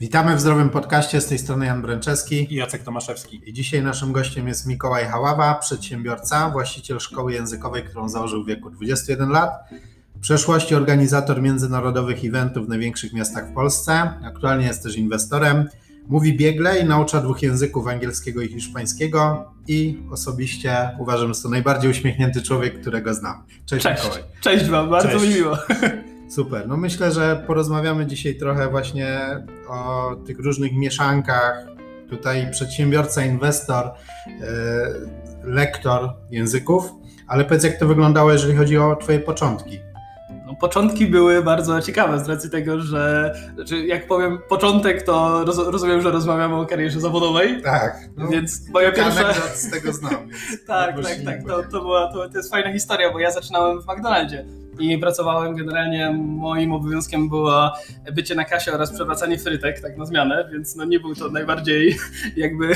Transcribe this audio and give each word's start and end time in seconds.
Witamy 0.00 0.36
w 0.36 0.40
Zdrowym 0.40 0.70
Podcaście, 0.70 1.20
z 1.20 1.26
tej 1.26 1.38
strony 1.38 1.66
Jan 1.66 1.82
Bręczewski 1.82 2.54
i 2.54 2.56
Jacek 2.56 2.82
Tomaszewski. 2.82 3.42
I 3.46 3.52
dzisiaj 3.52 3.82
naszym 3.82 4.12
gościem 4.12 4.48
jest 4.48 4.66
Mikołaj 4.66 5.06
Haława, 5.06 5.54
przedsiębiorca, 5.54 6.50
właściciel 6.50 6.98
szkoły 6.98 7.32
językowej, 7.32 7.84
którą 7.84 8.08
założył 8.08 8.44
w 8.44 8.46
wieku 8.46 8.70
21 8.70 9.28
lat. 9.30 9.50
W 10.16 10.20
przeszłości 10.20 10.74
organizator 10.74 11.42
międzynarodowych 11.42 12.24
eventów 12.24 12.66
w 12.66 12.68
największych 12.68 13.12
miastach 13.12 13.50
w 13.50 13.54
Polsce. 13.54 14.10
Aktualnie 14.24 14.66
jest 14.66 14.82
też 14.82 14.96
inwestorem. 14.96 15.68
Mówi 16.08 16.36
biegle 16.36 16.78
i 16.78 16.84
naucza 16.84 17.20
dwóch 17.20 17.42
języków, 17.42 17.86
angielskiego 17.86 18.42
i 18.42 18.48
hiszpańskiego. 18.48 19.52
I 19.68 19.98
osobiście 20.10 20.90
uważam, 20.98 21.34
że 21.34 21.42
to 21.42 21.48
najbardziej 21.48 21.90
uśmiechnięty 21.90 22.42
człowiek, 22.42 22.80
którego 22.80 23.14
znam. 23.14 23.44
Cześć, 23.66 23.82
Cześć. 23.82 24.04
Mikołaj. 24.04 24.22
Cześć 24.40 24.64
Wam, 24.64 24.90
bardzo 24.90 25.08
Cześć. 25.08 25.24
mi 25.24 25.34
miło. 25.34 25.58
Super. 26.28 26.68
No 26.68 26.76
myślę, 26.76 27.12
że 27.12 27.44
porozmawiamy 27.46 28.06
dzisiaj 28.06 28.34
trochę 28.34 28.68
właśnie 28.68 29.18
o 29.68 30.10
tych 30.26 30.38
różnych 30.38 30.72
mieszankach. 30.72 31.66
Tutaj 32.10 32.50
przedsiębiorca, 32.50 33.24
inwestor, 33.24 33.90
yy, 34.26 34.36
lektor 35.44 36.10
języków. 36.30 36.92
Ale 37.28 37.44
powiedz, 37.44 37.64
jak 37.64 37.78
to 37.78 37.86
wyglądało, 37.86 38.32
jeżeli 38.32 38.56
chodzi 38.56 38.78
o 38.78 38.96
Twoje 38.96 39.20
początki? 39.20 39.78
No, 40.46 40.54
początki 40.54 41.06
były 41.06 41.42
bardzo 41.42 41.82
ciekawe 41.82 42.24
z 42.24 42.28
racji 42.28 42.50
tego, 42.50 42.80
że 42.80 43.34
znaczy 43.54 43.86
jak 43.86 44.06
powiem 44.06 44.38
początek, 44.48 45.02
to 45.02 45.44
roz, 45.44 45.58
rozumiem, 45.58 46.02
że 46.02 46.10
rozmawiamy 46.10 46.54
o 46.54 46.66
karierze 46.66 47.00
zawodowej. 47.00 47.62
Tak. 47.62 47.98
No, 48.16 48.28
więc 48.28 48.68
moja 48.68 48.92
pierwsza. 48.92 49.32
z 49.54 49.70
tego 49.70 49.92
znam. 49.92 50.14
tak, 50.66 51.02
tak, 51.02 51.16
tak. 51.24 51.44
To, 51.46 51.62
to, 51.62 51.80
była, 51.80 52.12
to, 52.12 52.28
to 52.28 52.38
jest 52.38 52.50
fajna 52.50 52.72
historia, 52.72 53.12
bo 53.12 53.18
ja 53.18 53.30
zaczynałem 53.30 53.82
w 53.82 53.86
McDonaldzie 53.86 54.44
i 54.78 54.98
pracowałem 54.98 55.56
generalnie, 55.56 56.10
moim 56.26 56.72
obowiązkiem 56.72 57.28
było 57.28 57.72
bycie 58.12 58.34
na 58.34 58.44
kasie 58.44 58.72
oraz 58.72 58.92
przewracanie 58.92 59.38
frytek, 59.38 59.80
tak 59.80 59.96
na 59.96 60.06
zmianę, 60.06 60.48
więc 60.52 60.76
no 60.76 60.84
nie 60.84 61.00
był 61.00 61.14
to 61.14 61.28
najbardziej 61.28 61.96
jakby, 62.36 62.68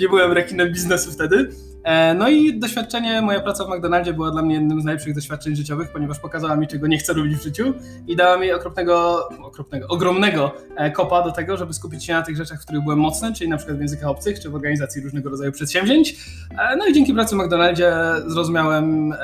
nie 0.00 0.08
byłem 0.08 0.32
rekinem 0.32 0.72
biznesu 0.72 1.12
wtedy. 1.12 1.48
E, 1.84 2.14
no 2.14 2.28
i 2.28 2.58
doświadczenie, 2.58 3.22
moja 3.22 3.40
praca 3.40 3.64
w 3.64 3.68
McDonaldzie 3.68 4.12
była 4.12 4.30
dla 4.30 4.42
mnie 4.42 4.54
jednym 4.54 4.80
z 4.80 4.84
najlepszych 4.84 5.14
doświadczeń 5.14 5.56
życiowych, 5.56 5.92
ponieważ 5.92 6.18
pokazała 6.18 6.56
mi, 6.56 6.68
czego 6.68 6.86
nie 6.86 6.98
chcę 6.98 7.12
robić 7.12 7.36
w 7.36 7.42
życiu 7.42 7.74
i 8.06 8.16
dała 8.16 8.38
mi 8.38 8.52
okropnego, 8.52 9.28
okropnego, 9.42 9.86
ogromnego 9.88 10.52
e, 10.76 10.90
kopa 10.90 11.22
do 11.22 11.32
tego, 11.32 11.56
żeby 11.56 11.74
skupić 11.74 12.04
się 12.04 12.12
na 12.12 12.22
tych 12.22 12.36
rzeczach, 12.36 12.62
w 12.62 12.64
których 12.64 12.82
byłem 12.82 12.98
mocny, 12.98 13.34
czyli 13.34 13.50
na 13.50 13.56
przykład 13.56 13.78
w 13.78 13.80
językach 13.80 14.08
obcych, 14.08 14.40
czy 14.40 14.50
w 14.50 14.54
organizacji 14.54 15.02
różnego 15.02 15.30
rodzaju 15.30 15.52
przedsięwzięć. 15.52 16.16
E, 16.58 16.76
no 16.76 16.86
i 16.86 16.92
dzięki 16.92 17.14
pracy 17.14 17.36
w 17.36 17.38
McDonaldzie 17.38 17.92
zrozumiałem, 18.26 19.14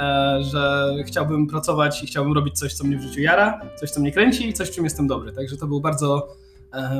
że 0.40 0.94
chciałbym 1.06 1.46
pracować 1.46 2.05
chciałbym 2.06 2.32
robić 2.32 2.58
coś, 2.58 2.74
co 2.74 2.84
mnie 2.84 2.98
w 2.98 3.02
życiu 3.02 3.20
jara, 3.20 3.60
coś, 3.80 3.90
co 3.90 4.00
mnie 4.00 4.12
kręci 4.12 4.48
i 4.48 4.52
coś, 4.52 4.68
w 4.68 4.74
czym 4.74 4.84
jestem 4.84 5.06
dobry. 5.06 5.32
Także 5.32 5.56
to 5.56 5.66
był 5.66 5.80
bardzo, 5.80 6.36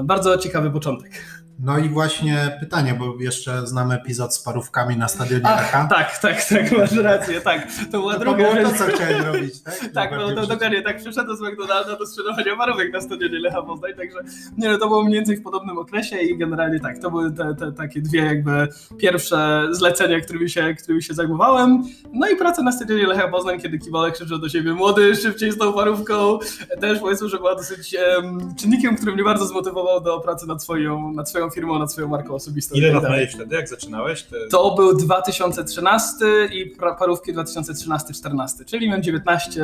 bardzo 0.05 0.39
ciekawy 0.39 0.71
początek. 0.71 1.13
No 1.59 1.79
i 1.79 1.89
właśnie 1.89 2.57
pytanie, 2.61 2.95
bo 2.99 3.15
jeszcze 3.21 3.67
znamy 3.67 3.95
epizod 3.95 4.35
z 4.35 4.39
parówkami 4.43 4.97
na 4.97 5.09
stadionie 5.09 5.45
Ach, 5.45 5.89
Tak, 5.89 6.19
tak, 6.19 6.45
tak, 6.45 6.73
masz 6.79 6.93
rację, 6.93 7.41
tak. 7.41 7.67
To 7.93 7.99
była 7.99 8.15
to 8.15 8.21
druga 8.21 8.37
było 8.37 8.71
to, 8.71 8.79
co 8.79 8.85
chciałeś 8.85 9.25
robić, 9.25 9.63
tak? 9.63 9.75
tak, 9.95 10.11
no 10.11 10.35
to 10.35 10.47
dokładnie, 10.47 10.83
tak, 10.83 10.99
przyszedłem 10.99 11.37
z 11.37 11.41
McDonalda 11.41 11.97
do 11.97 12.07
sprzedawania 12.07 12.57
parówek 12.57 12.93
na 12.93 13.01
stadionie 13.01 13.39
Lecha 13.39 13.63
Poznań, 13.63 13.93
także 13.97 14.19
nie 14.59 14.69
no, 14.69 14.79
to 14.79 14.89
było 14.89 15.05
mniej 15.05 15.15
więcej 15.15 15.37
w 15.37 15.43
podobnym 15.43 15.79
okresie 15.79 16.19
i 16.19 16.39
generalnie 16.39 16.81
tak, 16.81 16.99
to 16.99 17.11
były 17.11 17.33
te, 17.33 17.55
te 17.55 17.73
takie 17.73 18.01
dwie 18.01 18.25
jakby 18.25 18.69
pierwsze 18.99 19.69
zlecenia, 19.71 20.21
którymi 20.21 20.51
się, 20.51 20.75
którymi 20.75 21.03
się 21.03 21.15
zajmowałem. 21.15 21.83
No 22.13 22.29
i 22.29 22.37
praca 22.37 22.63
na 22.63 22.73
stadionie 22.73 23.07
Lecha 23.07 23.29
Poznań, 23.29 23.61
kiedy 23.61 23.79
Kiwale 23.79 24.13
krzyczał 24.13 24.39
do 24.39 24.49
siebie 24.49 24.73
młody, 24.73 25.17
szybciej 25.17 25.53
z 25.53 25.59
tą 25.59 25.73
parówką, 25.73 26.39
też 26.81 26.99
powiedzmy, 26.99 27.29
że 27.29 27.37
była 27.37 27.55
dosyć 27.55 27.97
um, 28.17 28.55
czynnikiem, 28.55 28.97
który 28.97 29.13
mnie 29.13 29.25
bardzo 29.25 29.47
zmotywował 29.47 30.01
do 30.01 30.21
pracy 30.21 30.47
nad 30.47 30.63
swoją, 30.63 31.13
nad 31.13 31.29
swoją 31.29 31.46
firmą, 31.51 31.79
nad 31.79 31.93
swoją 31.93 32.09
marką 32.09 32.35
osobistą. 32.35 32.75
Ile 32.75 32.93
lat 32.93 33.03
miałeś 33.03 33.35
wtedy, 33.35 33.57
jak 33.57 33.69
zaczynałeś? 33.69 34.23
Te... 34.23 34.37
To 34.51 34.75
był 34.75 34.97
2013 34.97 36.25
i 36.53 36.77
parówki 36.99 37.35
2013-14, 37.35 38.65
czyli 38.67 38.87
miałem 38.87 39.03
19, 39.03 39.63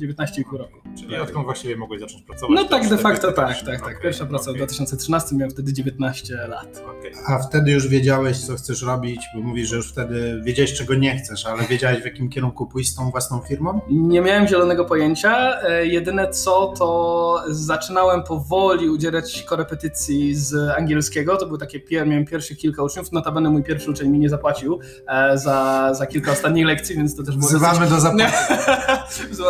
19,5 0.00 0.58
roku. 0.58 0.78
Czyli 0.98 1.16
odkąd 1.16 1.44
właściwie 1.44 1.76
mogłeś 1.76 2.00
zacząć 2.00 2.22
pracować? 2.22 2.50
No 2.54 2.64
tak, 2.64 2.88
de 2.88 2.98
facto 2.98 3.32
tak, 3.32 3.62
tak, 3.62 3.80
tak. 3.80 4.00
Pierwsza 4.02 4.26
praca 4.26 4.42
okay. 4.42 4.54
w 4.54 4.56
2013, 4.56 5.36
miałem 5.36 5.50
wtedy 5.50 5.72
19 5.72 6.34
lat. 6.48 6.82
Okay. 6.98 7.12
A 7.26 7.38
wtedy 7.38 7.70
już 7.70 7.88
wiedziałeś, 7.88 8.38
co 8.38 8.56
chcesz 8.56 8.82
robić, 8.82 9.20
bo 9.34 9.40
mówisz, 9.40 9.68
że 9.68 9.76
już 9.76 9.88
wtedy 9.88 10.40
wiedziałeś, 10.44 10.74
czego 10.74 10.94
nie 10.94 11.16
chcesz, 11.16 11.46
ale 11.46 11.66
wiedziałeś, 11.66 12.02
w 12.02 12.04
jakim 12.04 12.28
kierunku 12.28 12.66
pójść 12.66 12.90
z 12.90 12.94
tą 12.94 13.10
własną 13.10 13.40
firmą? 13.40 13.80
Nie 13.90 14.20
miałem 14.20 14.48
zielonego 14.48 14.84
pojęcia. 14.84 15.62
E, 15.62 15.86
jedyne 15.86 16.30
co, 16.30 16.74
to 16.78 17.42
zaczynałem 17.48 18.22
powoli 18.22 18.88
udzielać 18.88 19.42
korepetycji 19.42 20.34
z 20.34 20.54
angielskiego. 20.78 21.13
To 21.36 21.46
był 21.46 21.58
takie, 21.58 21.80
miałem 22.06 22.24
pierwsze 22.24 22.54
kilka 22.54 22.82
uczniów. 22.82 23.12
Notabene 23.12 23.50
mój 23.50 23.62
pierwszy 23.62 23.90
uczeń 23.90 24.10
mi 24.10 24.18
nie 24.18 24.28
zapłacił 24.28 24.80
e, 25.08 25.38
za, 25.38 25.90
za 25.94 26.06
kilka 26.06 26.32
ostatnich 26.32 26.66
lekcji, 26.66 26.96
więc 26.96 27.16
to 27.16 27.22
też 27.22 27.36
było. 27.36 27.48
Wzywamy 27.48 27.78
dosyć... 27.78 27.90
do 27.90 28.00
zapłaty. 28.00 28.32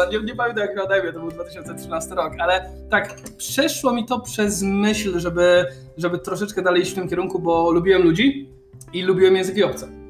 nie, 0.13 0.23
nie 0.23 0.37
pamiętam 0.37 0.67
jak 0.67 0.77
na 0.77 1.13
to 1.13 1.21
był 1.21 1.31
2013 1.31 2.15
rok, 2.15 2.33
ale 2.39 2.71
tak, 2.91 3.15
przeszło 3.37 3.93
mi 3.93 4.07
to 4.07 4.21
przez 4.21 4.63
myśl, 4.63 5.19
żeby, 5.19 5.67
żeby 5.97 6.19
troszeczkę 6.19 6.63
dalej 6.63 6.83
iść 6.83 6.93
w 6.93 6.95
tym 6.95 7.09
kierunku, 7.09 7.39
bo 7.39 7.71
lubiłem 7.71 8.03
ludzi 8.03 8.49
i 8.93 9.03
lubiłem 9.03 9.37
języki 9.37 9.65
obce. 9.65 10.04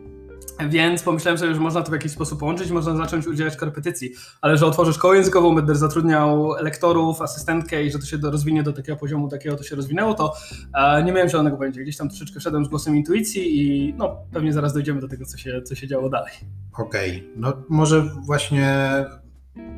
Więc 0.68 1.02
pomyślałem 1.02 1.38
sobie, 1.38 1.54
że 1.54 1.60
można 1.60 1.82
to 1.82 1.90
w 1.90 1.92
jakiś 1.92 2.12
sposób 2.12 2.40
połączyć, 2.40 2.70
można 2.70 2.96
zacząć 2.96 3.26
udzielać 3.26 3.56
korepetycji, 3.56 4.12
ale 4.40 4.56
że 4.56 4.66
otworzę 4.66 4.92
szkołę 4.92 5.16
językową, 5.16 5.54
będę 5.54 5.74
zatrudniał 5.74 6.52
lektorów, 6.60 7.22
asystentkę 7.22 7.84
i 7.84 7.90
że 7.90 7.98
to 7.98 8.06
się 8.06 8.16
rozwinie 8.16 8.62
do 8.62 8.72
takiego 8.72 8.98
poziomu, 8.98 9.28
takiego 9.28 9.56
to 9.56 9.62
się 9.62 9.76
rozwinęło, 9.76 10.14
to 10.14 10.34
e, 10.74 11.04
nie 11.04 11.12
miałem 11.12 11.28
zielonego 11.28 11.56
pojęcia. 11.56 11.80
Gdzieś 11.80 11.96
tam 11.96 12.08
troszeczkę 12.08 12.40
szedłem 12.40 12.64
z 12.64 12.68
głosem 12.68 12.96
intuicji 12.96 13.60
i 13.60 13.94
no, 13.94 14.16
pewnie 14.32 14.52
zaraz 14.52 14.72
dojdziemy 14.72 15.00
do 15.00 15.08
tego, 15.08 15.24
co 15.24 15.38
się, 15.38 15.62
co 15.62 15.74
się 15.74 15.86
działo 15.86 16.08
dalej. 16.08 16.32
Okej, 16.78 17.10
okay. 17.10 17.30
no 17.36 17.52
może 17.68 18.02
właśnie 18.26 18.88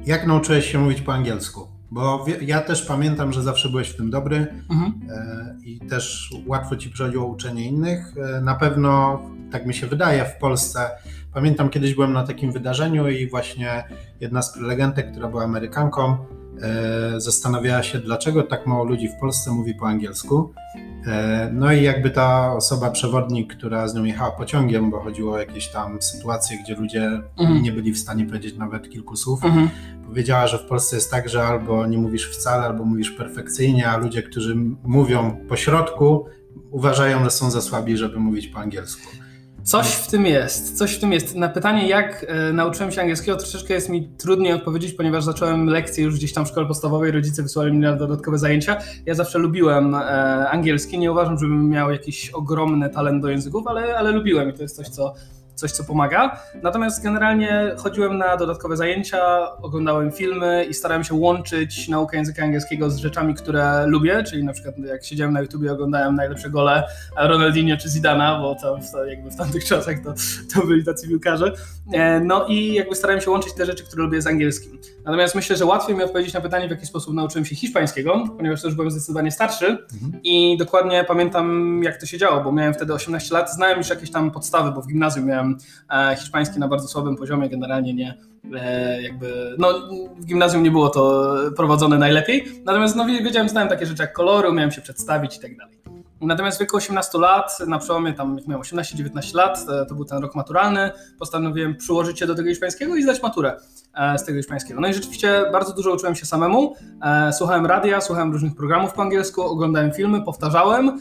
jak 0.06 0.26
nauczyłeś 0.26 0.72
się 0.72 0.78
mówić 0.78 1.00
po 1.00 1.14
angielsku? 1.14 1.76
Bo 1.90 2.24
ja 2.40 2.60
też 2.60 2.82
pamiętam, 2.82 3.32
że 3.32 3.42
zawsze 3.42 3.68
byłeś 3.68 3.88
w 3.88 3.96
tym 3.96 4.10
dobry 4.10 4.46
mhm. 4.70 4.92
E, 5.10 5.56
i 5.64 5.80
też 5.80 6.34
łatwo 6.46 6.76
ci 6.76 6.90
przychodziło 6.90 7.26
uczenie 7.26 7.68
innych. 7.68 8.14
E, 8.16 8.40
na 8.40 8.54
pewno, 8.54 9.20
tak 9.52 9.66
mi 9.66 9.74
się 9.74 9.86
wydaje, 9.86 10.24
w 10.24 10.38
Polsce. 10.38 10.90
Pamiętam 11.34 11.68
kiedyś 11.70 11.94
byłem 11.94 12.12
na 12.12 12.26
takim 12.26 12.52
wydarzeniu 12.52 13.08
i 13.08 13.30
właśnie 13.30 13.84
jedna 14.20 14.42
z 14.42 14.52
prelegentek, 14.52 15.10
która 15.10 15.28
była 15.28 15.44
Amerykanką, 15.44 16.16
e, 16.62 17.20
zastanawiała 17.20 17.82
się, 17.82 17.98
dlaczego 17.98 18.42
tak 18.42 18.66
mało 18.66 18.84
ludzi 18.84 19.08
w 19.08 19.20
Polsce 19.20 19.50
mówi 19.50 19.74
po 19.74 19.86
angielsku. 19.86 20.54
No 21.52 21.72
i 21.72 21.82
jakby 21.82 22.10
ta 22.10 22.52
osoba, 22.52 22.90
przewodnik, 22.90 23.56
która 23.56 23.88
z 23.88 23.94
nią 23.94 24.04
jechała 24.04 24.30
pociągiem, 24.30 24.90
bo 24.90 25.00
chodziło 25.00 25.34
o 25.34 25.38
jakieś 25.38 25.68
tam 25.68 26.02
sytuacje, 26.02 26.58
gdzie 26.64 26.74
ludzie 26.74 27.22
mhm. 27.38 27.62
nie 27.62 27.72
byli 27.72 27.92
w 27.92 27.98
stanie 27.98 28.26
powiedzieć 28.26 28.56
nawet 28.56 28.90
kilku 28.90 29.16
słów, 29.16 29.44
mhm 29.44 29.68
powiedziała, 30.06 30.46
że 30.46 30.58
w 30.58 30.64
Polsce 30.64 30.96
jest 30.96 31.10
tak, 31.10 31.28
że 31.28 31.44
albo 31.44 31.86
nie 31.86 31.98
mówisz 31.98 32.30
wcale, 32.30 32.64
albo 32.64 32.84
mówisz 32.84 33.10
perfekcyjnie, 33.10 33.88
a 33.88 33.96
ludzie, 33.96 34.22
którzy 34.22 34.56
mówią 34.84 35.36
po 35.48 35.56
środku, 35.56 36.26
uważają, 36.70 37.24
że 37.24 37.30
są 37.30 37.50
za 37.50 37.60
słabi, 37.60 37.96
żeby 37.96 38.18
mówić 38.18 38.46
po 38.46 38.58
angielsku. 38.58 39.16
Coś 39.66 39.86
w 39.86 40.06
tym 40.06 40.26
jest, 40.26 40.78
coś 40.78 40.94
w 40.94 41.00
tym 41.00 41.12
jest. 41.12 41.34
Na 41.34 41.48
pytanie, 41.48 41.88
jak 41.88 42.26
e, 42.28 42.52
nauczyłem 42.52 42.92
się 42.92 43.00
angielskiego, 43.00 43.36
troszeczkę 43.36 43.74
jest 43.74 43.88
mi 43.88 44.08
trudniej 44.08 44.52
odpowiedzieć, 44.52 44.92
ponieważ 44.92 45.24
zacząłem 45.24 45.66
lekcje 45.66 46.04
już 46.04 46.16
gdzieś 46.16 46.32
tam 46.32 46.44
w 46.44 46.48
szkole 46.48 46.66
podstawowej, 46.66 47.10
rodzice 47.10 47.42
wysłali 47.42 47.72
mi 47.72 47.78
na 47.78 47.96
dodatkowe 47.96 48.38
zajęcia. 48.38 48.76
Ja 49.06 49.14
zawsze 49.14 49.38
lubiłem 49.38 49.94
e, 49.94 50.00
angielski, 50.50 50.98
nie 50.98 51.12
uważam, 51.12 51.38
żebym 51.38 51.68
miał 51.68 51.90
jakiś 51.90 52.30
ogromny 52.30 52.90
talent 52.90 53.22
do 53.22 53.28
języków, 53.28 53.66
ale, 53.66 53.98
ale 53.98 54.10
lubiłem 54.10 54.50
i 54.50 54.52
to 54.52 54.62
jest 54.62 54.76
coś, 54.76 54.88
co 54.88 55.14
coś, 55.56 55.72
co 55.72 55.84
pomaga. 55.84 56.40
Natomiast 56.62 57.02
generalnie 57.02 57.74
chodziłem 57.76 58.18
na 58.18 58.36
dodatkowe 58.36 58.76
zajęcia, 58.76 59.52
oglądałem 59.62 60.12
filmy 60.12 60.64
i 60.70 60.74
starałem 60.74 61.04
się 61.04 61.14
łączyć 61.14 61.88
naukę 61.88 62.16
języka 62.16 62.42
angielskiego 62.42 62.90
z 62.90 62.96
rzeczami, 62.96 63.34
które 63.34 63.86
lubię, 63.86 64.24
czyli 64.24 64.44
na 64.44 64.52
przykład 64.52 64.78
jak 64.78 65.04
siedziałem 65.04 65.32
na 65.32 65.40
YouTubie 65.40 65.72
oglądałem 65.72 66.14
najlepsze 66.14 66.50
gole 66.50 66.84
Ronaldinho 67.16 67.76
czy 67.76 67.88
Zidana, 67.88 68.38
bo 68.38 68.54
tam 68.54 68.80
jakby 69.08 69.30
w 69.30 69.36
tamtych 69.36 69.64
czasach 69.70 69.96
to, 70.04 70.14
to 70.54 70.66
byli 70.66 70.84
tacy 70.84 71.08
piłkarze. 71.08 71.52
E, 71.92 72.20
no 72.20 72.46
i 72.46 72.74
jakby 72.74 72.94
starałem 72.94 73.20
się 73.22 73.30
łączyć 73.30 73.54
te 73.54 73.66
rzeczy, 73.66 73.84
które 73.84 74.02
lubię 74.02 74.22
z 74.22 74.26
angielskim. 74.26 74.78
Natomiast 75.04 75.34
myślę, 75.34 75.56
że 75.56 75.64
łatwiej 75.64 75.96
mi 75.96 76.02
odpowiedzieć 76.02 76.34
na 76.34 76.40
pytanie, 76.40 76.68
w 76.68 76.70
jaki 76.70 76.86
sposób 76.86 77.14
nauczyłem 77.14 77.44
się 77.44 77.56
hiszpańskiego, 77.56 78.24
ponieważ 78.36 78.62
też 78.62 78.74
byłem 78.74 78.90
zdecydowanie 78.90 79.30
starszy 79.30 79.66
mhm. 79.66 80.22
i 80.24 80.56
dokładnie 80.58 81.04
pamiętam, 81.04 81.80
jak 81.82 81.96
to 81.96 82.06
się 82.06 82.18
działo, 82.18 82.44
bo 82.44 82.52
miałem 82.52 82.74
wtedy 82.74 82.94
18 82.94 83.34
lat, 83.34 83.54
znałem 83.54 83.78
już 83.78 83.88
jakieś 83.88 84.10
tam 84.10 84.30
podstawy, 84.30 84.72
bo 84.72 84.82
w 84.82 84.86
gimnazjum 84.86 85.26
miałem 85.26 85.45
hiszpański 86.18 86.58
na 86.58 86.68
bardzo 86.68 86.88
słabym 86.88 87.16
poziomie, 87.16 87.48
generalnie 87.48 87.94
nie 87.94 88.14
e, 88.54 89.02
jakby, 89.02 89.56
no 89.58 89.68
w 90.16 90.24
gimnazjum 90.26 90.62
nie 90.62 90.70
było 90.70 90.88
to 90.88 91.34
prowadzone 91.56 91.98
najlepiej, 91.98 92.44
natomiast 92.64 92.96
no 92.96 93.06
wiedziałem, 93.06 93.48
znałem 93.48 93.68
takie 93.68 93.86
rzeczy 93.86 94.02
jak 94.02 94.12
kolory, 94.12 94.50
umiałem 94.50 94.70
się 94.70 94.80
przedstawić 94.80 95.36
i 95.36 95.40
tak 95.40 95.56
dalej. 95.56 95.85
Natomiast 96.20 96.58
w 96.58 96.60
wieku 96.60 96.76
18 96.76 97.18
lat, 97.18 97.58
na 97.66 97.78
przełomie 97.78 98.12
tam, 98.12 98.36
jak 98.38 98.46
miałem 98.46 98.62
18-19 98.62 99.34
lat, 99.34 99.66
to 99.88 99.94
był 99.94 100.04
ten 100.04 100.18
rok 100.18 100.34
maturalny, 100.34 100.90
postanowiłem 101.18 101.76
przyłożyć 101.76 102.18
się 102.18 102.26
do 102.26 102.34
tego 102.34 102.48
hiszpańskiego 102.48 102.96
i 102.96 103.02
zdać 103.02 103.22
maturę 103.22 103.56
z 104.16 104.24
tego 104.24 104.38
hiszpańskiego. 104.38 104.80
No 104.80 104.88
i 104.88 104.94
rzeczywiście 104.94 105.44
bardzo 105.52 105.72
dużo 105.72 105.92
uczyłem 105.92 106.14
się 106.14 106.26
samemu. 106.26 106.74
Słuchałem 107.32 107.66
radia, 107.66 108.00
słuchałem 108.00 108.32
różnych 108.32 108.54
programów 108.54 108.92
po 108.92 109.02
angielsku, 109.02 109.42
oglądałem 109.42 109.92
filmy, 109.92 110.22
powtarzałem 110.22 111.00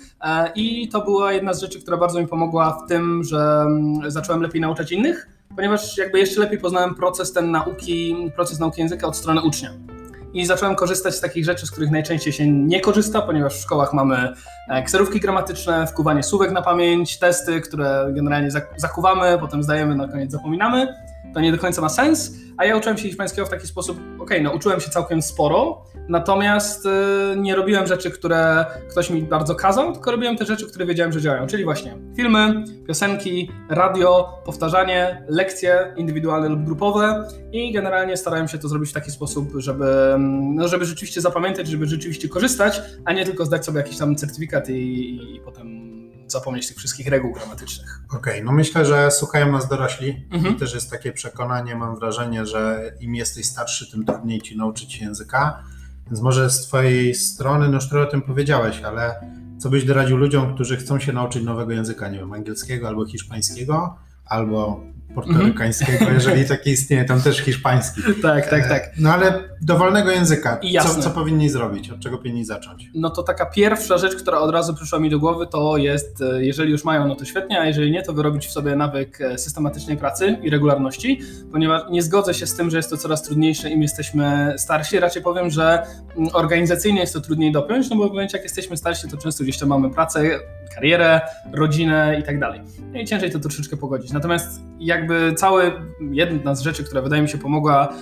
i 0.55 0.89
to 0.89 1.01
była 1.01 1.33
jedna 1.33 1.53
z 1.53 1.61
rzeczy, 1.61 1.81
która 1.81 1.97
bardzo 1.97 2.19
mi 2.19 2.27
pomogła 2.27 2.81
w 2.85 2.89
tym, 2.89 3.23
że 3.23 3.63
mm, 3.67 4.11
zacząłem 4.11 4.41
lepiej 4.41 4.61
nauczać 4.61 4.91
innych 4.91 5.29
ponieważ 5.55 5.97
jakby 5.97 6.19
jeszcze 6.19 6.41
lepiej 6.41 6.59
poznałem 6.59 6.95
proces 6.95 7.33
ten 7.33 7.51
nauki, 7.51 8.15
proces 8.35 8.59
nauki 8.59 8.81
języka 8.81 9.07
od 9.07 9.17
strony 9.17 9.41
ucznia. 9.41 9.94
I 10.35 10.45
zacząłem 10.45 10.75
korzystać 10.75 11.15
z 11.15 11.21
takich 11.21 11.45
rzeczy, 11.45 11.67
z 11.67 11.71
których 11.71 11.91
najczęściej 11.91 12.33
się 12.33 12.51
nie 12.51 12.81
korzysta, 12.81 13.21
ponieważ 13.21 13.53
w 13.53 13.61
szkołach 13.61 13.93
mamy 13.93 14.33
e, 14.69 14.83
kserówki 14.83 15.19
gramatyczne, 15.19 15.87
wkuwanie 15.87 16.23
słówek 16.23 16.51
na 16.51 16.61
pamięć, 16.61 17.19
testy, 17.19 17.61
które 17.61 18.07
generalnie 18.11 18.49
zakuwamy, 18.77 19.37
potem 19.39 19.63
zdajemy, 19.63 19.95
na 19.95 20.07
koniec 20.07 20.31
zapominamy. 20.31 21.04
To 21.35 21.41
nie 21.41 21.51
do 21.51 21.57
końca 21.57 21.81
ma 21.81 21.89
sens, 21.89 22.35
a 22.57 22.65
ja 22.65 22.77
uczyłem 22.77 22.97
się 22.97 23.03
hiszpańskiego 23.03 23.47
w 23.47 23.49
taki 23.49 23.67
sposób, 23.67 23.99
ok, 24.19 24.29
no 24.41 24.51
uczyłem 24.51 24.79
się 24.79 24.89
całkiem 24.89 25.21
sporo, 25.21 25.85
natomiast 26.09 26.85
y, 26.85 26.89
nie 27.37 27.55
robiłem 27.55 27.87
rzeczy, 27.87 28.11
które 28.11 28.65
ktoś 28.89 29.09
mi 29.09 29.23
bardzo 29.23 29.55
kazał, 29.55 29.93
tylko 29.93 30.11
robiłem 30.11 30.37
te 30.37 30.45
rzeczy, 30.45 30.67
które 30.67 30.85
wiedziałem, 30.85 31.11
że 31.11 31.21
działają, 31.21 31.47
czyli 31.47 31.63
właśnie 31.63 31.97
filmy, 32.15 32.63
piosenki, 32.87 33.51
radio, 33.69 34.41
powtarzanie, 34.45 35.25
lekcje 35.27 35.93
indywidualne 35.97 36.49
lub 36.49 36.63
grupowe 36.63 37.27
i 37.51 37.71
generalnie 37.73 38.17
starałem 38.17 38.47
się 38.47 38.57
to 38.57 38.67
zrobić 38.67 38.89
w 38.89 38.93
taki 38.93 39.11
sposób, 39.11 39.49
żeby, 39.57 40.15
no, 40.19 40.67
żeby 40.67 40.85
rzeczywiście 40.85 41.21
zapamiętać, 41.21 41.67
żeby 41.67 41.85
rzeczywiście 41.85 42.29
korzystać, 42.29 42.81
a 43.05 43.13
nie 43.13 43.25
tylko 43.25 43.45
zdać 43.45 43.65
sobie 43.65 43.77
jakiś 43.77 43.97
tam 43.97 44.15
certyfikat 44.15 44.69
i, 44.69 45.35
i 45.35 45.41
potem 45.45 45.84
zapomnieć 46.27 46.67
tych 46.67 46.77
wszystkich 46.77 47.07
reguł 47.07 47.33
gramatycznych. 47.33 48.01
Okej, 48.09 48.33
okay, 48.33 48.43
no 48.43 48.51
myślę, 48.51 48.85
że 48.85 49.11
słuchają 49.11 49.51
nas 49.51 49.69
dorośli 49.69 50.27
mhm. 50.31 50.55
i 50.55 50.59
też 50.59 50.73
jest 50.73 50.91
takie 50.91 51.11
przekonanie, 51.11 51.75
mam 51.75 51.95
wrażenie, 51.95 52.45
że 52.45 52.91
im 52.99 53.15
jesteś 53.15 53.45
starszy, 53.45 53.91
tym 53.91 54.05
trudniej 54.05 54.41
ci 54.41 54.57
nauczyć 54.57 54.93
się 54.93 55.05
języka. 55.05 55.63
Więc 56.07 56.21
może 56.21 56.49
z 56.49 56.61
twojej 56.61 57.15
strony, 57.15 57.67
no 57.67 57.73
już 57.73 57.89
trochę 57.89 58.07
o 58.07 58.11
tym 58.11 58.21
powiedziałeś, 58.21 58.81
ale 58.81 59.15
co 59.57 59.69
byś 59.69 59.85
doradził 59.85 60.17
ludziom, 60.17 60.55
którzy 60.55 60.77
chcą 60.77 60.99
się 60.99 61.13
nauczyć 61.13 61.43
nowego 61.43 61.71
języka, 61.71 62.09
nie 62.09 62.19
wiem, 62.19 62.33
angielskiego 62.33 62.87
albo 62.87 63.05
hiszpańskiego, 63.05 63.97
albo 64.25 64.81
portorykańskiego, 65.15 65.97
mm. 66.01 66.13
jeżeli 66.13 66.45
taki 66.55 66.69
istnieje, 66.69 67.05
tam 67.05 67.21
też 67.21 67.37
hiszpański. 67.37 68.01
tak, 68.21 68.49
tak, 68.49 68.69
tak. 68.69 68.91
No 68.97 69.13
ale 69.13 69.43
dowolnego 69.61 70.11
języka, 70.11 70.59
co, 70.83 71.01
co 71.01 71.09
powinni 71.09 71.49
zrobić, 71.49 71.89
od 71.89 71.99
czego 71.99 72.17
powinni 72.17 72.45
zacząć? 72.45 72.89
No 72.95 73.09
to 73.09 73.23
taka 73.23 73.45
pierwsza 73.45 73.97
rzecz, 73.97 74.15
która 74.15 74.37
od 74.37 74.51
razu 74.51 74.73
przyszła 74.73 74.99
mi 74.99 75.09
do 75.09 75.19
głowy, 75.19 75.47
to 75.47 75.77
jest, 75.77 76.21
e, 76.21 76.45
jeżeli 76.45 76.71
już 76.71 76.83
mają, 76.83 77.07
no 77.07 77.15
to 77.15 77.25
świetnie, 77.25 77.59
a 77.59 77.65
jeżeli 77.65 77.91
nie, 77.91 78.03
to 78.03 78.13
wyrobić 78.13 78.47
w 78.47 78.51
sobie 78.51 78.75
nawyk 78.75 79.21
e, 79.21 79.37
systematycznej 79.37 79.97
pracy 79.97 80.37
i 80.43 80.49
regularności, 80.49 81.21
ponieważ 81.51 81.81
nie 81.91 82.01
zgodzę 82.01 82.33
się 82.33 82.47
z 82.47 82.55
tym, 82.55 82.69
że 82.69 82.77
jest 82.77 82.89
to 82.89 82.97
coraz 82.97 83.23
trudniejsze, 83.23 83.69
im 83.69 83.81
jesteśmy 83.81 84.53
starsi, 84.57 84.99
raczej 84.99 85.21
powiem, 85.21 85.49
że 85.49 85.83
mm, 86.17 86.29
organizacyjnie 86.33 86.99
jest 86.99 87.13
to 87.13 87.21
trudniej 87.21 87.51
dopiąć, 87.51 87.89
no 87.89 87.95
bo 87.95 88.07
w 88.07 88.09
momencie, 88.09 88.37
jak 88.37 88.43
jesteśmy 88.43 88.77
starsi, 88.77 89.07
to 89.07 89.17
często 89.17 89.43
gdzieś 89.43 89.57
tam 89.57 89.69
mamy 89.69 89.89
pracę, 89.89 90.39
karierę, 90.75 91.21
rodzinę 91.53 92.17
i 92.19 92.23
tak 92.23 92.39
dalej. 92.39 92.61
No 92.93 92.99
I 92.99 93.05
ciężej 93.05 93.31
to 93.31 93.39
troszeczkę 93.39 93.77
pogodzić. 93.77 94.11
Natomiast 94.11 94.61
jakby 95.05 95.35
cały, 95.35 95.71
jedna 96.11 96.55
z 96.55 96.61
rzeczy, 96.61 96.83
która 96.83 97.01
wydaje 97.01 97.21
mi 97.21 97.29
się 97.29 97.37
pomogła 97.37 97.93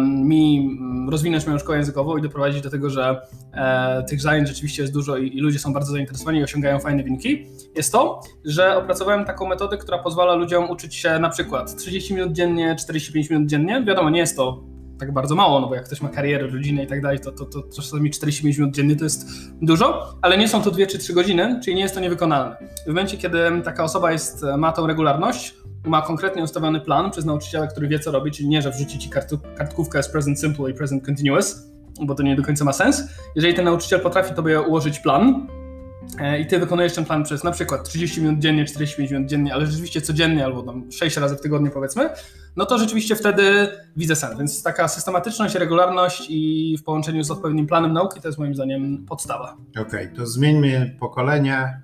mi 0.00 0.78
rozwinąć 1.10 1.46
moją 1.46 1.58
szkołę 1.58 1.78
językową 1.78 2.16
i 2.16 2.22
doprowadzić 2.22 2.62
do 2.62 2.70
tego, 2.70 2.90
że 2.90 3.20
e, 3.52 4.02
tych 4.02 4.20
zajęć 4.20 4.48
rzeczywiście 4.48 4.82
jest 4.82 4.94
dużo 4.94 5.16
i, 5.16 5.36
i, 5.36 5.40
ludzie 5.40 5.58
są 5.58 5.72
bardzo 5.72 5.92
zainteresowani 5.92 6.38
i 6.38 6.44
osiągają 6.44 6.78
fajne 6.78 7.02
wyniki, 7.02 7.46
jest 7.76 7.92
to, 7.92 8.20
że 8.44 8.76
opracowałem 8.76 9.24
taką 9.24 9.46
metodę, 9.46 9.78
która 9.78 9.98
pozwala 9.98 10.34
ludziom 10.34 10.70
uczyć 10.70 10.94
się 10.94 11.18
na 11.18 11.30
przykład 11.30 11.76
30 11.76 12.14
minut 12.14 12.32
dziennie, 12.32 12.76
45 12.76 13.30
minut 13.30 13.48
dziennie. 13.48 13.84
Wiadomo, 13.86 14.10
nie 14.10 14.20
jest 14.20 14.36
to 14.36 14.73
tak 14.98 15.12
bardzo 15.12 15.34
mało, 15.34 15.60
no 15.60 15.68
bo 15.68 15.74
jak 15.74 15.84
ktoś 15.84 16.00
ma 16.00 16.08
karierę, 16.08 16.46
rodzinę 16.46 16.84
i 16.84 16.86
tak 16.86 17.02
dalej, 17.02 17.20
to, 17.20 17.32
to, 17.32 17.44
to 17.44 17.62
czasami 17.76 18.10
45 18.10 18.58
minut 18.58 18.74
dziennie 18.74 18.96
to 18.96 19.04
jest 19.04 19.28
dużo, 19.62 20.14
ale 20.22 20.38
nie 20.38 20.48
są 20.48 20.62
to 20.62 20.70
2 20.70 20.86
czy 20.86 20.98
3 20.98 21.12
godziny, 21.12 21.60
czyli 21.64 21.76
nie 21.76 21.82
jest 21.82 21.94
to 21.94 22.00
niewykonalne. 22.00 22.56
W 22.84 22.88
momencie, 22.88 23.16
kiedy 23.16 23.38
taka 23.64 23.84
osoba 23.84 24.12
jest, 24.12 24.44
ma 24.58 24.72
tą 24.72 24.86
regularność, 24.86 25.54
ma 25.86 26.02
konkretnie 26.02 26.42
ustawiony 26.42 26.80
plan 26.80 27.10
przez 27.10 27.24
nauczyciela, 27.24 27.66
który 27.66 27.88
wie 27.88 27.98
co 27.98 28.10
robi, 28.10 28.30
czyli 28.30 28.48
nie, 28.48 28.62
że 28.62 28.70
wrzuci 28.70 28.98
ci 28.98 29.10
kartkówkę 29.56 30.02
z 30.02 30.08
present 30.08 30.40
simple 30.40 30.70
i 30.70 30.74
present 30.74 31.06
continuous, 31.06 31.70
bo 32.00 32.14
to 32.14 32.22
nie 32.22 32.36
do 32.36 32.42
końca 32.42 32.64
ma 32.64 32.72
sens. 32.72 33.02
Jeżeli 33.36 33.54
ten 33.54 33.64
nauczyciel 33.64 34.00
potrafi 34.00 34.34
tobie 34.34 34.60
ułożyć 34.60 35.00
plan, 35.00 35.46
e, 35.50 35.63
i 36.40 36.46
ty 36.46 36.58
wykonujesz 36.58 36.94
ten 36.94 37.04
plan 37.04 37.24
przez 37.24 37.44
na 37.44 37.50
przykład 37.50 37.88
30 37.88 38.20
minut 38.20 38.38
dziennie, 38.38 38.64
45 38.64 39.10
minut 39.10 39.28
dziennie, 39.28 39.54
ale 39.54 39.66
rzeczywiście 39.66 40.00
codziennie 40.00 40.44
albo 40.44 40.62
tam 40.62 40.92
6 40.92 41.16
razy 41.16 41.36
w 41.36 41.40
tygodniu 41.40 41.70
powiedzmy, 41.70 42.10
no 42.56 42.66
to 42.66 42.78
rzeczywiście 42.78 43.16
wtedy 43.16 43.68
widzę 43.96 44.16
sens. 44.16 44.38
Więc 44.38 44.62
taka 44.62 44.88
systematyczność, 44.88 45.54
regularność 45.54 46.26
i 46.28 46.76
w 46.78 46.82
połączeniu 46.82 47.24
z 47.24 47.30
odpowiednim 47.30 47.66
planem 47.66 47.92
nauki 47.92 48.20
to 48.20 48.28
jest 48.28 48.38
moim 48.38 48.54
zdaniem 48.54 49.06
podstawa. 49.08 49.56
Okej, 49.70 49.82
okay, 49.82 50.16
to 50.16 50.26
zmieńmy 50.26 50.96
pokolenie, 51.00 51.80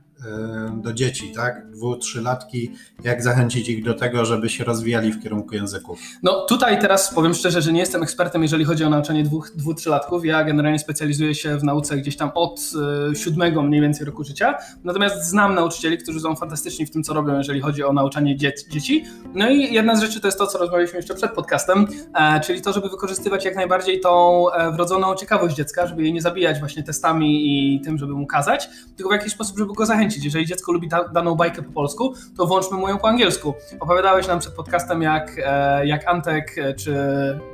do 0.77 0.93
dzieci, 0.93 1.33
tak? 1.37 1.71
Dwu, 1.71 1.97
trzylatki, 1.97 2.73
jak 3.05 3.23
zachęcić 3.23 3.69
ich 3.69 3.85
do 3.85 3.95
tego, 3.95 4.25
żeby 4.25 4.49
się 4.49 4.65
rozwijali 4.65 5.13
w 5.13 5.23
kierunku 5.23 5.55
języków? 5.55 6.01
No 6.23 6.47
tutaj 6.47 6.81
teraz 6.81 7.15
powiem 7.15 7.35
szczerze, 7.35 7.63
że 7.63 7.73
nie 7.73 7.81
jestem 7.81 8.03
ekspertem, 8.03 8.43
jeżeli 8.43 8.65
chodzi 8.65 8.85
o 8.85 8.91
nauczanie 8.91 9.25
dwóch, 9.25 9.51
dwu, 9.57 9.75
trzylatków. 9.75 10.25
Ja 10.25 10.45
generalnie 10.45 10.79
specjalizuję 10.79 11.35
się 11.35 11.59
w 11.59 11.65
nauce 11.65 11.97
gdzieś 11.97 12.17
tam 12.17 12.31
od 12.35 12.71
y, 13.13 13.17
siódmego 13.17 13.63
mniej 13.63 13.81
więcej 13.81 14.07
roku 14.07 14.25
życia. 14.25 14.55
Natomiast 14.85 15.25
znam 15.25 15.55
nauczycieli, 15.55 15.99
którzy 15.99 16.21
są 16.21 16.37
fantastyczni 16.37 16.87
w 16.87 16.91
tym, 16.91 17.03
co 17.03 17.15
robią, 17.15 17.39
jeżeli 17.39 17.61
chodzi 17.61 17.85
o 17.85 17.93
nauczanie 17.93 18.37
dzie 18.37 18.53
dzieci. 18.71 19.05
No 19.35 19.51
i 19.51 19.75
jedna 19.75 19.97
z 19.97 20.01
rzeczy 20.01 20.21
to 20.21 20.29
jest 20.29 20.39
to, 20.39 20.47
co 20.47 20.59
rozmawialiśmy 20.59 20.97
jeszcze 20.97 21.15
przed 21.15 21.33
podcastem, 21.33 21.87
e, 22.15 22.41
czyli 22.41 22.63
to, 22.63 22.73
żeby 22.73 22.89
wykorzystywać 22.89 23.45
jak 23.45 23.57
najbardziej 23.57 24.01
tą 24.01 24.45
e, 24.53 24.73
wrodzoną 24.73 25.15
ciekawość 25.15 25.57
dziecka, 25.57 25.87
żeby 25.87 26.03
jej 26.03 26.13
nie 26.13 26.23
zabijać 26.23 26.59
właśnie 26.59 26.83
testami 26.83 27.47
i 27.47 27.81
tym, 27.81 27.99
żeby 27.99 28.15
mu 28.15 28.27
kazać, 28.27 28.69
tylko 28.97 29.11
w 29.11 29.13
jakiś 29.13 29.33
sposób, 29.33 29.59
żeby 29.59 29.75
go 29.75 29.87
zachęcić 29.87 30.10
zachęcić. 30.11 30.25
Jeżeli 30.25 30.47
dziecko 30.47 30.73
lubi 30.73 30.89
da, 30.89 31.09
daną 31.09 31.35
bajkę 31.35 31.63
po 31.63 31.73
polsku, 31.73 32.15
to 32.37 32.47
włączmy 32.47 32.77
mu 32.77 32.89
ją 32.89 32.99
po 32.99 33.09
angielsku. 33.09 33.55
Opowiadałeś 33.81 34.29
nam 34.29 34.39
przed 34.39 34.55
podcastem, 34.55 35.03
jak, 35.03 35.41
e, 35.45 35.87
jak 35.87 36.09
Antek 36.09 36.59
e, 36.59 36.75
czy 36.75 36.95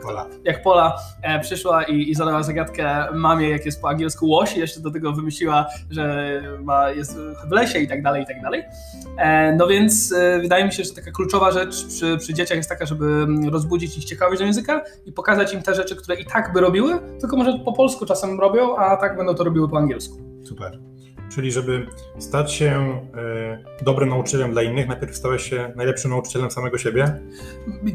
Pola. 0.02 0.26
jak 0.44 0.62
Pola 0.62 0.96
e, 1.22 1.40
przyszła 1.40 1.84
i, 1.84 2.10
i 2.10 2.14
zadała 2.14 2.42
zagadkę 2.42 3.06
mamie, 3.14 3.48
jak 3.48 3.66
jest 3.66 3.82
po 3.82 3.88
angielsku 3.88 4.26
łoś 4.26 4.56
i 4.56 4.60
jeszcze 4.60 4.80
do 4.80 4.90
tego 4.90 5.12
wymyśliła, 5.12 5.66
że 5.90 6.26
ma, 6.62 6.90
jest 6.90 7.18
w 7.48 7.50
lesie 7.50 7.78
i 7.78 7.88
tak 7.88 8.02
dalej, 8.02 8.22
i 8.22 8.26
tak 8.26 8.42
dalej. 8.42 8.62
No 9.56 9.66
więc 9.66 10.14
wydaje 10.42 10.64
mi 10.64 10.72
się, 10.72 10.84
że 10.84 10.94
taka 10.94 11.10
kluczowa 11.10 11.50
rzecz 11.50 11.86
przy, 11.86 12.16
przy 12.18 12.34
dzieciach 12.34 12.56
jest 12.56 12.68
taka, 12.68 12.86
żeby 12.86 13.26
rozbudzić 13.50 13.98
ich 13.98 14.04
ciekawość 14.04 14.38
do 14.38 14.46
języka 14.46 14.80
i 15.06 15.12
pokazać 15.12 15.54
im 15.54 15.62
te 15.62 15.74
rzeczy, 15.74 15.96
które 15.96 16.16
i 16.20 16.24
tak 16.24 16.52
by 16.52 16.60
robiły, 16.60 16.98
tylko 17.20 17.36
może 17.36 17.58
po 17.64 17.72
polsku 17.72 18.06
czasem 18.06 18.40
robią, 18.40 18.76
a 18.76 18.96
tak 18.96 19.16
będą 19.16 19.34
to 19.34 19.44
robiły 19.44 19.68
po 19.68 19.78
angielsku. 19.78 20.16
Super. 20.44 20.78
Czyli 21.34 21.52
żeby 21.52 21.86
stać 22.18 22.52
się 22.52 23.00
y, 23.80 23.84
dobrym 23.84 24.08
nauczycielem 24.08 24.52
dla 24.52 24.62
innych, 24.62 24.88
najpierw 24.88 25.16
stałeś 25.16 25.50
się 25.50 25.72
najlepszym 25.76 26.10
nauczycielem 26.10 26.50
samego 26.50 26.78
siebie? 26.78 27.20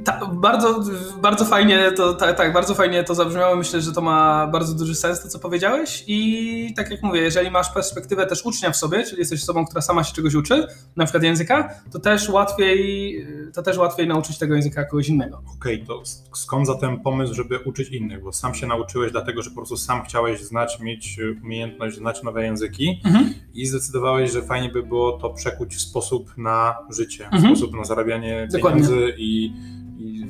Ta, 0.04 0.26
bardzo, 0.26 0.84
bardzo 1.22 1.46
fajnie 1.46 1.92
to, 1.92 2.14
tak, 2.14 2.38
tak, 2.38 2.54
bardzo 2.54 2.76
fajnie 2.76 3.04
to 3.04 3.16
zabrzmiało. 3.16 3.56
Myślę, 3.56 3.82
że 3.82 3.92
to 3.92 4.02
ma 4.02 4.48
bardzo 4.48 4.74
duży 4.74 4.96
sens 4.96 5.22
to, 5.22 5.30
co 5.30 5.40
powiedziałeś 5.40 6.04
i 6.08 6.74
tak 6.76 6.92
jak 6.92 7.04
mówię, 7.04 7.22
jeżeli 7.22 7.52
masz 7.52 7.70
perspektywę 7.70 8.28
też 8.28 8.46
ucznia 8.46 8.72
w 8.72 8.78
sobie, 8.78 9.04
czyli 9.04 9.20
jesteś 9.20 9.42
osobą, 9.44 9.66
która 9.66 9.82
sama 9.82 10.04
się 10.04 10.14
czegoś 10.14 10.36
uczy, 10.36 10.68
na 10.96 11.06
przykład 11.06 11.24
języka, 11.24 11.70
to 11.92 12.00
też 12.00 12.30
łatwiej, 12.30 13.26
to 13.54 13.64
też 13.64 13.78
łatwiej 13.78 14.08
nauczyć 14.08 14.38
tego 14.38 14.56
języka 14.56 14.86
kogoś 14.86 15.10
innego. 15.10 15.42
Okej, 15.58 15.84
okay, 15.84 15.88
to 15.88 16.04
skąd 16.34 16.68
zatem 16.68 17.00
pomysł, 17.00 17.34
żeby 17.34 17.60
uczyć 17.60 17.90
innych? 17.90 18.24
Bo 18.24 18.34
sam 18.34 18.56
się 18.56 18.68
nauczyłeś 18.68 19.12
dlatego, 19.12 19.42
że 19.42 19.50
po 19.50 19.56
prostu 19.56 19.78
sam 19.78 20.04
chciałeś 20.04 20.42
znać, 20.42 20.80
mieć 20.80 21.20
umiejętność 21.44 21.98
znać 21.98 22.24
nowe 22.24 22.44
języki. 22.44 23.02
Mhm 23.06 23.21
mhm. 23.22 23.40
i 23.54 23.66
zdecydowałeś, 23.66 24.32
że 24.32 24.42
fajnie 24.42 24.70
by 24.70 24.84
było 24.84 25.12
to 25.12 25.30
przekuć 25.30 25.76
w 25.76 25.82
sposób 25.82 26.38
na 26.38 26.76
życie, 26.90 27.30
w 27.32 27.34
mhm. 27.34 27.56
sposób 27.56 27.76
na 27.76 27.84
zarabianie 27.84 28.48
pieniędzy 28.64 29.14
i, 29.18 29.54
i 30.00 30.26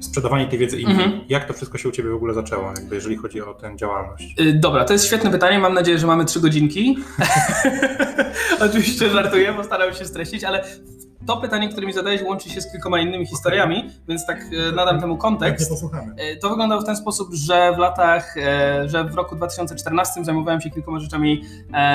sprzedawanie 0.00 0.46
tej 0.46 0.58
wiedzy 0.58 0.80
innym. 0.80 1.00
Mhm. 1.00 1.20
Jak 1.28 1.44
to 1.44 1.52
wszystko 1.52 1.78
się 1.78 1.88
u 1.88 1.92
Ciebie 1.92 2.10
w 2.10 2.14
ogóle 2.14 2.34
zaczęło, 2.34 2.72
jakby 2.76 2.94
jeżeli 2.94 3.16
chodzi 3.16 3.40
o 3.40 3.54
tę 3.54 3.76
działalność? 3.76 4.34
Y, 4.40 4.52
dobra, 4.52 4.84
to 4.84 4.92
jest 4.92 5.06
świetne 5.06 5.30
pytanie. 5.30 5.58
Mam 5.58 5.74
nadzieję, 5.74 5.98
że 5.98 6.06
mamy 6.06 6.24
trzy 6.24 6.40
godzinki. 6.40 6.98
Oczywiście 8.70 9.10
żartuję, 9.10 9.54
postaram 9.54 9.94
się 9.94 10.04
streścić, 10.04 10.44
ale 10.44 10.64
to 11.26 11.36
pytanie, 11.36 11.68
które 11.68 11.86
mi 11.86 11.92
zadałeś, 11.92 12.22
łączy 12.22 12.50
się 12.50 12.60
z 12.60 12.72
kilkoma 12.72 12.98
innymi 12.98 13.26
historiami, 13.26 13.90
więc 14.08 14.26
tak 14.26 14.38
e, 14.68 14.72
nadam 14.72 15.00
temu 15.00 15.16
kontekst. 15.16 15.72
E, 16.16 16.36
to 16.36 16.48
wyglądało 16.48 16.80
w 16.80 16.84
ten 16.84 16.96
sposób, 16.96 17.34
że 17.34 17.72
w 17.76 17.78
latach, 17.78 18.36
e, 18.36 18.88
że 18.88 19.04
w 19.04 19.14
roku 19.14 19.36
2014 19.36 20.24
zajmowałem 20.24 20.60
się 20.60 20.70
kilkoma 20.70 21.00
rzeczami 21.00 21.42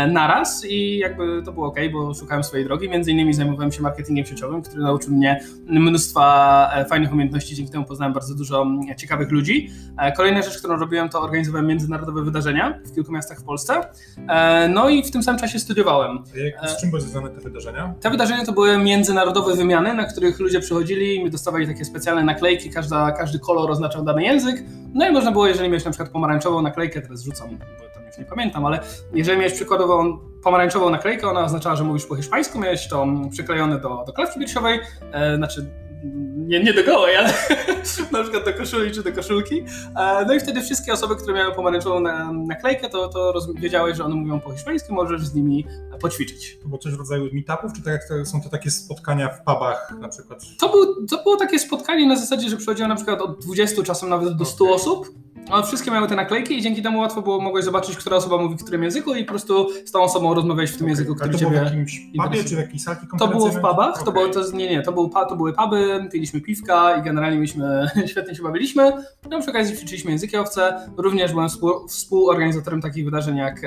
naraz 0.08 0.66
i 0.66 0.98
jakby 0.98 1.44
to 1.46 1.52
było 1.52 1.68
ok, 1.68 1.76
bo 1.94 2.14
szukałem 2.14 2.44
swojej 2.44 2.66
drogi. 2.66 2.90
Między 2.90 3.12
innymi 3.12 3.34
zajmowałem 3.34 3.72
się 3.72 3.82
marketingiem 3.82 4.26
sieciowym, 4.26 4.62
który 4.62 4.82
nauczył 4.82 5.14
mnie 5.14 5.44
mnóstwa 5.66 6.70
fajnych 6.90 7.14
umiejętności, 7.14 7.56
dzięki 7.56 7.72
temu 7.72 7.86
poznałem 7.86 8.14
bardzo 8.14 8.36
dużo 8.36 8.66
ciekawych 8.98 9.32
ludzi. 9.32 9.70
Kolejna 10.18 10.42
rzecz, 10.42 10.58
którą 10.58 10.78
robiłem, 10.78 11.10
to 11.10 11.22
organizowałem 11.22 11.68
międzynarodowe 11.68 12.24
wydarzenia 12.24 12.80
w 12.86 12.96
kilku 12.96 13.12
miastach 13.12 13.40
w 13.40 13.44
Polsce. 13.44 13.82
No 14.70 14.90
i 14.90 15.04
w 15.04 15.12
tym 15.12 15.24
samym 15.24 15.40
czasie 15.40 15.60
studiowałem. 15.60 16.24
Z 16.68 16.82
czym 16.82 16.90
były 16.90 17.02
związane 17.02 17.30
te 17.30 17.42
wydarzenia? 17.42 17.94
Te 18.02 18.10
wydarzenia 18.10 18.46
to 18.46 18.52
były 18.52 18.78
międzynarodowe 19.14 19.56
wymiany, 19.56 19.94
na 19.94 20.06
których 20.06 20.40
ludzie 20.40 20.60
przychodzili 20.60 21.26
i 21.26 21.30
dostawali 21.30 21.68
takie 21.68 21.86
specjalne 21.86 22.24
naklejki, 22.24 22.70
każda, 22.70 23.12
każdy 23.12 23.40
kolor 23.40 23.72
oznaczał 23.72 24.04
dany 24.04 24.24
język. 24.24 24.64
No 24.94 25.10
i 25.10 25.12
można 25.12 25.32
było, 25.32 25.48
jeżeli 25.48 25.70
miałeś 25.70 25.86
na 25.86 25.92
przykład 25.92 26.10
pomarańczową 26.10 26.62
naklejkę, 26.62 27.02
teraz 27.02 27.22
rzucam, 27.22 27.50
bo 27.58 27.90
tam 27.94 28.06
już 28.06 28.18
nie 28.18 28.26
pamiętam, 28.26 28.66
ale 28.66 28.80
jeżeli 29.14 29.38
miałeś 29.38 29.54
przykładową 29.54 30.20
pomarańczową 30.44 30.90
naklejkę, 30.90 31.30
ona 31.30 31.44
oznaczała, 31.44 31.76
że 31.76 31.84
mówisz 31.84 32.06
po 32.06 32.16
hiszpańsku, 32.16 32.60
miałeś 32.60 32.88
to 32.88 33.08
przyklejone 33.32 33.80
do, 33.80 34.04
do 34.08 34.14
klatki 34.14 34.40
piersiowej, 34.40 34.80
e, 35.12 35.38
znaczy 35.38 35.66
nie, 36.48 36.64
nie 36.64 36.74
do 36.74 36.84
gołej, 36.84 37.16
ale 37.16 37.34
na 38.12 38.22
przykład 38.24 38.46
do 38.46 38.54
koszuli 38.54 38.92
czy 38.92 39.04
do 39.04 39.12
koszulki. 39.12 39.66
E, 40.00 40.26
no 40.26 40.34
i 40.34 40.40
wtedy 40.40 40.62
wszystkie 40.62 40.94
osoby, 40.94 41.16
które 41.16 41.34
miały 41.34 41.56
pomarańczową 41.56 42.00
naklejkę, 42.48 42.90
to, 42.90 43.08
to 43.08 43.34
wiedziałeś, 43.56 43.98
że 43.98 44.04
one 44.04 44.16
mówią 44.16 44.40
po 44.40 44.52
hiszpańsku, 44.52 44.94
możesz 44.94 45.28
z 45.28 45.36
nimi 45.36 45.66
poćwiczyć. 46.02 46.58
To 46.60 46.68
było 46.68 46.78
coś 46.78 46.94
w 46.94 47.00
rodzaju 47.00 47.30
meetupów, 47.34 47.74
czy 47.74 47.82
tak 47.82 47.94
jak 47.94 48.28
są 48.28 48.42
to 48.42 48.50
takie 48.50 48.72
spotkania 48.72 49.30
w 49.30 49.44
pubach 49.44 49.96
na 50.00 50.10
przykład? 50.10 50.40
To, 50.60 50.70
był, 50.70 51.08
to 51.08 51.24
było 51.24 51.38
takie 51.38 51.60
spotkanie 51.60 52.08
na 52.08 52.16
zasadzie, 52.16 52.50
że 52.50 52.58
przychodziło 52.58 52.88
na 52.88 52.96
przykład 52.96 53.22
od 53.22 53.46
20, 53.46 53.84
czasem 53.84 54.10
nawet 54.10 54.36
do 54.36 54.46
100 54.46 54.64
okay. 54.64 54.76
osób 54.76 55.23
one 55.52 55.64
wszystkie 55.64 55.92
miały 55.92 56.08
te 56.08 56.16
naklejki 56.16 56.58
i 56.58 56.62
dzięki 56.62 56.82
temu 56.82 57.00
łatwo 57.00 57.22
było, 57.22 57.42
mogłeś 57.42 57.66
zobaczyć, 57.66 57.98
która 57.98 58.16
osoba 58.16 58.38
mówi 58.38 58.56
w 58.58 58.64
którym 58.64 58.84
języku 58.84 59.16
i 59.16 59.24
po 59.24 59.30
prostu 59.30 59.70
z 59.86 59.92
tą 59.92 60.02
osobą 60.02 60.34
rozmawiać 60.34 60.70
w 60.70 60.74
tym 60.74 60.82
okay. 60.82 60.90
języku, 60.90 61.16
który 61.16 61.32
to 61.32 61.38
ciebie 61.38 61.52
było 61.52 61.62
w 61.62 61.66
jakimś 61.66 62.02
pubie, 62.24 62.44
czy 62.44 62.56
w 62.56 62.60
jakiejś 62.60 62.84
salki 62.84 63.08
To 63.20 63.28
było 63.28 63.50
w 63.50 63.56
pubach, 63.56 63.90
okay. 63.90 64.06
to, 64.06 64.12
było, 64.12 64.28
to, 64.28 64.52
nie, 64.54 64.70
nie, 64.70 64.82
to, 64.82 64.92
był, 64.92 65.10
to 65.30 65.36
były 65.36 65.54
puby, 65.54 66.10
piliśmy 66.12 66.42
piwka 66.42 66.98
i 66.98 67.02
generalnie 67.02 67.40
myśmy 67.40 67.88
świetnie 68.12 68.36
się 68.36 68.44
bawiliśmy. 68.44 68.92
No 69.30 69.42
przy 69.42 69.50
okazji 69.50 69.78
ćwiczyliśmy 69.78 70.12
języki 70.12 70.38
obce, 70.38 70.90
również 70.98 71.32
byłem 71.32 71.50
współ, 71.50 71.88
współorganizatorem 71.88 72.82
takich 72.82 73.06
wydarzeń 73.06 73.38
jak 73.38 73.62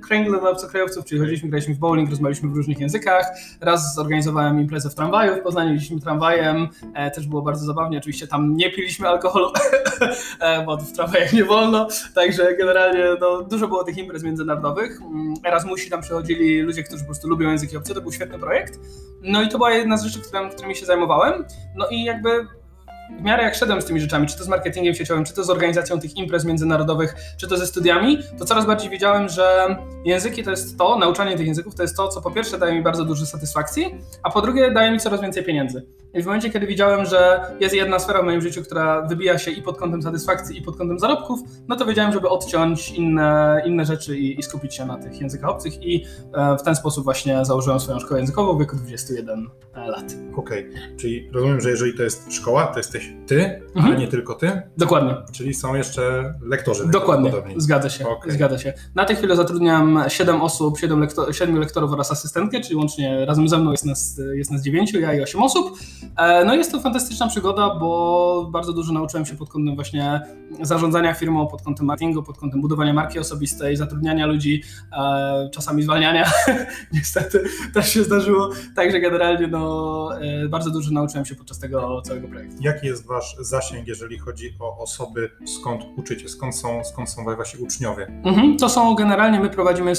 Kręgle 0.00 0.40
dla 0.40 0.50
obcokrajowców, 0.50 1.04
czyli 1.04 1.20
chodziliśmy, 1.20 1.48
graliśmy 1.48 1.74
w 1.74 1.78
bowling, 1.78 2.10
rozmawialiśmy 2.10 2.48
w 2.48 2.56
różnych 2.56 2.80
językach. 2.80 3.26
Raz 3.60 3.94
zorganizowałem 3.94 4.60
imprezę 4.60 4.90
w 4.90 4.94
tramwaju 4.94 5.36
w 5.36 5.40
Poznaniu, 5.40 5.72
jeździliśmy 5.72 6.00
tramwajem, 6.00 6.68
e, 6.94 7.10
też 7.10 7.26
było 7.26 7.42
bardzo 7.42 7.64
zabawnie, 7.64 7.98
oczywiście 7.98 8.26
tam 8.26 8.56
nie 8.56 8.70
piliśmy 8.70 9.08
alkoholu, 9.08 9.52
e, 10.40 10.64
bo 10.64 10.76
w 10.76 10.92
tramwajach 11.10 11.32
nie 11.32 11.44
wolno, 11.44 11.88
Także 12.14 12.56
generalnie 12.56 13.04
no, 13.20 13.42
dużo 13.42 13.68
było 13.68 13.84
tych 13.84 13.98
imprez 13.98 14.22
międzynarodowych. 14.22 15.00
Mm, 15.02 15.34
Erasmusi 15.46 15.90
tam 15.90 16.00
przychodzili 16.00 16.60
ludzie, 16.60 16.82
którzy 16.82 17.00
po 17.00 17.06
prostu 17.06 17.28
lubią 17.28 17.50
języki 17.50 17.76
obce, 17.76 17.94
to 17.94 18.00
był 18.00 18.12
świetny 18.12 18.38
projekt. 18.38 18.80
No 19.22 19.42
i 19.42 19.48
to 19.48 19.58
była 19.58 19.70
jedna 19.70 19.96
z 19.96 20.04
rzeczy, 20.04 20.20
którym, 20.20 20.50
którymi 20.50 20.76
się 20.76 20.86
zajmowałem. 20.86 21.44
No 21.76 21.88
i 21.88 22.04
jakby 22.04 22.46
w 23.18 23.22
miarę 23.22 23.42
jak 23.42 23.54
szedłem 23.54 23.82
z 23.82 23.84
tymi 23.84 24.00
rzeczami, 24.00 24.26
czy 24.26 24.38
to 24.38 24.44
z 24.44 24.48
marketingiem 24.48 24.94
sieciowym, 24.94 25.24
czy 25.24 25.34
to 25.34 25.44
z 25.44 25.50
organizacją 25.50 26.00
tych 26.00 26.16
imprez 26.16 26.44
międzynarodowych, 26.44 27.14
czy 27.38 27.48
to 27.48 27.56
ze 27.56 27.66
studiami, 27.66 28.18
to 28.38 28.44
coraz 28.44 28.66
bardziej 28.66 28.90
wiedziałem, 28.90 29.28
że 29.28 29.76
języki 30.04 30.42
to 30.42 30.50
jest 30.50 30.78
to, 30.78 30.98
nauczanie 30.98 31.36
tych 31.36 31.46
języków 31.46 31.74
to 31.74 31.82
jest 31.82 31.96
to, 31.96 32.08
co 32.08 32.20
po 32.20 32.30
pierwsze 32.30 32.58
daje 32.58 32.74
mi 32.74 32.82
bardzo 32.82 33.04
dużo 33.04 33.26
satysfakcji, 33.26 33.94
a 34.22 34.30
po 34.30 34.42
drugie 34.42 34.70
daje 34.70 34.90
mi 34.90 35.00
coraz 35.00 35.20
więcej 35.20 35.44
pieniędzy. 35.44 35.86
I 36.14 36.22
w 36.22 36.26
momencie, 36.26 36.50
kiedy 36.50 36.66
widziałem, 36.66 37.06
że 37.06 37.40
jest 37.60 37.74
jedna 37.74 37.98
sfera 37.98 38.22
w 38.22 38.24
moim 38.24 38.40
życiu, 38.40 38.62
która 38.62 39.02
wybija 39.02 39.38
się 39.38 39.50
i 39.50 39.62
pod 39.62 39.78
kątem 39.78 40.02
satysfakcji, 40.02 40.58
i 40.58 40.62
pod 40.62 40.76
kątem 40.76 40.98
zarobków, 40.98 41.40
no 41.68 41.76
to 41.76 41.86
wiedziałem, 41.86 42.12
żeby 42.12 42.28
odciąć 42.28 42.90
inne, 42.90 43.62
inne 43.66 43.84
rzeczy 43.84 44.18
i, 44.18 44.38
i 44.38 44.42
skupić 44.42 44.74
się 44.74 44.86
na 44.86 44.98
tych 44.98 45.20
językach 45.20 45.50
obcych 45.50 45.82
i 45.82 46.04
e, 46.34 46.56
w 46.56 46.62
ten 46.62 46.76
sposób 46.76 47.04
właśnie 47.04 47.44
założyłem 47.44 47.80
swoją 47.80 48.00
szkołę 48.00 48.20
językową 48.20 48.56
w 48.56 48.58
wieku 48.58 48.76
21 48.76 49.50
e, 49.74 49.86
lat. 49.86 50.14
Okej, 50.36 50.68
okay. 50.70 50.96
czyli 50.96 51.30
rozumiem, 51.32 51.60
że 51.60 51.70
jeżeli 51.70 51.94
to 51.94 52.02
jest 52.02 52.32
szkoła, 52.32 52.66
to 52.66 52.78
jesteś 52.78 53.12
ty, 53.26 53.44
mhm. 53.44 53.86
ale 53.86 53.96
nie 53.96 54.08
tylko 54.08 54.34
ty? 54.34 54.62
Dokładnie. 54.76 55.16
Czyli 55.32 55.54
są 55.54 55.74
jeszcze 55.74 56.34
lektorzy. 56.42 56.88
Dokładnie, 56.90 57.32
zgadza 57.56 57.90
się, 57.90 58.08
okay. 58.08 58.32
zgadza 58.32 58.58
się. 58.58 58.72
Na 58.94 59.04
tej 59.04 59.16
chwili 59.16 59.36
zatrudniam 59.36 60.04
7 60.08 60.42
osób, 60.42 60.78
7, 60.78 61.00
lektor 61.00 61.36
7 61.36 61.58
lektorów 61.58 61.92
oraz 61.92 62.12
asystentkę, 62.12 62.60
czyli 62.60 62.76
łącznie 62.76 63.26
razem 63.26 63.48
ze 63.48 63.58
mną 63.58 63.70
jest 63.70 63.84
nas, 63.84 64.20
jest 64.34 64.50
nas 64.50 64.62
9, 64.62 64.92
ja 64.92 65.14
i 65.14 65.22
8 65.22 65.42
osób. 65.42 65.78
E, 66.16 66.44
no 66.44 66.54
jest 66.54 66.72
to 66.72 66.80
fantastyczna 66.80 67.28
przygoda, 67.28 67.74
bo 67.74 68.48
bardzo 68.52 68.72
dużo 68.72 68.92
nauczyłem 68.92 69.26
się 69.26 69.36
pod 69.36 69.48
kątem 69.48 69.74
właśnie 69.74 70.20
zarządzania 70.62 71.14
firmą, 71.14 71.46
pod 71.46 71.62
kątem 71.62 71.86
marketingu, 71.86 72.22
pod 72.22 72.38
kątem 72.38 72.60
budowania 72.60 72.92
marki 72.92 73.18
osobistej, 73.18 73.76
zatrudniania 73.76 74.26
ludzi, 74.26 74.62
e, 74.92 75.50
czasami 75.52 75.82
zwalniania. 75.82 76.30
Niestety 76.92 77.44
też 77.74 77.92
się 77.92 78.04
zdarzyło. 78.04 78.50
Także 78.76 79.00
generalnie 79.00 79.46
no, 79.46 80.10
e, 80.20 80.48
bardzo 80.48 80.70
dużo 80.70 80.90
nauczyłem 80.90 81.24
się 81.24 81.34
podczas 81.34 81.58
tego 81.58 82.02
całego 82.02 82.28
projektu. 82.28 82.56
Jaki 82.60 82.86
jest 82.86 83.06
wasz 83.06 83.36
zasięg, 83.40 83.88
jeżeli 83.88 84.18
chodzi 84.18 84.54
o 84.60 84.78
osoby, 84.78 85.30
skąd 85.46 85.82
uczycie, 85.96 86.28
skąd 86.28 86.56
są, 86.56 86.84
skąd 86.84 87.10
są 87.10 87.24
wasi 87.24 87.58
uczniowie? 87.58 88.06
Mhm, 88.24 88.56
to 88.56 88.68
są 88.68 88.94
generalnie, 88.94 89.40
my 89.40 89.50
prowadzimy, 89.50 89.92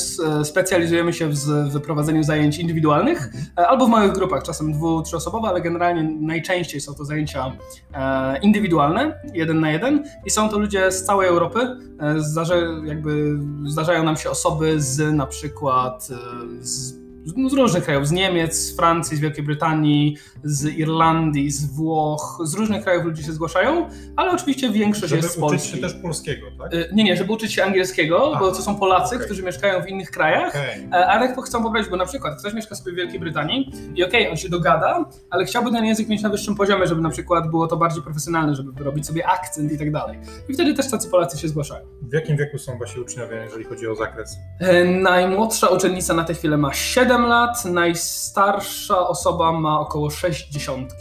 specjalizujemy 0.44 1.14
się 1.14 1.30
w 1.30 1.72
wyprowadzeniu 1.72 2.24
zajęć 2.24 2.58
indywidualnych 2.58 3.26
mhm. 3.26 3.68
albo 3.70 3.86
w 3.86 3.90
małych 3.90 4.14
grupach, 4.14 4.44
czasem 4.44 4.74
dwu, 4.74 5.02
trzyosobowe, 5.02 5.48
ale 5.48 5.62
generalnie 5.62 5.91
najczęściej 6.22 6.82
są 6.82 6.96
to 6.96 7.06
zajęcia 7.06 7.52
e, 7.94 8.40
indywidualne, 8.40 9.22
jeden 9.34 9.60
na 9.60 9.72
jeden 9.72 10.04
i 10.26 10.30
są 10.30 10.50
to 10.50 10.60
ludzie 10.60 10.92
z 10.92 11.06
całej 11.06 11.28
Europy. 11.28 11.60
E, 12.00 12.20
zdarza, 12.20 12.56
jakby 12.86 13.40
zdarzają 13.66 14.04
nam 14.04 14.18
się 14.18 14.30
osoby 14.30 14.82
z 14.82 15.16
na 15.16 15.28
przykład 15.28 16.08
e, 16.12 16.66
z 16.66 17.02
z 17.26 17.54
różnych 17.54 17.84
krajów, 17.84 18.08
z 18.08 18.12
Niemiec, 18.12 18.56
z 18.56 18.76
Francji, 18.76 19.18
z 19.18 19.20
Wielkiej 19.20 19.44
Brytanii, 19.44 20.18
z 20.44 20.66
Irlandii, 20.66 21.52
z 21.52 21.76
Włoch, 21.76 22.40
z 22.44 22.54
różnych 22.54 22.84
krajów 22.84 23.06
ludzie 23.06 23.24
się 23.24 23.32
zgłaszają, 23.32 23.90
ale 24.16 24.32
oczywiście 24.32 24.70
większość 24.70 25.10
żeby 25.10 25.22
jest 25.22 25.36
z 25.36 25.40
Polski. 25.40 25.68
Żeby 25.68 25.78
uczyć 25.78 25.92
się 25.92 25.96
też 25.96 26.02
polskiego, 26.02 26.48
tak? 26.60 26.74
Y, 26.74 26.90
nie, 26.94 27.04
nie, 27.04 27.18
żeby 27.18 27.34
uczyć 27.34 27.54
się 27.54 27.64
angielskiego, 27.64 28.32
Aha, 28.32 28.40
bo 28.40 28.52
to 28.52 28.62
są 28.62 28.76
Polacy, 28.76 29.16
okay. 29.16 29.26
którzy 29.26 29.44
mieszkają 29.44 29.84
w 29.84 29.88
innych 29.88 30.12
krajach, 30.12 30.50
okay. 30.50 31.06
ale 31.06 31.36
chcą 31.46 31.64
pobrać, 31.64 31.90
bo 31.90 31.98
na 31.98 32.06
przykład 32.06 32.40
ktoś 32.40 32.54
mieszka 32.54 32.76
sobie 32.76 32.92
w 32.92 32.96
Wielkiej 32.96 33.20
Brytanii 33.20 33.72
i 33.96 34.04
okej, 34.04 34.22
okay, 34.22 34.32
on 34.32 34.38
się 34.38 34.50
dogada, 34.50 35.06
ale 35.30 35.46
chciałby 35.46 35.72
ten 35.72 35.86
język 35.86 36.08
mieć 36.08 36.22
na 36.22 36.30
wyższym 36.30 36.56
poziomie, 36.56 36.88
żeby 36.88 37.02
na 37.02 37.10
przykład 37.10 37.50
było 37.50 37.68
to 37.68 37.78
bardziej 37.78 38.04
profesjonalne, 38.04 38.56
żeby 38.56 38.84
robić 38.84 39.08
sobie 39.08 39.28
akcent 39.28 39.72
i 39.72 39.78
tak 39.78 39.92
dalej. 39.92 40.20
I 40.50 40.54
wtedy 40.54 40.74
też 40.74 40.92
tacy 40.92 41.10
Polacy 41.10 41.38
się 41.38 41.48
zgłaszają. 41.48 41.86
W 42.02 42.14
jakim 42.14 42.38
wieku 42.38 42.58
są 42.58 42.78
wasi 42.78 43.00
uczniowie, 43.00 43.36
jeżeli 43.44 43.64
chodzi 43.64 43.88
o 43.88 43.96
zakres? 43.96 44.38
Y, 44.62 44.86
najmłodsza 44.86 45.68
uczennica 45.68 46.14
na 46.14 46.24
tę 46.24 46.34
chwilę 46.34 46.58
ma 46.58 46.74
7 46.74 47.11
lat, 47.18 47.66
naj 47.66 47.94
najstarsza 48.34 49.08
osoba 49.08 49.52
ma 49.52 49.80
około 49.80 50.10
60. 50.10 50.94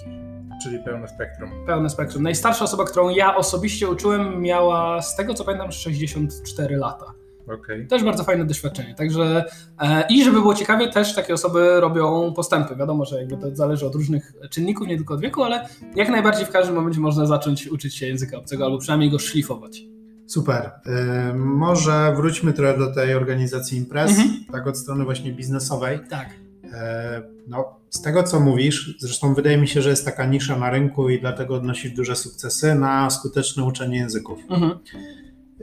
Czyli 0.63 0.79
pełne 0.79 1.09
spektrum. 1.09 1.51
Pełne 1.67 1.91
spektrum. 1.91 2.23
Najstarsza 2.23 2.65
osoba, 2.65 2.85
którą 2.85 3.09
ja 3.09 3.37
osobiście 3.37 3.89
uczyłem, 3.89 4.41
miała 4.43 5.03
z 5.03 5.17
tego 5.17 5.35
co 5.35 5.45
pamiętam 5.45 5.73
64 5.73 6.77
lata. 6.77 7.07
Okay. 7.55 7.87
Też 7.87 8.05
bardzo 8.05 8.25
fajne 8.25 8.45
doświadczenie. 8.45 8.95
Także 8.95 9.45
e, 9.81 10.05
i 10.11 10.25
żeby 10.25 10.41
było 10.41 10.55
ciekawie, 10.55 10.89
też 10.89 11.15
takie 11.15 11.35
osoby 11.35 11.81
robią 11.81 12.33
postępy. 12.37 12.77
Wiadomo, 12.77 13.05
że 13.05 13.19
jakby 13.19 13.37
to 13.37 13.57
zależy 13.57 13.87
od 13.87 13.95
różnych 13.95 14.33
czynników, 14.51 14.87
nie 14.87 14.97
tylko 14.97 15.15
od 15.15 15.21
wieku, 15.21 15.43
ale 15.43 15.69
jak 15.97 16.09
najbardziej 16.09 16.47
w 16.47 16.51
każdym 16.51 16.75
momencie 16.75 17.01
można 17.01 17.27
zacząć 17.27 17.67
uczyć 17.67 17.95
się 17.95 18.07
języka 18.07 18.39
obcego 18.39 18.65
albo 18.65 18.79
przynajmniej 18.79 19.11
go 19.11 19.19
szlifować. 19.19 19.83
Super. 20.31 20.71
Może 21.35 22.13
wróćmy 22.17 22.53
trochę 22.53 22.79
do 22.79 22.95
tej 22.95 23.15
organizacji 23.15 23.79
imprez, 23.79 24.11
mhm. 24.11 24.45
tak 24.53 24.67
od 24.67 24.79
strony 24.79 25.05
właśnie 25.05 25.33
biznesowej. 25.33 26.01
Tak. 26.11 26.29
No, 27.49 27.77
z 27.91 28.03
tego 28.03 28.23
co 28.23 28.41
mówisz, 28.41 28.97
zresztą 28.99 29.35
wydaje 29.35 29.59
mi 29.59 29.69
się, 29.69 29.83
że 29.83 29.91
jest 29.91 30.05
taka 30.05 30.27
nisza 30.27 30.59
na 30.59 30.71
rynku 30.71 31.09
i 31.09 31.21
dlatego 31.21 31.55
odnosisz 31.55 31.93
duże 31.93 32.17
sukcesy 32.17 32.75
na 32.75 33.11
skuteczne 33.11 33.65
uczenie 33.65 33.99
języków. 33.99 34.39
Mhm. 34.51 34.79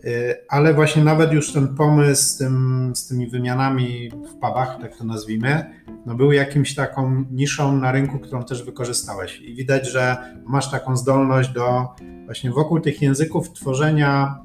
E, 0.06 0.36
ale 0.50 0.74
właśnie 0.74 1.04
nawet 1.04 1.32
już 1.32 1.54
ten 1.54 1.75
pomysł 1.75 2.24
z, 2.24 2.38
tym, 2.38 2.92
z 2.96 3.08
tymi 3.08 3.27
wymianami 3.27 4.10
w 4.10 4.34
pubach, 4.34 4.77
tak 4.82 4.98
to 4.98 5.04
nazwijmy, 5.04 5.66
no 6.06 6.16
był 6.16 6.32
jakimś 6.32 6.75
taką 6.75 7.25
niszą 7.32 7.77
na 7.77 7.92
rynku, 7.92 8.20
którą 8.20 8.44
też 8.44 8.63
wykorzystałeś. 8.63 9.42
I 9.42 9.56
widać, 9.56 9.92
że 9.92 10.18
masz 10.46 10.72
taką 10.72 10.98
zdolność 10.98 11.50
do 11.50 11.88
właśnie 12.25 12.51
wokół 12.51 12.80
tych 12.80 13.01
języków 13.01 13.54
tworzenia 13.54 14.39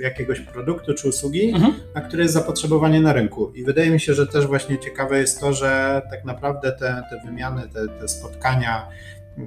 jakiegoś 0.00 0.40
produktu 0.40 0.94
czy 0.94 1.08
usługi, 1.08 1.50
mhm. 1.50 1.72
na 1.94 2.00
które 2.00 2.22
jest 2.22 2.34
zapotrzebowanie 2.34 3.00
na 3.00 3.12
rynku. 3.12 3.52
I 3.54 3.64
wydaje 3.64 3.90
mi 3.90 4.00
się, 4.00 4.14
że 4.14 4.26
też 4.26 4.46
właśnie 4.46 4.78
ciekawe 4.78 5.18
jest 5.18 5.40
to, 5.40 5.52
że 5.52 6.02
tak 6.10 6.24
naprawdę 6.24 6.72
te, 6.72 7.02
te 7.10 7.26
wymiany, 7.26 7.62
te, 7.68 7.88
te 7.88 8.08
spotkania, 8.08 8.88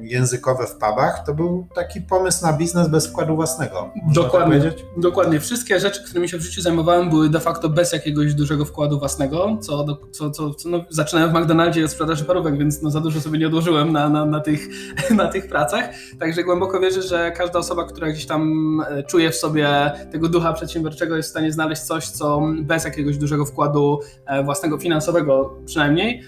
językowe 0.01 0.67
w 0.67 0.73
pubach, 0.73 1.25
to 1.25 1.33
był 1.33 1.67
taki 1.75 2.01
pomysł 2.01 2.45
na 2.45 2.53
biznes 2.53 2.87
bez 2.87 3.07
wkładu 3.07 3.35
własnego. 3.35 3.91
Tak 4.05 4.13
dokładnie, 4.13 4.61
tak 4.61 4.73
dokładnie. 4.97 5.39
Wszystkie 5.39 5.79
rzeczy, 5.79 6.03
którymi 6.03 6.29
się 6.29 6.37
w 6.37 6.41
życiu 6.41 6.61
zajmowałem, 6.61 7.09
były 7.09 7.29
de 7.29 7.39
facto 7.39 7.69
bez 7.69 7.93
jakiegoś 7.93 8.33
dużego 8.33 8.65
wkładu 8.65 8.99
własnego, 8.99 9.57
co, 9.61 9.85
co, 10.11 10.31
co, 10.31 10.53
co 10.53 10.69
no, 10.69 10.85
zaczynałem 10.89 11.31
w 11.31 11.33
McDonaldzie 11.33 11.85
od 11.85 11.91
sprzedaży 11.91 12.25
parówek, 12.25 12.57
więc 12.57 12.81
no, 12.81 12.89
za 12.89 12.99
dużo 12.99 13.21
sobie 13.21 13.39
nie 13.39 13.47
odłożyłem 13.47 13.91
na, 13.91 14.09
na, 14.09 14.25
na, 14.25 14.39
tych, 14.39 14.67
na 15.15 15.27
tych 15.27 15.47
pracach. 15.47 15.89
Także 16.19 16.43
głęboko 16.43 16.79
wierzę, 16.79 17.01
że 17.01 17.31
każda 17.31 17.59
osoba, 17.59 17.85
która 17.85 18.09
gdzieś 18.09 18.25
tam 18.25 18.81
e, 18.89 19.03
czuje 19.03 19.31
w 19.31 19.35
sobie 19.35 19.91
tego 20.11 20.27
ducha 20.29 20.53
przedsiębiorczego, 20.53 21.15
jest 21.15 21.29
w 21.29 21.31
stanie 21.31 21.51
znaleźć 21.51 21.81
coś, 21.81 22.07
co 22.07 22.41
bez 22.61 22.85
jakiegoś 22.85 23.17
dużego 23.17 23.45
wkładu 23.45 23.99
e, 24.25 24.43
własnego, 24.43 24.77
finansowego 24.77 25.55
przynajmniej, 25.65 26.23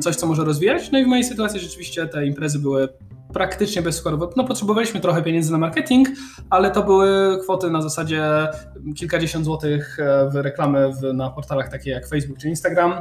coś, 0.00 0.16
co 0.16 0.26
może 0.26 0.44
rozwijać. 0.44 0.92
No 0.92 0.98
i 0.98 1.04
w 1.04 1.06
mojej 1.06 1.24
sytuacji 1.24 1.60
rzeczywiście 1.60 2.06
te 2.06 2.26
imprezy 2.26 2.58
były 2.58 2.88
praktycznie 3.34 3.82
bezskładowe. 3.82 4.28
No 4.36 4.44
potrzebowaliśmy 4.44 5.00
trochę 5.00 5.22
pieniędzy 5.22 5.52
na 5.52 5.58
marketing, 5.58 6.08
ale 6.50 6.70
to 6.70 6.82
były 6.82 7.38
kwoty 7.42 7.70
na 7.70 7.82
zasadzie 7.82 8.48
kilkadziesiąt 8.96 9.44
złotych 9.44 9.98
e, 10.00 10.30
w 10.30 10.34
reklamy 10.34 10.90
w, 10.92 11.14
na 11.14 11.30
portalach 11.30 11.70
takie 11.70 11.90
jak 11.90 12.08
Facebook 12.08 12.38
czy 12.38 12.48
Instagram, 12.48 12.92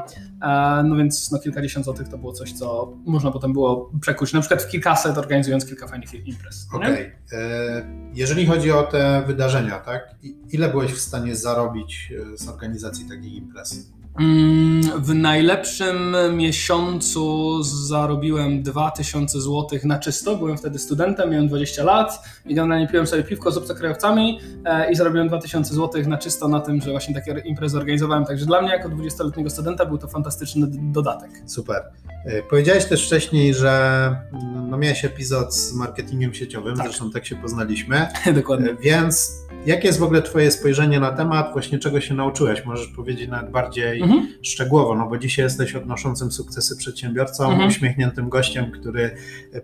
e, 0.41 0.83
no 0.83 0.95
więc 0.95 1.31
no 1.31 1.39
kilkadziesiąt 1.39 1.85
złotych 1.85 2.07
to 2.07 2.17
było 2.17 2.33
coś, 2.33 2.53
co 2.53 2.93
można 3.05 3.31
potem 3.31 3.53
było 3.53 3.91
przekuć, 4.01 4.33
na 4.33 4.39
przykład 4.39 4.63
w 4.63 4.67
kilkaset 4.67 5.17
organizując 5.17 5.65
kilka 5.65 5.87
fajnych 5.87 6.27
imprez. 6.27 6.67
Okej. 6.73 6.93
Okay. 6.93 7.39
E, 7.39 7.85
jeżeli 8.13 8.45
chodzi 8.45 8.71
o 8.71 8.83
te 8.83 9.23
wydarzenia, 9.27 9.79
tak? 9.79 10.15
Ile 10.51 10.69
byłeś 10.69 10.91
w 10.91 10.99
stanie 10.99 11.35
zarobić 11.35 12.13
z 12.35 12.47
organizacji 12.47 13.05
takich 13.09 13.33
imprez? 13.33 13.93
Mm, 14.19 15.03
w 15.03 15.13
najlepszym 15.13 16.15
miesiącu 16.35 17.63
zarobiłem 17.63 18.63
2000 18.63 19.41
zł 19.41 19.79
na 19.83 19.99
czysto. 19.99 20.35
Byłem 20.35 20.57
wtedy 20.57 20.79
studentem, 20.79 21.29
miałem 21.29 21.47
20 21.47 21.83
lat 21.83 22.23
generalnie 22.45 22.87
piłem 22.87 23.07
sobie 23.07 23.23
piwko 23.23 23.51
z 23.51 23.57
obcokrajowcami 23.57 24.39
e, 24.65 24.91
i 24.91 24.95
zarobiłem 24.95 25.27
2000 25.27 25.73
zł 25.75 26.03
na 26.07 26.17
czysto 26.17 26.47
na 26.47 26.59
tym, 26.59 26.81
że 26.81 26.91
właśnie 26.91 27.15
takie 27.15 27.41
imprezy 27.45 27.77
organizowałem. 27.77 28.25
Także 28.25 28.45
dla 28.45 28.61
mnie 28.61 28.71
jako 28.71 28.89
20-letniego 28.89 29.49
studenta 29.49 29.85
był 29.85 29.97
to 29.97 30.07
fantastyczny 30.07 30.67
dodatek. 30.69 31.29
Super. 31.45 31.83
E, 32.25 32.43
powiedziałeś 32.43 32.85
też 32.85 33.05
wcześniej, 33.05 33.53
że 33.53 34.15
no, 34.69 34.77
miałeś 34.77 35.05
epizod 35.05 35.55
z 35.55 35.73
marketingiem 35.73 36.33
sieciowym, 36.33 36.75
tak. 36.75 36.85
zresztą 36.85 37.11
tak 37.11 37.25
się 37.25 37.35
poznaliśmy. 37.35 38.07
Dokładnie. 38.35 38.69
E, 38.69 38.75
więc 38.75 39.43
jakie 39.65 39.87
jest 39.87 39.99
w 39.99 40.03
ogóle 40.03 40.21
Twoje 40.21 40.51
spojrzenie 40.51 40.99
na 40.99 41.11
temat, 41.11 41.51
właśnie 41.53 41.79
czego 41.79 42.01
się 42.01 42.13
nauczyłeś? 42.13 42.65
Możesz 42.65 42.87
powiedzieć 42.87 43.29
nawet 43.29 43.51
bardziej 43.51 44.02
mhm. 44.03 44.27
szczegółowo, 44.41 44.95
no 44.95 45.09
bo 45.09 45.17
dzisiaj 45.17 45.45
jesteś 45.45 45.75
odnoszącym 45.75 46.31
sukcesy 46.31 46.77
przedsiębiorcą, 46.77 47.51
mhm. 47.51 47.69
uśmiechniętym 47.69 48.29
gościem, 48.29 48.71
który 48.71 49.15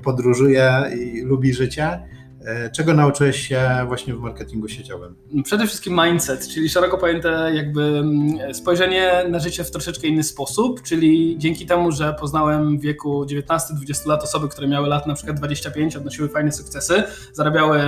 podróżuje 0.04 0.84
i 1.00 1.22
lubi 1.22 1.54
życie. 1.54 2.00
E, 2.46 2.70
czego 2.70 2.94
nauczyłeś 2.94 3.48
się 3.48 3.86
właśnie 3.88 4.14
w 4.14 4.20
marketingu 4.20 4.68
sieciowym? 4.68 5.16
Przede 5.44 5.68
wszystkim 5.68 6.00
mindset, 6.04 6.48
czyli 6.48 6.70
szeroko 6.70 6.98
pojęte 6.98 7.52
jakby 7.54 7.84
mm, 7.84 8.54
spojrzenie 8.54 9.24
na 9.30 9.40
życie 9.40 9.64
w 9.64 9.72
troszeczkę 9.72 10.08
inny 10.08 10.24
sposób, 10.24 10.82
czyli 10.82 11.36
dzięki 11.38 11.66
temu, 11.66 11.92
że 11.92 12.16
poznałem 12.20 12.78
w 12.78 12.82
wieku 12.82 13.24
19-20 13.24 14.08
lat 14.08 14.24
osoby, 14.24 14.48
które 14.48 14.68
miały 14.68 14.88
lat 14.88 15.08
na 15.08 15.14
przykład 15.14 15.38
25, 15.38 15.96
odnosiły 15.96 16.30
fajne 16.30 16.52
sukcesy, 16.52 17.04
zarabiały 17.34 17.80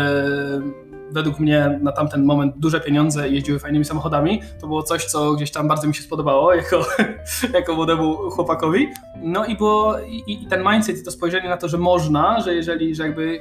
według 1.11 1.39
mnie 1.39 1.79
na 1.81 1.91
tamten 1.91 2.25
moment 2.25 2.53
duże 2.57 2.81
pieniądze 2.81 3.29
i 3.29 3.33
jeździły 3.33 3.59
fajnymi 3.59 3.85
samochodami. 3.85 4.41
To 4.61 4.67
było 4.67 4.83
coś, 4.83 5.05
co 5.05 5.33
gdzieś 5.33 5.51
tam 5.51 5.67
bardzo 5.67 5.87
mi 5.87 5.95
się 5.95 6.03
spodobało 6.03 6.53
jako, 6.53 6.85
jako 7.57 7.75
młodemu 7.75 8.15
chłopakowi. 8.15 8.87
No 9.21 9.45
i 9.45 9.57
było 9.57 9.99
i, 9.99 10.23
i 10.27 10.47
ten 10.47 10.63
mindset 10.71 10.97
i 10.97 11.03
to 11.03 11.11
spojrzenie 11.11 11.49
na 11.49 11.57
to, 11.57 11.67
że 11.67 11.77
można, 11.77 12.41
że 12.41 12.53
jeżeli, 12.53 12.95
że 12.95 13.03
jakby 13.03 13.39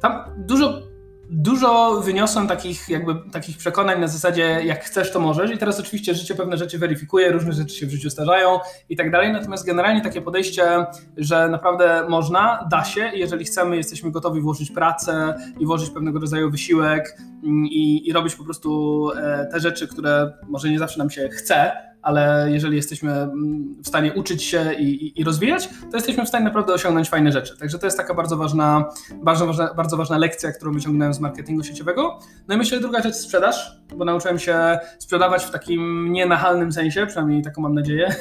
tam 0.00 0.12
dużo 0.36 0.80
dużo 1.30 2.00
wyniosłem 2.00 2.48
takich 2.48 2.88
jakby 2.88 3.30
takich 3.32 3.56
przekonań 3.56 4.00
na 4.00 4.08
zasadzie 4.08 4.42
jak 4.64 4.84
chcesz 4.84 5.12
to 5.12 5.20
możesz. 5.20 5.50
I 5.50 5.58
teraz 5.58 5.80
oczywiście 5.80 6.14
życie 6.14 6.34
pewne 6.34 6.56
rzeczy 6.56 6.78
weryfikuje, 6.78 7.32
różne 7.32 7.52
rzeczy 7.52 7.74
się 7.74 7.86
w 7.86 7.90
życiu 7.90 8.10
starzają 8.10 8.58
i 8.88 8.96
tak 8.96 9.10
dalej, 9.10 9.32
natomiast 9.32 9.66
generalnie 9.66 10.00
takie 10.00 10.22
podejście, 10.22 10.86
że 11.16 11.48
naprawdę 11.48 12.06
można, 12.08 12.68
da 12.70 12.84
się 12.84 13.10
i 13.14 13.18
jeżeli 13.18 13.44
chcemy, 13.44 13.76
jesteśmy 13.76 14.10
gotowi 14.10 14.40
włożyć 14.40 14.70
pracę 14.70 15.34
i 15.58 15.66
włożyć 15.66 15.90
pewnego 15.90 16.18
rodzaju 16.18 16.50
wysiłek 16.50 17.16
i, 17.48 18.08
i 18.08 18.12
robić 18.12 18.34
po 18.34 18.44
prostu 18.44 19.10
e, 19.16 19.48
te 19.52 19.60
rzeczy, 19.60 19.88
które 19.88 20.32
może 20.48 20.70
nie 20.70 20.78
zawsze 20.78 20.98
nam 20.98 21.10
się 21.10 21.28
chce, 21.28 21.88
ale 22.02 22.48
jeżeli 22.50 22.76
jesteśmy 22.76 23.12
mm, 23.12 23.74
w 23.82 23.88
stanie 23.88 24.14
uczyć 24.14 24.42
się 24.42 24.74
i, 24.78 25.06
i, 25.06 25.20
i, 25.20 25.24
rozwijać, 25.24 25.68
to 25.90 25.96
jesteśmy 25.96 26.24
w 26.24 26.28
stanie 26.28 26.44
naprawdę 26.44 26.72
osiągnąć 26.72 27.08
fajne 27.08 27.32
rzeczy. 27.32 27.58
Także 27.58 27.78
to 27.78 27.86
jest 27.86 27.96
taka 27.96 28.14
bardzo 28.14 28.36
ważna, 28.36 28.84
bardzo 29.22 29.46
ważna, 29.46 29.74
bardzo 29.74 29.96
ważna 29.96 30.18
lekcja, 30.18 30.52
którą 30.52 30.72
wyciągnąłem 30.72 31.14
z 31.14 31.20
marketingu 31.20 31.64
sieciowego. 31.64 32.18
No 32.48 32.54
i 32.54 32.58
myślę, 32.58 32.80
druga 32.80 33.02
rzecz 33.02 33.14
sprzedaż, 33.14 33.80
bo 33.96 34.04
nauczyłem 34.04 34.38
się 34.38 34.78
sprzedawać 34.98 35.44
w 35.44 35.50
takim 35.50 36.12
nienachalnym 36.12 36.72
sensie, 36.72 37.06
przynajmniej 37.06 37.42
taką 37.42 37.62
mam 37.62 37.74
nadzieję, 37.74 38.14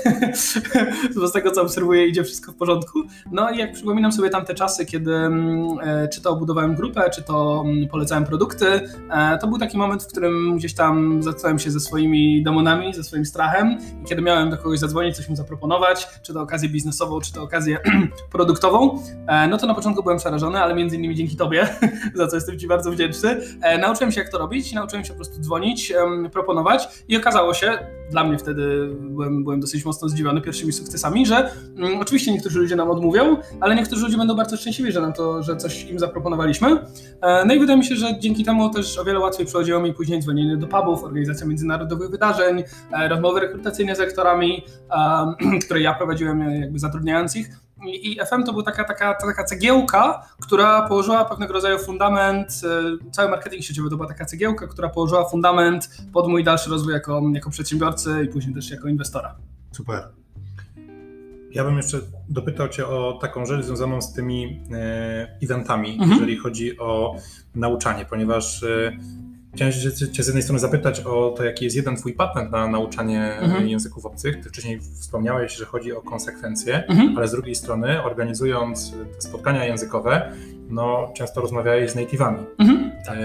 z 1.27 1.31
tego 1.31 1.51
co 1.51 1.62
obserwuję 1.62 2.07
idzie 2.07 2.24
wszystko 2.24 2.51
w 2.51 2.55
porządku. 2.55 3.00
No 3.31 3.50
i 3.50 3.57
jak 3.57 3.72
przypominam 3.72 4.12
sobie 4.12 4.29
tamte 4.29 4.53
czasy, 4.53 4.86
kiedy 4.86 5.15
mm, 5.15 5.67
e, 5.84 6.07
czy 6.07 6.22
to 6.22 6.36
budowałem 6.36 6.75
grupę, 6.75 7.10
czy 7.10 7.24
to 7.24 7.63
mm, 7.65 7.88
polecałem 7.88 8.25
produkty, 8.25 8.65
e, 8.65 8.81
to 9.41 9.47
był 9.47 9.57
taki 9.57 9.77
moment, 9.77 10.03
w 10.03 10.07
którym 10.07 10.57
gdzieś 10.57 10.74
tam 10.74 11.24
zatknąłem 11.24 11.59
się 11.59 11.71
ze 11.71 11.79
swoimi 11.79 12.43
demonami, 12.43 12.93
ze 12.93 13.03
swoim 13.03 13.25
strachem. 13.25 13.77
I 14.03 14.05
kiedy 14.05 14.21
miałem 14.21 14.50
do 14.50 14.57
kogoś 14.57 14.79
zadzwonić, 14.79 15.15
coś 15.15 15.29
mu 15.29 15.36
zaproponować, 15.36 16.08
czy 16.21 16.34
to 16.34 16.41
okazję 16.41 16.69
biznesową, 16.69 17.21
czy 17.21 17.34
to 17.34 17.43
okazję 17.43 17.80
produktową, 18.32 18.99
e, 19.27 19.47
no 19.47 19.58
to 19.58 19.67
na 19.67 19.73
początku 19.73 20.03
byłem 20.03 20.17
przerażony, 20.17 20.60
ale 20.60 20.75
między 20.75 20.95
innymi 20.95 21.15
dzięki 21.15 21.36
Tobie, 21.36 21.67
za 22.15 22.27
co 22.27 22.36
jestem 22.36 22.60
Ci 22.60 22.67
bardzo 22.67 22.91
wdzięczny, 22.91 23.41
e, 23.62 23.77
nauczyłem 23.77 24.12
się 24.12 24.21
jak 24.21 24.30
to 24.30 24.38
robić, 24.38 24.73
nauczyłem 24.73 25.06
się 25.06 25.10
po 25.10 25.15
prostu 25.15 25.41
dzwonić, 25.41 25.93
proponować. 26.32 27.03
I 27.08 27.17
okazało 27.17 27.53
się, 27.53 27.77
dla 28.12 28.24
mnie 28.24 28.38
wtedy 28.38 28.96
byłem, 29.00 29.43
byłem 29.43 29.60
dosyć 29.60 29.86
mocno 29.86 30.10
zdziwiony 30.10 30.41
pierwszymi 30.41 30.74
sukcesami, 30.74 31.26
że 31.26 31.52
um, 31.82 32.00
oczywiście 32.02 32.32
niektórzy 32.32 32.60
ludzie 32.60 32.76
nam 32.76 32.89
odmówią, 32.89 33.38
ale 33.60 33.76
niektórzy 33.76 34.04
ludzie 34.04 34.17
będą 34.17 34.36
bardzo 34.36 34.58
szczęśliwi, 34.58 34.91
że 34.91 35.02
nam 35.02 35.13
to, 35.13 35.43
że 35.43 35.58
coś 35.58 35.84
im 35.84 36.00
zaproponowaliśmy. 36.00 36.67
E, 37.22 37.46
no 37.46 37.54
i 37.54 37.60
wydaje 37.60 37.80
mi 37.80 37.86
się, 37.86 37.96
że 37.96 38.20
dzięki 38.20 38.43
temu 38.43 38.70
też 38.70 38.98
o 38.98 39.04
wiele 39.04 39.20
łatwiej 39.20 39.46
przychodziło 39.46 39.80
mi 39.80 39.93
później 39.93 40.22
dzwonienie 40.22 40.58
do 40.58 40.67
pubów, 40.67 41.04
organizacja 41.04 41.48
międzynarodowych 41.48 42.10
wydarzeń, 42.10 42.63
e, 42.91 43.08
rozmowy 43.08 43.39
rekrutacyjne 43.39 43.96
z 43.96 44.00
aktorami, 44.00 44.63
e, 44.91 45.60
które 45.65 45.82
ja 45.82 45.93
prowadziłem 45.93 46.52
jakby 46.52 46.80
zatrudniając 46.80 47.36
ich. 47.36 47.66
I, 47.85 48.19
FM 48.29 48.43
to 48.43 48.51
była 48.51 48.63
taka, 48.63 48.83
taka, 48.83 49.13
taka 49.13 49.43
cegiełka, 49.43 50.27
która 50.41 50.87
położyła 50.87 51.25
pewnego 51.25 51.53
rodzaju 51.53 51.79
fundament, 51.79 52.61
e, 53.07 53.11
cały 53.11 53.29
marketing 53.29 53.63
sieciowy 53.63 53.89
to 53.89 53.95
była 53.95 54.07
taka 54.07 54.25
cegiełka, 54.25 54.67
która 54.67 54.89
położyła 54.89 55.29
fundament 55.29 55.89
pod 56.13 56.27
mój 56.27 56.43
dalszy 56.43 56.69
rozwój 56.69 56.93
jako, 56.93 57.21
jako 57.33 57.49
przedsiębiorcy 57.49 58.23
i 58.25 58.27
później 58.27 58.55
też 58.55 58.71
jako 58.71 58.87
inwestora. 58.87 59.35
Super. 59.71 60.03
Ja 61.51 61.63
bym 61.63 61.77
jeszcze 61.77 61.99
dopytał 62.29 62.69
Cię 62.69 62.87
o 62.87 63.17
taką 63.21 63.45
rzecz 63.45 63.65
związaną 63.65 64.01
z 64.01 64.13
tymi 64.13 64.61
e, 64.71 65.37
eventami, 65.43 65.91
mhm. 65.91 66.11
jeżeli 66.11 66.37
chodzi 66.37 66.79
o 66.79 67.15
nauczanie, 67.55 68.05
ponieważ 68.05 68.63
e, 68.63 68.97
Chciałem 69.58 69.74
się 69.74 69.91
cię 70.12 70.24
z 70.24 70.28
jednej 70.28 70.43
strony 70.43 70.60
zapytać 70.60 71.00
o 71.00 71.34
to, 71.38 71.43
jaki 71.43 71.65
jest 71.65 71.78
jeden 71.78 71.96
twój 71.96 72.13
patent 72.13 72.52
na 72.52 72.67
nauczanie 72.67 73.34
mhm. 73.34 73.67
języków 73.67 74.06
obcych. 74.06 74.43
Ty 74.43 74.50
wcześniej 74.50 74.80
wspomniałeś, 74.80 75.56
że 75.56 75.65
chodzi 75.65 75.93
o 75.93 76.02
konsekwencje, 76.02 76.88
mhm. 76.88 77.17
ale 77.17 77.28
z 77.28 77.32
drugiej 77.32 77.56
strony, 77.56 78.04
organizując 78.04 78.93
te 79.15 79.22
spotkania 79.22 79.65
językowe, 79.65 80.32
no, 80.70 81.12
często 81.15 81.41
rozmawiałeś 81.41 81.91
z 81.91 81.96
native'ami. 81.96 82.43
Mhm. 82.58 82.91
Tak. 83.06 83.17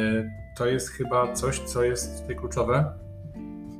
To 0.57 0.66
jest 0.66 0.88
chyba 0.88 1.33
coś, 1.33 1.59
co 1.59 1.85
jest 1.85 2.21
tutaj 2.21 2.37
kluczowe 2.37 2.92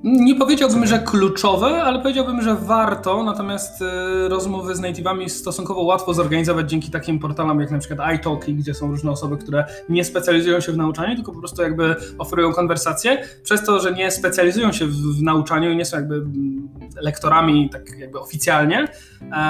nie 0.05 0.35
powiedziałbym, 0.35 0.87
że 0.87 0.99
kluczowe, 0.99 1.83
ale 1.83 1.99
powiedziałbym, 1.99 2.43
że 2.43 2.55
warto, 2.55 3.25
natomiast 3.25 3.83
y, 3.83 4.29
rozmowy 4.29 4.75
z 4.75 4.81
native'ami 4.81 5.29
stosunkowo 5.29 5.83
łatwo 5.83 6.15
zorganizować 6.15 6.71
dzięki 6.71 6.91
takim 6.91 7.19
portalom 7.19 7.61
jak 7.61 7.71
na 7.71 7.79
przykład 7.79 8.15
iTalki, 8.15 8.55
gdzie 8.55 8.75
są 8.75 8.88
różne 8.88 9.11
osoby, 9.11 9.37
które 9.37 9.65
nie 9.88 10.05
specjalizują 10.05 10.61
się 10.61 10.73
w 10.73 10.77
nauczaniu, 10.77 11.15
tylko 11.15 11.33
po 11.33 11.38
prostu 11.38 11.62
jakby 11.62 11.97
oferują 12.19 12.53
konwersacje. 12.53 13.25
Przez 13.43 13.65
to, 13.65 13.81
że 13.81 13.93
nie 13.93 14.11
specjalizują 14.11 14.73
się 14.73 14.87
w, 14.87 15.23
nauczaniu 15.23 15.71
i 15.71 15.77
nie 15.77 15.85
są 15.85 15.97
jakby 15.97 16.15
mm, 16.15 16.69
lektorami 17.01 17.71
tak 17.71 17.99
jakby 17.99 18.21
oficjalnie, 18.21 18.88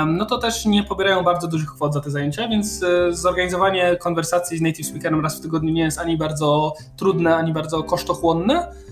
no 0.06 0.26
to 0.26 0.38
też 0.38 0.66
nie 0.66 0.82
pobierają 0.82 1.22
bardzo 1.22 1.48
dużych 1.48 1.68
kwot 1.68 1.94
za 1.94 2.00
te 2.00 2.10
zajęcia, 2.10 2.48
więc 2.48 2.82
y, 2.82 2.86
zorganizowanie 3.10 3.96
konwersacji 3.96 4.58
z 4.58 4.60
native 4.60 4.86
speakerem 4.86 5.20
raz 5.20 5.38
w 5.38 5.40
tygodniu 5.40 5.72
nie 5.72 5.82
jest 5.82 5.98
ani 5.98 6.16
bardzo 6.16 6.74
trudne, 6.96 7.36
ani 7.36 7.52
bardzo 7.52 7.82
kosztochłonne. 7.82 8.82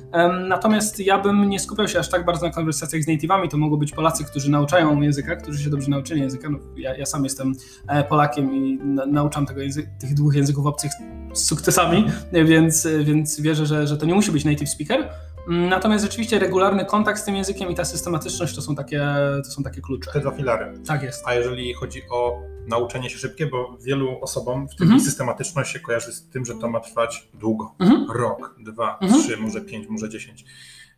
Natomiast 0.48 1.00
ja 1.00 1.18
bym 1.18 1.48
nie 1.48 1.60
skupiał 1.60 1.88
się 1.88 1.98
aż 1.98 2.10
tak 2.10 2.24
bardzo 2.24 2.46
na 2.46 2.52
konwersacjach 2.52 3.02
z 3.02 3.06
native'ami. 3.06 3.48
To 3.48 3.58
mogą 3.58 3.76
być 3.76 3.92
Polacy, 3.92 4.24
którzy 4.24 4.50
nauczają 4.50 5.00
języka, 5.00 5.36
którzy 5.36 5.64
się 5.64 5.70
dobrze 5.70 5.90
nauczyli 5.90 6.20
języka. 6.20 6.50
No, 6.50 6.58
ja, 6.76 6.96
ja, 6.96 7.06
sam 7.06 7.24
jestem 7.24 7.54
e, 7.88 8.04
Polakiem 8.04 8.54
i 8.54 8.78
na, 8.84 9.06
nauczam 9.06 9.46
tego 9.46 9.60
tych 10.00 10.14
dwóch 10.14 10.34
języków 10.34 10.66
obcych 10.66 10.90
z 11.32 11.44
sukcesami, 11.44 12.06
więc, 12.32 12.88
więc 13.04 13.40
wierzę, 13.40 13.66
że, 13.66 13.86
że 13.86 13.96
to 13.96 14.06
nie 14.06 14.14
musi 14.14 14.32
być 14.32 14.44
native 14.44 14.68
speaker. 14.68 15.08
Mm, 15.48 15.68
natomiast 15.68 16.04
rzeczywiście 16.04 16.38
regularny 16.38 16.84
kontakt 16.84 17.20
z 17.20 17.24
tym 17.24 17.36
językiem 17.36 17.70
i 17.70 17.74
ta 17.74 17.84
systematyczność 17.84 18.54
to 18.54 18.62
są 18.62 18.74
takie, 18.74 19.06
to 19.44 19.50
są 19.50 19.62
takie 19.62 19.80
klucze. 19.80 20.10
Te 20.12 20.20
dwa 20.20 20.30
filary. 20.30 20.72
Tak 20.86 21.02
jest. 21.02 21.22
A 21.26 21.34
jeżeli 21.34 21.74
chodzi 21.74 22.02
o 22.10 22.42
nauczenie 22.66 23.10
się 23.10 23.18
szybkie, 23.18 23.46
bo 23.46 23.76
wielu 23.80 24.20
osobom 24.20 24.68
w 24.68 24.76
tym 24.76 24.84
mhm. 24.84 25.00
systematyczność 25.00 25.72
się 25.72 25.80
kojarzy 25.80 26.12
z 26.12 26.28
tym, 26.28 26.44
że 26.44 26.54
to 26.54 26.68
ma 26.68 26.80
trwać 26.80 27.28
długo. 27.34 27.74
Mhm. 27.78 28.06
Rok, 28.10 28.56
dwa, 28.60 28.98
mhm. 29.02 29.22
trzy, 29.22 29.36
może 29.36 29.60
pięć, 29.60 29.88
może 29.88 30.08
dziesięć. 30.08 30.44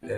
E, 0.02 0.08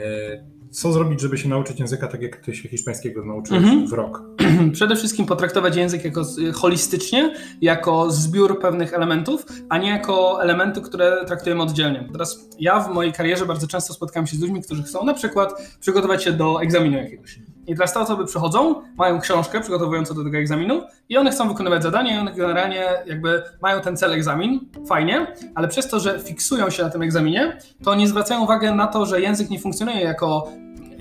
co 0.71 0.93
zrobić, 0.93 1.21
żeby 1.21 1.39
się 1.39 1.49
nauczyć 1.49 1.81
języka 1.81 2.09
tak, 2.09 2.23
jak 2.23 2.37
ty 2.37 2.55
się 2.55 2.69
hiszpańskiego 2.69 3.25
nauczyłeś 3.25 3.63
mhm. 3.63 3.89
w 3.89 3.93
rok? 3.93 4.23
Przede 4.73 4.97
wszystkim 4.97 5.27
potraktować 5.27 5.77
język 5.77 6.05
jako 6.05 6.23
holistycznie, 6.55 7.35
jako 7.61 8.11
zbiór 8.11 8.61
pewnych 8.61 8.95
elementów, 8.95 9.47
a 9.69 9.79
nie 9.79 9.91
jako 9.91 10.43
elementy, 10.43 10.81
które 10.81 11.25
traktujemy 11.27 11.63
oddzielnie. 11.63 12.09
Teraz 12.13 12.49
ja 12.61 12.81
w 12.81 12.95
mojej 12.95 13.13
karierze 13.13 13.47
bardzo 13.47 13.67
często 13.67 13.95
spotkałem 13.95 14.27
się 14.27 14.37
z 14.37 14.41
ludźmi, 14.41 14.63
którzy 14.63 14.83
chcą 14.83 15.05
na 15.05 15.15
przykład 15.15 15.53
przygotować 15.81 16.25
się 16.25 16.33
do 16.33 16.63
egzaminu 16.63 16.97
jakiegoś. 16.97 17.39
I 17.67 17.75
teraz 17.75 17.93
te 17.93 18.01
osoby 18.01 18.27
przychodzą, 18.27 18.83
mają 18.97 19.21
książkę 19.21 19.61
przygotowującą 19.61 20.15
do 20.15 20.25
tego 20.25 20.39
egzaminu 20.39 20.83
i 21.09 21.17
one 21.17 21.31
chcą 21.31 21.49
wykonywać 21.49 21.83
zadanie 21.83 22.15
i 22.15 22.19
one 22.19 22.33
generalnie 22.33 22.85
jakby 23.07 23.43
mają 23.63 23.81
ten 23.81 23.97
cel 23.97 24.13
egzamin, 24.13 24.61
fajnie, 24.89 25.27
ale 25.55 25.69
przez 25.69 25.89
to, 25.89 26.01
że 26.01 26.19
fiksują 26.19 26.71
się 26.71 26.83
na 26.83 26.91
tym 26.91 27.03
egzaminie, 27.03 27.59
to 27.85 27.95
nie 27.95 28.09
zwracają 28.09 28.45
uwagi 28.45 28.67
na 28.67 28.87
to, 28.87 29.07
że 29.07 29.21
język 29.21 29.51
nie 29.51 29.61
funkcjonuje 29.61 30.01
jako 30.01 30.49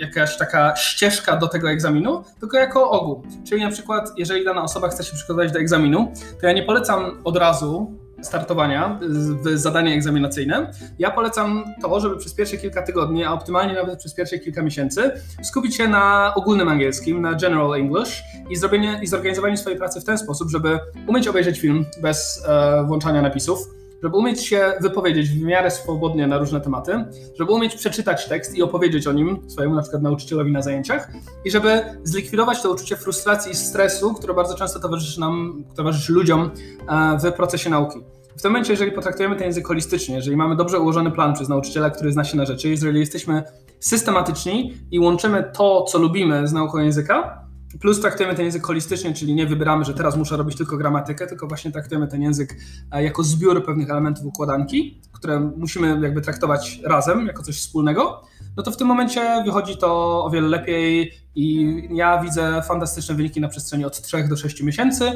jakaś 0.04 0.38
taka 0.38 0.76
ścieżka 0.76 1.38
do 1.38 1.48
tego 1.48 1.72
egzaminu, 1.72 2.24
tylko 2.40 2.58
jako 2.58 2.92
ogół. 2.92 3.24
Czyli 3.50 3.62
na 3.64 3.72
przykład, 3.72 4.12
jeżeli 4.18 4.46
dana 4.46 4.64
osoba 4.64 4.90
chce 4.90 5.04
się 5.04 5.16
przygotować 5.16 5.52
do 5.52 5.60
egzaminu, 5.60 6.12
to 6.42 6.48
ja 6.48 6.54
nie 6.54 6.64
polecam 6.64 7.22
od 7.24 7.38
razu 7.38 7.92
startowania 8.22 9.00
w 9.44 9.58
zadanie 9.58 9.94
egzaminacyjne. 9.94 10.72
Ja 11.00 11.12
polecam 11.12 11.64
to, 11.82 12.00
żeby 12.00 12.18
przez 12.18 12.34
pierwsze 12.34 12.58
kilka 12.58 12.82
tygodni, 12.82 13.24
a 13.24 13.32
optymalnie 13.32 13.74
nawet 13.74 14.00
przez 14.00 14.14
pierwsze 14.14 14.40
kilka 14.40 14.62
miesięcy, 14.62 15.12
skupić 15.44 15.76
się 15.76 15.88
na 15.88 16.34
ogólnym 16.36 16.68
angielskim, 16.68 17.22
na 17.22 17.34
general 17.34 17.74
English 17.74 18.24
i, 18.50 18.56
zrobienie, 18.56 19.00
i 19.04 19.08
zorganizowanie 19.08 19.58
swojej 19.58 19.80
pracy 19.80 20.02
w 20.02 20.06
ten 20.06 20.18
sposób, 20.18 20.50
żeby 20.50 20.80
umieć 21.08 21.28
obejrzeć 21.28 21.60
film 21.60 21.86
bez 22.02 22.46
e, 22.48 22.84
włączania 22.88 23.22
napisów, 23.22 23.60
żeby 24.04 24.18
umieć 24.18 24.46
się 24.46 24.74
wypowiedzieć 24.82 25.30
w 25.30 25.42
miarę 25.42 25.72
swobodnie 25.72 26.28
na 26.28 26.38
różne 26.38 26.62
tematy, 26.62 27.06
żeby 27.40 27.52
umieć 27.52 27.76
przeczytać 27.76 28.28
tekst 28.28 28.56
i 28.56 28.62
opowiedzieć 28.64 29.08
o 29.08 29.12
nim 29.12 29.50
swojemu 29.50 29.76
na 29.76 29.82
przykład 29.82 30.04
nauczycielowi 30.04 30.52
na 30.52 30.62
zajęciach 30.62 31.12
i 31.46 31.52
żeby 31.52 31.82
zlikwidować 32.04 32.62
to 32.62 32.72
uczucie 32.72 32.96
frustracji 32.96 33.52
i 33.52 33.56
stresu, 33.56 34.14
które 34.14 34.34
bardzo 34.34 34.56
często 34.56 34.80
towarzyszy 34.80 35.20
nam, 35.20 35.64
towarzyszy 35.76 36.14
ludziom 36.14 36.52
e, 36.90 37.18
w 37.32 37.34
procesie 37.34 37.70
nauki. 37.70 38.00
W 38.38 38.42
tym 38.42 38.52
momencie, 38.52 38.74
jeżeli 38.74 38.92
potraktujemy 38.92 39.36
ten 39.36 39.46
język 39.46 39.68
holistycznie, 39.68 40.16
jeżeli 40.16 40.38
mamy 40.38 40.56
dobrze 40.56 40.80
ułożony 40.80 41.12
plan 41.12 41.34
przez 41.34 41.50
nauczyciela, 41.50 41.90
który 41.90 42.12
zna 42.12 42.24
się 42.24 42.38
na 42.38 42.46
rzeczy, 42.46 42.70
jeżeli 42.70 43.00
jesteśmy 43.00 43.44
systematyczni 43.80 44.74
i 44.92 45.00
łączymy 45.00 45.52
to, 45.54 45.84
co 45.84 45.98
lubimy 45.98 46.48
z 46.48 46.54
nauką 46.54 46.78
języka, 46.78 47.43
plus 47.82 48.02
traktujemy 48.02 48.36
ten 48.36 48.46
język 48.46 48.66
holistycznie, 48.66 49.14
czyli 49.14 49.36
nie 49.36 49.46
wybieramy, 49.46 49.86
że 49.86 49.94
teraz 49.94 50.18
muszę 50.18 50.38
robić 50.38 50.58
tylko 50.58 50.78
gramatykę, 50.78 51.28
tylko 51.28 51.48
właśnie 51.48 51.72
traktujemy 51.72 52.08
ten 52.08 52.22
język 52.22 52.56
e, 52.92 53.04
jako 53.04 53.24
zbiór 53.24 53.66
pewnych 53.66 53.90
elementów 53.90 54.26
układanki, 54.26 55.02
które 55.12 55.40
musimy 55.40 56.00
jakby 56.02 56.22
traktować 56.22 56.80
razem, 56.84 57.28
jako 57.28 57.44
coś 57.44 57.58
wspólnego, 57.58 58.24
no 58.58 58.64
to 58.64 58.72
w 58.72 58.78
tym 58.78 58.88
momencie 58.88 59.44
wychodzi 59.46 59.78
to 59.78 60.24
o 60.26 60.30
wiele 60.30 60.48
lepiej 60.48 61.12
i 61.36 61.82
ja 61.92 62.22
widzę 62.24 62.62
fantastyczne 62.68 63.16
wyniki 63.16 63.42
na 63.42 63.48
przestrzeni 63.48 63.86
od 63.86 64.02
3 64.02 64.28
do 64.28 64.38
6 64.38 64.64
miesięcy. 64.64 65.12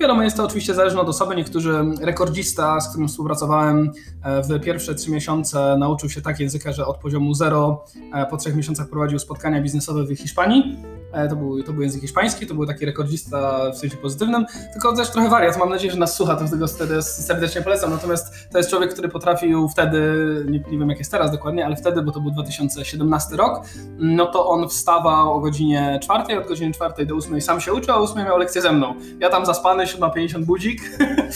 Wiadomo, 0.00 0.22
jest 0.22 0.36
to 0.36 0.44
oczywiście 0.44 0.74
zależne 0.74 1.00
od 1.00 1.08
osoby. 1.08 1.36
Niektórzy 1.36 1.84
rekordzista, 2.00 2.80
z 2.80 2.88
którym 2.88 3.08
współpracowałem 3.08 3.90
e, 4.22 4.42
w 4.42 4.60
pierwsze 4.60 4.94
trzy 4.94 5.10
miesiące, 5.10 5.76
nauczył 5.78 6.10
się 6.10 6.22
tak 6.22 6.40
języka, 6.40 6.72
że 6.72 6.86
od 6.86 6.98
poziomu 6.98 7.34
0 7.34 7.84
e, 8.14 8.26
po 8.26 8.36
trzech 8.36 8.56
miesiącach 8.56 8.88
prowadził 8.88 9.18
spotkania 9.18 9.62
biznesowe 9.62 10.04
w 10.04 10.16
Hiszpanii. 10.16 10.76
E, 11.12 11.28
to 11.28 11.36
był, 11.36 11.62
to 11.62 11.72
był 11.72 11.82
język 11.82 12.00
hiszpański, 12.00 12.46
to 12.46 12.54
był 12.54 12.66
taki 12.66 12.86
rekordzista 12.86 13.70
w 13.70 13.78
sensie 13.78 13.96
pozytywnym, 13.96 14.46
tylko 14.72 14.96
też 14.96 15.10
trochę 15.10 15.28
wariat. 15.28 15.58
Mam 15.58 15.68
nadzieję, 15.68 15.92
że 15.92 15.98
nas 15.98 16.16
słucha, 16.16 16.36
to 16.36 16.48
tego 16.48 16.68
serdecznie 17.02 17.62
polecam. 17.62 17.90
Natomiast 17.90 18.34
to 18.52 18.58
jest 18.58 18.70
człowiek, 18.70 18.92
który 18.92 19.08
potrafił 19.08 19.68
wtedy, 19.68 20.00
nie, 20.48 20.58
nie 20.70 20.78
wiem 20.78 20.88
jak 20.88 20.98
jest 20.98 21.10
teraz 21.10 21.30
dokładnie, 21.30 21.66
ale 21.66 21.76
wtedy, 21.76 22.02
bo 22.02 22.12
to 22.12 22.20
był 22.20 22.30
2017 22.30 23.36
rok, 23.36 23.66
no 23.98 24.26
to 24.26 24.48
on 24.48 24.68
wstawał 24.68 25.32
o 25.32 25.40
godzinie 25.40 25.98
4, 26.02 26.38
od 26.38 26.48
godziny 26.48 26.72
4 26.72 27.06
do 27.06 27.14
8 27.14 27.40
sam 27.40 27.60
się 27.60 27.72
uczył, 27.72 27.94
a 27.94 27.98
o 27.98 28.02
8 28.02 28.24
miał 28.24 28.38
lekcję 28.38 28.62
ze 28.62 28.72
mną. 28.72 28.94
Ja 29.20 29.30
tam 29.30 29.46
zaspany, 29.46 29.84
7.50 29.84 30.44
budzik. 30.44 30.80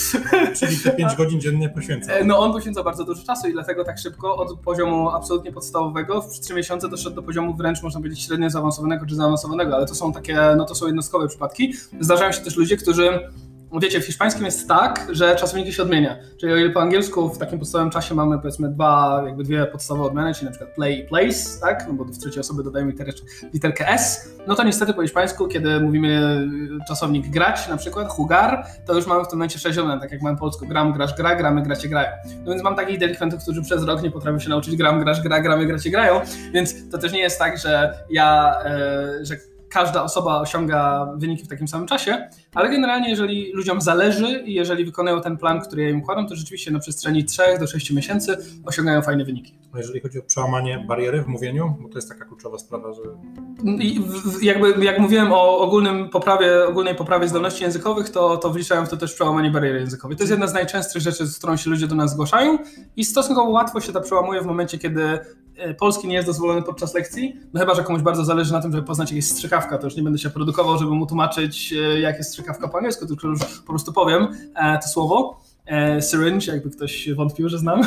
Czyli 0.58 0.78
te 0.78 0.90
5 0.90 1.14
godzin 1.14 1.40
dziennie 1.40 1.68
poświęca. 1.68 2.12
E, 2.12 2.24
no 2.24 2.38
on 2.38 2.52
poświęca 2.52 2.82
bardzo 2.82 3.04
dużo 3.04 3.24
czasu 3.26 3.48
i 3.48 3.52
dlatego 3.52 3.84
tak 3.84 3.98
szybko 3.98 4.36
od 4.36 4.58
poziomu 4.58 5.10
absolutnie 5.10 5.52
podstawowego 5.52 6.20
w 6.20 6.40
3 6.40 6.54
miesiące 6.54 6.88
doszedł 6.88 7.16
do 7.16 7.22
poziomu 7.22 7.54
wręcz 7.54 7.82
można 7.82 8.00
powiedzieć 8.00 8.22
średnio 8.22 8.50
zaawansowanego 8.50 9.06
czy 9.06 9.14
zaawansowanego, 9.14 9.63
ale 9.72 9.86
to 9.86 9.94
są 9.94 10.12
takie, 10.12 10.38
no 10.56 10.64
to 10.64 10.74
są 10.74 10.86
jednostkowe 10.86 11.28
przypadki. 11.28 11.74
Zdarzają 12.00 12.32
się 12.32 12.40
też 12.40 12.56
ludzie, 12.56 12.76
którzy 12.76 13.20
wiecie, 13.80 14.00
w 14.00 14.06
hiszpańskim 14.06 14.44
jest 14.44 14.68
tak, 14.68 15.06
że 15.12 15.36
czasowniki 15.36 15.72
się 15.72 15.82
odmienia. 15.82 16.16
Czyli 16.40 16.52
o 16.52 16.56
ile 16.56 16.70
po 16.70 16.82
angielsku 16.82 17.28
w 17.28 17.38
takim 17.38 17.58
podstawowym 17.58 17.90
czasie 17.90 18.14
mamy 18.14 18.38
powiedzmy 18.38 18.68
dwa, 18.68 19.22
jakby 19.26 19.44
dwie 19.44 19.66
podstawowe 19.66 20.08
odmiany, 20.08 20.34
czyli 20.34 20.44
na 20.46 20.50
przykład 20.50 20.74
play 20.74 21.00
i 21.00 21.04
place, 21.04 21.60
tak? 21.60 21.84
No 21.88 21.94
bo 21.94 22.04
w 22.04 22.18
trzeciej 22.18 22.40
osoby 22.40 22.62
dodajemy 22.62 22.92
literkę 23.52 23.88
S, 23.88 24.34
no 24.46 24.54
to 24.54 24.62
niestety 24.62 24.94
po 24.94 25.02
hiszpańsku, 25.02 25.48
kiedy 25.48 25.80
mówimy 25.80 26.46
czasownik 26.88 27.28
grać, 27.28 27.68
na 27.68 27.76
przykład 27.76 28.08
hugar, 28.08 28.66
to 28.86 28.94
już 28.94 29.06
mamy 29.06 29.24
w 29.24 29.28
tym 29.28 29.38
momencie 29.38 29.58
sześć 29.58 29.78
odmian, 29.78 30.00
tak 30.00 30.12
jak 30.12 30.22
mamy 30.22 30.38
polsku 30.38 30.66
gram, 30.66 30.92
grasz, 30.92 31.14
gra, 31.14 31.36
gramy, 31.36 31.62
gracie, 31.62 31.88
grają. 31.88 32.08
No 32.44 32.50
więc 32.50 32.62
mam 32.62 32.76
takich 32.76 32.98
delikwentów, 32.98 33.42
którzy 33.42 33.62
przez 33.62 33.84
rok 33.84 34.02
nie 34.02 34.10
potrafią 34.10 34.38
się 34.38 34.48
nauczyć 34.48 34.76
gram, 34.76 35.00
grasz, 35.00 35.22
gra, 35.22 35.40
gramy, 35.40 35.66
gracie, 35.66 35.90
grają, 35.90 36.20
więc 36.52 36.90
to 36.90 36.98
też 36.98 37.12
nie 37.12 37.20
jest 37.20 37.38
tak, 37.38 37.58
że 37.58 37.98
ja, 38.10 38.54
e, 38.64 39.24
że 39.24 39.36
każda 39.74 40.02
osoba 40.02 40.40
osiąga 40.40 41.06
wyniki 41.16 41.44
w 41.44 41.48
takim 41.48 41.68
samym 41.68 41.86
czasie, 41.86 42.28
ale 42.54 42.70
generalnie 42.70 43.10
jeżeli 43.10 43.52
ludziom 43.52 43.80
zależy 43.80 44.42
i 44.46 44.54
jeżeli 44.54 44.84
wykonają 44.84 45.20
ten 45.20 45.36
plan, 45.36 45.60
który 45.60 45.82
ja 45.82 45.90
im 45.90 46.00
układam, 46.00 46.28
to 46.28 46.36
rzeczywiście 46.36 46.70
na 46.70 46.78
przestrzeni 46.78 47.24
3 47.24 47.42
do 47.60 47.66
6 47.66 47.90
miesięcy 47.90 48.36
osiągają 48.64 49.02
fajne 49.02 49.24
wyniki. 49.24 49.63
Jeżeli 49.78 50.00
chodzi 50.00 50.18
o 50.18 50.22
przełamanie 50.22 50.84
bariery 50.88 51.22
w 51.22 51.26
mówieniu, 51.26 51.76
bo 51.80 51.88
to 51.88 51.98
jest 51.98 52.08
taka 52.08 52.24
kluczowa 52.24 52.58
sprawa, 52.58 52.92
że... 52.92 53.02
I 53.78 54.00
jakby, 54.42 54.84
jak 54.84 54.98
mówiłem 54.98 55.32
o 55.32 55.58
ogólnym 55.58 56.08
poprawie, 56.08 56.66
ogólnej 56.66 56.94
poprawie 56.94 57.28
zdolności 57.28 57.64
językowych, 57.64 58.10
to, 58.10 58.36
to 58.36 58.50
wliczałem 58.50 58.86
w 58.86 58.88
to 58.88 58.96
też 58.96 59.14
przełamanie 59.14 59.50
bariery 59.50 59.78
językowej. 59.78 60.16
To 60.16 60.22
jest 60.22 60.30
jedna 60.30 60.46
z 60.46 60.54
najczęstszych 60.54 61.02
rzeczy, 61.02 61.26
z 61.26 61.38
którą 61.38 61.56
się 61.56 61.70
ludzie 61.70 61.86
do 61.86 61.94
nas 61.94 62.10
zgłaszają 62.10 62.58
i 62.96 63.04
stosunkowo 63.04 63.50
łatwo 63.50 63.80
się 63.80 63.92
to 63.92 64.00
przełamuje 64.00 64.40
w 64.40 64.46
momencie, 64.46 64.78
kiedy 64.78 65.18
e, 65.56 65.74
polski 65.74 66.08
nie 66.08 66.14
jest 66.14 66.28
dozwolony 66.28 66.62
podczas 66.62 66.94
lekcji, 66.94 67.36
no 67.54 67.60
chyba, 67.60 67.74
że 67.74 67.84
komuś 67.84 68.02
bardzo 68.02 68.24
zależy 68.24 68.52
na 68.52 68.62
tym, 68.62 68.72
żeby 68.72 68.86
poznać 68.86 69.10
jakieś 69.10 69.26
strzykawka, 69.26 69.78
to 69.78 69.86
już 69.86 69.96
nie 69.96 70.02
będę 70.02 70.18
się 70.18 70.30
produkował, 70.30 70.78
żeby 70.78 70.90
mu 70.90 71.06
tłumaczyć, 71.06 71.72
e, 71.72 72.00
jak 72.00 72.18
jest 72.18 72.30
strzykawka 72.30 72.68
po 72.68 72.78
angielsku, 72.78 73.06
tylko 73.06 73.28
już 73.28 73.40
po 73.60 73.72
prostu 73.72 73.92
powiem 73.92 74.28
e, 74.54 74.78
to 74.78 74.88
słowo 74.88 75.43
e, 75.66 76.02
syringe, 76.02 76.52
jakby 76.52 76.70
ktoś 76.70 77.12
wątpił, 77.12 77.48
że 77.48 77.58
znam. 77.58 77.80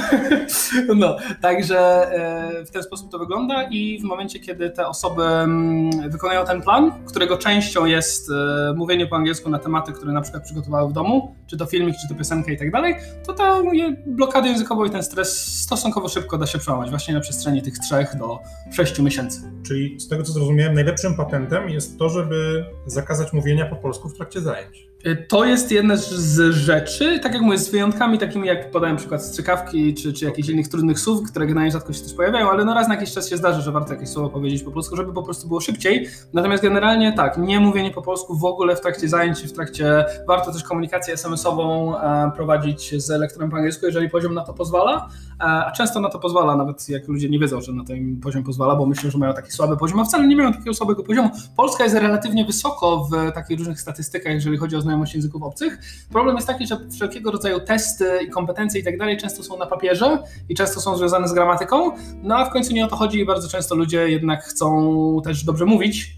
no, 0.96 1.18
także 1.42 1.80
e, 1.80 2.66
w 2.66 2.72
ten 2.72 2.84
sposób 2.84 3.12
to 3.12 3.20
wygląda 3.20 3.64
i 3.64 4.00
w 4.00 4.04
momencie, 4.04 4.40
kiedy 4.40 4.70
te 4.70 4.88
osoby 4.88 5.24
m, 5.24 5.90
mm, 6.04 6.46
ten 6.48 6.62
plan, 6.62 6.92
którego 7.06 7.38
częścią 7.38 7.86
jest 7.86 8.30
e, 8.30 8.74
mówienie 8.74 9.08
po 9.08 9.16
angielsku 9.16 9.50
na 9.50 9.60
tematy, 9.60 9.94
które 9.94 10.14
na 10.14 10.22
przykład 10.22 10.44
przygotowały 10.44 10.90
w 10.90 10.94
domu, 10.94 11.36
czy 11.48 11.58
to 11.58 11.66
filmik, 11.66 11.96
czy 12.02 12.14
to 12.14 12.20
piosenka 12.20 12.52
i 12.52 12.58
tak 12.58 12.72
dalej, 12.72 12.96
to 13.26 13.34
ta 13.34 13.62
blokada 14.06 14.48
językowa 14.48 14.86
i 14.86 14.90
ten 14.90 15.04
stres 15.04 15.62
stosunkowo 15.64 16.10
szybko 16.10 16.38
da 16.38 16.46
się 16.46 16.60
przełamać, 16.60 16.90
właśnie 16.90 17.14
na 17.14 17.20
przestrzeni 17.20 17.62
tych 17.62 17.80
trzech 17.80 18.16
do 18.20 18.40
sześciu 18.72 19.04
miesięcy. 19.04 19.42
Czyli 19.64 20.00
z 20.00 20.08
tego, 20.08 20.24
co 20.24 20.32
zrozumiałem, 20.32 20.74
najlepszym 20.74 21.16
patentem 21.16 21.70
jest 21.70 22.00
to, 22.00 22.10
żeby 22.10 22.66
zakazać 22.86 23.34
mówienia 23.34 23.66
po 23.66 23.76
polsku 23.76 24.10
w 24.10 24.14
trakcie 24.14 24.42
zajęć. 24.42 24.87
Y, 25.06 25.16
to 25.16 25.46
jest 25.46 25.72
jedna 25.72 25.96
z 25.96 26.54
rzeczy, 26.54 27.20
tak 27.20 27.34
jak 27.34 27.42
mówię, 27.42 27.58
z 27.58 27.70
wyjątkami 27.70 28.18
takimi 28.18 28.48
jak 28.48 28.72
podałem 28.72 28.98
przykład 28.98 29.24
strzykawki 29.24 29.94
czy, 29.94 30.14
czy 30.14 30.26
jakichś 30.26 30.50
innych 30.50 30.68
trudnych 30.68 31.00
słów, 31.00 31.32
które 31.32 31.48
generalnie 31.48 31.72
rzadko 31.72 31.94
się 31.94 32.02
też 32.04 32.14
pojawiają, 32.14 32.50
ale 32.50 32.66
no 32.66 32.74
raz 32.74 32.88
na 32.88 32.94
jakiś 32.96 33.14
czas 33.14 33.30
się 33.30 33.38
zdarzy, 33.38 33.62
że 33.62 33.72
warto 33.72 33.94
jakieś 33.94 34.10
słowo 34.10 34.30
powiedzieć 34.30 34.64
po 34.64 34.72
polsku, 34.72 34.96
żeby 34.96 35.14
po 35.14 35.24
prostu 35.24 35.48
było 35.48 35.62
szybciej. 35.62 36.08
Natomiast 36.34 36.64
generalnie 36.64 37.14
tak, 37.14 37.38
nie 37.38 37.60
mówienie 37.60 37.92
po 37.92 38.02
polsku 38.02 38.38
w 38.38 38.46
ogóle 38.46 38.76
w 38.76 38.82
trakcie 38.82 39.10
zajęć, 39.10 39.40
w 39.40 39.52
trakcie, 39.52 40.06
warto 40.28 40.54
też 40.54 40.64
komunikację 40.64 41.14
SMS-ową 41.14 41.98
e, 42.00 42.32
prowadzić 42.36 43.04
z 43.04 43.12
elektorem 43.12 43.50
po 43.50 43.58
angielsku, 43.58 43.86
jeżeli 43.86 44.10
poziom 44.10 44.34
na 44.34 44.44
to 44.44 44.54
pozwala, 44.54 45.10
e, 45.40 45.44
a 45.44 45.72
często 45.72 46.00
na 46.00 46.10
to 46.10 46.20
pozwala, 46.20 46.56
nawet 46.56 46.90
jak 46.90 47.08
ludzie 47.08 47.30
nie 47.30 47.40
wiedzą, 47.40 47.62
że 47.62 47.74
na 47.74 47.84
ten 47.84 48.20
poziom 48.20 48.44
pozwala, 48.44 48.76
bo 48.76 48.86
myślą, 48.86 49.10
że 49.10 49.18
mają 49.18 49.34
taki 49.34 49.52
słaby 49.52 49.78
poziom, 49.78 50.00
a 50.00 50.06
wcale 50.06 50.28
nie 50.28 50.36
mają 50.36 50.54
takiego 50.54 50.74
słabego 50.74 51.04
poziomu. 51.04 51.30
Polska 51.56 51.84
jest 51.84 51.96
relatywnie 51.96 52.46
wysoko 52.46 53.08
w 53.12 53.32
takich 53.32 53.60
różnych 53.60 53.82
statystykach, 53.82 54.34
jeżeli 54.34 54.58
chodzi 54.58 54.76
o 54.76 54.82
znajomość 54.88 55.14
języków 55.14 55.44
obcych. 55.44 55.80
Problem 56.12 56.36
jest 56.36 56.48
taki, 56.48 56.68
że 56.68 56.78
wszelkiego 56.92 57.32
rodzaju 57.32 57.60
testy 57.60 58.06
i 58.28 58.30
kompetencje 58.30 58.82
i 58.82 58.84
tak 58.84 58.98
dalej 58.98 59.18
często 59.18 59.44
są 59.44 59.58
na 59.58 59.66
papierze 59.66 60.24
i 60.50 60.56
często 60.56 60.82
są 60.82 60.98
związane 60.98 61.28
z 61.28 61.34
gramatyką, 61.34 61.92
no 62.24 62.36
a 62.36 62.46
w 62.46 62.50
końcu 62.50 62.74
nie 62.74 62.86
o 62.86 62.88
to 62.88 62.96
chodzi 62.96 63.20
i 63.20 63.26
bardzo 63.26 63.50
często 63.50 63.76
ludzie 63.76 64.10
jednak 64.10 64.44
chcą 64.44 65.22
też 65.24 65.44
dobrze 65.44 65.66
mówić, 65.66 66.18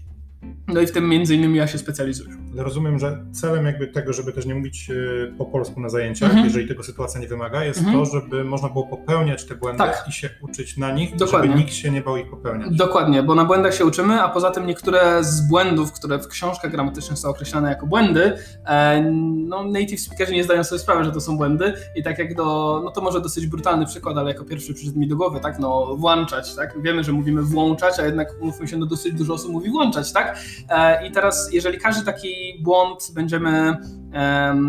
no 0.68 0.80
i 0.80 0.86
w 0.86 0.92
tym 0.92 1.08
między 1.08 1.34
innymi 1.34 1.58
ja 1.58 1.66
się 1.66 1.78
specjalizuję. 1.78 2.36
Rozumiem, 2.56 2.98
że 2.98 3.24
celem 3.32 3.66
jakby 3.66 3.86
tego, 3.86 4.12
żeby 4.12 4.32
też 4.32 4.46
nie 4.46 4.54
mówić 4.54 4.90
e, 4.90 4.94
po 5.38 5.44
polsku 5.44 5.80
na 5.80 5.88
zajęciach, 5.88 6.28
mhm. 6.28 6.46
jeżeli 6.46 6.68
tego 6.68 6.82
sytuacja 6.82 7.20
nie 7.20 7.28
wymaga, 7.28 7.64
jest 7.64 7.78
mhm. 7.78 7.98
to, 7.98 8.04
żeby 8.04 8.44
można 8.44 8.68
było 8.68 8.86
popełniać 8.86 9.44
te 9.44 9.54
błędy 9.54 9.78
tak. 9.78 10.04
i 10.08 10.12
się 10.12 10.30
uczyć 10.42 10.76
na 10.76 10.92
nich, 10.92 11.16
Dokładnie. 11.16 11.48
żeby 11.48 11.60
nikt 11.60 11.74
się 11.74 11.90
nie 11.90 12.00
bał 12.00 12.16
ich 12.16 12.30
popełniać. 12.30 12.76
Dokładnie, 12.76 13.22
bo 13.22 13.34
na 13.34 13.44
błędach 13.44 13.74
się 13.74 13.84
uczymy, 13.84 14.22
a 14.22 14.28
poza 14.28 14.50
tym 14.50 14.66
niektóre 14.66 15.24
z 15.24 15.48
błędów, 15.48 15.92
które 15.92 16.18
w 16.18 16.28
książkach 16.28 16.70
gramatycznych 16.70 17.18
są 17.18 17.28
określane 17.28 17.68
jako 17.68 17.86
błędy, 17.86 18.32
e, 18.66 19.02
no 19.48 19.64
native 19.64 20.00
speakerzy 20.00 20.32
nie 20.32 20.44
zdają 20.44 20.64
sobie 20.64 20.78
sprawy, 20.78 21.04
że 21.04 21.12
to 21.12 21.20
są 21.20 21.36
błędy 21.36 21.72
i 21.96 22.02
tak 22.02 22.18
jak 22.18 22.34
do, 22.34 22.80
no 22.84 22.90
to 22.90 23.00
może 23.00 23.20
dosyć 23.20 23.46
brutalny 23.46 23.86
przykład, 23.86 24.16
ale 24.16 24.30
jako 24.30 24.44
pierwszy 24.44 24.74
przyszedł 24.74 24.98
mi 24.98 25.08
do 25.08 25.16
głowy, 25.16 25.40
tak, 25.40 25.58
no 25.58 25.96
włączać, 25.96 26.54
tak, 26.54 26.82
wiemy, 26.82 27.04
że 27.04 27.12
mówimy 27.12 27.42
włączać, 27.42 28.00
a 28.00 28.06
jednak 28.06 28.28
mówmy 28.40 28.68
się, 28.68 28.76
no 28.76 28.86
dosyć 28.86 29.14
dużo 29.14 29.34
osób 29.34 29.52
mówi 29.52 29.70
włączać, 29.70 30.12
tak, 30.12 30.38
e, 30.68 31.08
i 31.08 31.12
teraz 31.12 31.52
jeżeli 31.52 31.78
każdy 31.78 32.04
taki 32.04 32.49
błąd 32.62 33.10
będziemy 33.14 33.76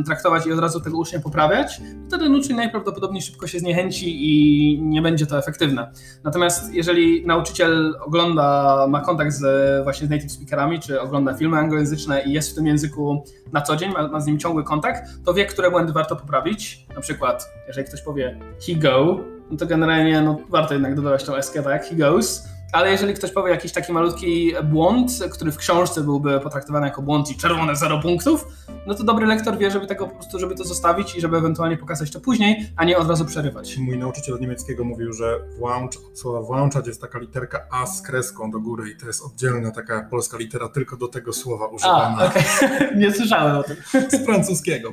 traktować 0.05 0.45
i 0.45 0.51
od 0.51 0.59
razu 0.59 0.79
tego 0.81 0.97
ucznia 0.97 1.19
poprawiać, 1.19 1.81
to 2.09 2.17
ten 2.17 2.35
uczeń 2.35 2.55
najprawdopodobniej 2.55 3.21
szybko 3.21 3.47
się 3.47 3.59
zniechęci 3.59 4.05
i 4.29 4.81
nie 4.81 5.01
będzie 5.01 5.25
to 5.25 5.37
efektywne. 5.37 5.91
Natomiast 6.23 6.73
jeżeli 6.73 7.25
nauczyciel 7.25 7.95
ogląda, 8.01 8.87
ma 8.89 9.01
kontakt 9.01 9.33
z, 9.33 9.43
właśnie 9.83 10.07
z 10.07 10.09
native 10.09 10.31
speakerami, 10.31 10.79
czy 10.79 11.01
ogląda 11.01 11.33
filmy 11.33 11.57
anglojęzyczne 11.57 12.23
i 12.23 12.33
jest 12.33 12.51
w 12.51 12.55
tym 12.55 12.67
języku 12.67 13.23
na 13.53 13.61
co 13.61 13.75
dzień, 13.75 13.91
ma, 13.91 14.07
ma 14.07 14.19
z 14.19 14.25
nim 14.25 14.39
ciągły 14.39 14.63
kontakt, 14.63 15.03
to 15.25 15.33
wie, 15.33 15.45
które 15.45 15.71
błędy 15.71 15.93
warto 15.93 16.15
poprawić. 16.15 16.87
Na 16.95 17.01
przykład, 17.01 17.49
jeżeli 17.67 17.87
ktoś 17.87 18.01
powie 18.01 18.39
he 18.67 18.75
go, 18.75 19.19
no 19.51 19.57
to 19.57 19.65
generalnie 19.65 20.21
no, 20.21 20.37
warto 20.49 20.73
jednak 20.73 20.95
dodawać 20.95 21.23
tą 21.23 21.35
eskę, 21.35 21.63
tak, 21.63 21.85
he 21.85 21.95
goes, 21.95 22.47
ale 22.71 22.91
jeżeli 22.91 23.13
ktoś 23.13 23.31
powie 23.31 23.51
jakiś 23.51 23.71
taki 23.71 23.93
malutki 23.93 24.53
błąd, 24.63 25.11
który 25.31 25.51
w 25.51 25.57
książce 25.57 26.01
byłby 26.01 26.39
potraktowany 26.39 26.87
jako 26.87 27.01
błąd 27.01 27.31
i 27.31 27.37
czerwone 27.37 27.75
zero 27.75 27.99
punktów, 27.99 28.47
no 28.87 28.93
to 28.93 29.03
dobry 29.03 29.25
lektor 29.25 29.57
wie, 29.57 29.71
żeby 29.71 29.87
tego 29.87 30.07
po 30.07 30.15
prostu, 30.15 30.39
żeby 30.39 30.55
to 30.55 30.63
zostawić 30.63 31.15
i 31.15 31.21
żeby 31.21 31.37
ewentualnie 31.37 31.77
pokazać 31.77 32.11
to 32.11 32.19
później, 32.19 32.69
a 32.75 32.85
nie 32.85 32.97
od 32.97 33.09
razu 33.09 33.25
przerywać. 33.25 33.77
Mój 33.77 33.97
nauczyciel 33.97 34.35
od 34.35 34.41
niemieckiego 34.41 34.83
mówił, 34.83 35.13
że 35.13 35.39
włącz, 35.57 35.97
słowa 36.13 36.41
włączać 36.41 36.87
jest 36.87 37.01
taka 37.01 37.19
literka 37.19 37.65
A 37.71 37.85
z 37.85 38.01
kreską 38.01 38.51
do 38.51 38.59
góry 38.59 38.89
i 38.89 38.97
to 38.97 39.07
jest 39.07 39.23
oddzielna 39.23 39.71
taka 39.71 40.07
polska 40.09 40.37
litera 40.37 40.69
tylko 40.69 40.97
do 40.97 41.07
tego 41.07 41.33
słowa 41.33 41.67
używana. 41.67 42.17
A, 42.17 42.25
okay. 42.25 42.43
nie 43.01 43.13
słyszałem 43.13 43.57
o 43.57 43.63
tym. 43.63 43.75
Z 44.09 44.25
francuskiego. 44.25 44.91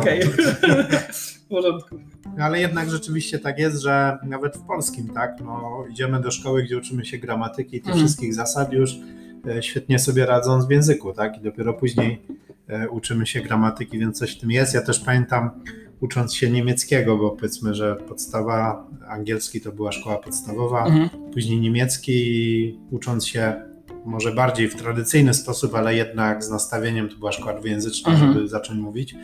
Okej. 0.00 0.22
W 1.46 1.48
porządku. 1.48 2.15
Ale 2.38 2.60
jednak 2.60 2.90
rzeczywiście 2.90 3.38
tak 3.38 3.58
jest, 3.58 3.82
że 3.82 4.18
nawet 4.22 4.56
w 4.56 4.66
polskim, 4.66 5.08
tak, 5.08 5.40
no, 5.44 5.84
idziemy 5.90 6.20
do 6.20 6.30
szkoły, 6.30 6.62
gdzie 6.62 6.78
uczymy 6.78 7.04
się 7.04 7.18
gramatyki 7.18 7.76
i 7.76 7.80
tych 7.80 7.94
mm. 7.94 8.06
wszystkich 8.06 8.34
zasad 8.34 8.72
już 8.72 8.98
e, 9.46 9.62
świetnie 9.62 9.98
sobie 9.98 10.26
radząc 10.26 10.66
w 10.66 10.70
języku, 10.70 11.12
tak, 11.12 11.38
i 11.38 11.40
dopiero 11.40 11.74
później 11.74 12.22
e, 12.68 12.88
uczymy 12.88 13.26
się 13.26 13.40
gramatyki, 13.40 13.98
więc 13.98 14.18
coś 14.18 14.36
w 14.36 14.40
tym 14.40 14.50
jest. 14.50 14.74
Ja 14.74 14.82
też 14.82 15.00
pamiętam, 15.00 15.50
ucząc 16.00 16.34
się 16.34 16.50
niemieckiego, 16.50 17.16
bo 17.16 17.30
powiedzmy, 17.30 17.74
że 17.74 17.96
podstawa 17.96 18.86
angielski 19.08 19.60
to 19.60 19.72
była 19.72 19.92
szkoła 19.92 20.16
podstawowa, 20.16 20.86
mm. 20.86 21.08
później 21.32 21.60
niemiecki, 21.60 22.78
ucząc 22.90 23.26
się 23.26 23.54
może 24.06 24.32
bardziej 24.32 24.68
w 24.68 24.76
tradycyjny 24.76 25.34
sposób, 25.34 25.74
ale 25.74 25.94
jednak 25.94 26.44
z 26.44 26.50
nastawieniem 26.50 27.08
to 27.08 27.16
była 27.16 27.32
szkoła 27.32 27.54
dwujęzyczna, 27.58 28.12
mhm. 28.12 28.32
żeby 28.32 28.48
zacząć 28.48 28.80
mówić. 28.80 29.14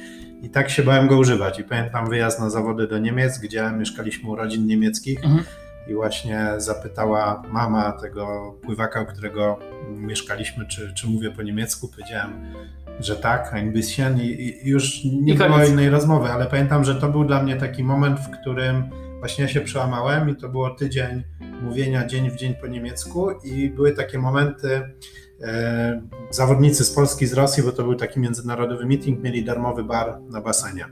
I 0.43 0.51
tak 0.51 0.71
się 0.71 0.83
bałem 0.83 1.09
go 1.09 1.19
używać. 1.19 1.59
I 1.59 1.65
pamiętam 1.65 2.09
wyjazd 2.09 2.41
na 2.41 2.51
zawody 2.51 2.87
do 2.87 2.99
Niemiec, 2.99 3.39
gdzie 3.39 3.71
mieszkaliśmy 3.79 4.31
u 4.31 4.37
rodzin 4.37 4.67
niemieckich. 4.67 5.25
Mhm. 5.25 5.45
I 5.89 5.95
właśnie 5.95 6.47
zapytała 6.57 7.43
mama 7.49 7.93
tego 7.93 8.55
pływaka, 8.63 9.03
u 9.03 9.07
którego 9.07 9.59
mieszkaliśmy, 9.91 10.67
czy, 10.67 10.95
czy 10.95 11.07
mówię 11.07 11.31
po 11.31 11.43
niemiecku. 11.43 11.89
Powiedziałem, 11.89 12.55
że 13.01 13.17
tak, 13.17 13.55
ein 13.55 13.73
bisschen 13.73 14.21
i, 14.21 14.27
i 14.27 14.69
już 14.69 15.05
nie 15.05 15.35
I 15.35 15.37
było 15.37 15.65
innej 15.65 15.91
rozmowy, 15.91 16.29
ale 16.29 16.47
pamiętam, 16.47 16.85
że 16.85 16.95
to 16.95 17.09
był 17.09 17.25
dla 17.25 17.43
mnie 17.43 17.57
taki 17.57 17.85
moment, 17.85 18.21
w 18.21 18.31
którym 18.41 18.91
właśnie 19.19 19.45
ja 19.45 19.51
się 19.51 19.61
przełamałem 19.61 20.31
i 20.31 20.37
to 20.37 20.49
było 20.49 20.71
tydzień 20.71 21.23
mówienia 21.63 22.07
dzień 22.07 22.31
w 22.31 22.37
dzień 22.37 22.55
po 22.55 22.67
niemiecku 22.67 23.31
i 23.45 23.71
były 23.71 23.93
takie 23.93 24.19
momenty, 24.19 24.81
zawodnicy 26.31 26.85
z 26.85 26.91
Polski, 26.91 27.27
z 27.27 27.33
Rosji, 27.33 27.63
bo 27.63 27.73
to 27.73 27.83
był 27.83 27.95
taki 27.95 28.21
międzynarodowy 28.21 28.87
meeting, 28.87 29.23
mieli 29.23 29.45
darmowy 29.45 29.85
bar 29.85 30.21
na 30.31 30.41
basenie. 30.41 30.85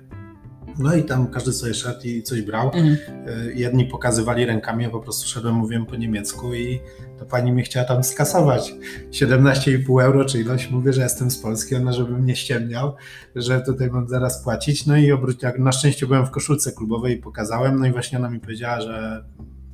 No 0.79 0.95
i 0.95 1.05
tam 1.05 1.27
każdy 1.27 1.53
sobie 1.53 1.75
szedł 1.75 2.01
i 2.05 2.23
coś 2.23 2.43
brał. 2.43 2.67
Mhm. 2.67 2.97
E, 3.27 3.53
jedni 3.53 3.85
pokazywali 3.85 4.47
rękami, 4.47 4.85
ja 4.85 4.91
po 4.91 5.01
prostu 5.01 5.29
szedłem, 5.29 5.55
mówiłem 5.55 5.87
po 5.87 5.97
niemiecku 5.97 6.55
i 6.55 6.81
to 7.19 7.25
pani 7.25 7.53
mi 7.53 7.63
chciała 7.63 7.87
tam 7.87 8.05
skasować 8.05 8.75
17,5 9.11 10.03
euro, 10.03 10.25
czy 10.25 10.41
ilość. 10.41 10.71
Mówię, 10.71 10.93
że 10.93 11.03
jestem 11.03 11.31
z 11.31 11.39
Polski, 11.39 11.77
ona 11.77 11.93
żebym 11.93 12.27
nie 12.27 12.37
ściemniał, 12.37 12.95
że 13.37 13.61
tutaj 13.61 13.91
mam 13.91 14.09
zaraz 14.09 14.43
płacić. 14.45 14.87
No 14.87 14.97
i 14.97 15.13
obróć, 15.13 15.43
jak 15.43 15.59
na 15.59 15.73
szczęście 15.73 16.07
byłem 16.07 16.27
w 16.27 16.31
koszulce 16.31 16.73
klubowej 16.73 17.15
i 17.15 17.17
pokazałem, 17.17 17.79
no 17.79 17.87
i 17.87 17.93
właśnie 17.93 18.19
ona 18.19 18.31
mi 18.31 18.41
powiedziała, 18.41 18.81
że 18.81 19.25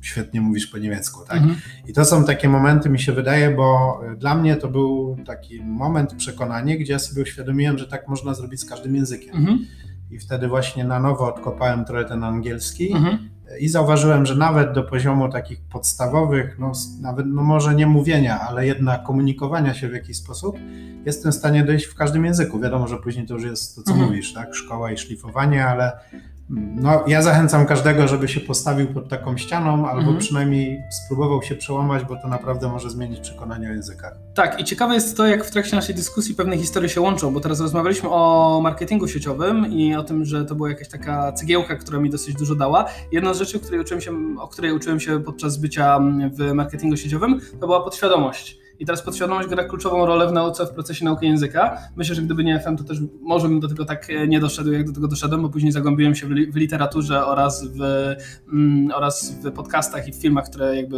świetnie 0.07 0.41
mówisz 0.41 0.67
po 0.67 0.77
niemiecku, 0.77 1.25
tak? 1.27 1.37
Mhm. 1.37 1.55
I 1.87 1.93
to 1.93 2.05
są 2.05 2.25
takie 2.25 2.49
momenty, 2.49 2.89
mi 2.89 2.99
się 2.99 3.11
wydaje, 3.11 3.51
bo 3.51 3.99
dla 4.17 4.35
mnie 4.35 4.55
to 4.55 4.67
był 4.67 5.17
taki 5.25 5.63
moment, 5.63 6.13
przekonanie, 6.13 6.77
gdzie 6.77 6.93
ja 6.93 6.99
sobie 6.99 7.21
uświadomiłem, 7.21 7.77
że 7.77 7.87
tak 7.87 8.07
można 8.07 8.33
zrobić 8.33 8.61
z 8.61 8.65
każdym 8.65 8.95
językiem. 8.95 9.35
Mhm. 9.35 9.65
I 10.11 10.19
wtedy 10.19 10.47
właśnie 10.47 10.83
na 10.83 10.99
nowo 10.99 11.27
odkopałem 11.27 11.85
trochę 11.85 12.05
ten 12.05 12.23
angielski 12.23 12.91
mhm. 12.91 13.29
i 13.59 13.69
zauważyłem, 13.69 14.25
że 14.25 14.35
nawet 14.35 14.73
do 14.73 14.83
poziomu 14.83 15.29
takich 15.29 15.61
podstawowych, 15.61 16.59
no, 16.59 16.71
nawet 17.01 17.25
no 17.27 17.43
może 17.43 17.75
nie 17.75 17.87
mówienia, 17.87 18.39
ale 18.39 18.67
jednak 18.67 19.03
komunikowania 19.03 19.73
się 19.73 19.89
w 19.89 19.93
jakiś 19.93 20.17
sposób, 20.17 20.57
jestem 21.05 21.31
w 21.31 21.35
stanie 21.35 21.63
dojść 21.63 21.85
w 21.85 21.95
każdym 21.95 22.25
języku. 22.25 22.59
Wiadomo, 22.59 22.87
że 22.87 22.97
później 22.97 23.25
to 23.25 23.33
już 23.33 23.43
jest 23.43 23.75
to, 23.75 23.81
co 23.83 23.91
mhm. 23.91 24.09
mówisz, 24.09 24.33
tak? 24.33 24.55
Szkoła 24.55 24.91
i 24.91 24.97
szlifowanie, 24.97 25.65
ale 25.65 25.91
no, 26.49 27.03
ja 27.07 27.21
zachęcam 27.21 27.65
każdego, 27.65 28.07
żeby 28.07 28.27
się 28.27 28.39
postawił 28.39 28.87
pod 28.87 29.09
taką 29.09 29.37
ścianą, 29.37 29.87
albo 29.87 30.01
mhm. 30.01 30.17
przynajmniej 30.17 30.83
spróbował 30.89 31.43
się 31.43 31.55
przełamać, 31.55 32.03
bo 32.03 32.15
to 32.21 32.27
naprawdę 32.27 32.69
może 32.69 32.89
zmienić 32.89 33.19
przekonanie 33.19 33.69
o 33.69 33.71
językach. 33.71 34.17
Tak, 34.33 34.59
i 34.59 34.63
ciekawe 34.63 34.93
jest 34.93 35.17
to, 35.17 35.27
jak 35.27 35.45
w 35.45 35.51
trakcie 35.51 35.75
naszej 35.75 35.95
dyskusji 35.95 36.35
pewne 36.35 36.57
historie 36.57 36.89
się 36.89 37.01
łączą, 37.01 37.33
bo 37.33 37.39
teraz 37.39 37.61
rozmawialiśmy 37.61 38.09
o 38.09 38.59
marketingu 38.63 39.07
sieciowym 39.07 39.71
i 39.71 39.95
o 39.95 40.03
tym, 40.03 40.25
że 40.25 40.45
to 40.45 40.55
była 40.55 40.69
jakaś 40.69 40.87
taka 40.87 41.31
cegiełka, 41.31 41.75
która 41.75 41.99
mi 41.99 42.09
dosyć 42.09 42.35
dużo 42.35 42.55
dała. 42.55 42.85
Jedna 43.11 43.33
z 43.33 43.37
rzeczy, 43.37 43.59
której 43.59 43.79
uczyłem 43.79 44.01
się, 44.01 44.11
o 44.39 44.47
której 44.47 44.71
uczyłem 44.71 44.99
się 44.99 45.19
podczas 45.19 45.57
bycia 45.57 45.99
w 46.33 46.53
marketingu 46.53 46.97
sieciowym, 46.97 47.39
to 47.59 47.67
była 47.67 47.83
podświadomość 47.83 48.66
i 48.79 48.85
teraz 48.85 49.01
podświadomość 49.01 49.49
gra 49.49 49.63
kluczową 49.63 50.05
rolę 50.05 50.27
w 50.27 50.31
nauce, 50.31 50.65
w 50.65 50.71
procesie 50.71 51.05
nauki 51.05 51.25
języka. 51.25 51.77
Myślę, 51.95 52.15
że 52.15 52.21
gdyby 52.21 52.43
nie 52.43 52.59
FM, 52.59 52.77
to 52.77 52.83
też 52.83 52.97
może 53.21 53.47
bym 53.47 53.59
do 53.59 53.67
tego 53.67 53.85
tak 53.85 54.09
e, 54.09 54.27
nie 54.27 54.39
doszedł, 54.39 54.71
jak 54.71 54.87
do 54.87 54.93
tego 54.93 55.07
doszedłem, 55.07 55.41
bo 55.41 55.49
później 55.49 55.71
zagłębiłem 55.71 56.15
się 56.15 56.27
w, 56.27 56.31
li 56.31 56.51
w 56.51 56.55
literaturze 56.55 57.25
oraz 57.25 57.67
w, 57.67 57.81
mm, 58.53 58.91
oraz 58.95 59.31
w 59.31 59.51
podcastach 59.51 60.07
i 60.07 60.11
w 60.11 60.15
filmach, 60.15 60.45
które 60.49 60.75
jakby 60.75 60.97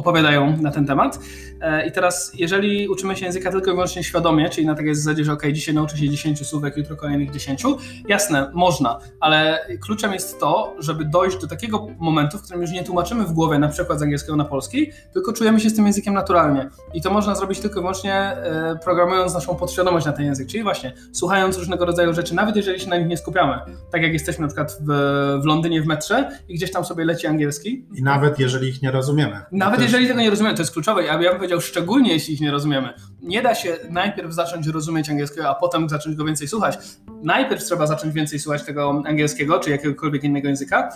opowiadają 0.00 0.56
na 0.56 0.70
ten 0.70 0.86
temat. 0.86 1.18
E, 1.60 1.86
I 1.86 1.92
teraz, 1.92 2.32
jeżeli 2.34 2.88
uczymy 2.88 3.16
się 3.16 3.26
języka 3.26 3.50
tylko 3.50 3.70
i 3.70 3.74
wyłącznie 3.74 4.04
świadomie, 4.04 4.48
czyli 4.48 4.66
na 4.66 4.74
takiej 4.74 4.94
zasadzie, 4.94 5.24
że 5.24 5.32
ok, 5.32 5.42
dzisiaj 5.52 5.74
nauczę 5.74 5.96
się 5.96 6.08
10 6.08 6.46
słówek, 6.46 6.76
jutro 6.76 6.96
kolejnych 6.96 7.30
10, 7.30 7.62
jasne, 8.08 8.50
można, 8.54 8.98
ale 9.20 9.66
kluczem 9.80 10.12
jest 10.12 10.40
to, 10.40 10.74
żeby 10.78 11.04
dojść 11.04 11.40
do 11.40 11.46
takiego 11.46 11.86
momentu, 11.98 12.38
w 12.38 12.42
którym 12.42 12.62
już 12.62 12.70
nie 12.70 12.84
tłumaczymy 12.84 13.24
w 13.24 13.32
głowie 13.32 13.58
na 13.58 13.68
przykład 13.68 13.98
z 13.98 14.02
angielskiego 14.02 14.36
na 14.36 14.44
polski, 14.44 14.90
tylko 15.12 15.32
czujemy 15.32 15.60
się 15.60 15.70
z 15.70 15.76
tym 15.76 15.86
językiem 15.86 16.14
naturalnie. 16.14 16.70
I 16.94 17.02
to 17.02 17.10
można 17.10 17.34
zrobić 17.34 17.60
tylko 17.60 17.80
i 17.80 17.82
wyłącznie 17.82 18.14
e, 18.14 18.78
programując 18.84 19.34
naszą 19.34 19.56
podświadomość 19.56 20.06
na 20.06 20.12
ten 20.12 20.24
język, 20.26 20.48
czyli 20.48 20.62
właśnie 20.62 20.92
słuchając 21.12 21.58
różnego 21.58 21.84
rodzaju 21.84 22.14
rzeczy, 22.14 22.34
nawet 22.34 22.56
jeżeli 22.56 22.80
się 22.80 22.88
na 22.88 22.96
nich 22.96 23.08
nie 23.08 23.16
skupiamy. 23.16 23.58
Tak 23.92 24.02
jak 24.02 24.12
jesteśmy 24.12 24.42
na 24.42 24.48
przykład 24.48 24.78
w, 24.80 25.40
w 25.42 25.44
Londynie 25.44 25.82
w 25.82 25.86
metrze 25.86 26.30
i 26.48 26.54
gdzieś 26.54 26.72
tam 26.72 26.84
sobie 26.84 27.04
leci 27.04 27.26
angielski. 27.26 27.86
I 27.94 28.02
nawet 28.02 28.38
jeżeli 28.38 28.68
ich 28.68 28.82
nie 28.82 28.90
rozumiemy. 28.90 29.40
Nawet 29.52 29.80
jeżeli 29.80 29.89
tego 29.90 30.20
nie 30.20 30.30
rozumiemy, 30.30 30.56
to 30.56 30.62
jest 30.62 30.72
kluczowe. 30.72 31.04
Ja 31.04 31.18
bym 31.18 31.36
powiedział, 31.36 31.60
szczególnie 31.60 32.12
jeśli 32.12 32.34
ich 32.34 32.40
nie 32.40 32.50
rozumiemy. 32.50 32.92
Nie 33.22 33.42
da 33.42 33.54
się 33.54 33.76
najpierw 33.90 34.32
zacząć 34.32 34.66
rozumieć 34.66 35.10
angielskiego, 35.10 35.48
a 35.48 35.54
potem 35.54 35.88
zacząć 35.88 36.16
go 36.16 36.24
więcej 36.24 36.48
słuchać. 36.48 36.78
Najpierw 37.22 37.64
trzeba 37.64 37.86
zacząć 37.86 38.14
więcej 38.14 38.38
słuchać 38.38 38.62
tego 38.62 39.02
angielskiego, 39.06 39.58
czy 39.58 39.70
jakiegokolwiek 39.70 40.24
innego 40.24 40.48
języka, 40.48 40.88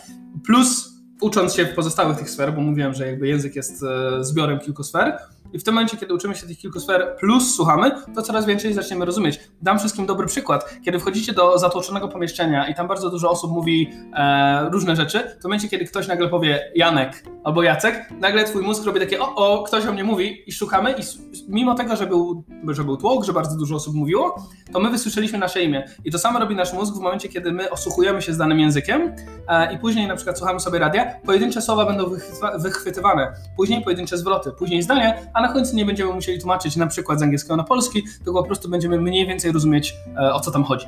plus 0.44 0.94
ucząc 1.20 1.54
się 1.54 1.66
pozostałych 1.66 2.18
tych 2.18 2.30
sfer, 2.30 2.52
bo 2.52 2.60
mówiłem, 2.60 2.94
że 2.94 3.06
jakby 3.06 3.28
język 3.28 3.56
jest 3.56 3.82
e, 3.82 4.24
zbiorem 4.24 4.58
kilku 4.58 4.82
sfer, 4.82 5.18
i 5.54 5.58
w 5.58 5.64
tym 5.64 5.74
momencie, 5.74 5.96
kiedy 5.96 6.14
uczymy 6.14 6.34
się 6.34 6.46
tych 6.46 6.58
kilku 6.58 6.80
sfer 6.80 7.16
plus 7.20 7.54
słuchamy, 7.54 7.90
to 8.14 8.22
coraz 8.22 8.46
więcej 8.46 8.74
zaczniemy 8.74 9.04
rozumieć. 9.04 9.40
Dam 9.62 9.78
wszystkim 9.78 10.06
dobry 10.06 10.26
przykład. 10.26 10.74
Kiedy 10.84 10.98
wchodzicie 10.98 11.32
do 11.32 11.58
zatłoczonego 11.58 12.08
pomieszczenia 12.08 12.68
i 12.68 12.74
tam 12.74 12.88
bardzo 12.88 13.10
dużo 13.10 13.30
osób 13.30 13.52
mówi 13.52 13.92
e, 14.14 14.68
różne 14.70 14.96
rzeczy, 14.96 15.20
to 15.20 15.40
w 15.40 15.44
momencie, 15.44 15.68
kiedy 15.68 15.84
ktoś 15.84 16.08
nagle 16.08 16.28
powie 16.28 16.72
Janek 16.74 17.24
albo 17.44 17.62
Jacek, 17.62 18.10
nagle 18.20 18.44
twój 18.44 18.62
mózg 18.62 18.84
robi 18.84 19.00
takie 19.00 19.20
o, 19.20 19.34
o, 19.34 19.62
ktoś 19.62 19.86
o 19.86 19.92
mnie 19.92 20.04
mówi 20.04 20.42
i 20.46 20.52
szukamy 20.52 20.92
i 20.92 21.02
mimo 21.48 21.74
tego, 21.74 21.96
że 21.96 22.06
był, 22.06 22.44
że 22.68 22.84
był 22.84 22.96
tłok, 22.96 23.24
że 23.24 23.32
bardzo 23.32 23.56
dużo 23.56 23.74
osób 23.76 23.94
mówiło, 23.94 24.48
to 24.72 24.80
my 24.80 24.90
wysłyszeliśmy 24.90 25.38
nasze 25.38 25.62
imię. 25.62 25.84
I 26.04 26.10
to 26.10 26.18
samo 26.18 26.38
robi 26.38 26.56
nasz 26.56 26.72
mózg 26.72 26.94
w 26.94 27.00
momencie, 27.00 27.28
kiedy 27.28 27.52
my 27.52 27.70
osłuchujemy 27.70 28.22
się 28.22 28.32
z 28.32 28.38
danym 28.38 28.60
językiem 28.60 29.14
e, 29.48 29.74
i 29.74 29.78
później 29.78 30.06
na 30.06 30.16
przykład 30.16 30.38
słuchamy 30.38 30.60
sobie 30.60 30.78
radia, 30.78 31.14
pojedyncze 31.24 31.62
słowa 31.62 31.86
będą 31.86 32.04
wychwytywane, 32.58 33.32
później 33.56 33.82
pojedyncze 33.82 34.18
zwroty, 34.18 34.50
później 34.58 34.82
zdania, 34.82 35.14
a 35.34 35.43
na 35.46 35.52
końcu 35.52 35.76
nie 35.76 35.84
będziemy 35.84 36.12
musieli 36.12 36.38
tłumaczyć 36.38 36.76
na 36.76 36.86
przykład 36.86 37.18
z 37.18 37.22
angielskiego 37.22 37.56
na 37.56 37.64
polski, 37.64 38.02
tylko 38.24 38.42
po 38.42 38.46
prostu 38.46 38.68
będziemy 38.68 39.00
mniej 39.00 39.26
więcej 39.26 39.52
rozumieć, 39.52 39.94
e, 40.16 40.34
o 40.34 40.40
co 40.40 40.50
tam 40.50 40.64
chodzi. 40.64 40.86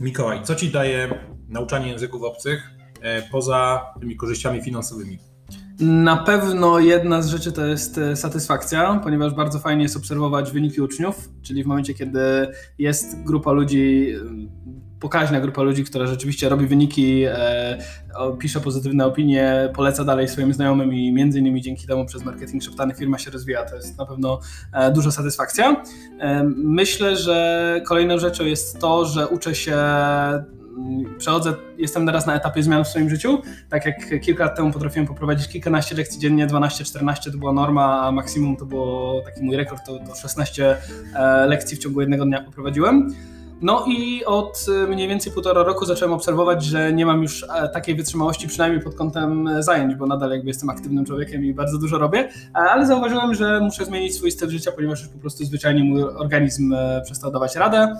Mikołaj, 0.00 0.42
co 0.42 0.54
ci 0.54 0.70
daje 0.70 1.18
nauczanie 1.48 1.90
języków 1.90 2.22
obcych 2.22 2.70
e, 3.00 3.22
poza 3.22 3.86
tymi 4.00 4.16
korzyściami 4.16 4.62
finansowymi? 4.62 5.18
Na 5.80 6.16
pewno 6.16 6.78
jedna 6.78 7.22
z 7.22 7.28
rzeczy 7.28 7.52
to 7.52 7.66
jest 7.66 7.98
e, 7.98 8.16
satysfakcja, 8.16 9.00
ponieważ 9.02 9.34
bardzo 9.34 9.58
fajnie 9.58 9.82
jest 9.82 9.96
obserwować 9.96 10.52
wyniki 10.52 10.80
uczniów, 10.80 11.28
czyli 11.42 11.64
w 11.64 11.66
momencie, 11.66 11.94
kiedy 11.94 12.48
jest 12.78 13.22
grupa 13.24 13.52
ludzi, 13.52 14.14
pokaźna 15.00 15.40
grupa 15.40 15.62
ludzi, 15.62 15.84
która 15.84 16.06
rzeczywiście 16.06 16.48
robi 16.48 16.66
wyniki, 16.66 17.24
e, 17.24 17.78
pisze 18.38 18.60
pozytywne 18.60 19.06
opinie, 19.06 19.68
poleca 19.74 20.04
dalej 20.04 20.28
swoim 20.28 20.52
znajomym 20.52 20.94
i 20.94 21.12
między 21.12 21.38
innymi 21.38 21.62
dzięki 21.62 21.86
temu 21.86 22.06
przez 22.06 22.24
marketing 22.24 22.62
szeptany 22.62 22.94
firma 22.94 23.18
się 23.18 23.30
rozwija. 23.30 23.64
To 23.64 23.76
jest 23.76 23.98
na 23.98 24.06
pewno 24.06 24.40
e, 24.72 24.92
duża 24.92 25.10
satysfakcja. 25.10 25.82
E, 26.20 26.44
myślę, 26.56 27.16
że 27.16 27.80
kolejną 27.86 28.18
rzeczą 28.18 28.44
jest 28.44 28.80
to, 28.80 29.04
że 29.04 29.28
uczę 29.28 29.54
się 29.54 29.76
przechodzę, 31.18 31.54
jestem 31.78 32.06
teraz 32.06 32.26
na 32.26 32.34
etapie 32.34 32.62
zmian 32.62 32.84
w 32.84 32.88
swoim 32.88 33.10
życiu. 33.10 33.42
Tak 33.68 33.86
jak 33.86 34.20
kilka 34.20 34.44
lat 34.44 34.56
temu 34.56 34.72
potrafiłem 34.72 35.06
poprowadzić 35.06 35.48
kilkanaście 35.48 35.94
lekcji 35.94 36.20
dziennie, 36.20 36.46
12-14 36.46 37.32
to 37.32 37.38
była 37.38 37.52
norma, 37.52 38.00
a 38.02 38.12
maksimum 38.12 38.56
to 38.56 38.66
było 38.66 39.22
taki 39.24 39.42
mój 39.42 39.56
rekord, 39.56 39.86
to, 39.86 39.98
to 39.98 40.14
16 40.14 40.76
e, 41.14 41.46
lekcji 41.46 41.76
w 41.76 41.80
ciągu 41.80 42.00
jednego 42.00 42.24
dnia 42.24 42.42
poprowadziłem. 42.42 43.14
No 43.62 43.84
i 43.88 44.24
od 44.24 44.66
y, 44.68 44.86
mniej 44.88 45.08
więcej 45.08 45.32
półtora 45.32 45.62
roku 45.62 45.84
zacząłem 45.84 46.14
obserwować, 46.14 46.64
że 46.64 46.92
nie 46.92 47.06
mam 47.06 47.22
już 47.22 47.46
e, 47.54 47.68
takiej 47.68 47.94
wytrzymałości, 47.94 48.48
przynajmniej 48.48 48.82
pod 48.82 48.94
kątem 48.94 49.48
e, 49.48 49.62
zajęć, 49.62 49.94
bo 49.94 50.06
nadal 50.06 50.30
jakby 50.30 50.48
jestem 50.48 50.70
aktywnym 50.70 51.04
człowiekiem 51.04 51.44
i 51.44 51.54
bardzo 51.54 51.78
dużo 51.78 51.98
robię, 51.98 52.18
e, 52.18 52.58
ale 52.58 52.86
zauważyłem, 52.86 53.34
że 53.34 53.60
muszę 53.60 53.84
zmienić 53.84 54.14
swój 54.14 54.30
styl 54.30 54.50
życia, 54.50 54.72
ponieważ 54.72 55.00
już 55.00 55.08
po 55.08 55.18
prostu 55.18 55.44
zwyczajnie 55.44 55.84
mój 55.84 56.02
organizm 56.02 56.74
przestał 57.04 57.32
dawać 57.32 57.56
radę. 57.56 57.96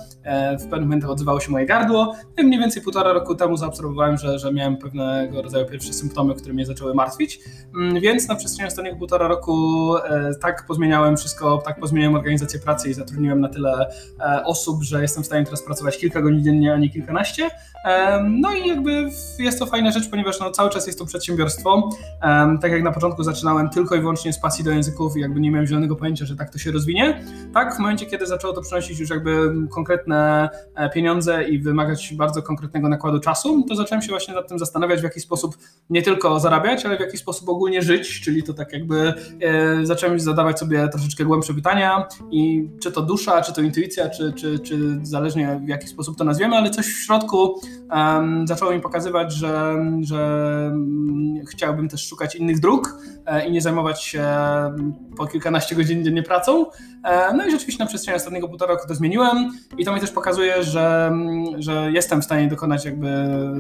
W 0.59 0.63
pewnym 0.63 0.83
momencie 0.83 1.09
odzywało 1.09 1.41
się 1.41 1.53
moje 1.53 1.67
gardło. 1.67 2.15
I 2.39 2.45
mniej 2.45 2.61
więcej 2.61 2.83
półtora 2.83 3.13
roku 3.13 3.35
temu 3.35 3.57
zaobserwowałem, 3.57 4.17
że, 4.17 4.39
że 4.39 4.53
miałem 4.53 4.77
pewnego 4.77 5.43
rodzaju 5.43 5.67
pierwsze 5.67 5.93
symptomy, 5.93 6.35
które 6.35 6.55
mnie 6.55 6.67
zaczęły 6.67 6.95
martwić, 6.95 7.41
mm, 7.75 8.01
więc 8.01 8.29
na 8.29 8.35
przestrzeni 8.35 8.69
ostatniego 8.69 8.97
półtora 8.97 9.29
roku 9.29 9.95
tak 10.41 10.67
pozmieniałem 10.67 11.17
wszystko, 11.17 11.63
tak 11.65 11.81
pozmieniałem 11.81 12.15
organizację 12.15 12.61
pracy 12.61 12.89
i 12.91 12.95
zatrudniłem 12.95 13.41
na 13.41 13.49
tyle 13.49 13.91
osób, 14.45 14.83
że 14.83 15.03
jestem 15.03 15.23
w 15.23 15.27
stanie 15.27 15.46
teraz 15.47 15.63
pracować 15.63 15.99
kilka 15.99 16.23
godzin 16.23 16.45
dziennie, 16.45 16.75
a 16.75 16.77
nie 16.77 16.91
kilkanaście. 16.91 17.51
No 18.31 18.55
i 18.55 18.69
jakby 18.69 19.09
jest 19.39 19.59
to 19.59 19.67
fajna 19.67 19.91
rzecz, 19.91 20.11
ponieważ 20.11 20.41
no, 20.41 20.51
cały 20.51 20.71
czas 20.71 20.87
jest 20.87 20.99
to 20.99 21.07
przedsiębiorstwo. 21.07 21.91
Tak 22.61 22.73
jak 22.73 22.83
na 22.83 22.93
początku 22.93 23.23
zaczynałem 23.23 23.71
tylko 23.71 23.95
i 23.95 24.01
wyłącznie 24.01 24.33
z 24.33 24.39
pasji 24.39 24.65
do 24.65 24.71
języków 24.71 25.17
i 25.17 25.21
jakby 25.21 25.41
nie 25.41 25.51
miałem 25.51 25.67
zielonego 25.67 25.97
pojęcia, 25.97 26.27
że 26.27 26.37
tak 26.37 26.51
to 26.51 26.59
się 26.59 26.73
rozwinie. 26.73 27.25
Tak, 27.55 27.77
w 27.77 27.79
momencie, 27.79 28.07
kiedy 28.07 28.27
zaczęło 28.27 28.53
to 28.53 28.61
przynosić 28.61 29.01
już 29.01 29.11
jakby 29.11 29.53
konkretne 29.71 30.49
e, 30.75 30.91
pieniądze 30.91 31.45
i 31.45 31.59
wymagać 31.59 32.15
bardzo 32.15 32.43
konkretnego 32.43 32.89
nakładu 32.89 33.21
czasu, 33.21 33.65
to 33.69 33.77
zacząłem 33.77 34.03
się 34.03 34.09
właśnie 34.09 34.35
nad 34.35 34.49
tym 34.49 34.59
zastanawiać, 34.59 35.01
w 35.01 35.05
jaki 35.05 35.21
sposób 35.21 35.57
nie 35.91 36.03
tylko 36.03 36.41
zarabiać, 36.41 36.87
ale 36.87 36.97
w 36.97 37.01
jaki 37.01 37.19
sposób 37.19 37.49
ogólnie 37.49 37.83
żyć, 37.83 38.21
czyli 38.21 38.43
to 38.43 38.55
tak 38.55 38.73
jakby 38.73 39.15
e, 39.41 39.87
zacząłem 39.87 40.21
zadawać 40.21 40.59
sobie 40.59 40.89
troszeczkę 40.89 41.25
głębsze 41.25 41.55
pytania 41.55 42.09
i 42.31 42.69
czy 42.83 42.93
to 42.93 43.03
dusza, 43.03 43.43
czy 43.43 43.53
to 43.53 43.61
intuicja, 43.61 44.11
czy, 44.11 44.33
czy, 44.33 44.59
czy 44.59 45.01
zależnie 45.37 45.67
w 45.67 45.69
jaki 45.69 45.89
sposób 45.89 46.19
to 46.19 46.25
nazwiemy, 46.25 46.57
ale 46.57 46.71
coś 46.71 46.87
w 46.87 47.05
środku 47.05 47.61
um, 47.91 48.47
zaczęło 48.47 48.73
mi 48.73 48.81
pokazywać, 48.81 49.33
że, 49.33 49.77
że 50.01 50.71
um, 50.73 51.45
chciałbym 51.47 51.89
też 51.89 52.09
szukać 52.09 52.37
innych 52.37 52.61
dróg 52.61 52.99
e, 53.27 53.47
i 53.47 53.53
nie 53.53 53.61
zajmować 53.61 54.03
się 54.03 54.25
po 55.17 55.27
kilkanaście 55.27 55.77
godzin 55.77 56.05
dziennie 56.05 56.23
pracą. 56.23 56.67
E, 57.05 57.33
no 57.35 57.47
i 57.47 57.51
rzeczywiście 57.51 57.85
na 57.85 57.89
przestrzeni 57.89 58.17
ostatniego 58.17 58.49
półtora 58.49 58.75
roku 58.75 58.89
to 58.89 58.95
zmieniłem 58.95 59.51
i 59.79 59.85
to 59.85 59.95
mi 59.95 60.01
też 60.01 60.11
pokazuje, 60.11 60.63
że, 60.63 61.13
że 61.59 61.93
jestem 61.93 62.23
w 62.23 62.25
stanie 62.25 62.49
dokonać 62.49 62.85
jakby 62.85 63.09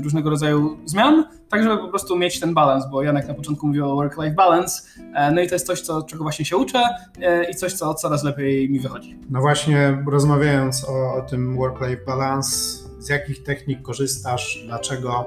różnego 0.02 0.30
rodzaju 0.30 0.76
zmian, 0.84 1.24
tak 1.48 1.62
żeby 1.62 1.78
po 1.78 1.88
prostu 1.88 2.16
mieć 2.16 2.40
ten 2.40 2.54
balans, 2.54 2.90
bo 2.90 3.02
Janek 3.02 3.28
na 3.28 3.34
początku 3.34 3.66
mówił 3.66 3.90
o 3.90 3.94
work-life 3.94 4.34
balance, 4.34 4.82
e, 5.14 5.30
no 5.30 5.40
i 5.40 5.48
to 5.48 5.54
jest 5.54 5.66
coś, 5.66 5.80
co, 5.80 6.02
czego 6.02 6.22
właśnie 6.22 6.44
się 6.44 6.56
uczę 6.56 6.82
e, 7.22 7.50
i 7.50 7.54
coś, 7.54 7.72
co 7.72 7.94
coraz 7.94 8.24
lepiej 8.24 8.70
mi 8.70 8.80
wychodzi. 8.80 9.18
No 9.30 9.40
właśnie 9.40 10.04
rozmawiając 10.10 10.84
o, 10.88 11.14
o 11.14 11.22
tym 11.22 11.56
work-life 11.56 12.04
balance, 12.06 12.50
z 12.98 13.08
jakich 13.08 13.42
technik 13.42 13.82
korzystasz, 13.82 14.62
dlaczego 14.66 15.26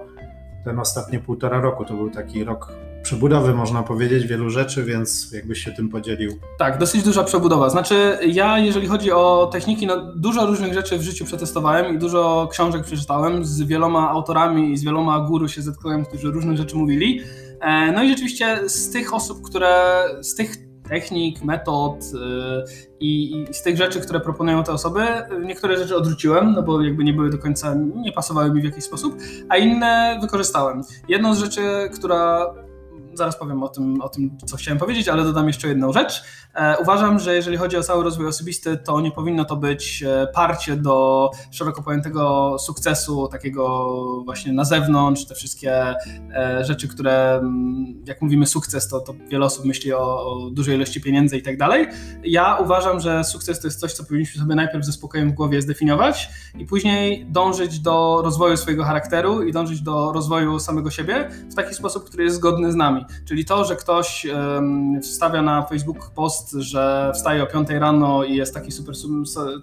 ten 0.63 0.79
ostatnie 0.79 1.19
półtora 1.19 1.61
roku, 1.61 1.85
to 1.85 1.93
był 1.93 2.09
taki 2.09 2.43
rok 2.43 2.71
przebudowy, 3.03 3.53
można 3.53 3.83
powiedzieć, 3.83 4.27
wielu 4.27 4.49
rzeczy, 4.49 4.83
więc 4.83 5.31
jakbyś 5.31 5.63
się 5.63 5.71
tym 5.71 5.89
podzielił. 5.89 6.31
Tak, 6.57 6.77
dosyć 6.77 7.03
duża 7.03 7.23
przebudowa. 7.23 7.69
Znaczy, 7.69 8.17
ja, 8.27 8.59
jeżeli 8.59 8.87
chodzi 8.87 9.11
o 9.11 9.49
techniki, 9.51 9.87
no, 9.87 10.13
dużo 10.15 10.45
różnych 10.45 10.73
rzeczy 10.73 10.97
w 10.97 11.01
życiu 11.01 11.25
przetestowałem 11.25 11.95
i 11.95 11.99
dużo 11.99 12.47
książek 12.51 12.83
przeczytałem. 12.83 13.45
Z 13.45 13.61
wieloma 13.61 14.09
autorami 14.09 14.71
i 14.71 14.77
z 14.77 14.83
wieloma 14.83 15.19
guru 15.19 15.47
się 15.47 15.61
zetknąłem, 15.61 16.05
którzy 16.05 16.31
różnych 16.31 16.57
rzeczy 16.57 16.75
mówili. 16.75 17.21
E, 17.61 17.91
no 17.91 18.03
i 18.03 18.09
rzeczywiście 18.09 18.69
z 18.69 18.89
tych 18.91 19.13
osób, 19.13 19.41
które, 19.41 20.03
z 20.21 20.35
tych 20.35 20.69
technik, 20.89 21.43
metod 21.43 22.03
y, 22.03 22.17
i, 22.99 23.31
i, 23.49 23.53
z 23.53 23.63
tych 23.63 23.77
rzeczy, 23.77 24.01
które 24.01 24.19
proponują 24.19 24.63
te 24.63 24.71
osoby, 24.71 25.05
niektóre 25.41 25.77
rzeczy 25.77 25.95
odrzuciłem, 25.95 26.53
no 26.53 26.63
bo 26.63 26.81
jakby 26.81 27.03
nie 27.03 27.13
były 27.13 27.29
do 27.29 27.37
końca, 27.37 27.75
nie 27.95 28.11
pasowały 28.11 28.51
mi 28.51 28.61
w 28.61 28.63
jakiś 28.63 28.83
sposób, 28.83 29.17
a 29.49 29.57
inne 29.57 30.17
wykorzystałem. 30.21 30.81
Jedną 31.07 31.33
z 31.33 31.39
rzeczy, 31.39 31.61
która 31.93 32.53
zaraz 33.19 33.39
powiem 33.39 33.63
o 33.63 33.69
tym, 33.69 34.01
o 34.01 34.09
tym, 34.09 34.37
co 34.45 34.57
chciałem 34.57 34.77
powiedzieć, 34.77 35.07
ale 35.07 35.23
dodam 35.23 35.47
jeszcze 35.47 35.67
jedną 35.67 35.93
rzecz. 35.93 36.23
E, 36.55 36.77
uważam, 36.77 37.19
że 37.19 37.35
jeżeli 37.35 37.57
chodzi 37.57 37.77
o 37.77 37.83
cały 37.83 38.03
rozwój 38.03 38.27
osobisty, 38.27 38.77
to 38.77 39.01
nie 39.01 39.11
powinno 39.11 39.45
to 39.45 39.55
być 39.55 40.03
e, 40.03 40.27
parcie 40.33 40.75
do 40.75 41.29
szeroko 41.51 41.83
pojętego 41.83 42.55
sukcesu, 42.59 43.27
takiego 43.27 43.95
właśnie 44.25 44.53
na 44.53 44.65
zewnątrz, 44.65 45.25
te 45.25 45.35
wszystkie 45.35 45.95
e, 46.35 46.65
rzeczy, 46.65 46.87
które, 46.87 47.35
mm, 47.35 48.03
jak 48.05 48.21
mówimy 48.21 48.45
sukces, 48.45 48.87
to, 48.87 48.99
to 48.99 49.13
wiele 49.29 49.45
osób 49.45 49.65
myśli 49.65 49.93
o, 49.93 49.99
o 49.99 50.49
dużej 50.49 50.75
ilości 50.75 51.01
pieniędzy 51.01 51.37
i 51.37 51.41
tak 51.41 51.57
dalej. 51.57 51.87
Ja 52.23 52.55
uważam, 52.55 52.99
że 52.99 53.23
sukces 53.23 53.59
to 53.59 53.67
jest 53.67 53.79
coś, 53.79 53.93
co 53.93 54.03
powinniśmy 54.03 54.41
sobie 54.41 54.55
najpierw 54.55 54.85
ze 54.85 54.91
spokojem 54.91 55.31
w 55.31 55.33
głowie 55.33 55.61
zdefiniować 55.61 56.29
i 56.57 56.65
później 56.65 57.25
dążyć 57.29 57.79
do 57.79 58.21
rozwoju 58.23 58.57
swojego 58.57 58.83
charakteru 58.83 59.43
i 59.43 59.51
dążyć 59.51 59.81
do 59.81 60.11
rozwoju 60.13 60.59
samego 60.59 60.89
siebie 60.89 61.29
w 61.51 61.55
taki 61.55 61.75
sposób, 61.75 62.05
który 62.05 62.23
jest 62.23 62.35
zgodny 62.35 62.71
z 62.71 62.75
nami. 62.75 63.05
Czyli 63.27 63.45
to, 63.45 63.65
że 63.65 63.75
ktoś 63.75 64.27
wstawia 65.01 65.41
na 65.41 65.61
Facebook 65.61 66.11
post, 66.15 66.51
że 66.51 67.11
wstaje 67.15 67.43
o 67.43 67.45
5 67.45 67.69
rano 67.69 68.23
i 68.23 68.35
jest 68.35 68.53
taki 68.53 68.71
super, 68.71 68.95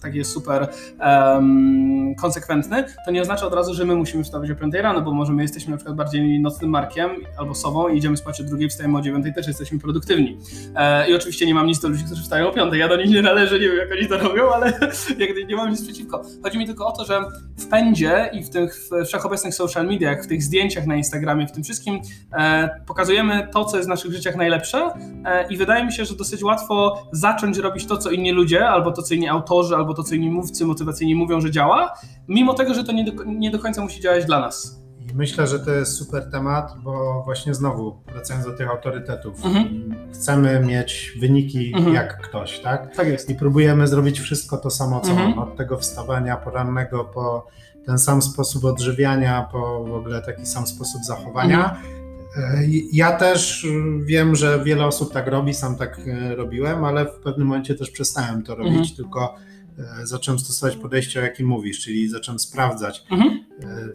taki 0.03 0.19
jest 0.19 0.33
super 0.33 0.69
um, 1.01 2.15
konsekwentny, 2.15 2.85
to 3.05 3.11
nie 3.11 3.23
oznacza 3.23 3.47
od 3.47 3.55
razu, 3.55 3.75
że 3.75 3.85
my 3.85 3.95
musimy 3.95 4.25
wstawać 4.25 4.51
o 4.51 4.55
5 4.55 4.75
rano, 4.75 5.03
bo 5.03 5.13
może 5.13 5.33
my 5.33 5.43
jesteśmy 5.43 5.71
na 5.71 5.77
przykład 5.77 5.97
bardziej 5.97 6.41
nocnym 6.41 6.71
markiem 6.71 7.11
albo 7.39 7.55
sobą 7.55 7.89
i 7.89 7.99
idziemy 7.99 8.17
spać 8.17 8.41
o 8.41 8.45
drugiej, 8.45 8.69
wstajemy 8.69 8.99
o 8.99 9.01
9, 9.01 9.27
też 9.35 9.47
jesteśmy 9.47 9.79
produktywni. 9.79 10.39
E, 10.75 11.11
I 11.11 11.15
oczywiście 11.15 11.47
nie 11.47 11.55
mam 11.55 11.67
nic 11.67 11.81
do 11.81 11.89
ludzi, 11.89 12.05
którzy 12.05 12.23
wstają 12.23 12.49
o 12.49 12.53
5. 12.53 12.75
Ja 12.75 12.89
do 12.89 12.97
nich 12.97 13.11
nie 13.11 13.23
należę, 13.23 13.59
nie 13.59 13.69
wiem 13.69 13.77
jak 13.77 13.93
oni 13.93 14.09
to 14.09 14.19
robią, 14.19 14.51
ale 14.51 14.67
jak 15.19 15.49
nie 15.49 15.57
mam 15.57 15.71
nic 15.71 15.85
przeciwko. 15.85 16.23
Chodzi 16.43 16.59
mi 16.59 16.67
tylko 16.67 16.87
o 16.87 16.93
to, 16.93 17.05
że 17.05 17.21
w 17.57 17.67
pędzie 17.67 18.31
i 18.33 18.45
w 18.45 18.51
tych 18.51 18.89
wszechobecnych 19.07 19.55
social 19.55 19.87
mediach, 19.87 20.25
w 20.25 20.27
tych 20.27 20.43
zdjęciach 20.43 20.87
na 20.87 20.97
Instagramie, 20.97 21.47
w 21.47 21.53
tym 21.53 21.65
wszystkim 21.65 22.01
e, 22.33 22.81
pokazujemy 22.87 23.26
to, 23.53 23.65
co 23.65 23.77
jest 23.77 23.89
w 23.89 23.91
naszych 23.91 24.13
życiach 24.13 24.37
najlepsze 24.37 24.91
e, 25.25 25.49
i 25.49 25.57
wydaje 25.57 25.85
mi 25.85 25.93
się, 25.93 26.05
że 26.05 26.17
dosyć 26.17 26.43
łatwo 26.43 27.03
zacząć 27.13 27.59
robić 27.59 27.87
to, 27.87 27.97
co 27.97 28.11
inni 28.11 28.33
ludzie, 28.33 28.69
albo 28.69 28.93
to, 28.93 29.03
co 29.03 29.15
inni 29.15 29.29
autorzy, 29.29 29.77
albo 29.77 29.95
to, 29.95 30.03
co 30.03 30.15
inni 30.15 30.31
mówcy 30.31 30.65
motywacyjni 30.67 31.15
mówią, 31.15 31.41
że 31.41 31.51
działa, 31.51 31.95
mimo 32.29 32.55
tego, 32.55 32.75
że 32.75 32.85
to 32.85 32.93
nie 32.93 33.05
do, 33.05 33.25
nie 33.25 33.51
do 33.51 33.59
końca 33.59 33.83
musi 33.83 34.01
działać 34.01 34.25
dla 34.25 34.41
nas. 34.41 34.87
I 35.11 35.15
myślę, 35.15 35.47
że 35.47 35.61
to 35.61 35.71
jest 35.71 35.97
super 35.97 36.31
temat, 36.31 36.73
bo 36.83 37.23
właśnie 37.25 37.55
znowu 37.55 37.99
wracając 38.13 38.47
do 38.47 38.53
tych 38.53 38.71
autorytetów, 38.71 39.45
mhm. 39.45 39.95
chcemy 40.13 40.61
mieć 40.61 41.13
wyniki 41.21 41.73
mhm. 41.77 41.95
jak 41.95 42.23
ktoś, 42.23 42.61
tak? 42.61 42.97
Tak 42.97 43.09
jest. 43.09 43.31
I 43.31 43.35
próbujemy 43.35 43.89
zrobić 43.89 44.21
wszystko 44.21 44.57
to 44.57 44.71
samo, 44.71 45.01
co 45.01 45.11
mhm. 45.11 45.39
on, 45.39 45.49
od 45.49 45.57
tego 45.57 45.79
wstawania 45.79 46.37
porannego 46.37 47.05
po 47.05 47.47
ten 47.87 47.99
sam 47.99 48.23
sposób 48.23 48.65
odżywiania, 48.65 49.49
po 49.53 49.85
w 49.85 49.95
ogóle 49.95 50.23
taki 50.23 50.47
sam 50.47 50.67
sposób 50.67 51.05
zachowania. 51.05 51.71
Mhm. 51.71 52.06
E, 52.37 52.63
ja 52.93 53.13
też 53.13 53.67
wiem, 54.05 54.37
że 54.37 54.65
wiele 54.65 54.87
osób 54.87 55.13
tak 55.13 55.27
robi, 55.27 55.55
sam 55.55 55.77
tak 55.77 56.01
e, 56.07 56.35
robiłem, 56.35 56.85
ale 56.85 57.07
w 57.07 57.19
pewnym 57.19 57.47
momencie 57.47 57.75
też 57.75 57.91
przestałem 57.91 58.43
to 58.43 58.55
robić, 58.55 58.73
mhm. 58.73 58.97
tylko 58.97 59.35
e, 59.79 60.07
zacząłem 60.07 60.39
stosować 60.39 60.77
podejście, 60.77 61.21
o 61.21 61.23
jakim 61.23 61.47
mówisz, 61.47 61.81
czyli 61.81 62.09
zacząłem 62.09 62.39
sprawdzać, 62.39 63.05
mhm. 63.11 63.45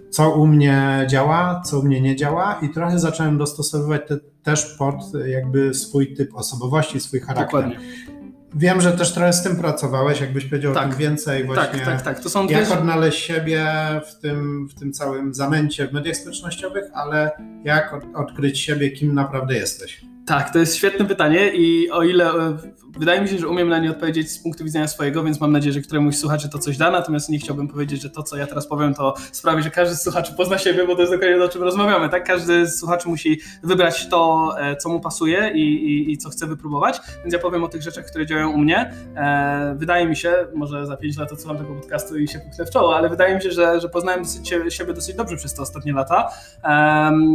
co 0.10 0.32
u 0.32 0.47
mnie 0.47 1.06
działa, 1.10 1.62
co 1.65 1.80
u 1.80 1.84
mnie 1.84 2.01
nie 2.01 2.15
działa 2.15 2.60
i 2.62 2.69
trochę 2.69 2.99
zacząłem 2.99 3.38
dostosowywać 3.38 4.01
te, 4.08 4.17
też 4.43 4.65
pod 4.77 4.95
jakby 5.27 5.73
swój 5.73 6.13
typ 6.13 6.36
osobowości, 6.36 6.99
swój 6.99 7.19
charakter. 7.19 7.45
Dokładnie. 7.45 8.20
Wiem, 8.56 8.82
że 8.82 8.92
też 8.92 9.14
trochę 9.14 9.34
z 9.34 9.44
tym 9.44 9.56
pracowałeś, 9.56 10.22
jakbyś 10.22 10.46
powiedział 10.46 10.74
tak. 10.74 10.96
więcej 10.96 11.46
właśnie. 11.46 11.80
Tak, 11.80 11.86
tak, 11.86 12.02
tak. 12.02 12.20
To 12.20 12.30
są 12.30 12.48
jak 12.48 12.66
dwie... 12.66 12.74
odnaleźć 12.74 13.24
siebie 13.26 13.68
w 14.08 14.20
tym, 14.20 14.68
w 14.68 14.74
tym 14.74 14.94
całym 14.94 15.34
zamęcie 15.34 15.88
w 15.88 15.94
mediach 15.94 16.16
społecznościowych, 16.16 16.86
ale 16.94 17.32
jak 17.64 17.96
odkryć 18.16 18.60
siebie, 18.60 18.92
kim 18.92 19.14
naprawdę 19.14 19.56
jesteś. 19.56 20.11
Tak, 20.32 20.54
to 20.54 20.60
jest 20.60 20.76
świetne 20.76 21.06
pytanie 21.06 21.50
i 21.54 21.91
o 21.91 22.04
ile 22.04 22.32
e, 22.32 22.58
wydaje 23.00 23.22
mi 23.22 23.28
się, 23.28 23.38
że 23.38 23.48
umiem 23.48 23.70
na 23.70 23.80
nie 23.80 23.91
odpowiedzieć 23.91 24.32
z 24.32 24.39
punktu 24.39 24.63
widzenia 24.63 24.88
swojego, 24.88 25.24
więc 25.24 25.41
mam 25.41 25.52
nadzieję, 25.52 25.74
że 25.74 25.82
któremuś 25.82 26.17
słuchaczy 26.17 26.50
to 26.50 26.60
coś 26.60 26.78
da, 26.78 26.91
natomiast 26.91 27.30
nie 27.30 27.39
chciałbym 27.39 27.67
powiedzieć, 27.67 28.02
że 28.02 28.10
to, 28.10 28.24
co 28.24 28.38
ja 28.38 28.48
teraz 28.48 28.67
powiem, 28.67 28.94
to 28.94 29.13
sprawi, 29.32 29.63
że 29.63 29.72
każdy 29.72 29.96
z 29.96 30.02
słuchaczy 30.02 30.34
pozna 30.38 30.58
siebie, 30.58 30.88
bo 30.88 30.96
to 30.96 31.02
jest 31.02 31.13
dokładnie 31.13 31.38
to, 31.38 31.46
o 31.46 31.50
czym 31.50 31.63
rozmawiamy, 31.63 32.10
tak? 32.10 32.28
Każdy 32.28 32.67
z 32.67 32.80
słuchaczy 32.80 33.10
musi 33.10 33.39
wybrać 33.63 34.10
to, 34.10 34.52
e, 34.60 34.76
co 34.76 34.89
mu 34.89 35.00
pasuje 35.00 35.52
i, 35.56 35.62
i, 35.62 36.12
i 36.12 36.17
co 36.17 36.30
chce 36.30 36.48
wypróbować, 36.48 37.00
więc 37.22 37.34
ja 37.34 37.39
powiem 37.39 37.63
o 37.63 37.67
tych 37.67 37.82
rzeczach, 37.82 38.06
które 38.06 38.26
działają 38.26 38.52
u 38.52 38.58
mnie. 38.58 38.94
E, 39.15 39.76
wydaje 39.78 40.08
mi 40.08 40.15
się, 40.15 40.34
może 40.56 40.86
za 40.86 40.98
5 40.98 41.17
lat 41.17 41.32
odsłucham 41.32 41.58
tego 41.58 41.76
podcastu 41.76 42.18
i 42.18 42.28
się 42.28 42.39
puknę 42.39 42.66
w 42.66 42.70
czoło, 42.70 42.95
ale 42.95 43.10
wydaje 43.10 43.36
mi 43.36 43.41
się, 43.41 43.51
że, 43.51 43.80
że 43.80 43.89
poznałem 43.89 44.24
siebie 44.70 44.93
dosyć 44.93 45.16
dobrze 45.16 45.38
przez 45.38 45.53
te 45.53 45.62
ostatnie 45.62 45.93
lata, 45.93 46.30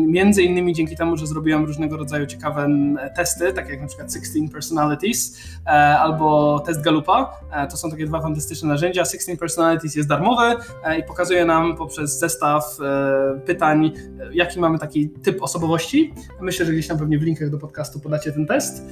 między 0.06 0.42
innymi 0.42 0.72
dzięki 0.72 0.96
temu, 0.96 1.16
że 1.16 1.26
zrobiłem 1.26 1.64
różnego 1.64 1.96
rodzaju 1.96 2.26
ciekawe 2.26 2.68
testy, 3.16 3.52
takie 3.52 3.70
jak 3.70 3.80
na 3.80 3.86
przykład 3.86 4.12
16 4.12 4.52
Personalities 4.52 5.38
e, 5.66 5.70
albo 5.98 6.60
test 6.66 6.82
Galupa. 6.82 7.40
E, 7.52 7.66
to 7.66 7.76
są 7.76 7.90
takie 7.90 8.06
dwa 8.06 8.20
fantastyczne 8.20 8.68
narzędzia. 8.68 9.04
16 9.04 9.36
Personalities 9.36 9.96
jest 9.96 10.08
darmowy 10.08 10.56
e, 10.84 10.98
i 10.98 11.02
pokazuje 11.02 11.44
nam 11.44 11.76
poprzez 11.76 12.18
zestaw 12.18 12.76
pytań, 13.46 13.92
jaki 14.32 14.60
mamy 14.60 14.78
taki 14.78 15.08
typ 15.08 15.42
osobowości. 15.42 16.14
Myślę, 16.40 16.66
że 16.66 16.72
gdzieś 16.72 16.88
tam 16.88 16.98
pewnie 16.98 17.18
w 17.18 17.22
linkach 17.22 17.50
do 17.50 17.58
podcastu 17.58 18.00
podacie 18.00 18.32
ten 18.32 18.46
test. 18.46 18.82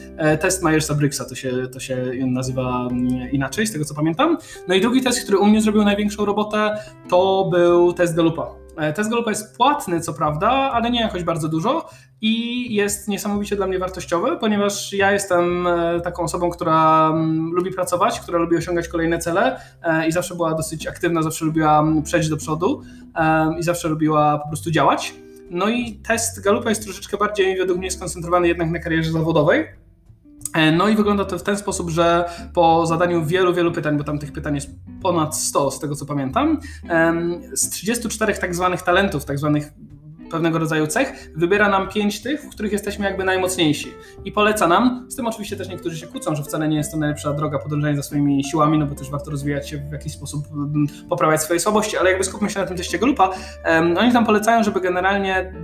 Test 0.40 0.62
Myersa-Briggsa 0.62 1.28
to 1.28 1.34
się, 1.34 1.52
to 1.72 1.80
się 1.80 1.96
nazywa 2.26 2.88
mm, 2.90 3.30
inaczej, 3.30 3.66
z 3.66 3.72
tego 3.72 3.84
co 3.84 3.94
pamiętam. 3.94 4.38
No 4.68 4.74
i 4.74 4.80
drugi 4.80 5.02
test, 5.02 5.22
który 5.22 5.38
u 5.38 5.46
mnie 5.46 5.60
zrobił 5.60 5.84
największą 5.84 6.24
robotę, 6.24 6.76
to 7.08 7.48
był 7.52 7.92
test 7.92 8.16
Galupa. 8.16 8.63
E, 8.76 8.92
test 8.92 9.10
Galupa 9.10 9.30
jest 9.30 9.56
płatny, 9.56 10.00
co 10.00 10.12
prawda, 10.12 10.50
ale 10.50 10.90
nie 10.90 11.00
jakoś 11.00 11.24
bardzo 11.24 11.48
dużo 11.48 11.88
i 12.20 12.74
jest 12.74 13.08
niesamowicie 13.08 13.56
dla 13.56 13.66
mnie 13.66 13.78
wartościowy, 13.78 14.36
ponieważ 14.40 14.92
ja 14.92 15.12
jestem 15.12 15.66
e, 15.66 16.00
taką 16.00 16.22
osobą, 16.22 16.50
która 16.50 17.08
mm, 17.10 17.52
lubi 17.52 17.70
pracować, 17.72 18.20
która 18.20 18.38
lubi 18.38 18.56
osiągać 18.56 18.88
kolejne 18.88 19.18
cele 19.18 19.60
e, 19.82 20.08
i 20.08 20.12
zawsze 20.12 20.34
była 20.34 20.54
dosyć 20.54 20.86
aktywna, 20.86 21.22
zawsze 21.22 21.44
lubiła 21.44 21.80
mm, 21.80 22.02
przejść 22.02 22.28
do 22.28 22.36
przodu 22.36 22.82
i 23.58 23.62
zawsze 23.62 23.88
lubiła 23.88 24.38
po 24.38 24.48
prostu 24.48 24.70
działać. 24.70 25.14
No 25.50 25.68
i 25.68 25.92
test 25.92 26.44
Galupa 26.44 26.68
jest 26.68 26.84
troszeczkę 26.84 27.16
bardziej 27.16 27.58
według 27.58 27.78
mnie 27.78 27.90
skoncentrowany 27.90 28.48
jednak 28.48 28.70
na 28.70 28.78
karierze 28.78 29.12
zawodowej, 29.12 29.66
no 30.72 30.88
i 30.88 30.96
wygląda 30.96 31.24
to 31.24 31.38
w 31.38 31.42
ten 31.42 31.56
sposób, 31.56 31.90
że 31.90 32.24
po 32.54 32.86
zadaniu 32.86 33.24
wielu, 33.24 33.54
wielu 33.54 33.72
pytań, 33.72 33.98
bo 33.98 34.04
tam 34.04 34.18
tych 34.18 34.32
pytań 34.32 34.54
jest 34.54 34.70
ponad 35.02 35.36
100 35.36 35.70
z 35.70 35.80
tego 35.80 35.94
co 35.94 36.06
pamiętam, 36.06 36.60
z 37.52 37.70
34 37.70 38.34
tak 38.34 38.54
zwanych 38.54 38.82
talentów, 38.82 39.24
tak 39.24 39.38
zwanych 39.38 39.72
pewnego 40.30 40.58
rodzaju 40.58 40.86
cech, 40.86 41.32
wybiera 41.36 41.68
nam 41.68 41.88
pięć 41.88 42.22
tych, 42.22 42.42
w 42.42 42.48
których 42.48 42.72
jesteśmy 42.72 43.04
jakby 43.04 43.24
najmocniejsi. 43.24 43.94
I 44.24 44.32
poleca 44.32 44.66
nam, 44.66 45.06
z 45.10 45.16
tym 45.16 45.26
oczywiście 45.26 45.56
też 45.56 45.68
niektórzy 45.68 45.98
się 45.98 46.06
kłócą, 46.06 46.34
że 46.34 46.42
wcale 46.42 46.68
nie 46.68 46.76
jest 46.76 46.92
to 46.92 46.96
najlepsza 46.96 47.32
droga 47.32 47.58
podążania 47.58 47.96
za 47.96 48.02
swoimi 48.02 48.44
siłami, 48.44 48.78
no 48.78 48.86
bo 48.86 48.94
też 48.94 49.10
warto 49.10 49.30
rozwijać 49.30 49.68
się 49.68 49.78
w 49.78 49.92
jakiś 49.92 50.12
sposób, 50.12 50.44
poprawiać 51.08 51.42
swoje 51.42 51.60
słabości, 51.60 51.98
ale 51.98 52.10
jakby 52.10 52.24
skupmy 52.24 52.50
się 52.50 52.60
na 52.60 52.66
tym 52.66 52.76
teście 52.76 52.98
Galupa, 52.98 53.30
oni 53.98 54.12
tam 54.12 54.26
polecają, 54.26 54.62
żeby 54.62 54.80
generalnie 54.80 55.54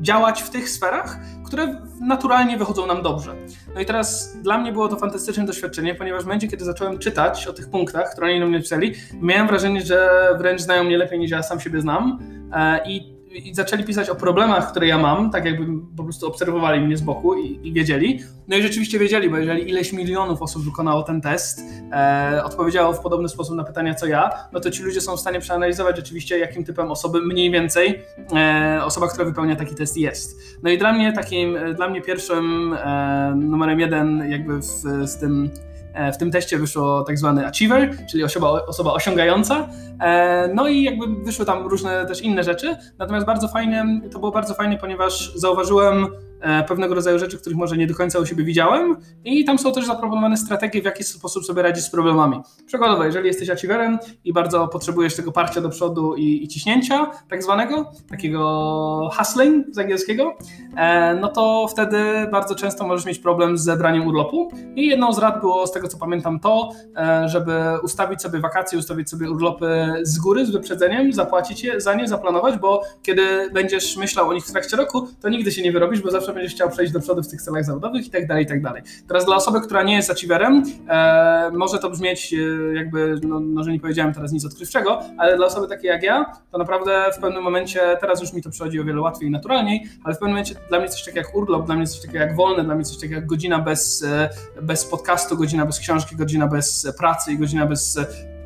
działać 0.00 0.42
w 0.42 0.50
tych 0.50 0.70
sferach, 0.70 1.18
które 1.46 1.82
naturalnie 2.00 2.56
wychodzą 2.56 2.86
nam 2.86 3.02
dobrze. 3.02 3.34
No 3.74 3.80
i 3.80 3.86
teraz 3.86 4.36
dla 4.42 4.58
mnie 4.58 4.72
było 4.72 4.88
to 4.88 4.96
fantastyczne 4.96 5.46
doświadczenie, 5.46 5.94
ponieważ 5.94 6.22
w 6.22 6.26
momencie, 6.26 6.48
kiedy 6.48 6.64
zacząłem 6.64 6.98
czytać 6.98 7.46
o 7.46 7.52
tych 7.52 7.70
punktach, 7.70 8.12
które 8.12 8.26
oni 8.26 8.40
nam 8.40 8.50
napisali, 8.50 8.94
miałem 9.20 9.46
wrażenie, 9.46 9.82
że 9.82 10.28
wręcz 10.38 10.60
znają 10.60 10.84
mnie 10.84 10.98
lepiej 10.98 11.18
niż 11.18 11.30
ja 11.30 11.42
sam 11.42 11.60
siebie 11.60 11.80
znam 11.80 12.18
e, 12.52 12.80
i 12.90 13.19
i 13.30 13.54
zaczęli 13.54 13.84
pisać 13.84 14.10
o 14.10 14.14
problemach, 14.14 14.70
które 14.70 14.86
ja 14.86 14.98
mam, 14.98 15.30
tak 15.30 15.44
jakby 15.44 15.66
po 15.96 16.04
prostu 16.04 16.26
obserwowali 16.26 16.80
mnie 16.80 16.96
z 16.96 17.00
boku 17.00 17.34
i, 17.34 17.68
i 17.68 17.72
wiedzieli. 17.72 18.20
No 18.48 18.56
i 18.56 18.62
rzeczywiście 18.62 18.98
wiedzieli, 18.98 19.30
bo 19.30 19.36
jeżeli 19.36 19.68
ileś 19.70 19.92
milionów 19.92 20.42
osób 20.42 20.64
wykonało 20.64 21.02
ten 21.02 21.20
test, 21.20 21.62
e, 21.92 22.44
odpowiedziało 22.44 22.92
w 22.92 23.00
podobny 23.00 23.28
sposób 23.28 23.56
na 23.56 23.64
pytania 23.64 23.94
co 23.94 24.06
ja, 24.06 24.30
no 24.52 24.60
to 24.60 24.70
ci 24.70 24.82
ludzie 24.82 25.00
są 25.00 25.16
w 25.16 25.20
stanie 25.20 25.40
przeanalizować 25.40 25.96
rzeczywiście, 25.96 26.38
jakim 26.38 26.64
typem 26.64 26.90
osoby 26.90 27.20
mniej 27.22 27.50
więcej 27.50 28.02
e, 28.32 28.80
osoba, 28.84 29.08
która 29.08 29.24
wypełnia 29.24 29.56
taki 29.56 29.74
test 29.74 29.96
jest. 29.96 30.58
No 30.62 30.70
i 30.70 30.78
dla 30.78 30.92
mnie 30.92 31.12
takim, 31.12 31.58
dla 31.74 31.88
mnie 31.88 32.00
pierwszym 32.00 32.72
e, 32.72 33.34
numerem 33.36 33.80
jeden 33.80 34.30
jakby 34.30 34.60
w, 34.60 35.20
tym 35.20 35.50
E, 35.50 35.69
w 36.12 36.16
tym 36.16 36.30
teście 36.30 36.58
wyszło 36.58 37.02
tak 37.02 37.18
zwany 37.18 37.46
achiever, 37.46 37.96
czyli 38.10 38.24
osoba, 38.24 38.48
osoba 38.48 38.92
osiągająca. 38.92 39.68
E, 40.00 40.48
no 40.54 40.68
i 40.68 40.82
jakby 40.82 41.24
wyszły 41.24 41.46
tam 41.46 41.66
różne 41.66 42.06
też 42.06 42.20
inne 42.20 42.42
rzeczy. 42.42 42.76
Natomiast 42.98 43.26
bardzo 43.26 43.48
fajne, 43.48 44.00
to 44.12 44.18
było 44.18 44.32
bardzo 44.32 44.54
fajne, 44.54 44.76
ponieważ 44.76 45.32
zauważyłem 45.34 46.06
E, 46.06 46.29
pewnego 46.68 46.94
rodzaju 46.94 47.18
rzeczy, 47.18 47.38
których 47.38 47.58
może 47.58 47.76
nie 47.76 47.86
do 47.86 47.94
końca 47.94 48.18
u 48.18 48.26
siebie 48.26 48.44
widziałem 48.44 48.96
i 49.24 49.44
tam 49.44 49.58
są 49.58 49.72
też 49.72 49.86
zaproponowane 49.86 50.36
strategie, 50.36 50.82
w 50.82 50.84
jaki 50.84 51.04
sposób 51.04 51.44
sobie 51.44 51.62
radzić 51.62 51.84
z 51.84 51.90
problemami. 51.90 52.40
Przykładowo, 52.66 53.04
jeżeli 53.04 53.26
jesteś 53.26 53.50
achieverem 53.50 53.98
i 54.24 54.32
bardzo 54.32 54.68
potrzebujesz 54.68 55.16
tego 55.16 55.32
parcia 55.32 55.60
do 55.60 55.68
przodu 55.68 56.14
i, 56.14 56.44
i 56.44 56.48
ciśnięcia 56.48 57.10
tak 57.28 57.42
zwanego, 57.42 57.92
takiego 58.10 59.10
hustling 59.16 59.66
z 59.70 59.78
angielskiego, 59.78 60.36
e, 60.76 61.14
no 61.14 61.28
to 61.28 61.68
wtedy 61.70 61.98
bardzo 62.32 62.54
często 62.54 62.86
możesz 62.86 63.06
mieć 63.06 63.18
problem 63.18 63.58
z 63.58 63.64
zebraniem 63.64 64.06
urlopu 64.06 64.50
i 64.76 64.86
jedną 64.86 65.12
z 65.12 65.18
rad 65.18 65.40
było, 65.40 65.66
z 65.66 65.72
tego 65.72 65.88
co 65.88 65.98
pamiętam, 65.98 66.40
to, 66.40 66.70
e, 66.96 67.28
żeby 67.28 67.52
ustawić 67.82 68.22
sobie 68.22 68.40
wakacje, 68.40 68.78
ustawić 68.78 69.10
sobie 69.10 69.30
urlopy 69.30 69.94
z 70.02 70.18
góry, 70.18 70.46
z 70.46 70.50
wyprzedzeniem, 70.50 71.12
zapłacić 71.12 71.64
je 71.64 71.80
za 71.80 71.94
nie, 71.94 72.08
zaplanować, 72.08 72.58
bo 72.58 72.82
kiedy 73.02 73.50
będziesz 73.52 73.96
myślał 73.96 74.28
o 74.28 74.32
nich 74.32 74.44
w 74.44 74.52
trakcie 74.52 74.76
roku, 74.76 75.08
to 75.20 75.28
nigdy 75.28 75.52
się 75.52 75.62
nie 75.62 75.72
wyrobisz, 75.72 76.02
bo 76.02 76.10
zawsze 76.10 76.29
zawsze 76.30 76.34
będziesz 76.34 76.54
chciał 76.54 76.70
przejść 76.70 76.92
do 76.92 77.00
przodu 77.00 77.22
w 77.22 77.28
tych 77.28 77.42
celach 77.42 77.64
zawodowych 77.64 78.06
i 78.06 78.10
tak 78.10 78.26
dalej, 78.26 78.44
i 78.44 78.46
tak 78.46 78.62
dalej. 78.62 78.82
Teraz 79.08 79.24
dla 79.24 79.36
osoby, 79.36 79.60
która 79.60 79.82
nie 79.82 79.96
jest 79.96 80.10
achieverem, 80.10 80.62
e, 80.88 81.50
może 81.52 81.78
to 81.78 81.90
brzmieć 81.90 82.34
e, 82.34 82.36
jakby, 82.74 83.20
no, 83.22 83.40
no, 83.40 83.64
że 83.64 83.72
nie 83.72 83.80
powiedziałem 83.80 84.14
teraz 84.14 84.32
nic 84.32 84.44
odkrywczego, 84.44 85.00
ale 85.18 85.36
dla 85.36 85.46
osoby 85.46 85.68
takiej 85.68 85.88
jak 85.88 86.02
ja, 86.02 86.26
to 86.50 86.58
naprawdę 86.58 87.04
w 87.16 87.20
pewnym 87.20 87.42
momencie, 87.42 87.80
teraz 88.00 88.20
już 88.20 88.32
mi 88.32 88.42
to 88.42 88.50
przychodzi 88.50 88.80
o 88.80 88.84
wiele 88.84 89.00
łatwiej 89.00 89.28
i 89.28 89.32
naturalniej, 89.32 89.82
ale 90.04 90.14
w 90.14 90.18
pewnym 90.18 90.30
momencie 90.30 90.54
dla 90.68 90.78
mnie 90.78 90.88
coś 90.88 91.04
takiego 91.04 91.26
jak 91.26 91.36
urlop, 91.36 91.66
dla 91.66 91.76
mnie 91.76 91.86
coś 91.86 92.00
takiego 92.00 92.18
jak 92.18 92.36
wolne, 92.36 92.64
dla 92.64 92.74
mnie 92.74 92.84
coś 92.84 92.96
takiego 92.96 93.14
jak 93.14 93.26
godzina 93.26 93.58
bez, 93.58 94.02
e, 94.02 94.28
bez 94.62 94.84
podcastu, 94.84 95.36
godzina 95.36 95.66
bez 95.66 95.78
książki, 95.78 96.16
godzina 96.16 96.46
bez 96.46 96.92
pracy 96.98 97.32
i 97.32 97.38
godzina 97.38 97.66
bez 97.66 97.98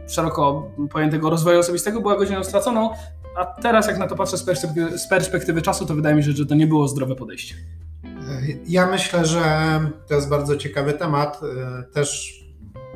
szeroko 0.07 0.71
pojętego 0.91 1.31
rozwoju 1.31 1.59
osobistego 1.59 2.01
była 2.01 2.17
godziną 2.17 2.45
straconą, 2.45 2.91
a 3.37 3.45
teraz 3.45 3.87
jak 3.87 3.99
na 3.99 4.07
to 4.07 4.17
patrzę 4.17 4.39
z 4.39 4.43
perspektywy, 4.43 4.99
z 4.99 5.09
perspektywy 5.09 5.63
czasu, 5.63 5.87
to 5.87 5.95
wydaje 5.95 6.17
mi 6.17 6.25
się, 6.25 6.33
że 6.33 6.47
to 6.47 6.55
nie 6.55 6.67
było 6.67 6.89
zdrowe 6.89 7.15
podejście. 7.15 7.55
Ja 8.67 8.87
myślę, 8.87 9.27
że 9.27 9.81
to 10.09 10.15
jest 10.15 10.29
bardzo 10.29 10.57
ciekawy 10.57 10.93
temat. 10.93 11.41
Też 11.93 12.41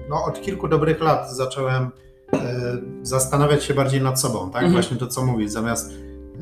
no, 0.09 0.25
od 0.25 0.41
kilku 0.41 0.69
dobrych 0.69 1.01
lat 1.01 1.37
zacząłem 1.37 1.91
e, 2.33 2.77
zastanawiać 3.03 3.65
się 3.65 3.75
bardziej 3.75 4.03
nad 4.03 4.21
sobą, 4.21 4.51
tak? 4.51 4.63
Mhm. 4.63 4.73
Właśnie 4.73 4.97
to, 4.97 5.07
co 5.07 5.27
mówisz, 5.27 5.51
zamiast 5.51 5.93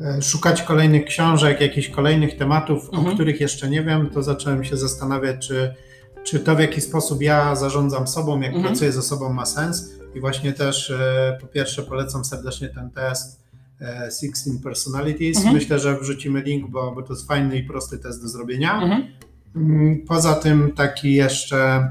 e, 0.01 0.21
szukać 0.21 0.61
kolejnych 0.61 1.05
książek, 1.05 1.61
jakichś 1.61 1.89
kolejnych 1.89 2.37
tematów, 2.37 2.85
mhm. 2.85 3.07
o 3.07 3.13
których 3.13 3.41
jeszcze 3.41 3.69
nie 3.69 3.83
wiem, 3.83 4.09
to 4.09 4.23
zacząłem 4.23 4.63
się 4.63 4.77
zastanawiać, 4.77 5.47
czy, 5.47 5.75
czy 6.23 6.39
to, 6.39 6.55
w 6.55 6.59
jaki 6.59 6.81
sposób 6.81 7.21
ja 7.21 7.55
zarządzam 7.55 8.07
sobą, 8.07 8.41
jak 8.41 8.53
mhm. 8.53 8.65
pracuję 8.65 8.91
ze 8.91 9.01
sobą, 9.01 9.33
ma 9.33 9.45
sens. 9.45 9.93
I 10.15 10.19
właśnie 10.19 10.53
też 10.53 10.91
e, 10.91 11.37
po 11.41 11.47
pierwsze 11.47 11.83
polecam 11.83 12.25
serdecznie 12.25 12.69
ten 12.69 12.89
test 12.89 13.46
16 13.79 14.51
e, 14.51 14.63
Personalities. 14.63 15.37
Mhm. 15.37 15.55
Myślę, 15.55 15.79
że 15.79 15.99
wrzucimy 15.99 16.41
link, 16.41 16.69
bo, 16.69 16.91
bo 16.91 17.01
to 17.01 17.13
jest 17.13 17.27
fajny 17.27 17.57
i 17.57 17.63
prosty 17.63 17.97
test 17.97 18.21
do 18.21 18.27
zrobienia. 18.27 18.81
Mhm. 18.81 19.07
Mm, 19.55 20.05
poza 20.07 20.33
tym 20.33 20.71
taki 20.71 21.13
jeszcze 21.13 21.89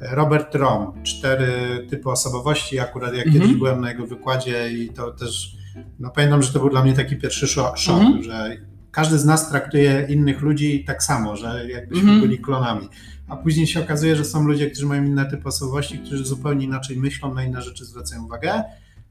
Robert 0.00 0.54
Rom, 0.54 1.02
cztery 1.02 1.86
typy 1.90 2.10
osobowości. 2.10 2.78
Akurat 2.78 3.14
jak 3.14 3.26
mhm. 3.26 3.42
kiedyś 3.42 3.58
byłem 3.58 3.80
na 3.80 3.90
jego 3.90 4.06
wykładzie 4.06 4.72
i 4.72 4.88
to 4.88 5.10
też, 5.10 5.56
no 6.00 6.10
pamiętam, 6.10 6.42
że 6.42 6.52
to 6.52 6.58
był 6.58 6.70
dla 6.70 6.84
mnie 6.84 6.92
taki 6.92 7.16
pierwszy 7.16 7.46
szok, 7.46 7.78
szok 7.78 8.00
mhm. 8.00 8.22
że 8.22 8.56
każdy 8.90 9.18
z 9.18 9.24
nas 9.24 9.48
traktuje 9.50 10.06
innych 10.08 10.40
ludzi 10.40 10.84
tak 10.84 11.02
samo, 11.02 11.36
że 11.36 11.70
jakbyśmy 11.70 12.10
mhm. 12.10 12.20
byli 12.20 12.38
klonami. 12.38 12.88
A 13.28 13.36
później 13.36 13.66
się 13.66 13.80
okazuje, 13.80 14.16
że 14.16 14.24
są 14.24 14.46
ludzie, 14.46 14.70
którzy 14.70 14.86
mają 14.86 15.04
inne 15.04 15.30
typy 15.30 15.48
osobowości, 15.48 15.98
którzy 15.98 16.24
zupełnie 16.24 16.64
inaczej 16.64 16.96
myślą, 16.96 17.34
na 17.34 17.44
inne 17.44 17.62
rzeczy 17.62 17.84
zwracają 17.84 18.24
uwagę. 18.24 18.62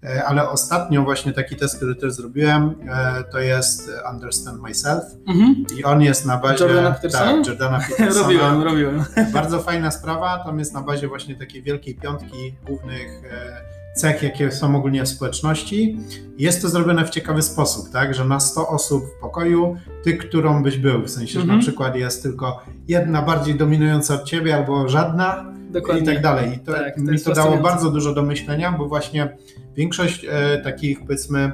E, 0.04 0.24
ale 0.24 0.50
ostatnio 0.50 1.04
właśnie 1.04 1.34
taki 1.34 1.56
test, 1.56 1.78
który 1.78 1.96
też 1.96 2.14
zrobiłem, 2.14 2.76
e, 2.90 3.24
to 3.24 3.40
jest 3.40 3.92
Understand 4.14 4.62
Myself 4.62 5.04
mhm. 5.28 5.66
i 5.78 5.84
on 5.84 6.02
jest 6.02 6.26
na 6.26 6.38
bazie 6.38 6.66
Jordana 6.66 6.92
Petersona. 6.92 7.32
Tak, 7.32 7.48
Jordana 7.48 7.80
Petersona. 7.90 8.24
robiłem, 8.24 8.64
robiłem. 8.64 9.04
Bardzo 9.34 9.60
fajna 9.60 9.92
sprawa, 9.92 10.44
tam 10.46 10.60
jest 10.60 10.74
na 10.74 10.82
bazie 10.82 11.08
właśnie 11.08 11.36
takiej 11.36 11.64
wielkiej 11.64 11.96
piątki 11.96 12.56
głównych 12.66 13.22
e, 13.32 13.82
cech, 13.96 14.24
jakie 14.24 14.52
są 14.52 14.76
ogólnie 14.76 15.04
w 15.04 15.08
społeczności. 15.08 16.00
Jest 16.38 16.62
to 16.62 16.70
zrobione 16.70 17.06
w 17.06 17.10
ciekawy 17.10 17.42
sposób, 17.42 17.90
tak, 17.90 18.14
że 18.14 18.26
na 18.26 18.40
100 18.40 18.68
osób 18.68 19.04
w 19.06 19.22
pokoju, 19.22 19.78
ty, 20.04 20.18
którą 20.18 20.64
byś 20.64 20.78
był, 20.78 21.02
w 21.02 21.10
sensie, 21.10 21.34
że 21.34 21.40
na 21.40 21.44
mhm. 21.44 21.62
przykład 21.62 21.96
jest 21.96 22.24
tylko 22.24 22.62
jedna 22.88 23.22
bardziej 23.22 23.56
dominująca 23.56 24.14
od 24.14 24.24
ciebie 24.24 24.56
albo 24.56 24.90
żadna, 24.90 25.46
Dokładnie. 25.70 26.04
i 26.04 26.06
tak 26.06 26.22
dalej. 26.22 26.54
I 26.54 26.60
to, 26.60 26.74
tak, 26.74 26.96
to 26.96 27.02
mi 27.02 27.20
to 27.20 27.34
dało 27.34 27.58
bardzo 27.58 27.92
dużo 27.92 28.14
do 28.14 28.24
myślenia, 28.24 28.72
bo 28.72 28.88
właśnie 28.88 29.38
większość 29.76 30.26
e, 30.30 30.58
takich 30.58 31.00
powiedzmy 31.00 31.52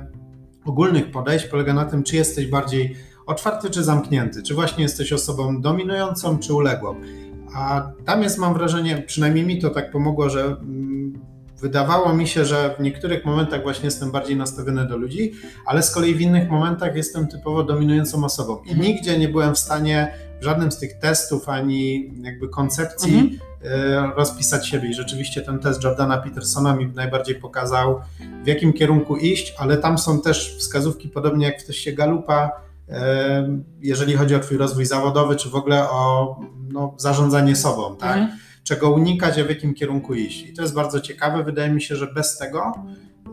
ogólnych 0.66 1.12
podejść 1.12 1.46
polega 1.46 1.74
na 1.74 1.86
tym, 1.86 2.04
czy 2.04 2.16
jesteś 2.16 2.48
bardziej 2.48 2.96
otwarty 3.26 3.70
czy 3.70 3.84
zamknięty, 3.84 4.44
czy 4.44 4.54
właśnie 4.54 4.84
jesteś 4.84 5.14
osobą 5.14 5.62
dominującą 5.62 6.40
czy 6.40 6.54
uległą. 6.54 6.96
A 7.56 7.92
tam 8.06 8.24
jest, 8.24 8.38
mam 8.38 8.54
wrażenie, 8.54 9.04
przynajmniej 9.08 9.46
mi 9.46 9.62
to 9.62 9.70
tak 9.70 9.92
pomogło, 9.92 10.30
że 10.30 10.46
mm, 10.46 11.20
wydawało 11.62 12.14
mi 12.14 12.28
się, 12.28 12.46
że 12.46 12.76
w 12.80 12.82
niektórych 12.82 13.26
momentach 13.26 13.64
właśnie 13.64 13.86
jestem 13.86 14.12
bardziej 14.12 14.36
nastawiony 14.36 14.88
do 14.88 14.98
ludzi, 14.98 15.32
ale 15.66 15.84
z 15.84 15.92
kolei 15.92 16.16
w 16.16 16.22
innych 16.22 16.50
momentach 16.50 16.96
jestem 16.96 17.28
typowo 17.28 17.64
dominującą 17.64 18.26
osobą. 18.26 18.58
I 18.66 18.72
mhm. 18.72 18.82
nigdzie 18.82 19.20
nie 19.20 19.30
byłem 19.30 19.56
w 19.56 19.60
stanie 19.60 20.14
w 20.42 20.44
żadnym 20.44 20.72
z 20.72 20.78
tych 20.78 21.00
testów 21.00 21.50
ani 21.50 22.12
jakby 22.24 22.50
koncepcji 22.50 23.20
mhm. 23.20 23.48
E, 23.64 24.12
rozpisać 24.16 24.68
siebie. 24.68 24.90
I 24.90 24.94
rzeczywiście 24.94 25.42
ten 25.42 25.60
test 25.60 25.84
Jordana 25.84 26.18
Petersona 26.18 26.76
mi 26.76 26.88
najbardziej 26.88 27.36
pokazał, 27.36 28.02
w 28.44 28.48
jakim 28.48 28.74
kierunku 28.74 29.18
iść, 29.18 29.56
ale 29.58 29.78
tam 29.78 29.98
są 29.98 30.22
też 30.22 30.56
wskazówki, 30.58 31.10
podobnie 31.10 31.46
jak 31.46 31.62
w 31.62 31.66
teście 31.66 31.94
Galupa, 31.94 32.52
e, 32.90 33.60
jeżeli 33.82 34.16
chodzi 34.16 34.36
o 34.36 34.40
Twój 34.40 34.58
rozwój 34.58 34.86
zawodowy, 34.86 35.36
czy 35.36 35.50
w 35.50 35.56
ogóle 35.56 35.90
o 35.90 36.36
no, 36.70 36.94
zarządzanie 36.98 37.56
sobą, 37.56 37.96
tak? 37.96 38.18
Mhm. 38.18 38.40
Czego 38.64 38.92
unikać, 38.92 39.40
a 39.40 39.44
w 39.44 39.50
jakim 39.50 39.74
kierunku 39.74 40.14
iść. 40.14 40.48
I 40.48 40.54
to 40.54 40.62
jest 40.62 40.74
bardzo 40.74 41.02
ciekawe. 41.02 41.44
Wydaje 41.44 41.72
mi 41.72 41.82
się, 41.82 41.96
że 41.96 42.08
bez 42.14 42.38
tego 42.38 42.74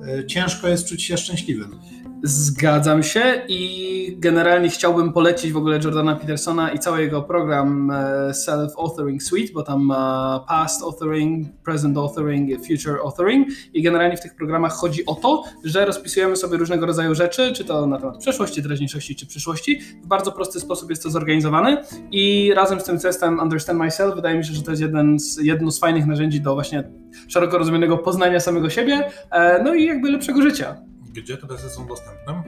e, 0.09 0.27
ciężko 0.27 0.69
jest 0.69 0.89
czuć 0.89 1.03
się 1.03 1.17
szczęśliwym. 1.17 1.79
Zgadzam 2.27 3.03
się 3.03 3.43
i 3.49 4.17
generalnie 4.19 4.69
chciałbym 4.69 5.13
polecić 5.13 5.53
w 5.53 5.57
ogóle 5.57 5.79
Jordana 5.85 6.17
Petersona 6.17 6.71
i 6.71 6.79
cały 6.79 7.01
jego 7.01 7.23
program 7.23 7.91
e, 7.91 7.95
Self-Authoring 8.31 9.21
Suite, 9.21 9.53
bo 9.53 9.63
tam 9.63 9.83
ma 9.83 10.45
Past 10.49 10.83
Authoring, 10.83 11.47
Present 11.65 11.99
Authoring, 11.99 12.67
Future 12.67 12.99
Authoring 13.05 13.49
i 13.75 13.83
generalnie 13.83 14.17
w 14.17 14.21
tych 14.21 14.35
programach 14.37 14.73
chodzi 14.73 15.07
o 15.07 15.15
to, 15.15 15.43
że 15.65 15.85
rozpisujemy 15.85 16.37
sobie 16.37 16.59
różnego 16.59 16.87
rodzaju 16.87 17.15
rzeczy, 17.15 17.53
czy 17.53 17.65
to 17.65 17.87
na 17.87 17.99
temat 17.99 18.19
przeszłości, 18.19 18.63
teraźniejszości, 18.63 19.17
czy 19.17 19.27
przyszłości. 19.27 19.81
W 20.05 20.07
bardzo 20.07 20.33
prosty 20.33 20.61
sposób 20.61 20.91
jest 20.91 21.03
to 21.03 21.11
zorganizowane 21.11 21.85
i 22.11 22.53
razem 22.55 22.81
z 22.81 22.85
tym 22.85 22.99
testem 22.99 23.41
Understand 23.41 23.79
Myself 23.79 24.15
wydaje 24.15 24.39
mi 24.39 24.45
się, 24.45 24.53
że 24.53 24.63
to 24.63 24.71
jest 24.71 24.83
jeden 24.83 25.19
z, 25.19 25.39
jedno 25.39 25.71
z 25.71 25.79
fajnych 25.79 26.07
narzędzi 26.07 26.41
do 26.41 26.55
właśnie 26.55 26.85
szeroko 27.29 27.59
rozumianego 27.59 27.99
poznania 27.99 28.41
samego 28.41 28.71
siebie, 28.71 29.11
e, 29.31 29.63
no 29.63 29.75
i 29.75 29.85
jakby 29.85 30.11
lepszego 30.11 30.43
życia. 30.43 30.94
Gdzie 31.15 31.37
te 31.37 31.47
testy 31.47 31.71
są 31.71 31.87
dostępne? 31.87 32.43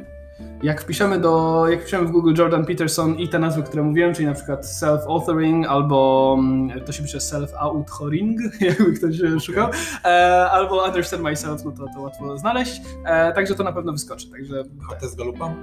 Jak 0.62 0.81
wpiszemy, 0.81 1.21
do, 1.21 1.64
jak 1.69 1.81
wpiszemy 1.81 2.07
w 2.07 2.11
Google 2.11 2.35
Jordan 2.39 2.67
Peterson 2.67 3.14
i 3.14 3.29
te 3.29 3.39
nazwy, 3.39 3.62
które 3.62 3.83
mówiłem, 3.83 4.14
czyli 4.14 4.27
na 4.27 4.35
przykład 4.35 4.64
self-authoring 4.64 5.67
albo 5.67 6.37
mm, 6.39 6.81
to 6.81 6.93
się 6.93 7.03
pisze 7.03 7.19
self-authoring, 7.19 8.37
jakby 8.61 8.93
ktoś 8.93 9.45
szukał, 9.45 9.69
okay. 9.69 10.12
e, 10.12 10.51
albo 10.51 10.85
understand 10.87 11.23
myself, 11.23 11.64
no 11.64 11.73
to, 11.73 11.87
to 11.95 12.01
łatwo 12.01 12.39
znaleźć, 12.39 12.81
e, 13.05 13.33
także 13.33 13.55
to 13.55 13.64
na 13.64 13.73
pewno 13.73 13.93
wyskoczy. 13.93 14.31
Także, 14.31 14.64
A 14.93 14.95
test 14.95 15.19
Galupa? 15.19 15.55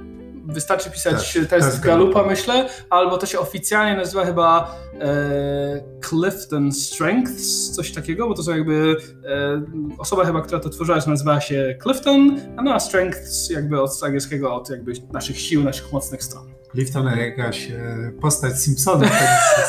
Wystarczy 0.44 0.92
pisać 0.92 1.34
tak, 1.34 1.46
test 1.48 1.80
Galupa, 1.80 2.24
myślę, 2.24 2.70
albo 2.90 3.18
to 3.18 3.26
się 3.26 3.40
oficjalnie 3.40 3.98
nazywa 3.98 4.26
chyba 4.26 4.76
e, 5.00 5.84
Clifton 6.10 6.72
Strengths, 6.72 7.72
coś 7.72 7.92
takiego, 7.92 8.28
bo 8.28 8.34
to 8.34 8.44
są 8.44 8.52
jakby 8.52 8.96
e, 9.26 9.62
osoba 9.98 10.26
chyba, 10.26 10.42
która 10.42 10.60
to 10.60 10.70
tworzyła, 10.70 10.98
nazywała 11.08 11.42
się 11.42 11.78
Clifton, 11.84 12.40
a 12.58 12.62
no 12.62 12.74
a 12.74 12.80
Strengths 12.80 13.50
jakby 13.50 13.82
od 13.82 14.04
angielskiego, 14.04 14.56
od 14.56 14.70
jakby 14.70 14.94
naszych 15.14 15.40
sił, 15.40 15.64
naszych 15.64 15.92
mocnych 15.92 16.24
stron. 16.24 16.54
Clifton 16.72 17.06
jakaś 17.18 17.72
e, 17.72 18.12
postać 18.22 18.62
Simpsona, 18.62 19.10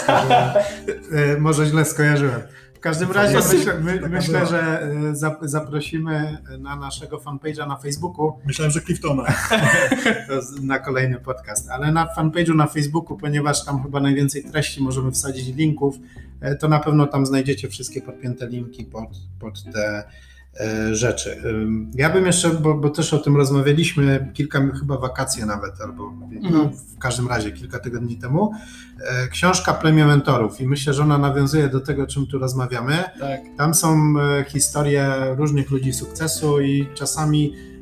tak, 0.07 0.57
e, 1.13 1.39
może 1.39 1.67
źle 1.67 1.85
skojarzyłem 1.85 2.43
każdym 2.85 3.13
razie 3.13 3.39
myślę, 3.57 3.81
my, 3.81 4.09
myślę 4.09 4.47
że 4.47 4.83
e, 4.83 5.49
zaprosimy 5.49 6.39
na 6.59 6.77
naszego 6.77 7.19
fanpage'a 7.19 7.69
na 7.69 7.77
Facebooku. 7.77 8.33
Myślałem, 8.47 8.73
że 8.73 8.81
Cliftona. 8.81 9.35
na 10.63 10.79
kolejny 10.79 11.21
podcast, 11.21 11.71
ale 11.71 11.93
na 11.93 12.07
fanpage'u 12.17 12.55
na 12.57 12.67
Facebooku, 12.67 13.17
ponieważ 13.17 13.65
tam 13.65 13.83
chyba 13.83 14.01
najwięcej 14.01 14.45
treści 14.45 14.83
możemy 14.83 15.11
wsadzić 15.11 15.57
linków, 15.57 15.99
e, 16.41 16.57
to 16.57 16.69
na 16.69 16.81
pewno 16.81 17.07
tam 17.07 17.27
znajdziecie 17.27 17.69
wszystkie 17.69 18.03
podpięte 18.03 18.47
linki 18.47 18.85
pod, 18.85 19.09
pod 19.41 19.65
te 19.73 20.05
rzeczy. 20.93 21.43
Ja 21.95 22.11
bym 22.11 22.27
jeszcze, 22.27 22.51
bo, 22.51 22.75
bo, 22.75 22.91
też 22.91 23.15
o 23.15 23.19
tym 23.19 23.37
rozmawialiśmy 23.37 24.31
kilka, 24.35 24.71
chyba 24.81 24.99
wakacje 24.99 25.47
nawet, 25.47 25.81
albo 25.81 26.13
no, 26.43 26.49
mhm. 26.49 26.71
w 26.71 26.99
każdym 26.99 27.29
razie 27.29 27.53
kilka 27.53 27.79
tygodni 27.79 28.17
temu, 28.17 28.53
e, 29.01 29.29
książka 29.29 29.75
Plemię 29.75 30.07
Mentorów 30.07 30.61
i 30.61 30.67
myślę, 30.67 30.95
że 30.95 31.03
ona 31.03 31.19
nawiązuje 31.19 31.69
do 31.69 31.81
tego, 31.81 32.03
o 32.03 32.07
czym 32.07 32.27
tu 32.27 32.39
rozmawiamy. 32.39 33.05
Tak. 33.21 33.41
Tam 33.57 33.75
są 33.75 34.15
e, 34.21 34.45
historie 34.45 35.15
różnych 35.37 35.71
ludzi 35.71 35.93
sukcesu 35.93 36.61
i 36.61 36.89
czasami 36.95 37.55
E, 37.55 37.74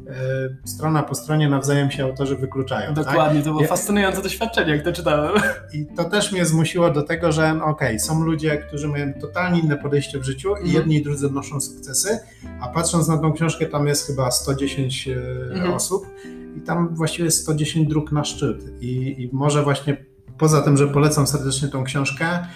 strona 0.64 1.02
po 1.02 1.14
stronie 1.14 1.48
nawzajem 1.48 1.90
się 1.90 2.04
autorzy 2.04 2.36
wykluczają. 2.36 2.94
Tak? 2.94 3.04
Dokładnie, 3.04 3.40
tak? 3.40 3.44
to 3.44 3.54
było 3.54 3.64
fascynujące 3.64 4.22
doświadczenie, 4.22 4.72
jak 4.72 4.84
to 4.84 4.92
czytałem. 4.92 5.32
I 5.74 5.86
to 5.96 6.04
też 6.04 6.32
mnie 6.32 6.46
zmusiło 6.46 6.90
do 6.90 7.02
tego, 7.02 7.32
że 7.32 7.54
no 7.54 7.64
okej, 7.64 7.88
okay, 7.88 8.00
są 8.00 8.24
ludzie, 8.24 8.58
którzy 8.58 8.88
mają 8.88 9.12
totalnie 9.20 9.60
inne 9.60 9.76
podejście 9.76 10.18
w 10.18 10.24
życiu 10.24 10.48
i 10.48 10.52
mhm. 10.52 10.72
jedni 10.74 10.96
i 10.96 11.02
drudzy 11.02 11.26
odnoszą 11.26 11.60
sukcesy, 11.60 12.18
a 12.60 12.68
patrząc 12.68 13.08
na 13.08 13.18
tą 13.18 13.32
książkę, 13.32 13.66
tam 13.66 13.86
jest 13.86 14.06
chyba 14.06 14.30
110 14.30 15.08
e, 15.08 15.12
mhm. 15.52 15.74
osób 15.74 16.06
i 16.56 16.60
tam 16.60 16.94
właściwie 16.94 17.24
jest 17.24 17.42
110 17.42 17.88
dróg 17.88 18.12
na 18.12 18.24
szczyt. 18.24 18.72
I, 18.80 19.22
I 19.22 19.30
może 19.32 19.62
właśnie 19.62 19.96
poza 20.38 20.62
tym, 20.62 20.76
że 20.76 20.88
polecam 20.88 21.26
serdecznie 21.26 21.68
tą 21.68 21.84
książkę, 21.84 22.26
E, 22.26 22.46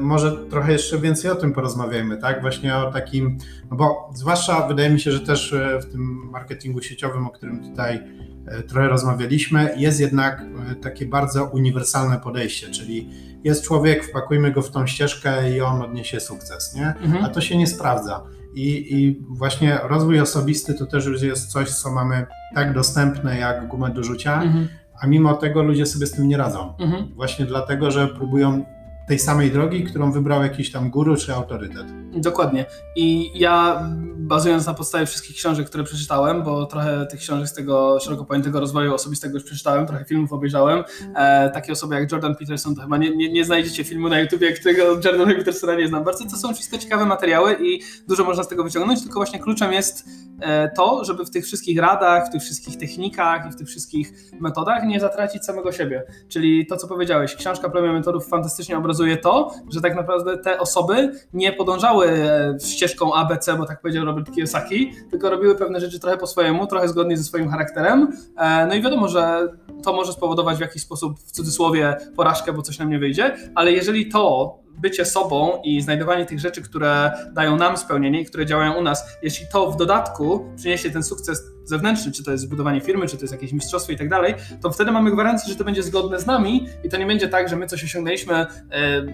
może 0.00 0.36
trochę 0.36 0.72
jeszcze 0.72 0.98
więcej 0.98 1.30
o 1.30 1.34
tym 1.34 1.52
porozmawiajmy, 1.52 2.16
tak? 2.16 2.40
Właśnie 2.40 2.76
o 2.76 2.92
takim, 2.92 3.38
no 3.70 3.76
bo 3.76 4.10
zwłaszcza 4.14 4.68
wydaje 4.68 4.90
mi 4.90 5.00
się, 5.00 5.12
że 5.12 5.20
też 5.20 5.52
e, 5.52 5.80
w 5.80 5.92
tym 5.92 6.30
marketingu 6.30 6.82
sieciowym, 6.82 7.26
o 7.26 7.30
którym 7.30 7.62
tutaj 7.70 8.00
e, 8.46 8.62
trochę 8.62 8.88
rozmawialiśmy, 8.88 9.74
jest 9.76 10.00
jednak 10.00 10.42
takie 10.82 11.06
bardzo 11.06 11.44
uniwersalne 11.44 12.20
podejście, 12.20 12.70
czyli 12.70 13.10
jest 13.44 13.64
człowiek, 13.64 14.04
wpakujmy 14.04 14.52
go 14.52 14.62
w 14.62 14.70
tą 14.70 14.86
ścieżkę 14.86 15.56
i 15.56 15.60
on 15.60 15.82
odniesie 15.82 16.20
sukces, 16.20 16.74
nie? 16.74 16.86
Mhm. 16.86 17.24
A 17.24 17.28
to 17.28 17.40
się 17.40 17.58
nie 17.58 17.66
sprawdza. 17.66 18.22
I, 18.54 18.94
I, 18.94 19.22
właśnie 19.28 19.78
rozwój 19.82 20.20
osobisty 20.20 20.74
to 20.74 20.86
też 20.86 21.06
już 21.06 21.22
jest 21.22 21.52
coś, 21.52 21.70
co 21.70 21.92
mamy 21.92 22.26
tak 22.54 22.74
dostępne 22.74 23.38
jak 23.38 23.68
gumę 23.68 23.90
do 23.90 24.02
rzucia, 24.02 24.42
mhm. 24.42 24.68
a 25.00 25.06
mimo 25.06 25.34
tego 25.34 25.62
ludzie 25.62 25.86
sobie 25.86 26.06
z 26.06 26.12
tym 26.12 26.28
nie 26.28 26.36
radzą. 26.36 26.76
Mhm. 26.78 27.14
Właśnie 27.14 27.46
dlatego, 27.46 27.90
że 27.90 28.08
próbują 28.08 28.64
tej 29.08 29.18
samej 29.18 29.50
drogi, 29.50 29.84
którą 29.84 30.12
wybrał 30.12 30.42
jakiś 30.42 30.72
tam 30.72 30.90
guru 30.90 31.16
czy 31.16 31.34
autorytet. 31.34 31.86
Dokładnie. 32.12 32.66
I 32.96 33.30
ja 33.34 33.82
bazując 34.16 34.66
na 34.66 34.74
podstawie 34.74 35.06
wszystkich 35.06 35.36
książek, 35.36 35.66
które 35.66 35.84
przeczytałem, 35.84 36.42
bo 36.42 36.66
trochę 36.66 37.06
tych 37.06 37.20
książek 37.20 37.48
z 37.48 37.52
tego 37.52 38.00
szeroko 38.00 38.24
pojętego 38.24 38.60
rozwoju 38.60 38.94
osobistego 38.94 39.34
już 39.34 39.44
przeczytałem, 39.44 39.86
trochę 39.86 40.04
filmów 40.04 40.32
obejrzałem. 40.32 40.84
E, 41.14 41.50
takie 41.50 41.72
osoby 41.72 41.94
jak 41.94 42.12
Jordan 42.12 42.36
Peterson, 42.36 42.74
to 42.74 42.82
chyba 42.82 42.96
nie, 42.96 43.16
nie, 43.16 43.32
nie 43.32 43.44
znajdziecie 43.44 43.84
filmu 43.84 44.08
na 44.08 44.20
YouTubie, 44.20 44.52
którego 44.52 44.82
Jordana 44.82 45.34
Petersona 45.34 45.74
nie 45.74 45.88
znam. 45.88 46.04
Bardzo 46.04 46.24
to 46.24 46.36
są 46.36 46.54
wszystko 46.54 46.78
ciekawe 46.78 47.06
materiały 47.06 47.56
i 47.60 47.80
dużo 48.08 48.24
można 48.24 48.42
z 48.42 48.48
tego 48.48 48.64
wyciągnąć, 48.64 49.02
tylko 49.02 49.18
właśnie 49.18 49.38
kluczem 49.38 49.72
jest 49.72 50.04
e, 50.40 50.70
to, 50.76 51.04
żeby 51.04 51.24
w 51.24 51.30
tych 51.30 51.44
wszystkich 51.44 51.78
radach, 51.78 52.28
w 52.28 52.32
tych 52.32 52.42
wszystkich 52.42 52.78
technikach 52.78 53.46
i 53.48 53.52
w 53.52 53.56
tych 53.56 53.68
wszystkich 53.68 54.12
metodach 54.40 54.84
nie 54.84 55.00
zatracić 55.00 55.44
samego 55.44 55.72
siebie. 55.72 56.02
Czyli 56.28 56.66
to, 56.66 56.76
co 56.76 56.88
powiedziałeś, 56.88 57.34
książka 57.34 57.68
Plemię 57.68 57.92
Metodów 57.92 58.28
fantastycznie 58.28 58.78
obrazuje 58.78 58.97
to, 59.16 59.52
że 59.70 59.80
tak 59.80 59.96
naprawdę 59.96 60.38
te 60.38 60.60
osoby 60.60 61.12
nie 61.32 61.52
podążały 61.52 62.08
e, 62.08 62.56
ścieżką 62.66 63.14
ABC, 63.14 63.56
bo 63.56 63.66
tak 63.66 63.80
powiedział 63.80 64.04
Robert 64.04 64.34
Kiyosaki, 64.34 64.92
tylko 65.10 65.30
robiły 65.30 65.54
pewne 65.54 65.80
rzeczy 65.80 66.00
trochę 66.00 66.16
po 66.16 66.26
swojemu, 66.26 66.66
trochę 66.66 66.88
zgodnie 66.88 67.16
ze 67.16 67.24
swoim 67.24 67.50
charakterem. 67.50 68.12
E, 68.36 68.66
no 68.66 68.74
i 68.74 68.82
wiadomo, 68.82 69.08
że 69.08 69.48
to 69.84 69.92
może 69.92 70.12
spowodować 70.12 70.56
w 70.58 70.60
jakiś 70.60 70.82
sposób, 70.82 71.18
w 71.20 71.30
cudzysłowie, 71.30 71.96
porażkę, 72.16 72.52
bo 72.52 72.62
coś 72.62 72.78
nam 72.78 72.90
nie 72.90 72.98
wyjdzie, 72.98 73.36
ale 73.54 73.72
jeżeli 73.72 74.08
to 74.08 74.58
bycie 74.78 75.04
sobą 75.04 75.62
i 75.64 75.80
znajdowanie 75.80 76.26
tych 76.26 76.40
rzeczy, 76.40 76.62
które 76.62 77.12
dają 77.32 77.56
nam 77.56 77.76
spełnienie 77.76 78.20
i 78.20 78.24
które 78.24 78.46
działają 78.46 78.74
u 78.74 78.82
nas, 78.82 79.18
jeśli 79.22 79.46
to 79.52 79.70
w 79.70 79.76
dodatku 79.76 80.52
przyniesie 80.56 80.90
ten 80.90 81.02
sukces 81.02 81.42
zewnętrzny, 81.64 82.12
czy 82.12 82.24
to 82.24 82.30
jest 82.30 82.44
zbudowanie 82.44 82.80
firmy, 82.80 83.06
czy 83.06 83.16
to 83.16 83.22
jest 83.22 83.32
jakieś 83.32 83.52
mistrzostwo 83.52 83.92
i 83.92 83.96
tak 83.96 84.08
dalej, 84.08 84.34
to 84.62 84.70
wtedy 84.70 84.90
mamy 84.90 85.10
gwarancję, 85.10 85.52
że 85.52 85.58
to 85.58 85.64
będzie 85.64 85.82
zgodne 85.82 86.20
z 86.20 86.26
nami 86.26 86.66
i 86.84 86.88
to 86.88 86.96
nie 86.96 87.06
będzie 87.06 87.28
tak, 87.28 87.48
że 87.48 87.56
my 87.56 87.66
coś 87.66 87.84
osiągnęliśmy, 87.84 88.34
e, 88.34 88.46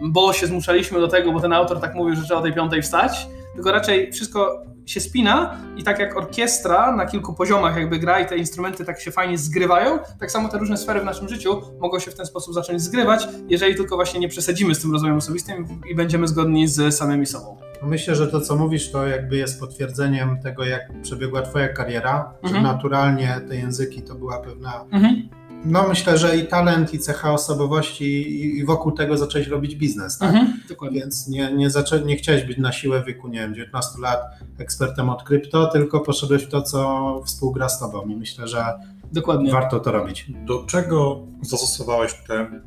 bo 0.03 0.33
się 0.33 0.47
zmuszaliśmy 0.47 1.01
do 1.01 1.09
tego, 1.09 1.33
bo 1.33 1.41
ten 1.41 1.53
autor 1.53 1.81
tak 1.81 1.95
mówił, 1.95 2.17
że 2.17 2.23
trzeba 2.23 2.41
o 2.41 2.43
tej 2.43 2.53
piątej 2.53 2.83
wstać, 2.83 3.27
tylko 3.55 3.73
raczej 3.73 4.13
wszystko 4.13 4.65
się 4.87 5.01
spina 5.01 5.57
i 5.77 5.85
tak 5.85 5.99
jak 5.99 6.17
orkiestra 6.17 6.97
na 6.97 7.07
kilku 7.07 7.35
poziomach 7.35 7.77
jakby 7.77 7.99
gra 7.99 8.21
i 8.21 8.27
te 8.27 8.37
instrumenty 8.37 8.85
tak 8.85 9.01
się 9.01 9.11
fajnie 9.11 9.39
zgrywają, 9.39 9.99
tak 10.21 10.31
samo 10.31 10.49
te 10.49 10.59
różne 10.59 10.77
sfery 10.77 11.01
w 11.01 11.05
naszym 11.05 11.29
życiu 11.29 11.63
mogą 11.81 11.99
się 11.99 12.11
w 12.11 12.15
ten 12.15 12.27
sposób 12.27 12.55
zacząć 12.55 12.83
zgrywać, 12.83 13.29
jeżeli 13.49 13.75
tylko 13.75 13.97
właśnie 13.97 14.21
nie 14.21 14.29
przesadzimy 14.29 14.75
z 14.75 14.83
tym 14.83 14.93
rozwojem 14.93 15.17
osobistym 15.17 15.81
i 15.91 15.95
będziemy 15.95 16.29
zgodni 16.29 16.69
z 16.69 16.95
samymi 16.95 17.27
sobą. 17.27 17.57
Myślę, 17.83 18.15
że 18.15 18.27
to 18.27 18.41
co 18.41 18.57
mówisz 18.57 18.91
to 18.91 19.07
jakby 19.07 19.37
jest 19.37 19.61
potwierdzeniem 19.61 20.41
tego 20.43 20.65
jak 20.65 20.81
przebiegła 21.03 21.43
twoja 21.43 21.69
kariera, 21.69 22.33
mhm. 22.43 22.55
że 22.55 22.73
naturalnie 22.73 23.41
te 23.49 23.57
języki 23.57 24.03
to 24.03 24.15
była 24.15 24.39
pewna 24.39 24.85
mhm 24.93 25.29
no 25.65 25.89
myślę, 25.89 26.19
że 26.19 26.37
i 26.37 26.47
talent, 26.47 26.95
i 26.95 26.99
cecha 26.99 27.33
osobowości, 27.33 28.39
i 28.59 28.65
wokół 28.65 28.93
tego 28.93 29.19
zacząłeś 29.19 29.49
robić 29.49 29.77
biznes, 29.77 30.19
tak? 30.19 30.29
Mhm, 30.29 30.61
dokładnie. 30.69 31.01
Więc 31.01 31.29
nie, 31.29 31.53
nie, 31.53 31.71
zaczę, 31.71 32.01
nie 32.01 32.17
chciałeś 32.17 32.45
być 32.45 32.59
na 32.59 32.73
siłę 32.73 33.03
w 33.03 33.07
wieku, 33.07 33.29
nie 33.29 33.39
wiem, 33.39 33.55
19 33.55 34.01
lat 34.01 34.21
ekspertem 34.59 35.11
od 35.11 35.23
krypto, 35.23 35.67
tylko 35.67 36.01
poszedłeś 36.01 36.43
w 36.43 36.49
to, 36.49 36.63
co 36.63 37.23
współgra 37.27 37.69
z 37.69 37.81
tobą 37.81 38.07
i 38.09 38.17
myślę, 38.17 38.49
że 38.49 38.65
Dokładnie. 39.13 39.53
warto 39.53 39.81
to 39.81 39.93
robić. 39.93 40.27
Do 40.47 40.65
czego 40.67 41.27
zastosowałeś 41.43 42.15
te 42.27 42.61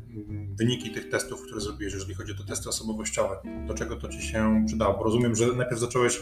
wyniki 0.54 0.90
tych 0.90 1.08
testów, 1.08 1.42
które 1.42 1.60
zrobiłeś, 1.60 1.94
jeżeli 1.94 2.14
chodzi 2.14 2.32
o 2.32 2.34
te 2.34 2.44
testy 2.44 2.68
osobowościowe? 2.68 3.36
Do 3.66 3.74
czego 3.74 3.96
to 3.96 4.08
ci 4.08 4.22
się 4.22 4.64
przydało? 4.66 4.98
Bo 4.98 5.04
rozumiem, 5.04 5.36
że 5.36 5.46
najpierw 5.46 5.80
zacząłeś 5.80 6.20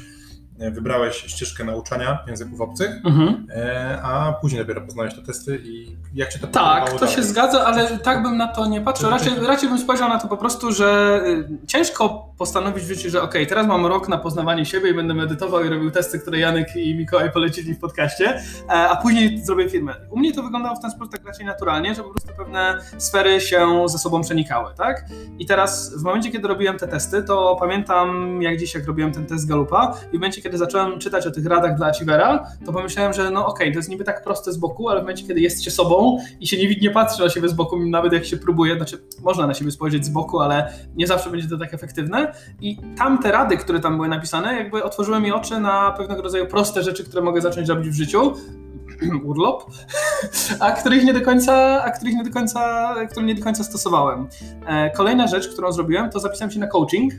wybrałeś 0.58 1.16
ścieżkę 1.16 1.64
nauczania 1.64 2.18
języków 2.26 2.60
obcych, 2.60 2.90
mhm. 3.04 3.46
E, 3.56 3.98
a 4.02 4.32
później 4.32 4.60
dopiero 4.62 4.80
poznałeś 4.80 5.14
te 5.14 5.22
testy 5.22 5.60
i 5.64 5.96
jak 6.14 6.28
cię 6.32 6.38
to 6.38 6.46
Tak, 6.46 6.90
to 6.92 6.98
dalej? 6.98 7.14
się 7.14 7.22
zgadza, 7.22 7.64
ale 7.64 7.98
tak 7.98 8.22
bym 8.22 8.36
na 8.36 8.48
to 8.48 8.66
nie 8.66 8.80
patrzył. 8.80 9.10
Raczej, 9.10 9.32
raczej 9.46 9.68
bym 9.68 9.78
spojrzał 9.78 10.08
na 10.08 10.18
to 10.18 10.28
po 10.28 10.36
prostu, 10.36 10.72
że 10.72 11.20
y, 11.26 11.66
ciężko 11.66 12.26
postanowić 12.38 12.84
w 12.84 12.88
życiu, 12.88 13.10
że 13.10 13.22
ok, 13.22 13.34
teraz 13.48 13.66
mam 13.66 13.86
rok 13.86 14.08
na 14.08 14.18
poznawanie 14.18 14.66
siebie 14.66 14.90
i 14.90 14.94
będę 14.94 15.14
medytował 15.14 15.64
i 15.64 15.68
robił 15.68 15.90
testy, 15.90 16.18
które 16.18 16.38
Janek 16.38 16.76
i 16.76 16.94
Mikołaj 16.94 17.32
polecili 17.32 17.74
w 17.74 17.78
podcaście, 17.78 18.40
e, 18.68 18.72
a 18.72 18.96
później 18.96 19.44
zrobię 19.44 19.68
firmę. 19.70 19.94
U 20.10 20.18
mnie 20.18 20.32
to 20.34 20.42
wyglądało 20.42 20.76
w 20.76 20.80
ten 20.80 20.90
sposób 20.90 21.12
tak 21.12 21.26
raczej 21.26 21.46
naturalnie, 21.46 21.94
że 21.94 22.02
po 22.02 22.10
prostu 22.10 22.28
pewne 22.38 22.78
sfery 22.98 23.40
się 23.40 23.88
ze 23.88 23.98
sobą 23.98 24.22
przenikały, 24.22 24.74
tak? 24.76 25.04
I 25.38 25.46
teraz 25.46 25.94
w 26.00 26.02
momencie, 26.02 26.30
kiedy 26.32 26.48
robiłem 26.48 26.78
te 26.78 26.88
testy, 26.88 27.22
to 27.22 27.56
pamiętam 27.60 28.42
jak 28.42 28.56
dziś, 28.58 28.74
jak 28.74 28.86
robiłem 28.86 29.12
ten 29.12 29.26
test 29.26 29.48
Galupa 29.48 29.94
i 30.06 30.10
w 30.10 30.20
momencie, 30.20 30.42
kiedy 30.46 30.58
zacząłem 30.58 30.98
czytać 30.98 31.26
o 31.26 31.30
tych 31.30 31.46
radach 31.46 31.76
dla 31.76 31.86
Achievera, 31.86 32.46
to 32.66 32.72
pomyślałem, 32.72 33.12
że 33.12 33.30
no 33.30 33.46
okej, 33.46 33.66
okay, 33.66 33.72
to 33.72 33.78
jest 33.78 33.88
niby 33.88 34.04
tak 34.04 34.24
proste 34.24 34.52
z 34.52 34.56
boku, 34.56 34.88
ale 34.88 35.00
w 35.00 35.02
momencie, 35.02 35.26
kiedy 35.26 35.40
jest 35.40 35.64
się 35.64 35.70
sobą 35.70 36.18
i 36.40 36.46
się 36.46 36.56
nie, 36.56 36.76
nie 36.76 36.90
patrzy 36.90 37.22
na 37.22 37.28
siebie 37.28 37.48
z 37.48 37.52
boku, 37.52 37.86
nawet 37.86 38.12
jak 38.12 38.24
się 38.24 38.36
próbuje, 38.36 38.76
znaczy 38.76 38.98
można 39.22 39.46
na 39.46 39.54
siebie 39.54 39.70
spojrzeć 39.70 40.04
z 40.04 40.08
boku, 40.08 40.40
ale 40.40 40.72
nie 40.96 41.06
zawsze 41.06 41.30
będzie 41.30 41.48
to 41.48 41.58
tak 41.58 41.74
efektywne. 41.74 42.32
I 42.60 42.78
tamte 42.98 43.32
rady, 43.32 43.56
które 43.56 43.80
tam 43.80 43.96
były 43.96 44.08
napisane, 44.08 44.54
jakby 44.56 44.84
otworzyły 44.84 45.20
mi 45.20 45.32
oczy 45.32 45.60
na 45.60 45.92
pewnego 45.92 46.22
rodzaju 46.22 46.46
proste 46.46 46.82
rzeczy, 46.82 47.04
które 47.04 47.22
mogę 47.22 47.40
zacząć 47.40 47.68
robić 47.68 47.88
w 47.88 47.94
życiu, 47.94 48.32
urlop, 49.24 49.70
a 50.60 50.72
których 50.72 51.04
nie 51.04 51.12
do 51.12 51.20
końca, 51.20 51.82
a 51.84 51.90
których 51.90 52.14
nie 52.14 52.24
do 52.24 52.30
końca, 52.30 52.94
które 53.10 53.26
nie 53.26 53.34
do 53.34 53.44
końca 53.44 53.64
stosowałem. 53.64 54.28
E, 54.66 54.90
kolejna 54.90 55.26
rzecz, 55.26 55.48
którą 55.48 55.72
zrobiłem, 55.72 56.10
to 56.10 56.20
zapisałem 56.20 56.50
się 56.50 56.60
na 56.60 56.66
coaching 56.66 57.12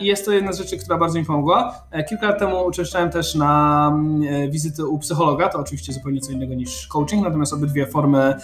i 0.00 0.06
jest 0.06 0.24
to 0.24 0.32
jedna 0.32 0.52
z 0.52 0.58
rzeczy, 0.58 0.78
która 0.78 0.98
bardzo 0.98 1.18
mi 1.18 1.24
pomogła. 1.24 1.86
E, 1.90 2.04
kilka 2.04 2.26
lat 2.26 2.38
temu 2.38 2.66
uczęszczałem 2.66 3.10
też 3.10 3.34
na 3.34 3.88
mm, 3.94 4.22
e, 4.34 4.48
wizyty 4.48 4.86
u 4.86 4.98
psychologa, 4.98 5.48
to 5.48 5.58
oczywiście 5.58 5.92
zupełnie 5.92 6.20
co 6.20 6.32
innego 6.32 6.54
niż 6.54 6.86
coaching, 6.86 7.24
natomiast 7.24 7.52
obydwie 7.52 7.86
formy 7.86 8.34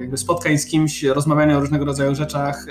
jakby 0.00 0.16
spotkań 0.16 0.58
z 0.58 0.66
kimś, 0.66 1.02
rozmawiania 1.02 1.56
o 1.56 1.60
różnego 1.60 1.84
rodzaju 1.84 2.14
rzeczach, 2.14 2.66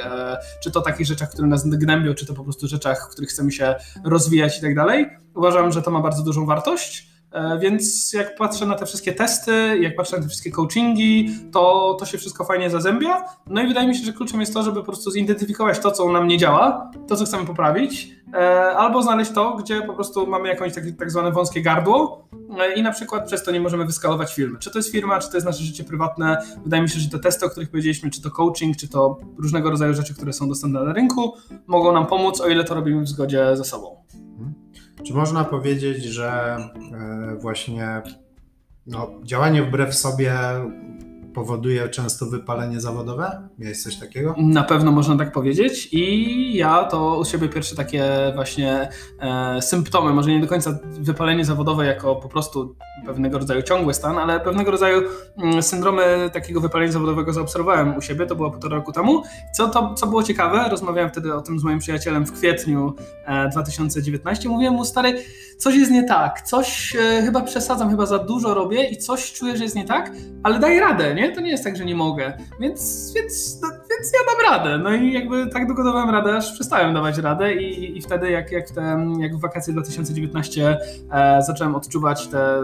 czy 0.63 0.71
to 0.71 0.81
takich 0.81 1.07
rzeczach, 1.07 1.29
które 1.29 1.47
nas 1.47 1.67
gnębią, 1.67 2.13
czy 2.13 2.25
to 2.25 2.33
po 2.33 2.43
prostu 2.43 2.67
rzeczach, 2.67 3.07
w 3.09 3.11
których 3.11 3.29
chcemy 3.29 3.51
się 3.51 3.75
rozwijać 4.03 4.57
i 4.57 4.61
tak 4.61 4.75
dalej. 4.75 5.07
Uważam, 5.35 5.71
że 5.71 5.81
to 5.81 5.91
ma 5.91 6.01
bardzo 6.01 6.23
dużą 6.23 6.45
wartość. 6.45 7.14
E, 7.35 7.59
więc 7.59 8.13
jak 8.13 8.35
patrzę 8.35 8.65
na 8.65 8.75
te 8.75 8.85
wszystkie 8.85 9.13
testy, 9.13 9.77
jak 9.81 9.95
patrzę 9.95 10.15
na 10.15 10.21
te 10.21 10.27
wszystkie 10.27 10.51
coachingi, 10.51 11.29
to, 11.51 11.95
to 11.99 12.05
się 12.05 12.17
wszystko 12.17 12.45
fajnie 12.45 12.69
zazębia. 12.69 13.23
No 13.47 13.61
i 13.61 13.67
wydaje 13.67 13.87
mi 13.87 13.95
się, 13.95 14.05
że 14.05 14.13
kluczem 14.13 14.39
jest 14.39 14.53
to, 14.53 14.63
żeby 14.63 14.79
po 14.79 14.85
prostu 14.85 15.11
zidentyfikować 15.11 15.79
to, 15.79 15.91
co 15.91 16.11
nam 16.11 16.27
nie 16.27 16.37
działa, 16.37 16.91
to, 17.07 17.15
co 17.15 17.25
chcemy 17.25 17.45
poprawić, 17.45 18.11
e, 18.33 18.37
albo 18.77 19.01
znaleźć 19.01 19.31
to, 19.31 19.55
gdzie 19.55 19.81
po 19.81 19.93
prostu 19.93 20.27
mamy 20.27 20.47
jakieś 20.47 20.73
tak, 20.75 20.83
tak 20.99 21.11
zwane 21.11 21.31
wąskie 21.31 21.61
gardło 21.61 22.27
e, 22.59 22.73
i 22.73 22.83
na 22.83 22.91
przykład 22.91 23.27
przez 23.27 23.43
to 23.43 23.51
nie 23.51 23.59
możemy 23.59 23.85
wyskalować 23.85 24.33
firmy. 24.33 24.59
Czy 24.59 24.71
to 24.71 24.79
jest 24.79 24.91
firma, 24.91 25.19
czy 25.19 25.29
to 25.29 25.37
jest 25.37 25.47
nasze 25.47 25.63
życie 25.63 25.83
prywatne. 25.83 26.37
Wydaje 26.63 26.83
mi 26.83 26.89
się, 26.89 26.99
że 26.99 27.09
te 27.09 27.19
testy, 27.19 27.45
o 27.45 27.49
których 27.49 27.69
powiedzieliśmy, 27.69 28.09
czy 28.09 28.21
to 28.21 28.31
coaching, 28.31 28.77
czy 28.77 28.87
to 28.87 29.19
różnego 29.37 29.69
rodzaju 29.69 29.93
rzeczy, 29.93 30.15
które 30.15 30.33
są 30.33 30.49
dostępne 30.49 30.83
na 30.83 30.93
rynku, 30.93 31.33
mogą 31.67 31.93
nam 31.93 32.07
pomóc, 32.07 32.41
o 32.41 32.47
ile 32.47 32.63
to 32.63 32.75
robimy 32.75 33.01
w 33.01 33.07
zgodzie 33.07 33.57
ze 33.57 33.63
sobą. 33.63 34.05
Czy 35.03 35.13
można 35.13 35.43
powiedzieć, 35.43 36.03
że 36.03 36.57
e, 36.93 37.35
właśnie 37.35 38.01
no, 38.87 39.11
działanie 39.23 39.63
wbrew 39.63 39.95
sobie 39.95 40.33
powoduje 41.35 41.89
często 41.89 42.25
wypalenie 42.25 42.81
zawodowe? 42.81 43.49
Miałeś 43.57 43.83
coś 43.83 43.95
takiego? 43.95 44.35
Na 44.37 44.63
pewno 44.63 44.91
można 44.91 45.17
tak 45.17 45.31
powiedzieć 45.31 45.89
i 45.91 46.57
ja 46.57 46.83
to 46.83 47.19
u 47.19 47.25
siebie 47.25 47.49
pierwsze 47.49 47.75
takie 47.75 48.05
właśnie 48.35 48.89
e, 49.19 49.61
symptomy, 49.61 50.13
może 50.13 50.29
nie 50.29 50.39
do 50.39 50.47
końca 50.47 50.79
wypalenie 50.85 51.45
zawodowe 51.45 51.85
jako 51.85 52.15
po 52.15 52.29
prostu 52.29 52.75
pewnego 53.05 53.39
rodzaju 53.39 53.61
ciągły 53.61 53.93
stan, 53.93 54.17
ale 54.17 54.39
pewnego 54.39 54.71
rodzaju 54.71 55.01
mm, 55.37 55.63
syndromy 55.63 56.29
takiego 56.33 56.61
wypalenia 56.61 56.91
zawodowego 56.91 57.33
zaobserwowałem 57.33 57.97
u 57.97 58.01
siebie, 58.01 58.25
to 58.25 58.35
było 58.35 58.51
półtora 58.51 58.75
roku 58.75 58.91
temu. 58.91 59.23
Co, 59.53 59.67
to, 59.67 59.93
co 59.93 60.07
było 60.07 60.23
ciekawe, 60.23 60.69
rozmawiałem 60.69 61.09
wtedy 61.09 61.35
o 61.35 61.41
tym 61.41 61.59
z 61.59 61.63
moim 61.63 61.79
przyjacielem 61.79 62.25
w 62.25 62.31
kwietniu 62.31 62.93
e, 63.25 63.49
2019, 63.49 64.49
mówiłem 64.49 64.73
mu, 64.73 64.85
stary, 64.85 65.23
coś 65.57 65.75
jest 65.75 65.91
nie 65.91 66.03
tak, 66.03 66.41
coś 66.41 66.95
e, 66.95 67.21
chyba 67.21 67.41
przesadzam, 67.41 67.89
chyba 67.89 68.05
za 68.05 68.19
dużo 68.19 68.53
robię 68.53 68.89
i 68.89 68.97
coś 68.97 69.33
czuję, 69.33 69.57
że 69.57 69.63
jest 69.63 69.75
nie 69.75 69.85
tak, 69.85 70.11
ale 70.43 70.59
daj 70.59 70.79
radę, 70.79 71.15
nie? 71.15 71.24
To 71.31 71.41
nie 71.41 71.51
jest 71.51 71.63
tak, 71.63 71.75
że 71.75 71.85
nie 71.85 71.95
mogę, 71.95 72.33
więc, 72.59 73.11
więc, 73.15 73.59
no, 73.61 73.69
więc 73.69 74.11
ja 74.13 74.19
dam 74.33 74.53
radę. 74.53 74.77
No 74.83 74.93
i 74.93 75.13
jakby 75.13 75.47
tak 75.47 75.65
długo 75.65 75.83
dawałem 75.83 76.09
radę, 76.09 76.35
aż 76.35 76.53
przestałem 76.53 76.93
dawać 76.93 77.17
radę 77.17 77.53
i, 77.53 77.97
i 77.97 78.01
wtedy 78.01 78.31
jak, 78.31 78.51
jak, 78.51 78.69
te, 78.69 79.15
jak 79.19 79.35
w 79.35 79.39
wakacje 79.39 79.73
2019 79.73 80.77
e, 81.11 81.41
zacząłem 81.41 81.75
odczuwać 81.75 82.27
te 82.27 82.61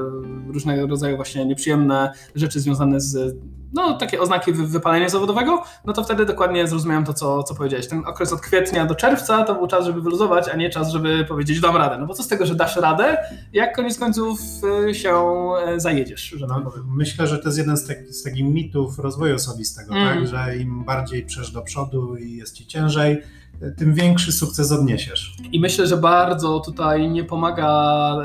różnego 0.47 0.87
rodzaju 0.87 1.15
właśnie 1.15 1.45
nieprzyjemne 1.45 2.11
rzeczy 2.35 2.59
związane 2.59 3.01
z 3.01 3.35
no, 3.73 3.93
takie 3.93 4.21
oznaki 4.21 4.53
wypalenia 4.53 5.09
zawodowego, 5.09 5.63
no 5.85 5.93
to 5.93 6.03
wtedy 6.03 6.25
dokładnie 6.25 6.67
zrozumiałem 6.67 7.05
to, 7.05 7.13
co, 7.13 7.43
co 7.43 7.55
powiedziałeś. 7.55 7.87
Ten 7.87 8.03
okres 8.05 8.33
od 8.33 8.41
kwietnia 8.41 8.85
do 8.85 8.95
czerwca 8.95 9.43
to 9.43 9.55
był 9.55 9.67
czas, 9.67 9.85
żeby 9.85 10.01
wyluzować, 10.01 10.49
a 10.49 10.55
nie 10.55 10.69
czas, 10.69 10.91
żeby 10.91 11.25
powiedzieć, 11.25 11.59
dam 11.59 11.75
radę. 11.75 11.97
No 11.97 12.05
bo 12.05 12.13
co 12.13 12.23
z 12.23 12.27
tego, 12.27 12.45
że 12.45 12.55
dasz 12.55 12.75
radę, 12.75 13.17
jak 13.53 13.75
koniec 13.75 13.99
końców 13.99 14.39
y, 14.89 14.95
się 14.95 15.15
e, 15.67 15.79
zajedziesz? 15.79 16.21
Że 16.21 16.47
tak 16.47 16.57
no, 16.63 16.71
myślę, 16.85 17.27
że 17.27 17.37
to 17.37 17.47
jest 17.47 17.57
jeden 17.57 17.77
z, 17.77 17.87
tak, 17.87 17.97
z 18.09 18.23
takich 18.23 18.45
mitów 18.45 18.99
rozwoju 18.99 19.35
osobistego, 19.35 19.95
mm. 19.95 20.17
tak? 20.17 20.27
że 20.27 20.57
im 20.57 20.83
bardziej 20.83 21.25
przesz 21.25 21.51
do 21.51 21.61
przodu 21.61 22.15
i 22.15 22.35
jest 22.35 22.55
ci 22.55 22.67
ciężej, 22.67 23.21
tym 23.77 23.93
większy 23.93 24.31
sukces 24.31 24.71
odniesiesz. 24.71 25.33
I 25.51 25.59
myślę, 25.59 25.87
że 25.87 25.97
bardzo 25.97 26.59
tutaj 26.59 27.09
nie 27.09 27.23
pomaga 27.23 27.67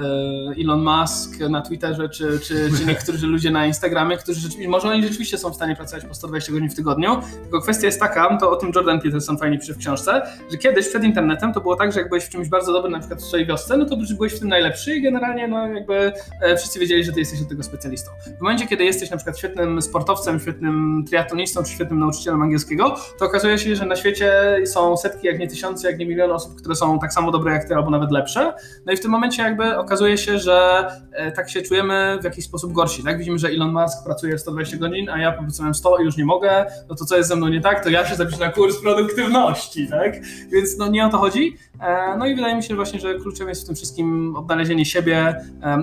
e, 0.02 0.62
Elon 0.62 0.82
Musk 0.82 1.40
na 1.40 1.62
Twitterze, 1.62 2.08
czy, 2.08 2.40
czy, 2.40 2.70
czy 2.78 2.86
niektórzy 2.88 3.26
ludzie 3.26 3.50
na 3.50 3.66
Instagramie, 3.66 4.16
którzy 4.16 4.40
rzeczywiście, 4.40 4.68
może 4.68 4.88
oni 4.88 5.02
rzeczywiście 5.02 5.38
są 5.38 5.50
w 5.50 5.54
stanie 5.54 5.76
pracować 5.76 6.04
po 6.04 6.14
120 6.14 6.52
godzin 6.52 6.70
w 6.70 6.74
tygodniu, 6.74 7.20
tylko 7.42 7.60
kwestia 7.60 7.86
jest 7.86 8.00
taka, 8.00 8.36
to 8.36 8.50
o 8.50 8.56
tym 8.56 8.72
Jordan 8.74 9.00
Peterson 9.00 9.38
fajnie 9.38 9.58
pisze 9.58 9.74
w 9.74 9.78
książce, 9.78 10.22
że 10.50 10.58
kiedyś 10.58 10.88
przed 10.88 11.04
internetem 11.04 11.52
to 11.52 11.60
było 11.60 11.76
tak, 11.76 11.92
że 11.92 12.00
jak 12.00 12.08
byłeś 12.08 12.24
w 12.24 12.28
czymś 12.28 12.48
bardzo 12.48 12.72
dobrym, 12.72 12.92
na 12.92 12.98
przykład 12.98 13.20
w 13.20 13.24
swojej 13.24 13.46
wiosce, 13.46 13.76
no 13.76 13.84
to 13.84 13.96
byłeś 13.96 14.32
w 14.32 14.38
tym 14.38 14.48
najlepszy 14.48 14.96
i 14.96 15.02
generalnie 15.02 15.48
no 15.48 15.66
jakby 15.66 16.12
e, 16.42 16.56
wszyscy 16.56 16.78
wiedzieli, 16.78 17.04
że 17.04 17.12
ty 17.12 17.20
jesteś 17.20 17.42
od 17.42 17.48
tego 17.48 17.62
specjalistą. 17.62 18.10
W 18.38 18.40
momencie, 18.40 18.66
kiedy 18.66 18.84
jesteś 18.84 19.10
na 19.10 19.16
przykład 19.16 19.38
świetnym 19.38 19.82
sportowcem, 19.82 20.40
świetnym 20.40 21.04
triatlonistą, 21.08 21.62
czy 21.62 21.72
świetnym 21.72 21.98
nauczycielem 21.98 22.42
angielskiego, 22.42 22.96
to 23.18 23.24
okazuje 23.24 23.58
się, 23.58 23.76
że 23.76 23.86
na 23.86 23.96
świecie 23.96 24.32
są 24.66 24.96
setki 24.96 25.25
jak 25.26 25.38
nie 25.38 25.48
tysiące, 25.48 25.90
jak 25.90 25.98
nie 25.98 26.06
miliony 26.06 26.34
osób, 26.34 26.56
które 26.56 26.74
są 26.74 26.98
tak 26.98 27.12
samo 27.12 27.30
dobre 27.30 27.52
jak 27.52 27.64
ty, 27.64 27.74
albo 27.74 27.90
nawet 27.90 28.10
lepsze. 28.10 28.52
No 28.86 28.92
i 28.92 28.96
w 28.96 29.00
tym 29.00 29.10
momencie 29.10 29.42
jakby 29.42 29.78
okazuje 29.78 30.18
się, 30.18 30.38
że 30.38 30.86
e, 31.12 31.32
tak 31.32 31.50
się 31.50 31.62
czujemy 31.62 32.18
w 32.20 32.24
jakiś 32.24 32.44
sposób 32.44 32.72
gorsi. 32.72 33.04
Tak? 33.04 33.18
Widzimy, 33.18 33.38
że 33.38 33.48
Elon 33.48 33.72
Musk 33.72 34.04
pracuje 34.04 34.38
120 34.38 34.76
godzin, 34.76 35.10
a 35.10 35.18
ja 35.18 35.32
powiedzmy 35.32 35.74
100 35.74 35.98
i 35.98 36.04
już 36.04 36.16
nie 36.16 36.24
mogę, 36.24 36.66
no 36.88 36.94
to 36.94 37.04
co 37.04 37.16
jest 37.16 37.28
ze 37.28 37.36
mną 37.36 37.48
nie 37.48 37.60
tak, 37.60 37.84
to 37.84 37.90
ja 37.90 38.06
się 38.06 38.14
zapiszę 38.14 38.38
na 38.38 38.52
kurs 38.52 38.80
produktywności, 38.82 39.88
tak? 39.88 40.12
Więc 40.52 40.78
no 40.78 40.88
nie 40.88 41.06
o 41.06 41.10
to 41.10 41.18
chodzi. 41.18 41.56
E, 41.80 42.16
no 42.18 42.26
i 42.26 42.34
wydaje 42.34 42.56
mi 42.56 42.62
się 42.62 42.74
właśnie, 42.74 43.00
że 43.00 43.14
kluczem 43.14 43.48
jest 43.48 43.62
w 43.62 43.66
tym 43.66 43.74
wszystkim 43.74 44.36
odnalezienie 44.36 44.84
siebie. 44.84 45.36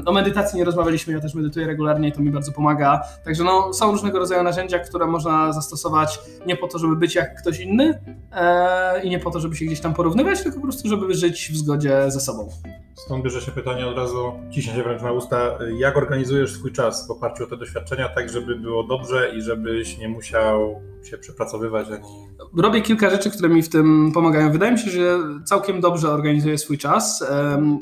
O 0.05 0.11
medytacji 0.11 0.59
nie 0.59 0.65
rozmawialiśmy, 0.65 1.13
ja 1.13 1.19
też 1.19 1.35
medytuję 1.35 1.67
regularnie 1.67 2.09
i 2.09 2.11
to 2.11 2.21
mi 2.21 2.31
bardzo 2.31 2.51
pomaga. 2.51 3.01
Także 3.25 3.43
no, 3.43 3.73
są 3.73 3.91
różnego 3.91 4.19
rodzaju 4.19 4.43
narzędzia, 4.43 4.79
które 4.79 5.07
można 5.07 5.53
zastosować 5.53 6.19
nie 6.45 6.55
po 6.55 6.67
to, 6.67 6.79
żeby 6.79 6.95
być 6.95 7.15
jak 7.15 7.41
ktoś 7.41 7.59
inny 7.59 7.99
e, 8.31 9.03
i 9.03 9.09
nie 9.09 9.19
po 9.19 9.31
to, 9.31 9.32
żeby 9.39 9.55
się 9.55 9.65
gdzieś 9.65 9.79
tam 9.79 9.93
porównywać, 9.93 10.43
tylko 10.43 10.57
po 10.57 10.63
prostu, 10.63 10.89
żeby 10.89 11.13
żyć 11.13 11.51
w 11.51 11.57
zgodzie 11.57 12.11
ze 12.11 12.19
sobą. 12.19 12.49
Stąd 12.95 13.23
bierze 13.23 13.41
się 13.41 13.51
pytanie 13.51 13.87
od 13.87 13.97
razu, 13.97 14.31
ciśnie 14.51 14.73
się 14.73 14.83
wręcz 14.83 15.01
na 15.01 15.11
usta, 15.11 15.59
jak 15.77 15.97
organizujesz 15.97 16.53
swój 16.53 16.71
czas 16.71 17.07
w 17.07 17.11
oparciu 17.11 17.43
o 17.43 17.47
te 17.47 17.57
doświadczenia, 17.57 18.09
tak 18.09 18.29
żeby 18.29 18.55
było 18.55 18.83
dobrze 18.83 19.31
i 19.37 19.41
żebyś 19.41 19.97
nie 19.97 20.09
musiał 20.09 20.81
się 21.03 21.17
przepracowywać 21.17 21.87
ani... 21.87 22.27
Robię 22.57 22.81
kilka 22.81 23.09
rzeczy, 23.09 23.31
które 23.31 23.49
mi 23.49 23.63
w 23.63 23.69
tym 23.69 24.11
pomagają. 24.13 24.51
Wydaje 24.51 24.71
mi 24.71 24.79
się, 24.79 24.91
że 24.91 25.19
całkiem 25.45 25.81
dobrze 25.81 26.09
organizuję 26.09 26.57
swój 26.57 26.77
czas. 26.77 27.23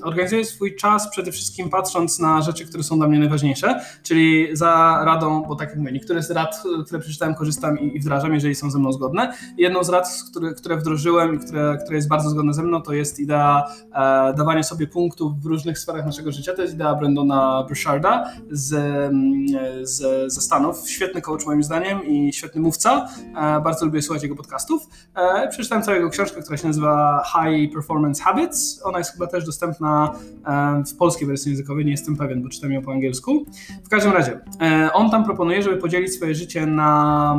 Organizuję 0.03 0.45
swój 0.45 0.75
czas 0.75 1.09
przede 1.11 1.31
wszystkim 1.31 1.69
patrząc 1.69 2.19
na 2.19 2.41
rzeczy, 2.41 2.65
które 2.65 2.83
są 2.83 2.97
dla 2.97 3.07
mnie 3.07 3.19
najważniejsze, 3.19 3.79
czyli 4.03 4.47
za 4.53 5.01
radą, 5.05 5.43
bo 5.47 5.55
tak 5.55 5.69
jak 5.69 5.77
mówię, 5.77 5.91
niektóre 5.91 6.23
z 6.23 6.31
rad, 6.31 6.63
które 6.85 6.99
przeczytałem, 6.99 7.35
korzystam 7.35 7.79
i 7.79 7.99
wdrażam, 7.99 8.33
jeżeli 8.33 8.55
są 8.55 8.71
ze 8.71 8.79
mną 8.79 8.91
zgodne. 8.91 9.33
Jedną 9.57 9.83
z 9.83 9.89
rad, 9.89 10.07
które, 10.31 10.53
które 10.53 10.77
wdrożyłem 10.77 11.35
i 11.35 11.39
które, 11.39 11.77
jest 11.91 12.07
bardzo 12.07 12.29
zgodne 12.29 12.53
ze 12.53 12.63
mną, 12.63 12.81
to 12.81 12.93
jest 12.93 13.19
idea 13.19 13.63
e, 13.93 14.33
dawania 14.37 14.63
sobie 14.63 14.87
punktów 14.87 15.00
punktów 15.01 15.41
w 15.41 15.45
różnych 15.45 15.79
sferach 15.79 16.05
naszego 16.05 16.31
życia. 16.31 16.53
To 16.53 16.61
jest 16.61 16.73
idea 16.73 16.95
Brandona 16.95 17.65
Burcharda 17.67 18.31
z, 18.51 18.69
z, 19.81 20.33
ze 20.33 20.41
Stanów. 20.41 20.89
Świetny 20.89 21.21
coach 21.21 21.45
moim 21.45 21.63
zdaniem 21.63 22.05
i 22.05 22.33
świetny 22.33 22.61
mówca. 22.61 23.07
E, 23.35 23.61
bardzo 23.61 23.85
lubię 23.85 24.01
słuchać 24.01 24.23
jego 24.23 24.35
podcastów. 24.35 24.87
E, 25.15 25.47
przeczytałem 25.47 25.83
całą 25.83 25.97
jego 25.97 26.09
książkę, 26.09 26.41
która 26.41 26.57
się 26.57 26.67
nazywa 26.67 27.23
High 27.33 27.73
Performance 27.73 28.23
Habits. 28.23 28.81
Ona 28.83 28.97
jest 28.97 29.11
chyba 29.11 29.27
też 29.27 29.45
dostępna 29.45 30.15
w 30.87 30.95
polskiej 30.97 31.27
wersji 31.27 31.51
językowej, 31.51 31.85
nie 31.85 31.91
jestem 31.91 32.15
pewien, 32.15 32.43
bo 32.43 32.49
czytam 32.49 32.71
ją 32.71 32.81
po 32.81 32.91
angielsku. 32.91 33.45
W 33.85 33.89
każdym 33.89 34.11
razie, 34.11 34.39
on 34.93 35.09
tam 35.09 35.25
proponuje, 35.25 35.63
żeby 35.63 35.77
podzielić 35.77 36.13
swoje 36.13 36.35
życie 36.35 36.65
na, 36.65 37.35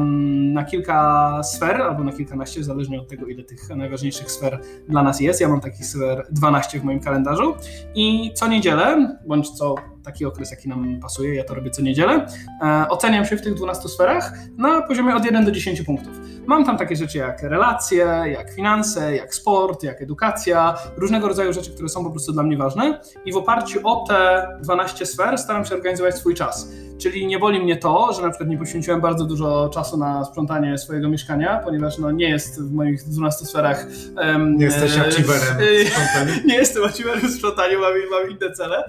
na 0.53 0.65
kilka 0.65 1.41
sfer, 1.43 1.83
albo 1.83 2.05
na 2.05 2.13
kilkanaście, 2.13 2.65
zależnie 2.65 3.01
od 3.01 3.09
tego, 3.09 3.27
ile 3.27 3.43
tych 3.45 3.69
najważniejszych 3.77 4.31
sfer 4.31 4.61
dla 4.89 5.03
nas 5.03 5.21
jest. 5.21 5.41
Ja 5.41 5.49
mam 5.49 5.61
takich 5.61 5.87
sfer 5.87 6.27
12 6.31 6.81
w 6.81 6.85
moim 6.85 7.01
kalendarzu 7.01 7.52
i 7.95 8.31
co 8.35 8.49
niedzielę, 8.49 9.17
bądź 9.27 9.51
co 9.51 9.75
taki 10.05 10.25
okres, 10.25 10.51
jaki 10.51 10.69
nam 10.69 11.01
pasuje, 11.01 11.35
ja 11.35 11.45
to 11.45 11.55
robię 11.55 11.71
co 11.71 11.83
niedzielę, 11.83 12.27
e, 12.63 12.89
oceniam 12.89 13.25
się 13.25 13.37
w 13.37 13.43
tych 13.43 13.55
12 13.55 13.89
sferach 13.89 14.35
na 14.59 14.83
poziomie 14.83 15.15
od 15.15 15.25
1 15.25 15.45
do 15.45 15.51
10 15.51 15.83
punktów. 15.83 16.21
Mam 16.47 16.65
tam 16.65 16.79
takie 16.79 16.97
rzeczy 16.97 17.19
jak 17.19 17.43
relacje, 17.43 18.05
jak 18.27 18.51
finanse, 18.55 19.17
jak 19.17 19.35
sport, 19.35 19.83
jak 19.83 20.03
edukacja, 20.03 20.75
różnego 20.97 21.29
rodzaju 21.29 21.53
rzeczy, 21.53 21.71
które 21.75 21.89
są 21.89 22.05
po 22.05 22.11
prostu 22.11 22.33
dla 22.33 22.43
mnie 22.43 22.57
ważne 22.57 23.01
i 23.25 23.33
w 23.33 23.37
oparciu 23.37 23.81
o 23.85 24.05
te 24.09 24.49
12 24.63 25.07
sfer 25.07 25.39
staram 25.39 25.65
się 25.65 25.75
organizować 25.75 26.19
swój 26.19 26.35
czas. 26.35 26.69
Czyli 27.03 27.27
nie 27.27 27.39
boli 27.39 27.61
mnie 27.61 27.77
to, 27.77 28.13
że 28.13 28.23
na 28.23 28.29
przykład 28.29 28.49
nie 28.49 28.59
poświęciłem 28.59 29.01
bardzo 29.01 29.25
dużo 29.25 29.69
czasu 29.69 29.97
na 29.97 30.25
sprzątanie 30.25 30.79
swojego 30.79 31.09
mieszkania, 31.09 31.61
ponieważ 31.65 31.99
no, 31.99 32.11
nie 32.11 32.29
jest 32.29 32.63
w 32.63 32.73
moich 32.73 33.05
12 33.05 33.47
sferach. 33.47 33.87
Um, 34.17 34.57
nie 34.57 34.65
jesteś 34.65 34.99
achieverem 34.99 35.57
e, 35.59 36.43
Nie 36.49 36.55
jestem 36.55 36.85
achieverem 36.85 37.21
w 37.21 37.35
sprzątaniu, 37.35 37.81
mam, 37.81 37.93
mam 38.11 38.31
inne 38.31 38.53
cele. 38.53 38.85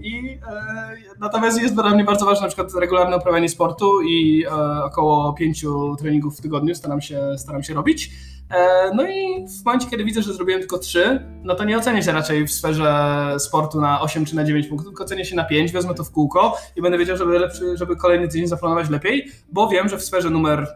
I, 0.00 0.38
e, 0.48 0.96
natomiast 1.20 1.62
jest 1.62 1.74
dla 1.74 1.94
mnie 1.94 2.04
bardzo 2.04 2.26
ważne 2.26 2.42
na 2.42 2.48
przykład 2.48 2.74
regularne 2.80 3.16
uprawianie 3.16 3.48
sportu 3.48 4.02
i 4.02 4.44
e, 4.44 4.84
około 4.84 5.32
pięciu 5.32 5.96
treningów 5.96 6.38
w 6.38 6.40
tygodniu 6.40 6.65
staram 6.74 7.00
się, 7.00 7.38
staram 7.38 7.62
się 7.62 7.74
robić. 7.74 8.10
E, 8.50 8.90
no 8.94 9.06
i 9.06 9.46
w 9.48 9.64
momencie, 9.64 9.90
kiedy 9.90 10.04
widzę, 10.04 10.22
że 10.22 10.34
zrobiłem 10.34 10.60
tylko 10.60 10.78
3, 10.78 11.20
no 11.42 11.54
to 11.54 11.64
nie 11.64 11.78
ocenię 11.78 12.02
się 12.02 12.12
raczej 12.12 12.46
w 12.46 12.52
sferze 12.52 13.34
sportu 13.38 13.80
na 13.80 14.00
8 14.00 14.24
czy 14.24 14.36
na 14.36 14.44
9 14.44 14.66
punktów, 14.66 14.88
tylko 14.88 15.04
ocenię 15.04 15.24
się 15.24 15.36
na 15.36 15.44
5, 15.44 15.72
wezmę 15.72 15.94
to 15.94 16.04
w 16.04 16.10
kółko 16.10 16.56
i 16.76 16.82
będę 16.82 16.98
wiedział, 16.98 17.16
żeby, 17.16 17.38
lepszy, 17.38 17.76
żeby 17.76 17.96
kolejny 17.96 18.28
tydzień 18.28 18.46
zaplanować 18.46 18.90
lepiej, 18.90 19.30
bo 19.52 19.68
wiem, 19.68 19.88
że 19.88 19.98
w 19.98 20.02
sferze 20.02 20.30
numer 20.30 20.66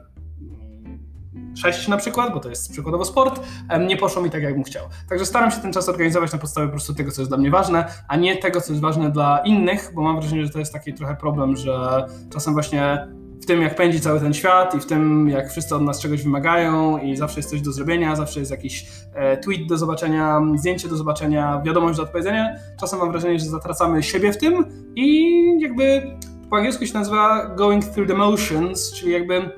6 1.54 1.88
na 1.88 1.96
przykład, 1.96 2.34
bo 2.34 2.40
to 2.40 2.48
jest 2.48 2.72
przykładowo 2.72 3.04
sport, 3.04 3.40
nie 3.86 3.96
poszło 3.96 4.22
mi 4.22 4.30
tak, 4.30 4.42
jakbym 4.42 4.64
chciał. 4.64 4.86
Także 5.08 5.26
staram 5.26 5.50
się 5.50 5.60
ten 5.60 5.72
czas 5.72 5.88
organizować 5.88 6.32
na 6.32 6.38
podstawie 6.38 6.66
po 6.66 6.72
prostu 6.72 6.94
tego, 6.94 7.10
co 7.10 7.20
jest 7.20 7.30
dla 7.30 7.38
mnie 7.38 7.50
ważne, 7.50 7.84
a 8.08 8.16
nie 8.16 8.36
tego, 8.36 8.60
co 8.60 8.72
jest 8.72 8.82
ważne 8.82 9.10
dla 9.10 9.38
innych, 9.38 9.92
bo 9.94 10.02
mam 10.02 10.20
wrażenie, 10.20 10.44
że 10.44 10.50
to 10.50 10.58
jest 10.58 10.72
taki 10.72 10.94
trochę 10.94 11.16
problem, 11.16 11.56
że 11.56 12.06
czasem 12.32 12.52
właśnie 12.52 13.08
w 13.42 13.46
tym, 13.46 13.62
jak 13.62 13.74
pędzi 13.74 14.00
cały 14.00 14.20
ten 14.20 14.34
świat 14.34 14.74
i 14.74 14.80
w 14.80 14.86
tym, 14.86 15.28
jak 15.28 15.50
wszyscy 15.50 15.74
od 15.74 15.82
nas 15.82 16.00
czegoś 16.00 16.22
wymagają 16.22 16.98
i 16.98 17.16
zawsze 17.16 17.38
jest 17.38 17.50
coś 17.50 17.60
do 17.60 17.72
zrobienia, 17.72 18.16
zawsze 18.16 18.40
jest 18.40 18.50
jakiś 18.50 18.86
e, 19.14 19.36
tweet 19.36 19.66
do 19.68 19.76
zobaczenia, 19.76 20.40
zdjęcie 20.56 20.88
do 20.88 20.96
zobaczenia, 20.96 21.62
wiadomość 21.64 21.96
do 21.96 22.02
odpowiedzenia. 22.02 22.56
Czasem 22.80 22.98
mam 22.98 23.10
wrażenie, 23.10 23.38
że 23.38 23.44
zatracamy 23.44 24.02
siebie 24.02 24.32
w 24.32 24.38
tym 24.38 24.64
i 24.96 25.32
jakby 25.60 26.02
po 26.50 26.56
angielsku 26.56 26.86
się 26.86 26.94
nazywa 26.94 27.46
going 27.46 27.84
through 27.84 28.08
the 28.08 28.14
motions, 28.14 28.92
czyli 28.92 29.12
jakby 29.12 29.50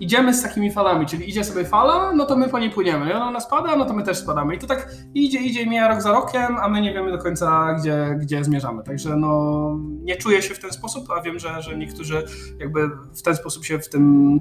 idziemy 0.00 0.34
z 0.34 0.42
takimi 0.42 0.72
falami, 0.72 1.06
czyli 1.06 1.30
idzie 1.30 1.44
sobie 1.44 1.64
fala, 1.64 2.12
no 2.12 2.26
to 2.26 2.36
my 2.36 2.48
po 2.48 2.58
niej 2.58 2.70
płyniemy. 2.70 3.10
I 3.10 3.12
ona 3.12 3.40
spada, 3.40 3.76
no 3.76 3.84
to 3.84 3.94
my 3.94 4.02
też 4.02 4.18
spadamy. 4.18 4.54
I 4.54 4.58
to 4.58 4.66
tak 4.66 4.90
idzie, 5.14 5.38
idzie 5.38 5.66
mija 5.66 5.88
rok 5.88 6.02
za 6.02 6.12
rokiem, 6.12 6.56
a 6.62 6.68
my 6.68 6.80
nie 6.80 6.94
wiemy 6.94 7.10
do 7.12 7.18
końca, 7.18 7.74
gdzie, 7.74 8.16
gdzie 8.20 8.44
zmierzamy. 8.44 8.82
Także 8.82 9.16
no, 9.16 9.76
nie 9.80 10.16
czuję 10.16 10.42
się 10.42 10.54
w 10.54 10.58
ten 10.58 10.70
sposób, 10.70 11.10
a 11.10 11.22
wiem, 11.22 11.38
że, 11.38 11.62
że 11.62 11.78
niektórzy 11.78 12.22
jakby 12.58 12.88
w 13.14 13.22
ten 13.22 13.36
sposób 13.36 13.64
się 13.64 13.78
w 13.78 13.88
tym 13.88 14.40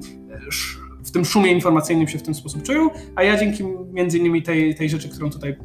w 1.06 1.12
tym 1.12 1.26
szumie 1.26 1.52
informacyjnym 1.52 2.08
się 2.08 2.18
w 2.18 2.24
ten 2.24 2.34
sposób 2.34 2.64
czują, 2.64 2.90
a 3.16 3.24
ja 3.24 3.38
dzięki 3.38 3.64
między 3.92 4.18
innymi 4.18 4.44
tej, 4.44 4.76
tej 4.76 4.90
rzeczy, 4.90 5.10
którą 5.10 5.30
tutaj 5.30 5.58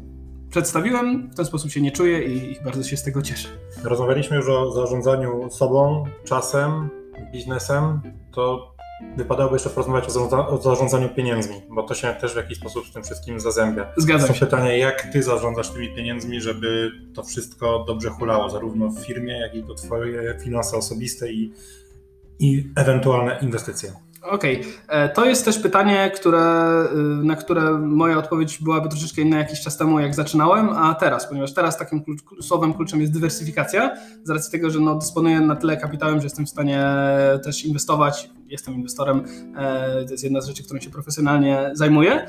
przedstawiłem, 0.51 1.30
w 1.30 1.36
ten 1.36 1.45
sposób 1.45 1.70
się 1.70 1.80
nie 1.80 1.90
czuję 1.90 2.22
i, 2.24 2.53
i 2.53 2.64
bardzo 2.64 2.82
się 2.82 2.97
z 2.97 3.03
tego 3.03 3.22
cieszę. 3.22 3.49
Rozmawialiśmy 3.84 4.36
już 4.36 4.49
o 4.49 4.72
zarządzaniu 4.72 5.51
sobą, 5.51 6.05
czasem, 6.24 6.90
biznesem. 7.32 8.01
To 8.32 8.72
wypadałoby 9.16 9.55
jeszcze 9.55 9.70
porozmawiać 9.70 10.05
o, 10.09 10.62
zarządzaniu 10.62 11.09
pieniędzmi, 11.09 11.62
bo 11.70 11.82
to 11.82 11.94
się 11.94 12.14
też 12.20 12.32
w 12.32 12.36
jakiś 12.36 12.59
sposób 12.59 12.86
z 12.86 12.92
tym 12.92 13.03
wszystkim 13.03 13.40
zazębia. 13.40 13.86
Zgadzam 13.96 14.28
Są 14.28 14.34
się. 14.34 14.46
pytania, 14.46 14.76
jak 14.76 15.03
ty 15.12 15.22
zarządzasz 15.22 15.70
tymi 15.70 15.94
pieniędzmi, 15.94 16.40
żeby 16.40 16.90
to 17.14 17.22
wszystko 17.22 17.84
dobrze 17.86 18.11
hulało, 18.11 18.50
zarówno 18.50 18.88
w 18.88 18.98
firmie, 18.98 19.40
jak 19.40 19.55
i 19.55 19.62
to 19.62 19.74
twoje 19.74 20.38
finanse 20.44 20.76
osobiste 20.76 21.32
i, 21.32 21.53
i 22.38 22.70
ewentualne 22.76 23.38
inwestycje. 23.42 23.92
Okej, 24.22 24.61
okay. 24.61 24.72
E, 24.88 25.09
to 25.09 25.24
jest 25.24 25.44
też 25.44 25.59
pytanie, 25.59 26.11
które, 26.14 26.84
y, 27.20 27.24
na 27.24 27.36
które 27.36 27.72
moja 27.72 28.18
odpowiedź 28.18 28.59
byłaby 28.59 28.88
troszeczkę 28.88 29.22
inna 29.22 29.38
jakiś 29.38 29.61
czas 29.61 29.76
temu, 29.76 30.00
jak 30.00 30.14
zaczynałem, 30.14 30.68
a 30.68 30.94
teraz, 30.94 31.26
ponieważ 31.26 31.55
teraz 31.55 31.78
takim 31.78 32.05
klucz, 32.05 32.20
słowem 32.40 32.74
kluczem 32.74 33.00
jest 33.00 33.12
dywersyfikacja, 33.12 33.96
z 34.24 34.30
racji 34.30 34.53
tego, 34.53 34.70
że 34.70 34.80
no, 34.80 34.94
dysponuję 34.94 35.40
na 35.40 35.57
tyle 35.57 35.76
kapitałem, 35.76 36.18
że 36.20 36.24
jestem 36.24 36.46
w 36.46 36.50
stanie 36.50 36.86
też 37.44 37.64
inwestować 37.64 38.30
jestem 38.53 38.74
inwestorem, 38.74 39.24
e, 39.57 40.05
to 40.05 40.12
jest 40.12 40.24
jedna 40.24 40.40
z 40.40 40.46
rzeczy, 40.46 40.64
którą 40.64 40.80
się 40.80 40.90
profesjonalnie 40.90 41.70
zajmuję. 41.74 42.26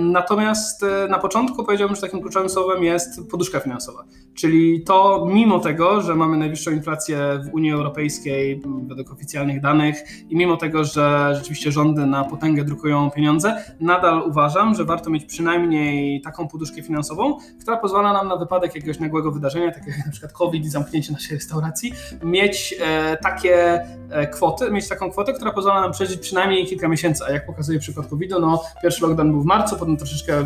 Natomiast 0.00 0.82
e, 0.82 1.08
na 1.08 1.18
początku 1.18 1.64
powiedziałbym, 1.64 1.94
że 1.94 2.00
takim 2.00 2.20
kluczowym 2.20 2.48
słowem 2.48 2.84
jest 2.84 3.30
poduszka 3.30 3.60
finansowa, 3.60 4.04
czyli 4.34 4.82
to 4.82 5.26
mimo 5.32 5.58
tego, 5.58 6.00
że 6.00 6.14
mamy 6.14 6.36
najwyższą 6.36 6.70
inflację 6.70 7.18
w 7.44 7.54
Unii 7.54 7.72
Europejskiej 7.72 8.62
według 8.86 9.12
oficjalnych 9.12 9.60
danych 9.60 9.96
i 10.28 10.36
mimo 10.36 10.56
tego, 10.56 10.84
że 10.84 11.32
rzeczywiście 11.34 11.72
rządy 11.72 12.06
na 12.06 12.24
potęgę 12.24 12.64
drukują 12.64 13.10
pieniądze, 13.10 13.64
nadal 13.80 14.22
uważam, 14.26 14.74
że 14.74 14.84
warto 14.84 15.10
mieć 15.10 15.24
przynajmniej 15.24 16.20
taką 16.20 16.48
poduszkę 16.48 16.82
finansową, 16.82 17.38
która 17.60 17.76
pozwala 17.76 18.12
nam 18.12 18.28
na 18.28 18.36
wypadek 18.36 18.74
jakiegoś 18.74 19.00
nagłego 19.00 19.32
wydarzenia, 19.32 19.72
takiego 19.72 19.96
jak 19.96 20.06
na 20.06 20.12
przykład 20.12 20.32
COVID 20.32 20.64
i 20.64 20.68
zamknięcie 20.68 21.12
naszej 21.12 21.36
restauracji, 21.36 21.92
mieć 22.22 22.74
e, 22.80 23.16
takie 23.16 23.84
kwoty, 24.32 24.70
mieć 24.70 24.88
taką 24.88 25.10
kwotę, 25.10 25.32
która 25.32 25.52
pozwala 25.52 25.80
nam 25.80 25.92
przeżyć 25.92 26.20
przynajmniej 26.20 26.66
kilka 26.66 26.88
miesięcy, 26.88 27.24
a 27.28 27.32
jak 27.32 27.46
pokazuje 27.46 27.78
przykład 27.78 28.06
COVID-u, 28.06 28.40
no 28.40 28.62
pierwszy 28.82 29.02
lockdown 29.02 29.30
był 29.30 29.42
w 29.42 29.46
marcu, 29.46 29.76
potem 29.76 29.96
troszeczkę 29.96 30.42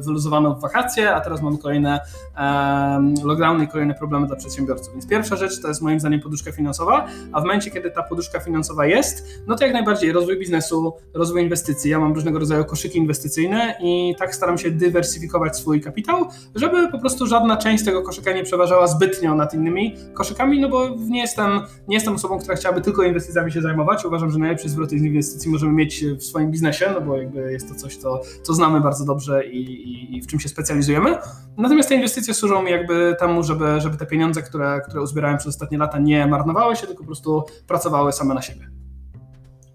wyluzowano, 0.00 0.54
w 0.54 0.60
wakacje, 0.60 1.14
a 1.14 1.20
teraz 1.20 1.42
mamy 1.42 1.58
kolejne 1.58 2.00
um, 2.36 3.01
lockdowny 3.24 3.64
i 3.64 3.68
kolejne 3.68 3.94
problemy 3.94 4.26
dla 4.26 4.36
przedsiębiorców. 4.36 4.92
Więc 4.92 5.08
pierwsza 5.08 5.36
rzecz 5.36 5.62
to 5.62 5.68
jest 5.68 5.82
moim 5.82 6.00
zdaniem 6.00 6.20
poduszka 6.20 6.52
finansowa, 6.52 7.06
a 7.32 7.40
w 7.40 7.44
momencie, 7.44 7.70
kiedy 7.70 7.90
ta 7.90 8.02
poduszka 8.02 8.40
finansowa 8.40 8.86
jest, 8.86 9.42
no 9.46 9.56
to 9.56 9.64
jak 9.64 9.72
najbardziej 9.72 10.12
rozwój 10.12 10.38
biznesu, 10.38 10.92
rozwój 11.14 11.42
inwestycji. 11.42 11.90
Ja 11.90 11.98
mam 11.98 12.12
różnego 12.12 12.38
rodzaju 12.38 12.64
koszyki 12.64 12.98
inwestycyjne 12.98 13.74
i 13.80 14.14
tak 14.18 14.34
staram 14.34 14.58
się 14.58 14.70
dywersyfikować 14.70 15.56
swój 15.56 15.80
kapitał, 15.80 16.26
żeby 16.54 16.88
po 16.92 16.98
prostu 16.98 17.26
żadna 17.26 17.56
część 17.56 17.84
tego 17.84 18.02
koszyka 18.02 18.32
nie 18.32 18.44
przeważała 18.44 18.86
zbytnio 18.86 19.34
nad 19.34 19.54
innymi 19.54 19.94
koszykami, 20.14 20.60
no 20.60 20.68
bo 20.68 20.88
nie 20.98 21.20
jestem, 21.20 21.60
nie 21.88 21.96
jestem 21.96 22.14
osobą, 22.14 22.38
która 22.38 22.56
chciałaby 22.56 22.80
tylko 22.80 23.02
inwestycjami 23.02 23.52
się 23.52 23.62
zajmować 23.62 24.04
uważam, 24.04 24.30
że 24.30 24.38
najlepsze 24.38 24.68
zwroty 24.68 24.98
z 24.98 25.02
inwestycji 25.02 25.50
możemy 25.50 25.72
mieć 25.72 26.04
w 26.04 26.22
swoim 26.22 26.50
biznesie, 26.50 26.90
no 26.94 27.00
bo 27.00 27.16
jakby 27.16 27.52
jest 27.52 27.68
to 27.68 27.74
coś, 27.74 27.96
co, 27.96 28.20
co 28.42 28.54
znamy 28.54 28.80
bardzo 28.80 29.04
dobrze 29.04 29.46
i, 29.46 29.58
i, 29.58 30.16
i 30.16 30.22
w 30.22 30.26
czym 30.26 30.40
się 30.40 30.48
specjalizujemy. 30.48 31.16
Natomiast 31.58 31.88
te 31.88 31.94
inwestycje 31.94 32.34
służą 32.34 32.62
mi 32.62 32.70
jakby 32.70 32.91
temu, 33.18 33.42
żeby, 33.42 33.80
żeby 33.80 33.96
te 33.96 34.06
pieniądze, 34.06 34.42
które, 34.42 34.80
które 34.88 35.02
uzbierałem 35.02 35.38
przez 35.38 35.48
ostatnie 35.48 35.78
lata 35.78 35.98
nie 35.98 36.26
marnowały 36.26 36.76
się, 36.76 36.86
tylko 36.86 37.02
po 37.02 37.06
prostu 37.06 37.44
pracowały 37.66 38.12
same 38.12 38.34
na 38.34 38.42
siebie. 38.42 38.70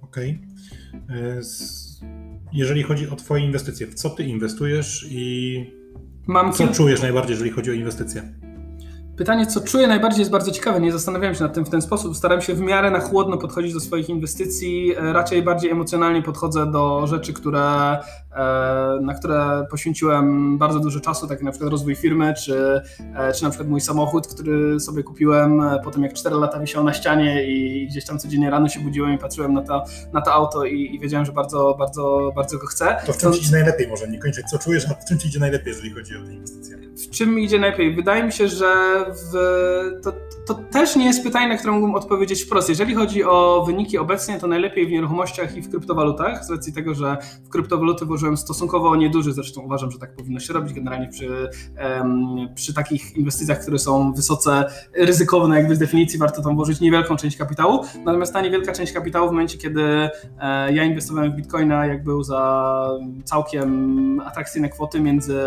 Okej. 0.01 0.41
Okay. 1.05 1.41
Jeżeli 2.53 2.83
chodzi 2.83 3.09
o 3.09 3.15
Twoje 3.15 3.45
inwestycje, 3.45 3.87
w 3.87 3.93
co 3.93 4.09
Ty 4.09 4.23
inwestujesz 4.23 5.07
i 5.09 5.65
Mam 6.27 6.53
co 6.53 6.67
czujesz 6.67 7.01
najbardziej, 7.01 7.31
jeżeli 7.31 7.51
chodzi 7.51 7.71
o 7.71 7.73
inwestycje? 7.73 8.23
Pytanie, 9.17 9.45
co 9.45 9.61
czuję 9.61 9.87
najbardziej 9.87 10.19
jest 10.19 10.31
bardzo 10.31 10.51
ciekawe. 10.51 10.79
Nie 10.79 10.91
zastanawiałem 10.91 11.35
się 11.35 11.43
nad 11.43 11.53
tym 11.53 11.65
w 11.65 11.69
ten 11.69 11.81
sposób. 11.81 12.17
Staram 12.17 12.41
się 12.41 12.53
w 12.53 12.59
miarę 12.59 12.91
na 12.91 12.99
chłodno 12.99 13.37
podchodzić 13.37 13.73
do 13.73 13.79
swoich 13.79 14.09
inwestycji. 14.09 14.95
E, 14.95 15.13
raczej 15.13 15.43
bardziej 15.43 15.71
emocjonalnie 15.71 16.21
podchodzę 16.21 16.71
do 16.71 17.07
rzeczy, 17.07 17.33
które, 17.33 17.61
e, 17.61 17.99
na 19.01 19.13
które 19.13 19.67
poświęciłem 19.71 20.57
bardzo 20.57 20.79
dużo 20.79 20.99
czasu, 20.99 21.27
tak 21.27 21.37
jak 21.37 21.43
na 21.43 21.51
przykład 21.51 21.71
rozwój 21.71 21.95
firmy, 21.95 22.33
czy, 22.33 22.81
e, 23.15 23.33
czy 23.33 23.43
na 23.43 23.49
przykład 23.49 23.69
mój 23.69 23.81
samochód, 23.81 24.27
który 24.27 24.79
sobie 24.79 25.03
kupiłem 25.03 25.61
po 25.83 25.91
tym, 25.91 26.03
jak 26.03 26.13
4 26.13 26.35
lata 26.35 26.59
wisiał 26.59 26.83
na 26.83 26.93
ścianie 26.93 27.47
i 27.47 27.87
gdzieś 27.87 28.05
tam 28.05 28.19
codziennie 28.19 28.49
rano 28.49 28.69
się 28.69 28.79
budziłem 28.79 29.13
i 29.13 29.17
patrzyłem 29.17 29.53
na 29.53 29.61
to, 29.61 29.83
na 30.13 30.21
to 30.21 30.33
auto 30.33 30.65
i, 30.65 30.95
i 30.95 30.99
wiedziałem, 30.99 31.25
że 31.25 31.31
bardzo, 31.31 31.75
bardzo, 31.79 32.31
bardzo 32.35 32.57
go 32.57 32.67
chcę. 32.67 32.97
To 33.05 33.13
w 33.13 33.17
czym 33.17 33.33
ci 33.33 33.41
idzie 33.41 33.51
najlepiej? 33.51 33.87
Może 33.87 34.07
nie 34.07 34.19
kończyć, 34.19 34.45
co 34.45 34.57
czujesz, 34.57 34.85
a 34.91 34.93
w 34.93 35.05
czym 35.05 35.17
ci 35.17 35.27
idzie 35.27 35.39
najlepiej, 35.39 35.73
jeżeli 35.73 35.93
chodzi 35.93 36.17
o 36.17 36.23
te 36.25 36.33
inwestycje? 36.33 36.77
W 36.97 37.09
czym 37.09 37.39
idzie 37.39 37.59
najlepiej? 37.59 37.95
Wydaje 37.95 38.23
mi 38.23 38.31
się, 38.31 38.47
że 38.47 38.75
w, 39.09 39.37
to, 40.03 40.13
to 40.47 40.53
też 40.53 40.95
nie 40.95 41.05
jest 41.05 41.23
pytanie, 41.23 41.47
na 41.47 41.57
które 41.57 41.73
mógłbym 41.73 41.95
odpowiedzieć 41.95 42.43
wprost. 42.43 42.69
Jeżeli 42.69 42.95
chodzi 42.95 43.23
o 43.23 43.63
wyniki 43.67 43.97
obecnie, 43.97 44.39
to 44.39 44.47
najlepiej 44.47 44.87
w 44.87 44.91
nieruchomościach 44.91 45.57
i 45.57 45.61
w 45.61 45.69
kryptowalutach, 45.69 46.45
z 46.45 46.51
racji 46.51 46.73
tego, 46.73 46.93
że 46.93 47.17
w 47.45 47.49
kryptowaluty 47.49 48.05
włożyłem 48.05 48.26
założyłem 48.27 48.37
stosunkowo 48.37 48.95
nieduży, 48.95 49.33
zresztą 49.33 49.61
uważam, 49.61 49.91
że 49.91 49.99
tak 49.99 50.15
powinno 50.15 50.39
się 50.39 50.53
robić 50.53 50.73
generalnie 50.73 51.07
przy, 51.07 51.49
przy 52.55 52.73
takich 52.73 53.17
inwestycjach, 53.17 53.61
które 53.61 53.79
są 53.79 54.13
wysoce 54.13 54.65
ryzykowne, 54.93 55.57
jakby 55.57 55.75
z 55.75 55.79
definicji 55.79 56.19
warto 56.19 56.41
tam 56.41 56.55
włożyć 56.55 56.79
niewielką 56.79 57.15
część 57.15 57.37
kapitału, 57.37 57.85
natomiast 58.05 58.33
ta 58.33 58.41
niewielka 58.41 58.73
część 58.73 58.93
kapitału 58.93 59.29
w 59.29 59.31
momencie, 59.31 59.57
kiedy 59.57 59.81
e, 60.39 60.73
ja 60.73 60.83
inwestowałem 60.83 61.31
w 61.31 61.35
Bitcoina, 61.35 61.85
jak 61.85 62.03
był 62.03 62.23
za 62.23 62.89
całkiem 63.23 64.19
atrakcyjne 64.19 64.69
kwoty 64.69 64.99
między, 64.99 65.39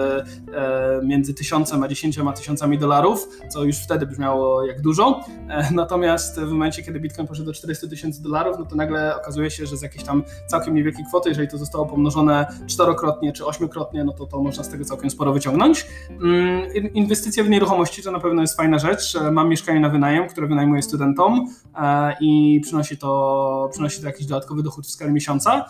e, 0.54 1.00
między 1.04 1.34
tysiącem 1.34 1.82
a 1.82 1.88
dziesięcioma 1.88 2.32
tysiącami 2.32 2.78
dolarów, 2.78 3.28
co 3.48 3.64
już 3.64 3.76
wtedy 3.76 4.06
brzmiało 4.06 4.64
jak 4.64 4.80
dużo, 4.80 5.20
e, 5.48 5.72
natomiast 5.74 6.40
w 6.40 6.50
momencie, 6.50 6.82
kiedy 6.82 7.00
Bitcoin 7.00 7.28
poszedł 7.28 7.46
do 7.46 7.52
400 7.52 7.88
tysięcy 7.88 8.22
dolarów, 8.22 8.56
no 8.58 8.64
to 8.64 8.76
nagle 8.76 9.16
okazuje 9.16 9.50
się, 9.50 9.66
że 9.66 9.76
z 9.76 9.82
jakiejś 9.82 10.04
tam 10.04 10.22
całkiem 10.46 10.74
niewielkiej 10.74 11.04
kwoty, 11.04 11.28
jeżeli 11.28 11.48
to 11.48 11.58
zostało 11.58 11.86
pomnożone 11.86 12.46
czterokrotnie 12.70 13.32
czy 13.32 13.46
ośmiokrotnie, 13.46 14.04
no 14.04 14.12
to 14.12 14.26
to 14.26 14.42
można 14.42 14.64
z 14.64 14.68
tego 14.68 14.84
całkiem 14.84 15.10
sporo 15.10 15.32
wyciągnąć. 15.32 15.86
Mm, 16.10 16.94
inwestycja 16.94 17.44
w 17.44 17.48
nieruchomości 17.48 18.02
to 18.02 18.10
na 18.10 18.20
pewno 18.20 18.40
jest 18.40 18.56
fajna 18.56 18.78
rzecz. 18.78 19.18
Mam 19.32 19.48
mieszkanie 19.48 19.80
na 19.80 19.88
wynajem, 19.88 20.28
które 20.28 20.46
wynajmuję 20.46 20.82
studentom 20.82 21.46
e, 21.76 22.16
i 22.20 22.60
przynosi 22.62 22.98
to, 22.98 23.68
przynosi 23.72 24.00
to 24.00 24.06
jakiś 24.06 24.26
dodatkowy 24.26 24.62
dochód 24.62 24.86
w 24.86 24.90
skali 24.90 25.12
miesiąca. 25.12 25.64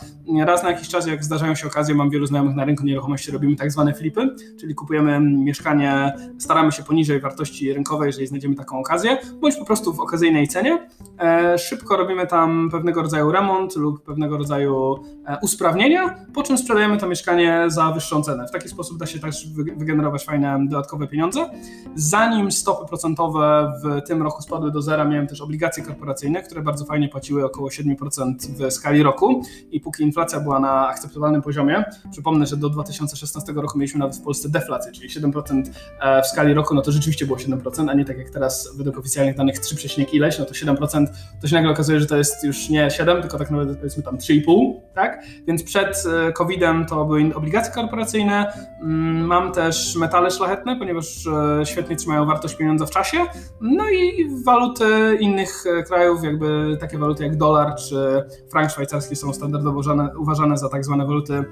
Raz 0.47 0.63
na 0.63 0.71
jakiś 0.71 0.89
czas, 0.89 1.07
jak 1.07 1.25
zdarzają 1.25 1.55
się 1.55 1.67
okazje, 1.67 1.95
mam 1.95 2.11
wielu 2.11 2.27
znajomych 2.27 2.57
na 2.57 2.65
rynku 2.65 2.85
nieruchomości, 2.85 3.31
robimy 3.31 3.57
tak 3.57 3.73
zwane 3.73 3.95
flipy, 3.95 4.35
czyli 4.61 4.75
kupujemy 4.75 5.21
mieszkanie, 5.21 6.13
staramy 6.39 6.73
się 6.73 6.83
poniżej 6.83 7.21
wartości 7.21 7.73
rynkowej, 7.73 8.07
jeżeli 8.07 8.27
znajdziemy 8.27 8.55
taką 8.55 8.81
okazję, 8.81 9.19
bądź 9.41 9.57
po 9.57 9.65
prostu 9.65 9.93
w 9.93 10.01
okazyjnej 10.01 10.49
cenie. 10.49 10.89
E, 11.21 11.59
szybko 11.59 11.97
robimy 11.97 12.27
tam 12.27 12.69
pewnego 12.73 13.03
rodzaju 13.03 13.33
remont 13.33 13.77
lub 13.77 14.05
pewnego 14.05 14.37
rodzaju 14.37 14.95
e, 15.27 15.39
usprawnienia, 15.43 16.15
po 16.35 16.43
czym 16.43 16.59
sprzedajemy 16.59 16.80
to 17.01 17.07
mieszkanie 17.07 17.65
za 17.69 17.91
wyższą 17.91 18.23
cenę. 18.23 18.47
W 18.47 18.51
taki 18.51 18.69
sposób 18.69 18.99
da 18.99 19.07
się 19.07 19.19
też 19.19 19.49
wygenerować 19.77 20.25
fajne 20.25 20.67
dodatkowe 20.69 21.07
pieniądze. 21.07 21.51
Zanim 21.95 22.53
stopy 22.53 22.89
procentowe 22.89 23.73
w 23.85 24.09
tym 24.09 24.23
roku 24.23 24.43
spadły 24.43 24.73
do 24.73 24.83
zera, 24.83 25.05
miałem 25.05 25.27
też 25.27 25.41
obligacje 25.41 25.83
korporacyjne, 25.83 26.43
które 26.43 26.63
bardzo 26.63 26.85
fajnie 26.85 27.09
płaciły 27.09 27.45
około 27.45 27.69
7% 27.69 28.35
w 28.39 28.73
skali 28.73 29.03
roku 29.03 29.43
i 29.71 29.81
póki 29.81 30.03
inflacja 30.03 30.41
była 30.41 30.61
na 30.61 30.89
akceptowalnym 30.89 31.43
poziomie, 31.43 31.85
przypomnę, 32.11 32.47
że 32.47 32.57
do 32.57 32.69
2016 32.69 33.53
roku 33.53 33.79
mieliśmy 33.79 34.01
nawet 34.01 34.17
w 34.17 34.23
Polsce 34.23 34.49
deflację, 34.49 34.93
czyli 34.93 35.09
7% 35.09 35.63
e, 36.01 36.23
w 36.23 36.27
skali 36.27 36.55
roku, 36.55 36.75
no 36.75 36.83
to 36.83 36.93
rzeczywiście 36.93 37.27
było 37.27 37.39
7%, 37.39 37.91
a 37.91 37.95
nie 37.95 38.05
tak 38.05 38.19
jak 38.19 38.31
teraz 38.31 38.77
według 38.77 38.99
oficjalnych 38.99 39.37
danych 39.37 39.59
3, 39.59 40.03
ileś, 40.13 40.39
no 40.39 40.45
to 40.45 40.53
7% 40.53 41.07
to 41.41 41.49
się 41.49 41.55
nagle 41.55 41.71
okazuje, 41.71 42.01
że 42.01 42.07
to 42.07 42.17
jest 42.17 42.45
już 42.45 42.69
nie 42.69 42.91
7, 42.91 43.21
tylko 43.21 43.39
tak 43.39 43.51
naprawdę 43.51 43.75
powiedzmy 43.75 44.03
tam 44.03 44.17
3,5, 44.17 44.75
tak? 44.95 45.23
Więc 45.47 45.63
przed 45.63 46.05
e, 46.29 46.33
COVID-em 46.71 46.87
to 46.87 47.05
były 47.05 47.35
obligacje 47.35 47.73
korporacyjne. 47.73 48.53
Mm, 48.83 49.27
mam 49.27 49.53
też 49.53 49.97
metale 49.97 50.31
szlachetne, 50.31 50.77
ponieważ 50.77 51.27
e, 51.27 51.67
świetnie 51.67 51.97
trzymają 51.97 52.27
wartość 52.27 52.57
pieniądza 52.57 52.87
w 52.87 52.91
czasie. 52.91 53.19
No 53.61 53.85
i 53.91 54.29
waluty 54.45 54.85
innych 55.21 55.65
e, 55.67 55.83
krajów, 55.83 56.25
jakby 56.25 56.77
takie 56.81 56.99
waluty 56.99 57.25
jak 57.25 57.37
dolar 57.37 57.75
czy 57.75 58.25
frank 58.51 58.71
szwajcarski 58.71 59.17
są 59.17 59.33
standardowo 59.33 59.81
uważane, 60.19 60.59
za 60.59 60.69
tak 60.69 60.85
zwane 60.85 61.07
waluty 61.07 61.45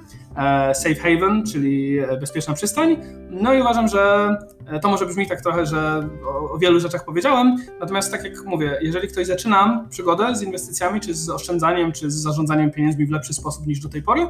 safe 0.74 0.94
haven, 0.94 1.46
czyli 1.52 1.98
bezpieczna 2.20 2.54
przystań. 2.54 2.96
No 3.30 3.54
i 3.54 3.60
uważam, 3.60 3.88
że 3.88 4.36
to 4.82 4.88
może 4.88 5.06
brzmi 5.06 5.26
tak 5.26 5.40
trochę, 5.40 5.66
że 5.66 6.08
o 6.52 6.58
wielu 6.58 6.80
rzeczach 6.80 7.04
powiedziałem, 7.04 7.56
natomiast 7.80 8.12
tak 8.12 8.24
jak 8.24 8.44
mówię, 8.44 8.78
jeżeli 8.82 9.08
ktoś 9.08 9.26
zaczyna 9.26 9.86
przygodę 9.90 10.36
z 10.36 10.42
inwestycjami, 10.42 11.00
czy 11.00 11.14
z 11.14 11.30
oszczędzaniem, 11.30 11.92
czy 11.92 12.10
z 12.10 12.14
zarządzaniem 12.14 12.70
pieniędzmi 12.70 13.06
w 13.06 13.10
lepszy 13.10 13.34
sposób 13.34 13.66
niż 13.66 13.80
do 13.80 13.88
tej 13.88 14.02
pory, 14.02 14.26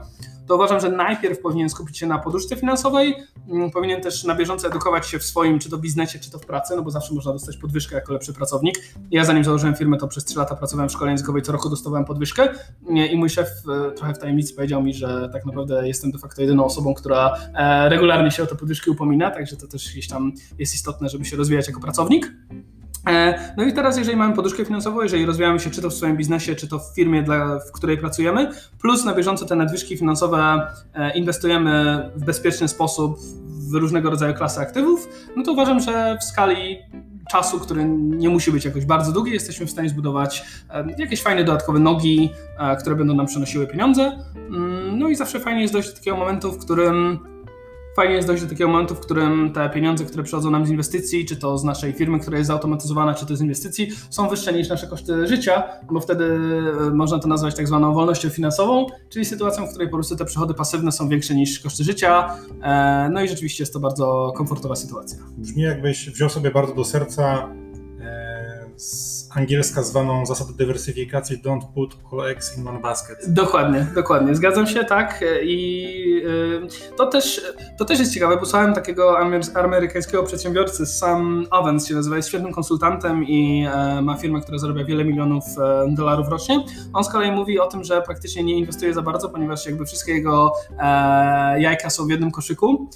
to 0.47 0.55
uważam, 0.55 0.78
że 0.81 0.91
najpierw 0.91 1.41
powinien 1.41 1.69
skupić 1.71 1.99
się 1.99 2.07
na 2.07 2.19
poduszce 2.19 2.57
finansowej, 2.57 3.15
mm, 3.49 3.71
powinien 3.71 4.01
też 4.01 4.25
na 4.25 4.35
bieżąco 4.35 4.69
edukować 4.69 5.07
się 5.07 5.19
w 5.19 5.25
swoim, 5.25 5.59
czy 5.59 5.71
to 5.71 5.79
biznesie, 5.79 6.19
czy 6.19 6.31
to 6.31 6.39
w 6.39 6.47
pracy, 6.47 6.77
no 6.77 6.83
bo 6.83 6.91
zawsze 6.91 7.15
można 7.15 7.33
dostać 7.33 7.57
podwyżkę 7.57 7.95
jako 7.95 8.13
lepszy 8.13 8.33
pracownik. 8.33 8.75
Ja 9.11 9.25
zanim 9.25 9.45
założyłem 9.45 9.75
firmę, 9.75 9.99
to 9.99 10.09
przez 10.09 10.25
3 10.25 10.39
lata 10.39 10.57
pracowałem 10.57 10.89
w 10.89 10.93
szkole 10.93 11.11
językowej, 11.11 11.43
co 11.43 11.53
roku 11.53 11.71
dostawałem 11.71 12.05
podwyżkę 12.05 12.49
i 13.11 13.17
mój 13.17 13.31
szef 13.31 13.49
e, 13.89 13.91
trochę 13.93 14.15
w 14.15 14.19
tajemnicy 14.19 14.55
powiedział 14.55 14.83
mi, 14.83 14.95
że 14.95 15.29
tak 15.33 15.47
naprawdę 15.47 15.89
jestem 15.89 16.11
de 16.11 16.19
facto 16.19 16.43
jedyną 16.43 16.65
osobą, 16.65 16.95
która 16.95 17.37
e, 17.55 17.89
regularnie 17.89 18.31
się 18.31 18.43
o 18.43 18.47
te 18.47 18.55
podwyżki 18.55 18.91
upomina, 18.91 19.31
także 19.31 19.57
to 19.57 19.67
też 19.67 19.93
gdzieś 19.93 20.09
tam 20.09 20.33
jest 20.59 20.75
istotne, 20.75 21.09
żeby 21.09 21.25
się 21.25 21.37
rozwijać 21.37 21.69
jako 21.69 21.81
pracownik. 21.81 22.33
E, 23.07 23.39
no 23.57 23.65
i 23.65 23.73
teraz, 23.73 23.99
jeżeli 23.99 24.17
mamy 24.17 24.35
poduszkę 24.35 24.65
finansową, 24.65 25.03
jeżeli 25.03 25.27
rozwijamy 25.27 25.61
się 25.61 25.71
czy 25.71 25.83
to 25.83 25.91
w 25.91 25.95
swoim 25.95 26.17
biznesie, 26.17 26.55
czy 26.55 26.69
to 26.69 26.79
w 26.79 26.95
firmie, 26.95 27.23
dla, 27.23 27.59
w 27.59 27.73
której 27.73 27.99
pracujemy, 27.99 28.51
plus 28.81 29.05
na 29.05 29.15
bieżąco 29.15 29.47
te 29.47 29.57
nadwyżki 29.57 29.97
finansowe 29.97 30.67
e, 30.95 31.19
inwestujemy 31.19 32.03
w 32.17 32.25
bezpieczny 32.25 32.69
sposób 32.69 33.19
w 33.71 33.75
różnego 33.75 34.11
rodzaju 34.11 34.35
klasy 34.35 34.61
aktywów, 34.61 35.09
no 35.37 35.43
to 35.43 35.53
uważam, 35.53 35.81
że 35.81 36.17
w 36.21 36.25
skali 36.25 36.79
czasu, 37.31 37.61
który 37.61 37.85
nie 37.89 38.29
musi 38.29 38.53
być 38.53 38.65
jakoś 38.65 38.85
bardzo 38.85 39.13
długi, 39.13 39.33
jesteśmy 39.33 39.67
w 39.67 39.71
stanie 39.71 39.89
zbudować 39.89 40.45
e, 40.71 40.85
jakieś 40.99 41.23
fajne 41.23 41.45
dodatkowe 41.45 41.79
nogi, 41.79 42.31
które 42.81 42.97
będą 42.97 43.15
nam 43.15 43.27
przynosiły 43.27 43.67
pieniądze. 43.67 44.19
Mm, 44.37 44.99
no 44.99 45.09
i 45.09 45.17
zawsze 45.17 45.41
fajnie 45.41 45.61
jest 45.61 45.73
dojść 45.73 45.89
do 45.89 45.97
takiego 45.97 46.17
momentu, 46.17 46.53
w 46.53 46.59
którym 46.59 47.19
fajnie 47.99 48.15
jest 48.15 48.29
dojść 48.29 48.43
do 48.43 48.49
takiego 48.49 48.71
momentu, 48.71 48.95
w 48.95 49.01
którym 49.01 49.53
te 49.53 49.71
pieniądze, 49.71 50.05
które 50.05 50.23
przychodzą 50.23 50.51
nam 50.51 50.67
z 50.67 50.71
inwestycji, 50.71 51.27
czy 51.27 51.37
to 51.37 51.59
z 51.59 51.65
naszej 51.65 51.93
firmy, 51.93 52.21
która 52.21 52.39
jest 52.39 52.49
zautomatyzowana, 52.49 53.15
czy 53.15 53.27
to 53.27 53.37
z 53.37 53.41
inwestycji, 53.41 53.89
są 54.11 54.29
wyższe 54.29 54.53
niż 54.53 54.69
nasze 54.69 54.87
koszty 54.87 55.27
życia, 55.27 55.63
bo 55.91 56.01
wtedy 56.01 56.25
e, 56.87 56.91
można 56.91 57.19
to 57.19 57.29
nazwać 57.29 57.55
tak 57.55 57.69
zwaną 57.69 57.95
wolnością 57.95 58.29
finansową, 58.29 58.87
czyli 59.09 59.25
sytuacją, 59.25 59.67
w 59.67 59.71
której 59.71 59.89
po 59.89 59.97
prostu 59.97 60.17
te 60.17 60.25
przychody 60.25 60.55
pasywne 60.55 60.93
są 60.93 61.09
większe 61.09 61.35
niż 61.35 61.61
koszty 61.61 61.85
życia. 61.85 62.37
E, 62.63 63.11
no 63.13 63.23
i 63.23 63.29
rzeczywiście 63.29 63.63
jest 63.63 63.73
to 63.73 63.81
bardzo 63.81 64.33
komfortowa 64.37 64.77
sytuacja. 64.77 65.19
Brzmi 65.37 65.63
jakbyś 65.63 66.11
wziął 66.11 66.29
sobie 66.29 66.51
bardzo 66.51 66.75
do 66.75 66.85
serca 66.85 67.49
angielska 69.35 69.83
zwaną 69.83 70.27
zasadę 70.27 70.53
dywersyfikacji 70.53 71.43
don't 71.43 71.73
put 71.75 71.97
all 72.13 72.27
eggs 72.27 72.59
in 72.59 72.69
one 72.69 72.81
basket. 72.81 73.19
Dokładnie, 73.29 73.87
dokładnie. 73.95 74.35
Zgadzam 74.35 74.67
się, 74.67 74.85
tak. 74.85 75.25
I 75.43 76.23
y, 76.27 76.97
to 76.97 77.07
też, 77.07 77.43
to 77.79 77.85
też 77.85 77.99
jest 77.99 78.15
ciekawe. 78.15 78.39
Posłałem 78.39 78.75
takiego 78.75 79.19
amerykańskiego 79.55 80.23
przedsiębiorcy, 80.23 80.87
Sam 80.87 81.47
Owens 81.51 81.87
się 81.87 81.95
nazywa, 81.95 82.17
jest 82.17 82.29
świetnym 82.29 82.53
konsultantem 82.53 83.25
i 83.25 83.67
e, 83.73 84.03
ma 84.03 84.17
firmę, 84.17 84.41
która 84.41 84.59
zarabia 84.59 84.85
wiele 84.85 85.05
milionów 85.05 85.45
e, 85.59 85.95
dolarów 85.95 86.29
rocznie. 86.29 86.65
On 86.93 87.05
z 87.05 87.09
kolei 87.09 87.33
mówi 87.33 87.61
o 87.61 87.67
tym, 87.67 87.85
że 87.85 88.03
praktycznie 88.03 88.45
nie 88.45 88.59
inwestuje 88.59 88.95
za 88.95 89.03
bardzo, 89.03 89.29
ponieważ 89.29 89.67
jakby 89.67 89.87
wszystkie 89.87 90.13
jego 90.13 90.53
e, 90.79 91.61
jajka 91.61 91.91
są 91.91 92.07
w 92.07 92.11
jednym 92.11 92.31
koszyku. 92.31 92.91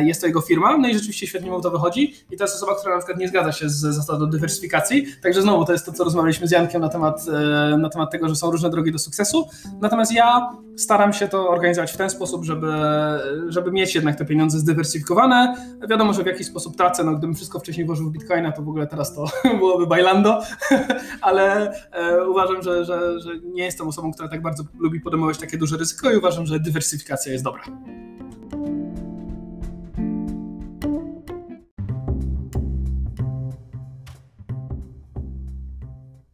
Jest 0.00 0.20
to 0.20 0.26
jego 0.26 0.40
firma, 0.40 0.78
no 0.78 0.88
i 0.88 0.94
rzeczywiście 0.94 1.26
świetnie 1.26 1.50
mu 1.50 1.60
to 1.60 1.70
wychodzi. 1.70 2.14
I 2.30 2.36
to 2.36 2.44
jest 2.44 2.56
osoba, 2.56 2.74
która 2.74 2.94
na 2.94 3.00
przykład 3.00 3.18
nie 3.18 3.28
zgadza 3.28 3.52
się 3.52 3.68
z 3.68 3.80
zasadą 3.80 4.26
dywersyfikacji. 4.26 5.06
Także 5.22 5.42
znowu 5.42 5.64
to 5.66 5.72
jest 5.72 5.86
to, 5.86 5.92
co 5.92 6.04
rozmawialiśmy 6.04 6.48
z 6.48 6.50
Jankiem 6.50 6.80
na 6.80 6.88
temat, 6.88 7.24
e, 7.72 7.76
na 7.76 7.88
temat 7.88 8.10
tego, 8.10 8.28
że 8.28 8.36
są 8.36 8.50
różne 8.50 8.70
drogi 8.70 8.92
do 8.92 8.98
sukcesu. 8.98 9.48
Natomiast 9.80 10.12
ja 10.12 10.50
staram 10.76 11.12
się 11.12 11.28
to 11.28 11.48
organizować 11.48 11.92
w 11.92 11.96
ten 11.96 12.10
sposób, 12.10 12.44
żeby, 12.44 12.72
żeby 13.48 13.72
mieć 13.72 13.94
jednak 13.94 14.16
te 14.16 14.24
pieniądze 14.24 14.58
zdywersyfikowane. 14.58 15.56
Wiadomo, 15.90 16.12
że 16.12 16.22
w 16.22 16.26
jakiś 16.26 16.46
sposób 16.46 16.76
tracę, 16.76 17.04
no 17.04 17.12
gdybym 17.12 17.34
wszystko 17.34 17.58
wcześniej 17.58 17.86
włożył 17.86 18.10
w 18.10 18.12
bitcoina, 18.12 18.52
to 18.52 18.62
w 18.62 18.68
ogóle 18.68 18.86
teraz 18.86 19.14
to 19.14 19.24
byłoby 19.58 19.86
bailando, 19.86 20.42
ale 21.20 21.72
e, 21.92 22.28
uważam, 22.28 22.62
że, 22.62 22.84
że, 22.84 23.20
że 23.20 23.30
nie 23.38 23.64
jestem 23.64 23.88
osobą, 23.88 24.12
która 24.12 24.28
tak 24.28 24.42
bardzo 24.42 24.64
lubi 24.78 25.00
podejmować 25.00 25.38
takie 25.38 25.58
duże 25.58 25.76
ryzyko 25.76 26.10
i 26.10 26.16
uważam, 26.16 26.46
że 26.46 26.60
dywersyfikacja 26.60 27.32
jest 27.32 27.44
dobra. 27.44 27.62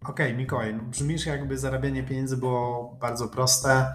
Okej, 0.05 0.27
okay, 0.27 0.39
Mikołaj, 0.39 0.75
brzmisz 0.91 1.27
jakby 1.27 1.59
zarabianie 1.59 2.03
pieniędzy 2.03 2.37
było 2.37 2.97
bardzo 3.01 3.29
proste, 3.29 3.87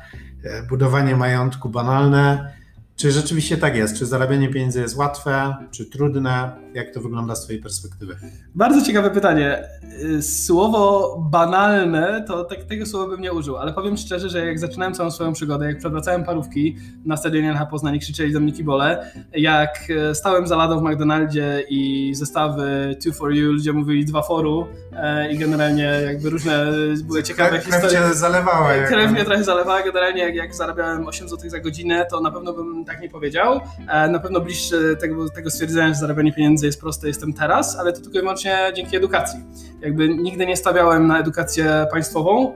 e, 0.44 0.64
budowanie 0.64 1.16
majątku 1.16 1.70
banalne. 1.70 2.54
Czy 2.96 3.12
rzeczywiście 3.12 3.58
tak 3.58 3.76
jest? 3.76 3.98
Czy 3.98 4.06
zarabianie 4.06 4.50
pieniędzy 4.50 4.82
jest 4.82 4.96
łatwe, 4.96 5.56
czy 5.72 5.86
trudne? 5.86 6.52
Jak 6.74 6.94
to 6.94 7.02
wygląda 7.02 7.36
z 7.36 7.44
Twojej 7.44 7.62
perspektywy? 7.62 8.18
Bardzo 8.58 8.82
ciekawe 8.82 9.10
pytanie. 9.10 9.64
Y, 10.04 10.22
słowo 10.22 11.16
banalne, 11.32 12.24
to 12.28 12.44
tak, 12.44 12.64
tego 12.64 12.86
słowa 12.86 13.08
bym 13.08 13.22
nie 13.22 13.34
użył, 13.34 13.58
ale 13.58 13.74
powiem 13.74 13.98
szczerze, 13.98 14.30
że 14.30 14.46
jak 14.46 14.60
zaczynałem 14.60 14.94
całą 14.94 15.12
swoją 15.12 15.34
przygodę, 15.34 15.66
jak 15.66 15.78
przewracałem 15.78 16.24
parówki 16.24 16.78
na 17.06 17.18
stadionie 17.18 17.54
NH 17.54 17.66
Poznań 17.70 18.00
krzyczeli 18.00 18.34
do 18.34 18.40
mnie 18.40 18.52
kibole, 18.52 19.12
jak 19.34 19.78
e, 19.90 20.16
stałem 20.16 20.48
za 20.48 20.56
ladą 20.56 20.80
w 20.80 20.84
McDonaldzie 20.84 21.64
i 21.70 22.12
zestawy 22.16 22.96
two 23.04 23.14
for 23.14 23.34
you, 23.34 23.52
ludzie 23.52 23.74
mówili 23.74 24.06
dwa 24.06 24.22
foru 24.22 24.68
e, 24.94 25.32
i 25.32 25.38
generalnie 25.38 25.84
jakby 25.84 26.30
różne 26.30 26.66
były 27.04 27.24
ciekawe 27.24 27.50
krew, 27.50 27.66
historie. 27.66 27.98
Krew 27.98 28.12
cię 28.12 28.16
zalewała. 28.16 28.74
Krew 28.88 29.12
mnie 29.12 29.26
trochę 29.26 29.44
zalewała, 29.44 29.82
generalnie 29.84 30.22
jak, 30.22 30.36
jak 30.36 30.56
zarabiałem 30.56 31.08
8 31.08 31.30
zł 31.30 31.50
za 31.50 31.60
godzinę, 31.60 32.06
to 32.12 32.22
na 32.22 32.32
pewno 32.32 32.54
bym 32.54 32.86
tak 32.86 33.02
nie 33.02 33.10
powiedział. 33.10 33.60
E, 33.90 34.10
na 34.10 34.20
pewno 34.20 34.42
bliższy 34.42 34.98
tego, 35.00 35.30
tego 35.30 35.50
stwierdzenia, 35.50 35.88
że 35.88 35.96
zarabianie 35.96 36.34
pieniędzy 36.34 36.66
jest 36.66 36.82
proste, 36.82 37.08
jestem 37.08 37.34
teraz, 37.34 37.80
ale 37.80 37.94
to 37.94 38.02
tylko 38.02 38.18
i 38.18 38.22
wyłącznie 38.22 38.47
dzięki 38.76 38.98
edukacji. 38.98 39.40
Jakby 39.82 40.10
nigdy 40.10 40.46
nie 40.46 40.58
stawiałem 40.58 41.08
na 41.08 41.20
edukację 41.20 41.88
państwową, 41.92 42.54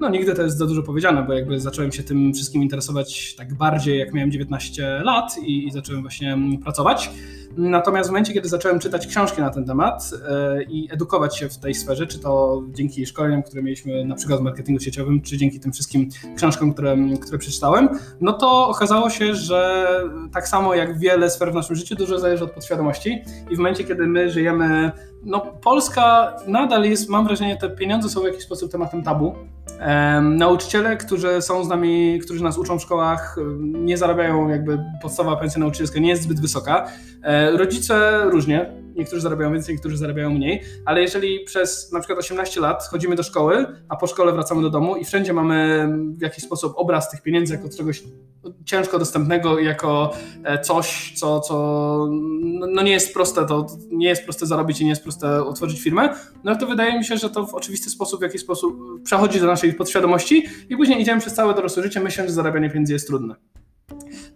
No 0.00 0.08
nigdy 0.08 0.34
to 0.34 0.42
jest 0.42 0.58
za 0.58 0.66
dużo 0.66 0.82
powiedziane, 0.82 1.22
bo 1.22 1.32
jakby 1.32 1.60
zacząłem 1.60 1.92
się 1.92 2.02
tym 2.02 2.34
wszystkim 2.34 2.62
interesować 2.62 3.34
tak 3.34 3.54
bardziej, 3.54 3.98
jak 3.98 4.14
miałem 4.14 4.30
19 4.30 5.00
lat 5.04 5.38
i, 5.42 5.66
i 5.66 5.70
zacząłem 5.70 6.02
właśnie 6.02 6.38
pracować. 6.62 7.10
Natomiast 7.56 8.08
w 8.08 8.12
momencie, 8.12 8.32
kiedy 8.32 8.48
zacząłem 8.48 8.78
czytać 8.78 9.06
książki 9.06 9.40
na 9.40 9.50
ten 9.50 9.64
temat 9.64 10.10
e, 10.28 10.62
i 10.62 10.88
edukować 10.92 11.38
się 11.38 11.48
w 11.48 11.58
tej 11.58 11.74
sferze, 11.74 12.06
czy 12.06 12.18
to 12.18 12.62
dzięki 12.68 13.06
szkoleniom, 13.06 13.42
które 13.42 13.62
mieliśmy 13.62 14.04
na 14.04 14.14
przykład 14.14 14.40
w 14.40 14.42
marketingu 14.42 14.80
sieciowym, 14.80 15.22
czy 15.22 15.36
dzięki 15.36 15.60
tym 15.60 15.72
wszystkim 15.72 16.08
książkom, 16.36 16.72
które, 16.72 16.96
które 17.20 17.38
przeczytałem, 17.38 17.88
no 18.20 18.32
to 18.32 18.68
okazało 18.68 19.10
się, 19.10 19.34
że 19.34 19.86
tak 20.32 20.48
samo 20.48 20.74
jak 20.74 20.98
wiele 20.98 21.30
sfer 21.30 21.52
w 21.52 21.54
naszym 21.54 21.76
życiu, 21.76 21.94
dużo 21.94 22.18
zależy 22.18 22.44
od 22.44 22.50
podświadomości 22.50 23.22
i 23.50 23.54
w 23.54 23.58
momencie, 23.58 23.84
kiedy 23.84 24.06
my 24.06 24.30
żyjemy 24.30 24.92
no, 25.26 25.40
Polska 25.40 26.36
nadal 26.46 26.84
jest, 26.84 27.08
mam 27.08 27.26
wrażenie, 27.26 27.56
te 27.56 27.70
pieniądze 27.70 28.08
są 28.08 28.20
w 28.20 28.24
jakiś 28.24 28.42
sposób 28.42 28.72
tematem 28.72 29.02
tabu. 29.02 29.34
nauczyciele, 30.22 30.96
którzy 30.96 31.42
są 31.42 31.64
z 31.64 31.68
nami, 31.68 32.20
którzy 32.24 32.44
nas 32.44 32.58
uczą 32.58 32.78
w 32.78 32.82
szkołach, 32.82 33.36
nie 33.60 33.98
zarabiają, 33.98 34.48
jakby 34.48 34.78
podstawowa 35.02 35.36
pensja 35.36 35.60
nauczycielska 35.60 36.00
nie 36.00 36.08
jest 36.08 36.22
zbyt 36.22 36.40
wysoka. 36.40 36.86
E, 37.22 37.50
rodzice 37.50 38.24
różnie, 38.24 38.72
niektórzy 38.96 39.22
zarabiają 39.22 39.52
więcej, 39.52 39.74
niektórzy 39.74 39.96
zarabiają 39.96 40.30
mniej, 40.30 40.62
ale 40.84 41.02
jeżeli 41.02 41.44
przez 41.44 41.92
na 41.92 42.00
przykład 42.00 42.18
18 42.18 42.60
lat 42.60 42.88
chodzimy 42.90 43.16
do 43.16 43.22
szkoły, 43.22 43.66
a 43.88 43.96
po 43.96 44.06
szkole 44.06 44.32
wracamy 44.32 44.62
do 44.62 44.70
domu 44.70 44.96
i 44.96 45.04
wszędzie 45.04 45.32
mamy 45.32 45.88
w 46.18 46.22
jakiś 46.22 46.44
sposób 46.44 46.72
obraz 46.76 47.10
tych 47.10 47.22
pieniędzy 47.22 47.54
jako 47.54 47.68
czegoś 47.68 48.02
ciężko 48.64 48.98
dostępnego 48.98 49.58
jako 49.58 50.14
e, 50.44 50.60
coś, 50.60 51.12
co, 51.16 51.40
co 51.40 51.56
no 52.74 52.82
nie 52.82 52.92
jest 52.92 53.14
proste, 53.14 53.46
to 53.46 53.66
nie 53.90 54.08
jest 54.08 54.24
proste 54.24 54.46
zarobić 54.46 54.80
i 54.80 54.84
nie 54.84 54.90
jest 54.90 55.02
proste 55.02 55.44
otworzyć 55.44 55.80
firmę, 55.80 56.14
no 56.44 56.56
to 56.56 56.66
wydaje 56.66 56.98
mi 56.98 57.04
się, 57.04 57.16
że 57.16 57.30
to 57.30 57.46
w 57.46 57.54
oczywisty 57.54 57.90
sposób, 57.90 58.20
w 58.20 58.22
jakiś 58.22 58.40
sposób 58.40 59.02
przechodzi 59.04 59.40
do 59.40 59.46
naszej 59.46 59.74
podświadomości 59.74 60.46
i 60.68 60.76
później 60.76 61.00
idziemy 61.00 61.20
przez 61.20 61.34
całe 61.34 61.54
dorosłe 61.54 61.82
życie 61.82 62.00
myśląc, 62.00 62.30
że 62.30 62.34
zarabianie 62.34 62.70
pieniędzy 62.70 62.92
jest 62.92 63.06
trudne. 63.06 63.34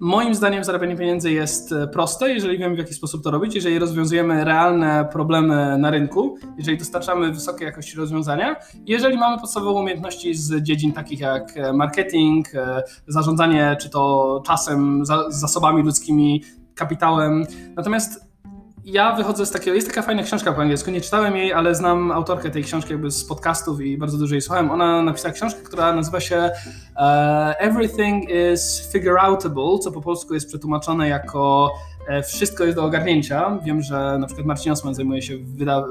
Moim 0.00 0.34
zdaniem 0.34 0.64
zarabianie 0.64 0.96
pieniędzy 0.96 1.32
jest 1.32 1.72
e, 1.72 1.86
proste, 1.86 2.30
jeżeli 2.30 2.58
wiemy 2.58 2.74
w 2.74 2.78
jaki 2.78 2.94
sposób 2.94 3.24
to 3.24 3.30
robić, 3.30 3.54
jeżeli 3.54 3.78
rozwiązujemy 3.78 4.44
realne 4.44 5.08
problemy 5.12 5.78
na 5.78 5.90
rynku, 5.90 6.38
jeżeli 6.58 6.78
dostarczamy 6.78 7.32
wysokiej 7.32 7.66
jakości 7.66 7.96
rozwiązania, 7.96 8.56
jeżeli 8.86 9.18
mamy 9.18 9.38
podstawowe 9.38 9.80
umiejętności 9.80 10.34
z 10.34 10.62
dziedzin 10.62 10.92
takich 10.92 11.20
jak 11.20 11.56
e, 11.56 11.72
marketing, 11.72 12.54
e, 12.54 12.82
zarządzanie 13.06 13.76
czy 13.80 13.90
to 13.90 14.42
czasem, 14.46 15.02
zasobami 15.28 15.82
ludzkimi, 15.82 16.42
kapitałem. 16.74 17.44
Natomiast 17.76 18.29
ja 18.84 19.16
wychodzę 19.16 19.46
z 19.46 19.50
takiego, 19.50 19.74
jest 19.74 19.88
taka 19.88 20.02
fajna 20.02 20.22
książka 20.22 20.52
po 20.52 20.62
angielsku, 20.62 20.90
nie 20.90 21.00
czytałem 21.00 21.36
jej, 21.36 21.52
ale 21.52 21.74
znam 21.74 22.12
autorkę 22.12 22.50
tej 22.50 22.64
książki 22.64 22.92
jakby 22.92 23.10
z 23.10 23.24
podcastów 23.24 23.80
i 23.80 23.98
bardzo 23.98 24.18
dużo 24.18 24.34
jej 24.34 24.42
słuchałem. 24.42 24.70
Ona 24.70 25.02
napisała 25.02 25.34
książkę, 25.34 25.60
która 25.60 25.94
nazywa 25.94 26.20
się 26.20 26.50
uh, 26.96 27.02
Everything 27.58 28.24
is 28.52 28.90
Figureoutable, 28.92 29.78
co 29.82 29.92
po 29.92 30.00
polsku 30.00 30.34
jest 30.34 30.48
przetłumaczone 30.48 31.08
jako 31.08 31.72
e, 32.08 32.22
wszystko 32.22 32.64
jest 32.64 32.76
do 32.76 32.84
ogarnięcia. 32.84 33.58
Wiem, 33.64 33.82
że 33.82 34.16
na 34.18 34.26
przykład 34.26 34.46
Marcin 34.46 34.72
Osman 34.72 34.94
zajmuje 34.94 35.22
się 35.22 35.38
wyda 35.38 35.84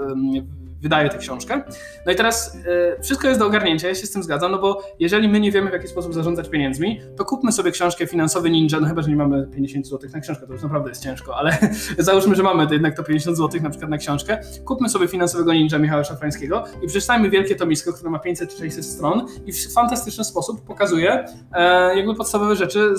wydaje 0.81 1.09
tę 1.09 1.17
książkę. 1.17 1.63
No 2.05 2.11
i 2.11 2.15
teraz 2.15 2.55
y, 2.55 3.01
wszystko 3.03 3.27
jest 3.27 3.39
do 3.39 3.45
ogarnięcia, 3.45 3.87
ja 3.87 3.95
się 3.95 4.07
z 4.07 4.11
tym 4.11 4.23
zgadzam, 4.23 4.51
no 4.51 4.59
bo 4.59 4.83
jeżeli 4.99 5.27
my 5.27 5.39
nie 5.39 5.51
wiemy, 5.51 5.69
w 5.69 5.73
jaki 5.73 5.87
sposób 5.87 6.13
zarządzać 6.13 6.49
pieniędzmi, 6.49 7.01
to 7.17 7.25
kupmy 7.25 7.51
sobie 7.51 7.71
książkę 7.71 8.07
Finansowy 8.07 8.49
Ninja, 8.49 8.79
no 8.79 8.87
chyba, 8.87 9.01
że 9.01 9.09
nie 9.09 9.15
mamy 9.15 9.47
50 9.55 9.87
zł 9.87 10.09
na 10.13 10.19
książkę, 10.19 10.47
to 10.47 10.53
już 10.53 10.63
naprawdę 10.63 10.89
jest 10.89 11.03
ciężko, 11.03 11.35
ale 11.35 11.57
załóżmy, 11.97 12.35
że 12.35 12.43
mamy 12.43 12.67
to 12.67 12.73
jednak 12.73 12.95
to 12.95 13.03
50 13.03 13.37
zł 13.37 13.61
na 13.61 13.69
przykład 13.69 13.91
na 13.91 13.97
książkę, 13.97 14.41
kupmy 14.65 14.89
sobie 14.89 15.07
Finansowego 15.07 15.53
Ninja 15.53 15.79
Michała 15.79 16.03
Szafrańskiego 16.03 16.65
i 16.81 16.87
przeczytajmy 16.87 17.29
wielkie 17.29 17.55
tomisko, 17.55 17.93
które 17.93 18.09
ma 18.09 18.19
500 18.19 18.49
czy 18.49 18.57
600 18.57 18.85
stron 18.85 19.25
i 19.45 19.53
w 19.53 19.73
fantastyczny 19.73 20.23
sposób 20.23 20.65
pokazuje 20.65 21.25
e, 21.51 21.97
jakby 21.97 22.15
podstawowe 22.15 22.55
rzeczy, 22.55 22.93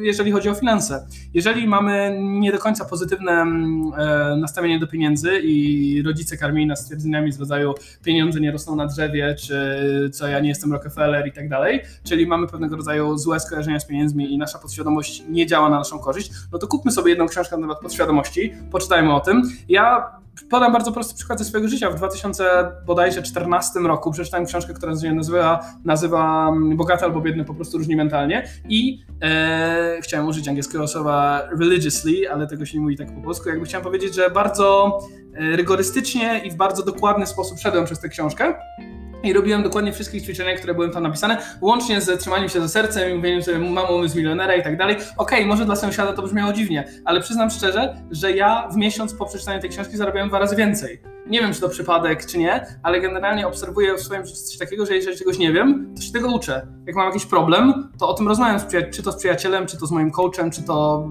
jeżeli 0.00 0.32
chodzi 0.32 0.48
o 0.48 0.54
finanse. 0.54 1.06
Jeżeli 1.34 1.68
mamy 1.68 2.16
nie 2.20 2.52
do 2.52 2.58
końca 2.58 2.84
pozytywne 2.84 3.32
e, 3.32 4.36
nastawienie 4.36 4.78
do 4.78 4.86
pieniędzy 4.86 5.40
i 5.42 6.02
rodzice 6.02 6.36
karmili 6.36 6.66
nas 6.66 6.88
stwierdzeniami 7.02 7.32
z 7.32 7.40
rodzaju 7.40 7.74
pieniądze 8.04 8.40
nie 8.40 8.52
rosną 8.52 8.76
na 8.76 8.86
drzewie, 8.86 9.34
czy 9.34 10.10
co 10.12 10.28
ja 10.28 10.40
nie 10.40 10.48
jestem 10.48 10.72
Rockefeller 10.72 11.26
i 11.26 11.32
tak 11.32 11.48
dalej, 11.48 11.82
czyli 12.04 12.26
mamy 12.26 12.46
pewnego 12.46 12.76
rodzaju 12.76 13.18
złe 13.18 13.40
skojarzenia 13.40 13.80
z 13.80 13.86
pieniędzmi 13.86 14.34
i 14.34 14.38
nasza 14.38 14.58
podświadomość 14.58 15.24
nie 15.28 15.46
działa 15.46 15.68
na 15.68 15.78
naszą 15.78 15.98
korzyść, 15.98 16.30
no 16.52 16.58
to 16.58 16.66
kupmy 16.66 16.92
sobie 16.92 17.10
jedną 17.10 17.26
książkę 17.26 17.56
na 17.56 17.62
temat 17.62 17.80
podświadomości, 17.80 18.52
poczytajmy 18.70 19.14
o 19.14 19.20
tym. 19.20 19.42
Ja 19.68 20.12
podam 20.50 20.72
bardzo 20.72 20.92
prosty 20.92 21.14
przykład 21.14 21.38
ze 21.38 21.44
swojego 21.44 21.68
życia. 21.68 21.90
W 21.90 21.94
2014 21.94 23.80
roku 23.80 24.12
przeczytałem 24.12 24.46
książkę, 24.46 24.74
która 24.74 24.96
się 24.96 25.14
nazywa, 25.14 25.60
nazywa 25.84 26.48
mm, 26.48 26.76
Bogaty 26.76 27.04
albo 27.04 27.20
Biedny, 27.20 27.44
po 27.44 27.54
prostu 27.54 27.78
różni 27.78 27.96
mentalnie 27.96 28.48
i 28.68 29.04
e, 29.22 29.98
chciałem 30.02 30.26
użyć 30.26 30.48
angielskiego 30.48 30.88
słowa 30.88 31.42
religiously, 31.58 32.32
ale 32.32 32.46
tego 32.46 32.66
się 32.66 32.78
nie 32.78 32.82
mówi 32.82 32.96
tak 32.96 33.14
po 33.14 33.20
polsku. 33.20 33.48
Jakby 33.48 33.66
chciałem 33.66 33.84
powiedzieć, 33.84 34.14
że 34.14 34.30
bardzo 34.30 34.98
e, 35.34 35.56
rygorystycznie 35.56 36.38
i 36.44 36.50
w 36.50 36.56
bardzo 36.56 36.82
dokładny 36.92 37.26
sposób 37.26 37.58
szedłem 37.58 37.84
przez 37.84 38.00
tę 38.00 38.08
książkę 38.08 38.54
i 39.22 39.32
robiłem 39.32 39.62
dokładnie 39.62 39.92
wszystkie 39.92 40.20
ćwiczenia, 40.20 40.56
które 40.56 40.74
były 40.74 40.90
tam 40.90 41.02
napisane, 41.02 41.38
łącznie 41.60 42.00
z 42.00 42.20
trzymaniem 42.20 42.48
się 42.48 42.60
za 42.60 42.68
sercem 42.68 43.10
i 43.10 43.14
mówieniem 43.14 43.42
sobie 43.42 43.58
mam 43.58 43.90
umysł 43.90 44.16
milionera 44.16 44.56
i 44.56 44.62
tak 44.62 44.76
dalej. 44.76 44.96
Okej, 44.96 45.38
okay, 45.38 45.46
może 45.46 45.64
dla 45.64 45.76
sąsiada 45.76 46.12
to 46.12 46.22
brzmiało 46.22 46.52
dziwnie, 46.52 46.88
ale 47.04 47.20
przyznam 47.20 47.50
szczerze, 47.50 47.96
że 48.10 48.32
ja 48.32 48.68
w 48.72 48.76
miesiąc 48.76 49.14
po 49.14 49.26
przeczytaniu 49.26 49.60
tej 49.60 49.70
książki 49.70 49.96
zarabiałem 49.96 50.28
dwa 50.28 50.38
razy 50.38 50.56
więcej. 50.56 51.00
Nie 51.26 51.40
wiem, 51.40 51.54
czy 51.54 51.60
to 51.60 51.68
przypadek, 51.68 52.26
czy 52.26 52.38
nie, 52.38 52.66
ale 52.82 53.00
generalnie 53.00 53.46
obserwuję 53.46 53.94
w 53.94 54.00
swoim 54.00 54.26
życiu 54.26 54.38
coś 54.38 54.58
takiego, 54.58 54.86
że 54.86 54.94
jeżeli 54.94 55.18
czegoś 55.18 55.38
nie 55.38 55.52
wiem, 55.52 55.94
to 55.96 56.02
się 56.02 56.12
tego 56.12 56.34
uczę. 56.34 56.66
Jak 56.86 56.96
mam 56.96 57.06
jakiś 57.06 57.26
problem, 57.26 57.90
to 57.98 58.08
o 58.08 58.14
tym 58.14 58.28
rozmawiam, 58.28 58.60
z 58.60 58.66
czy 58.96 59.02
to 59.02 59.12
z 59.12 59.16
przyjacielem, 59.16 59.66
czy 59.66 59.78
to 59.78 59.86
z 59.86 59.90
moim 59.90 60.10
coachem, 60.10 60.50
czy 60.50 60.62
to 60.62 61.08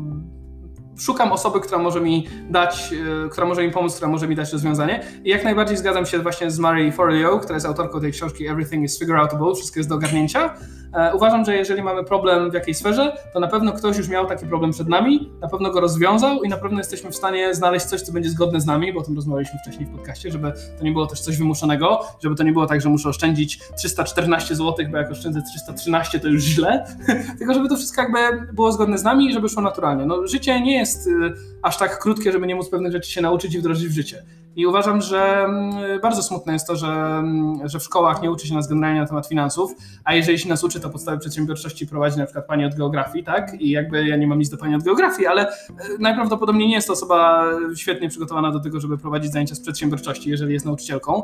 szukam 1.00 1.32
osoby, 1.32 1.60
która 1.60 1.78
może 1.78 2.02
mi 2.02 2.28
dać, 2.50 2.94
e, 3.26 3.30
która 3.30 3.48
może 3.48 3.64
mi 3.64 3.72
pomóc, 3.72 3.96
która 3.96 4.12
może 4.12 4.28
mi 4.28 4.36
dać 4.36 4.54
rozwiązanie. 4.54 5.04
I 5.24 5.30
jak 5.30 5.44
najbardziej 5.44 5.78
zgadzam 5.78 6.06
się 6.06 6.20
właśnie 6.20 6.52
z 6.52 6.60
Mary 6.60 6.92
Forleo, 6.92 7.40
która 7.40 7.56
jest 7.56 7.66
autorką 7.66 8.02
tej 8.02 8.12
książki 8.12 8.48
Everything 8.48 8.84
is 8.84 9.00
Figure 9.00 9.20
Outable, 9.20 9.56
wszystko 9.56 9.80
jest 9.80 9.90
do 9.90 9.96
ogarnięcia. 9.96 10.54
E, 10.94 11.16
uważam, 11.16 11.46
że 11.46 11.56
jeżeli 11.56 11.82
mamy 11.82 12.04
problem 12.04 12.52
w 12.52 12.54
jakiejś 12.54 12.78
sferze, 12.78 13.18
to 13.34 13.40
na 13.40 13.48
pewno 13.48 13.72
ktoś 13.72 13.98
już 13.98 14.10
miał 14.10 14.26
taki 14.26 14.46
problem 14.46 14.72
przed 14.72 14.88
nami, 14.88 15.32
na 15.42 15.48
pewno 15.48 15.72
go 15.72 15.82
rozwiązał 15.82 16.44
i 16.44 16.50
na 16.50 16.58
pewno 16.58 16.78
jesteśmy 16.78 17.12
w 17.12 17.16
stanie 17.16 17.56
znaleźć 17.56 17.86
coś, 17.86 18.02
co 18.02 18.12
będzie 18.12 18.30
zgodne 18.30 18.62
z 18.62 18.66
nami, 18.66 18.94
bo 18.94 19.00
o 19.00 19.04
tym 19.04 19.16
rozmawialiśmy 19.16 19.60
wcześniej 19.60 19.86
w 19.86 19.92
podcaście, 19.92 20.32
żeby 20.32 20.54
to 20.78 20.84
nie 20.84 20.92
było 20.92 21.08
też 21.08 21.22
coś 21.22 21.38
wymuszonego, 21.38 22.00
żeby 22.24 22.36
to 22.36 22.44
nie 22.44 22.52
było 22.52 22.66
tak, 22.66 22.82
że 22.82 22.90
muszę 22.90 23.10
oszczędzić 23.10 23.60
314 23.78 24.56
zł, 24.56 24.86
bo 24.92 24.98
jak 24.98 25.12
oszczędzę 25.12 25.42
313 25.52 26.20
to 26.20 26.28
już 26.28 26.44
źle, 26.44 26.86
tylko 27.38 27.54
żeby 27.54 27.70
to 27.70 27.76
wszystko 27.76 28.02
jakby 28.02 28.54
było 28.54 28.72
zgodne 28.72 28.98
z 28.98 29.04
nami 29.04 29.30
i 29.30 29.34
żeby 29.34 29.50
szło 29.50 29.62
naturalnie. 29.62 30.06
No, 30.06 30.28
życie 30.28 30.62
nie 30.62 30.78
jest 30.82 31.08
y, 31.08 31.12
aż 31.62 31.78
tak 31.78 32.00
krótkie, 32.00 32.32
żeby 32.32 32.48
nie 32.48 32.56
móc 32.56 32.70
pewnych 32.70 32.92
rzeczy 32.92 33.12
się 33.12 33.22
nauczyć 33.22 33.56
i 33.56 33.60
wdrożyć 33.60 33.88
w 33.88 33.92
życie. 33.92 34.24
I 34.56 34.66
uważam, 34.66 35.02
że 35.02 35.44
mm, 35.44 36.02
bardzo 36.02 36.24
smutne 36.24 36.54
jest 36.54 36.68
to, 36.68 36.76
że, 36.76 36.88
mm, 36.88 37.70
że 37.70 37.80
w 37.80 37.84
szkołach 37.84 38.22
nie 38.22 38.32
uczy 38.32 38.48
się 38.48 38.54
nas 38.54 38.68
generalnie 38.68 39.02
na 39.02 39.08
temat 39.08 39.28
finansów, 39.28 39.72
a 40.04 40.14
jeżeli 40.14 40.40
się 40.40 40.50
nas 40.50 40.64
uczy, 40.64 40.80
to 40.80 40.90
podstawy 40.90 41.18
przedsiębiorczości 41.18 41.88
prowadzi 41.88 42.18
na 42.18 42.26
przykład 42.26 42.48
pani 42.48 42.66
od 42.66 42.76
geografii, 42.76 43.24
tak? 43.24 43.62
I 43.62 43.70
jakby 43.70 44.08
ja 44.08 44.18
nie 44.18 44.28
mam 44.28 44.40
nic 44.40 44.50
do 44.50 44.58
pani 44.58 44.76
od 44.76 44.84
geografii, 44.84 45.28
ale 45.28 45.48
e, 45.50 45.54
najprawdopodobniej 46.00 46.68
nie 46.68 46.76
jest 46.76 46.88
to 46.88 46.94
osoba 46.94 47.46
świetnie 47.76 48.10
przygotowana 48.10 48.52
do 48.52 48.60
tego, 48.60 48.80
żeby 48.80 48.98
prowadzić 48.98 49.32
zajęcia 49.32 49.56
z 49.56 49.60
przedsiębiorczości, 49.60 50.30
jeżeli 50.30 50.54
jest 50.54 50.66
nauczycielką 50.66 51.24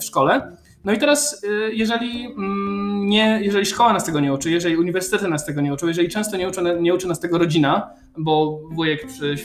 w 0.00 0.04
szkole. 0.04 0.56
No 0.84 0.92
i 0.92 0.98
teraz, 0.98 1.44
y, 1.44 1.74
jeżeli, 1.74 2.26
mm, 2.26 3.06
nie, 3.06 3.40
jeżeli 3.42 3.66
szkoła 3.66 3.92
nas 3.92 4.04
tego 4.04 4.20
nie 4.20 4.32
uczy, 4.32 4.50
jeżeli 4.50 4.76
uniwersytety 4.76 5.28
nas 5.28 5.46
tego 5.46 5.60
nie 5.60 5.74
uczą, 5.74 5.86
jeżeli 5.86 6.08
często 6.08 6.36
nie 6.36 6.48
uczy, 6.48 6.60
nie 6.80 6.94
uczy 6.94 7.08
nas 7.08 7.20
tego 7.20 7.38
rodzina, 7.38 7.90
bo 8.18 8.60
wujek 8.72 9.06
przy, 9.06 9.36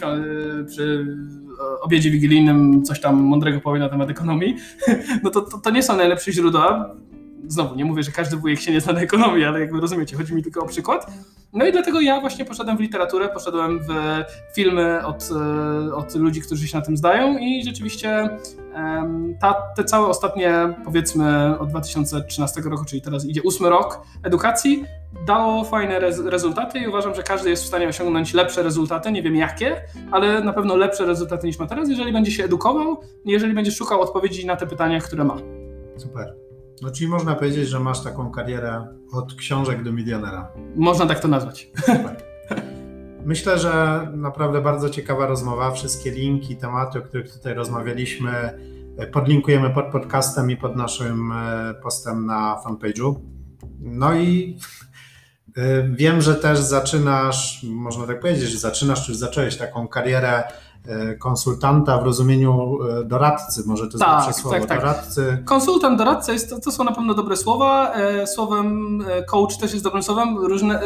przy 0.67 1.17
obiedzie 1.81 2.11
wigilijnym 2.11 2.83
coś 2.83 3.01
tam 3.01 3.15
mądrego 3.15 3.61
powie 3.61 3.79
na 3.79 3.89
temat 3.89 4.09
ekonomii, 4.09 4.55
no 5.23 5.29
to, 5.29 5.41
to, 5.41 5.57
to 5.57 5.69
nie 5.69 5.83
są 5.83 5.97
najlepsze 5.97 6.31
źródła 6.31 6.95
znowu 7.47 7.75
nie 7.75 7.85
mówię, 7.85 8.03
że 8.03 8.11
każdy 8.11 8.37
wujek 8.37 8.59
się 8.59 8.71
nie 8.71 8.81
zna 8.81 8.93
na 8.93 9.01
ekonomii, 9.01 9.45
ale 9.45 9.59
jakby 9.59 9.79
rozumiecie, 9.79 10.17
chodzi 10.17 10.33
mi 10.33 10.43
tylko 10.43 10.61
o 10.61 10.65
przykład. 10.65 11.07
No 11.53 11.65
i 11.65 11.71
dlatego 11.71 12.01
ja 12.01 12.21
właśnie 12.21 12.45
poszedłem 12.45 12.77
w 12.77 12.79
literaturę, 12.79 13.29
poszedłem 13.29 13.79
w 13.79 13.89
filmy 14.55 15.05
od, 15.05 15.29
e, 15.31 15.95
od 15.95 16.15
ludzi, 16.15 16.41
którzy 16.41 16.67
się 16.67 16.77
na 16.77 16.85
tym 16.85 16.97
zdają 16.97 17.37
i 17.37 17.63
rzeczywiście 17.63 18.29
ta, 19.39 19.53
te 19.75 19.83
całe 19.83 20.07
ostatnie, 20.07 20.73
powiedzmy 20.85 21.59
od 21.59 21.69
2013 21.69 22.61
roku, 22.61 22.85
czyli 22.85 23.01
teraz 23.01 23.25
idzie 23.25 23.41
ósmy 23.41 23.69
rok 23.69 24.01
edukacji, 24.23 24.85
dało 25.27 25.63
fajne 25.63 25.99
rez 25.99 26.19
rezultaty 26.19 26.79
i 26.79 26.87
uważam, 26.87 27.15
że 27.15 27.23
każdy 27.23 27.49
jest 27.49 27.63
w 27.63 27.67
stanie 27.67 27.87
osiągnąć 27.87 28.33
lepsze 28.33 28.63
rezultaty, 28.63 29.11
nie 29.11 29.23
wiem 29.23 29.35
jakie, 29.35 29.81
ale 30.11 30.41
na 30.41 30.53
pewno 30.53 30.75
lepsze 30.75 31.05
rezultaty 31.05 31.47
niż 31.47 31.59
ma 31.59 31.67
teraz, 31.67 31.89
jeżeli 31.89 32.13
będzie 32.13 32.31
się 32.31 32.43
edukował, 32.43 33.01
jeżeli 33.25 33.53
będzie 33.53 33.71
szukał 33.71 34.01
odpowiedzi 34.01 34.45
na 34.45 34.55
te 34.55 34.67
pytania, 34.67 34.99
które 34.99 35.23
ma. 35.23 35.37
Super. 35.97 36.46
No 36.81 36.91
czyli 36.91 37.07
można 37.07 37.35
powiedzieć, 37.35 37.69
że 37.69 37.79
masz 37.79 38.03
taką 38.03 38.31
karierę 38.31 38.87
od 39.11 39.35
książek 39.35 39.83
do 39.83 39.91
milionera. 39.91 40.51
Można 40.75 41.05
tak 41.05 41.19
to 41.19 41.27
nazwać. 41.27 41.69
Myślę, 43.25 43.59
że 43.59 44.07
naprawdę 44.13 44.61
bardzo 44.61 44.89
ciekawa 44.89 45.27
rozmowa. 45.27 45.71
Wszystkie 45.71 46.11
linki, 46.11 46.55
tematy, 46.55 46.99
o 46.99 47.01
których 47.01 47.33
tutaj 47.33 47.53
rozmawialiśmy, 47.53 48.59
podlinkujemy 49.11 49.69
pod 49.69 49.85
podcastem 49.85 50.51
i 50.51 50.57
pod 50.57 50.75
naszym 50.75 51.33
postem 51.83 52.25
na 52.25 52.61
fanpage'u. 52.65 53.15
No 53.79 54.15
i 54.15 54.57
wiem, 55.89 56.21
że 56.21 56.35
też 56.35 56.59
zaczynasz, 56.59 57.63
można 57.63 58.07
tak 58.07 58.19
powiedzieć, 58.19 58.49
że 58.49 58.57
zaczynasz, 58.57 59.05
czy 59.05 59.15
zacząłeś 59.15 59.57
taką 59.57 59.87
karierę 59.87 60.43
E, 60.43 60.43
konsultanta 61.19 61.97
w 61.97 62.05
rozumieniu 62.05 62.77
e, 62.83 63.03
doradcy, 63.03 63.63
może 63.65 63.83
to 63.83 63.91
jest 63.91 63.99
tak, 63.99 64.25
lepsze 64.25 64.41
słowo, 64.41 64.57
tak, 64.57 64.65
tak. 64.65 64.79
doradcy. 64.79 65.37
Konsultant, 65.45 65.97
doradca, 65.97 66.33
jest, 66.33 66.49
to, 66.49 66.59
to 66.59 66.71
są 66.71 66.83
na 66.83 66.91
pewno 66.91 67.13
dobre 67.13 67.37
słowa, 67.37 67.93
e, 67.93 68.27
słowem 68.27 68.99
coach 69.27 69.57
też 69.57 69.71
jest 69.73 69.83
dobrym 69.83 70.03
słowem, 70.03 70.37
Różne, 70.37 70.79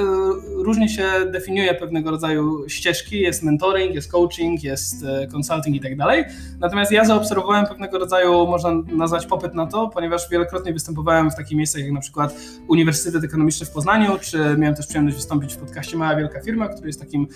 różnie 0.56 0.89
się 0.89 1.04
definiuje 1.32 1.74
pewnego 1.74 2.12
rodzaju 2.12 2.70
ścieżki, 2.70 3.20
jest 3.20 3.43
mentoring, 3.43 3.95
jest 3.95 4.12
coaching, 4.12 4.64
jest 4.64 5.06
consulting 5.34 5.76
i 5.76 5.80
tak 5.80 5.97
dalej, 5.97 6.26
natomiast 6.60 6.91
ja 6.91 7.06
zaobserwowałem 7.06 7.66
pewnego 7.66 7.99
rodzaju, 7.99 8.47
można 8.47 8.72
nazwać 8.88 9.26
popyt 9.26 9.54
na 9.54 9.68
to, 9.68 9.88
ponieważ 9.88 10.30
wielokrotnie 10.30 10.74
występowałem 10.74 11.32
w 11.32 11.36
takich 11.36 11.58
miejscach 11.58 11.82
jak 11.82 11.91
na 11.91 12.02
przykład 12.02 12.36
Uniwersytet 12.68 13.24
Ekonomiczny 13.24 13.66
w 13.66 13.72
Poznaniu, 13.72 14.18
czy 14.22 14.38
miałem 14.58 14.76
też 14.76 14.88
przyjemność 14.88 15.16
wystąpić 15.16 15.54
w 15.54 15.58
podcaście 15.58 15.97
Mała 15.97 16.16
Wielka 16.16 16.41
Firma, 16.41 16.68
który 16.68 16.88
jest 16.88 16.99
takim 16.99 17.28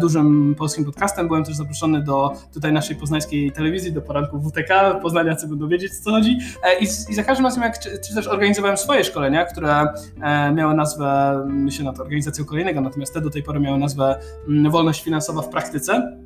dużym 0.00 0.54
polskim 0.58 0.84
podcastem, 0.84 1.28
byłem 1.28 1.44
też 1.44 1.54
zaproszony 1.54 2.05
do 2.06 2.32
tutaj 2.54 2.72
naszej 2.72 2.96
poznańskiej 2.96 3.52
telewizji, 3.52 3.92
do 3.92 4.02
poranku 4.02 4.40
WTK, 4.40 4.94
poznaniacy 5.02 5.48
będą 5.48 5.68
wiedzieć, 5.68 5.98
co 5.98 6.10
chodzi. 6.10 6.38
E, 6.62 6.78
I, 6.78 6.84
I, 6.84 7.14
za 7.14 7.24
każdym 7.24 7.46
razem, 7.46 7.62
jak 7.62 7.78
czy, 7.78 7.90
czy, 8.08 8.14
też 8.14 8.26
organizowałem 8.26 8.76
swoje 8.76 9.04
szkolenia, 9.04 9.44
które 9.44 9.86
e, 10.22 10.52
miały 10.52 10.74
nazwę, 10.74 11.42
myślę 11.48 11.84
nad 11.84 12.00
organizacją 12.00 12.44
kolejnego, 12.44 12.80
natomiast 12.80 13.14
te 13.14 13.20
do 13.20 13.30
tej 13.30 13.42
pory 13.42 13.60
miały 13.60 13.78
nazwę 13.78 14.20
mm, 14.48 14.72
Wolność 14.72 15.04
finansowa 15.04 15.42
w 15.42 15.48
praktyce. 15.48 16.16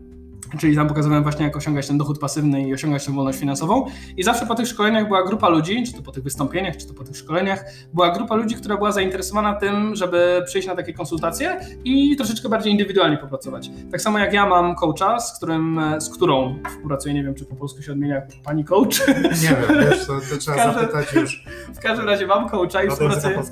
Czyli 0.58 0.76
tam 0.76 0.88
pokazywałem 0.88 1.22
właśnie, 1.22 1.44
jak 1.44 1.56
osiągać 1.56 1.88
ten 1.88 1.98
dochód 1.98 2.18
pasywny 2.18 2.68
i 2.68 2.74
osiągać 2.74 3.06
tę 3.06 3.12
wolność 3.12 3.38
finansową. 3.38 3.86
I 4.16 4.22
zawsze 4.22 4.46
po 4.46 4.54
tych 4.54 4.66
szkoleniach 4.66 5.06
była 5.06 5.24
grupa 5.24 5.48
ludzi, 5.48 5.84
czy 5.86 5.92
to 5.92 6.02
po 6.02 6.12
tych 6.12 6.22
wystąpieniach, 6.22 6.76
czy 6.76 6.86
to 6.86 6.94
po 6.94 7.04
tych 7.04 7.16
szkoleniach, 7.16 7.64
była 7.92 8.10
grupa 8.10 8.34
ludzi, 8.34 8.54
która 8.54 8.76
była 8.76 8.92
zainteresowana 8.92 9.54
tym, 9.54 9.94
żeby 9.96 10.42
przyjść 10.46 10.68
na 10.68 10.76
takie 10.76 10.92
konsultacje 10.92 11.60
i 11.84 12.16
troszeczkę 12.16 12.48
bardziej 12.48 12.72
indywidualnie 12.72 13.16
popracować. 13.18 13.70
Tak 13.90 14.00
samo 14.00 14.18
jak 14.18 14.32
ja 14.32 14.46
mam 14.46 14.74
coacha, 14.74 15.20
z, 15.20 15.36
którym, 15.36 15.80
z 15.98 16.10
którą 16.10 16.58
współpracuję, 16.68 17.14
nie 17.14 17.24
wiem, 17.24 17.34
czy 17.34 17.44
po 17.44 17.56
polsku 17.56 17.82
się 17.82 17.92
odmienia 17.92 18.22
pani 18.44 18.64
coach. 18.64 19.08
Nie 19.42 19.48
wiem, 19.48 19.90
wiesz, 19.90 20.06
to, 20.06 20.12
to 20.30 20.38
trzeba 20.38 20.56
każdym, 20.64 20.82
zapytać 20.82 21.12
już. 21.12 21.44
W 21.74 21.80
każdym 21.80 22.06
razie 22.06 22.26
mam 22.26 22.48
coacha 22.48 22.82
i 22.84 22.90
współpracuję. 22.90 23.42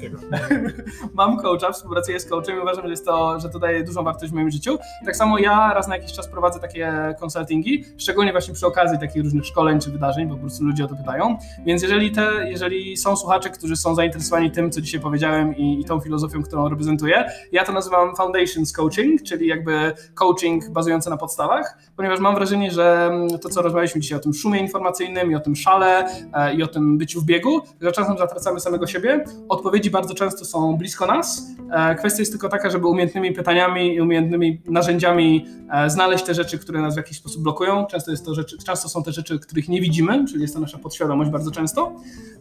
mam 1.14 1.36
coacha, 1.36 1.72
współpracuję 1.72 2.20
z 2.20 2.26
coachem 2.26 2.56
i 2.56 2.60
uważam, 2.60 2.84
że, 2.84 2.90
jest 2.90 3.06
to, 3.06 3.40
że 3.40 3.48
to 3.48 3.58
daje 3.58 3.84
dużą 3.84 4.04
wartość 4.04 4.32
w 4.32 4.34
moim 4.34 4.50
życiu. 4.50 4.78
Tak 5.04 5.16
samo 5.16 5.38
ja 5.38 5.74
raz 5.74 5.88
na 5.88 5.96
jakiś 5.96 6.12
czas 6.12 6.28
prowadzę 6.28 6.60
takie 6.60 6.77
konsultingi, 7.20 7.84
szczególnie 7.96 8.32
właśnie 8.32 8.54
przy 8.54 8.66
okazji 8.66 8.98
takich 8.98 9.22
różnych 9.22 9.46
szkoleń 9.46 9.80
czy 9.80 9.90
wydarzeń, 9.90 10.26
bo 10.26 10.34
po 10.34 10.40
prostu 10.40 10.64
ludzie 10.64 10.84
o 10.84 10.88
to 10.88 10.96
pytają. 10.96 11.38
Więc 11.66 11.82
jeżeli, 11.82 12.12
te, 12.12 12.50
jeżeli 12.50 12.96
są 12.96 13.16
słuchacze, 13.16 13.50
którzy 13.50 13.76
są 13.76 13.94
zainteresowani 13.94 14.50
tym, 14.50 14.70
co 14.70 14.80
dzisiaj 14.80 15.00
powiedziałem 15.00 15.56
i, 15.56 15.80
i 15.80 15.84
tą 15.84 16.00
filozofią, 16.00 16.42
którą 16.42 16.68
reprezentuję, 16.68 17.24
ja 17.52 17.64
to 17.64 17.72
nazywam 17.72 18.16
Foundations 18.16 18.72
Coaching, 18.72 19.22
czyli 19.22 19.46
jakby 19.46 19.92
coaching 20.14 20.70
bazujący 20.70 21.10
na 21.10 21.16
podstawach, 21.16 21.78
ponieważ 21.96 22.20
mam 22.20 22.34
wrażenie, 22.34 22.70
że 22.70 23.10
to, 23.42 23.48
co 23.48 23.62
rozmawialiśmy 23.62 24.00
dzisiaj 24.00 24.18
o 24.18 24.20
tym 24.20 24.34
szumie 24.34 24.60
informacyjnym 24.60 25.32
i 25.32 25.34
o 25.34 25.40
tym 25.40 25.56
szale 25.56 26.04
e, 26.32 26.54
i 26.54 26.62
o 26.62 26.66
tym 26.66 26.98
byciu 26.98 27.20
w 27.20 27.24
biegu, 27.24 27.60
że 27.80 27.92
czasem 27.92 28.18
zatracamy 28.18 28.60
samego 28.60 28.86
siebie. 28.86 29.24
Odpowiedzi 29.48 29.90
bardzo 29.90 30.14
często 30.14 30.44
są 30.44 30.76
blisko 30.76 31.06
nas. 31.06 31.46
E, 31.72 31.94
kwestia 31.94 32.22
jest 32.22 32.32
tylko 32.32 32.48
taka, 32.48 32.70
żeby 32.70 32.86
umiejętnymi 32.86 33.32
pytaniami 33.32 33.94
i 33.94 34.00
umiejętnymi 34.00 34.60
narzędziami 34.64 35.46
e, 35.72 35.90
znaleźć 35.90 36.24
te 36.24 36.34
rzeczy, 36.34 36.58
które 36.68 36.80
nas 36.80 36.94
w 36.94 36.96
jakiś 36.96 37.16
sposób 37.16 37.42
blokują. 37.42 37.86
Często, 37.86 38.10
jest 38.10 38.24
to 38.24 38.34
rzeczy, 38.34 38.58
często 38.58 38.88
są 38.88 39.02
te 39.02 39.12
rzeczy, 39.12 39.38
których 39.38 39.68
nie 39.68 39.80
widzimy, 39.80 40.24
czyli 40.28 40.42
jest 40.42 40.54
to 40.54 40.60
nasza 40.60 40.78
podświadomość 40.78 41.30
bardzo 41.30 41.50
często. 41.50 41.92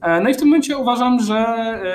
E, 0.01 0.21
no 0.21 0.29
i 0.29 0.33
w 0.33 0.37
tym 0.37 0.47
momencie 0.47 0.77
uważam, 0.77 1.19
że 1.19 1.37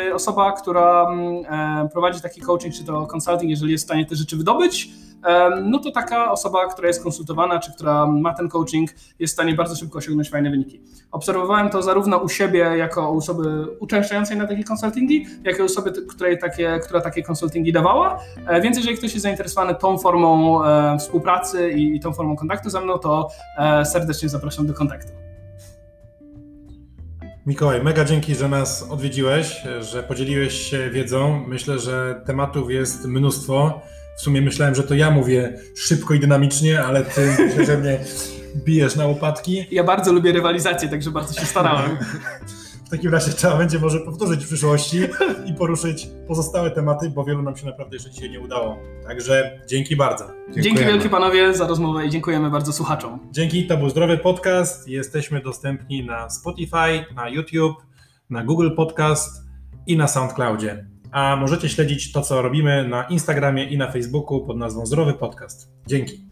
e, 0.08 0.14
osoba, 0.14 0.52
która 0.52 1.08
mm, 1.10 1.44
e, 1.84 1.88
prowadzi 1.88 2.20
taki 2.20 2.40
coaching 2.40 2.74
czy 2.74 2.84
to 2.84 3.06
consulting, 3.06 3.50
jeżeli 3.50 3.72
jest 3.72 3.84
w 3.84 3.86
stanie 3.86 4.06
te 4.06 4.16
rzeczy 4.16 4.36
wydobyć, 4.36 4.90
no 5.64 5.78
to 5.78 5.90
taka 5.90 6.32
osoba, 6.32 6.68
która 6.68 6.88
jest 6.88 7.02
konsultowana, 7.02 7.58
czy 7.58 7.72
która 7.72 8.06
ma 8.06 8.34
ten 8.34 8.48
coaching, 8.48 8.90
jest 9.18 9.32
w 9.32 9.34
stanie 9.34 9.54
bardzo 9.54 9.76
szybko 9.76 9.98
osiągnąć 9.98 10.30
fajne 10.30 10.50
wyniki. 10.50 10.80
Obserwowałem 11.10 11.70
to 11.70 11.82
zarówno 11.82 12.18
u 12.18 12.28
siebie, 12.28 12.58
jako 12.58 13.12
u 13.12 13.16
osoby 13.16 13.66
uczęszczającej 13.80 14.36
na 14.36 14.46
takie 14.46 14.64
konsultingi, 14.64 15.26
jak 15.44 15.58
i 15.58 15.62
u 15.62 15.64
osoby, 15.64 15.92
której 16.08 16.38
takie, 16.38 16.80
która 16.82 17.00
takie 17.00 17.22
konsultingi 17.22 17.72
dawała. 17.72 18.18
E, 18.46 18.60
więc 18.60 18.76
jeżeli 18.76 18.96
ktoś 18.96 19.12
jest 19.12 19.22
zainteresowany 19.22 19.74
tą 19.74 19.98
formą 19.98 20.64
e, 20.64 20.98
współpracy 20.98 21.70
i, 21.70 22.00
tą 22.00 22.12
formą 22.12 22.36
kontaktu 22.36 22.70
ze 22.70 22.80
mną, 22.80 22.98
to 22.98 23.28
e, 23.58 23.84
serdecznie 23.84 24.28
zapraszam 24.28 24.66
do 24.66 24.74
kontaktu. 24.74 25.12
Mikołaj, 27.46 27.82
mega 27.82 28.04
dzięki, 28.04 28.34
że 28.34 28.48
nas 28.48 28.90
odwiedziłeś, 28.90 29.62
że 29.80 30.02
podzieliłeś 30.02 30.54
się 30.54 30.90
wiedzą. 30.90 31.44
Myślę, 31.48 31.78
że 31.78 32.22
tematów 32.26 32.70
jest 32.70 33.06
mnóstwo. 33.06 33.80
W 34.16 34.20
sumie 34.20 34.42
myślałem, 34.42 34.74
że 34.74 34.82
to 34.82 34.94
ja 34.94 35.10
mówię 35.10 35.58
szybko 35.76 36.14
i 36.14 36.20
dynamicznie, 36.20 36.84
ale 36.84 37.04
ty 37.04 37.36
myślę, 37.46 37.66
że 37.66 37.78
mnie 37.78 37.98
bijesz 38.56 38.96
na 38.96 39.06
łopatki. 39.06 39.66
Ja 39.70 39.84
bardzo 39.84 40.12
lubię 40.12 40.32
rywalizację, 40.32 40.88
także 40.88 41.10
bardzo 41.10 41.40
się 41.40 41.46
starałem. 41.46 41.96
W 42.86 42.90
takim 42.94 43.12
razie 43.12 43.32
trzeba 43.32 43.56
będzie 43.56 43.78
może 43.78 44.00
powtórzyć 44.00 44.44
w 44.44 44.46
przyszłości 44.46 45.00
i 45.46 45.54
poruszyć 45.54 46.08
pozostałe 46.28 46.70
tematy, 46.70 47.10
bo 47.10 47.24
wielu 47.24 47.42
nam 47.42 47.56
się 47.56 47.66
naprawdę 47.66 47.96
jeszcze 47.96 48.10
dzisiaj 48.10 48.30
nie 48.30 48.40
udało. 48.40 48.78
Także 49.06 49.60
dzięki 49.68 49.96
bardzo. 49.96 50.24
Dziękujemy. 50.24 50.62
Dzięki 50.62 50.84
wielkie 50.84 51.08
panowie 51.08 51.54
za 51.54 51.66
rozmowę 51.66 52.06
i 52.06 52.10
dziękujemy 52.10 52.50
bardzo 52.50 52.72
słuchaczom. 52.72 53.18
Dzięki, 53.30 53.66
to 53.66 53.76
był 53.76 53.90
Zdrowy 53.90 54.18
Podcast. 54.18 54.88
Jesteśmy 54.88 55.40
dostępni 55.40 56.06
na 56.06 56.30
Spotify, 56.30 57.04
na 57.16 57.28
YouTube, 57.28 57.76
na 58.30 58.44
Google 58.44 58.70
Podcast 58.76 59.42
i 59.86 59.96
na 59.96 60.08
SoundCloudzie 60.08 60.91
a 61.12 61.36
możecie 61.36 61.68
śledzić 61.68 62.12
to, 62.12 62.22
co 62.22 62.42
robimy 62.42 62.88
na 62.88 63.04
Instagramie 63.04 63.64
i 63.64 63.78
na 63.78 63.90
Facebooku 63.92 64.46
pod 64.46 64.56
nazwą 64.56 64.86
Zdrowy 64.86 65.14
Podcast. 65.14 65.72
Dzięki. 65.86 66.31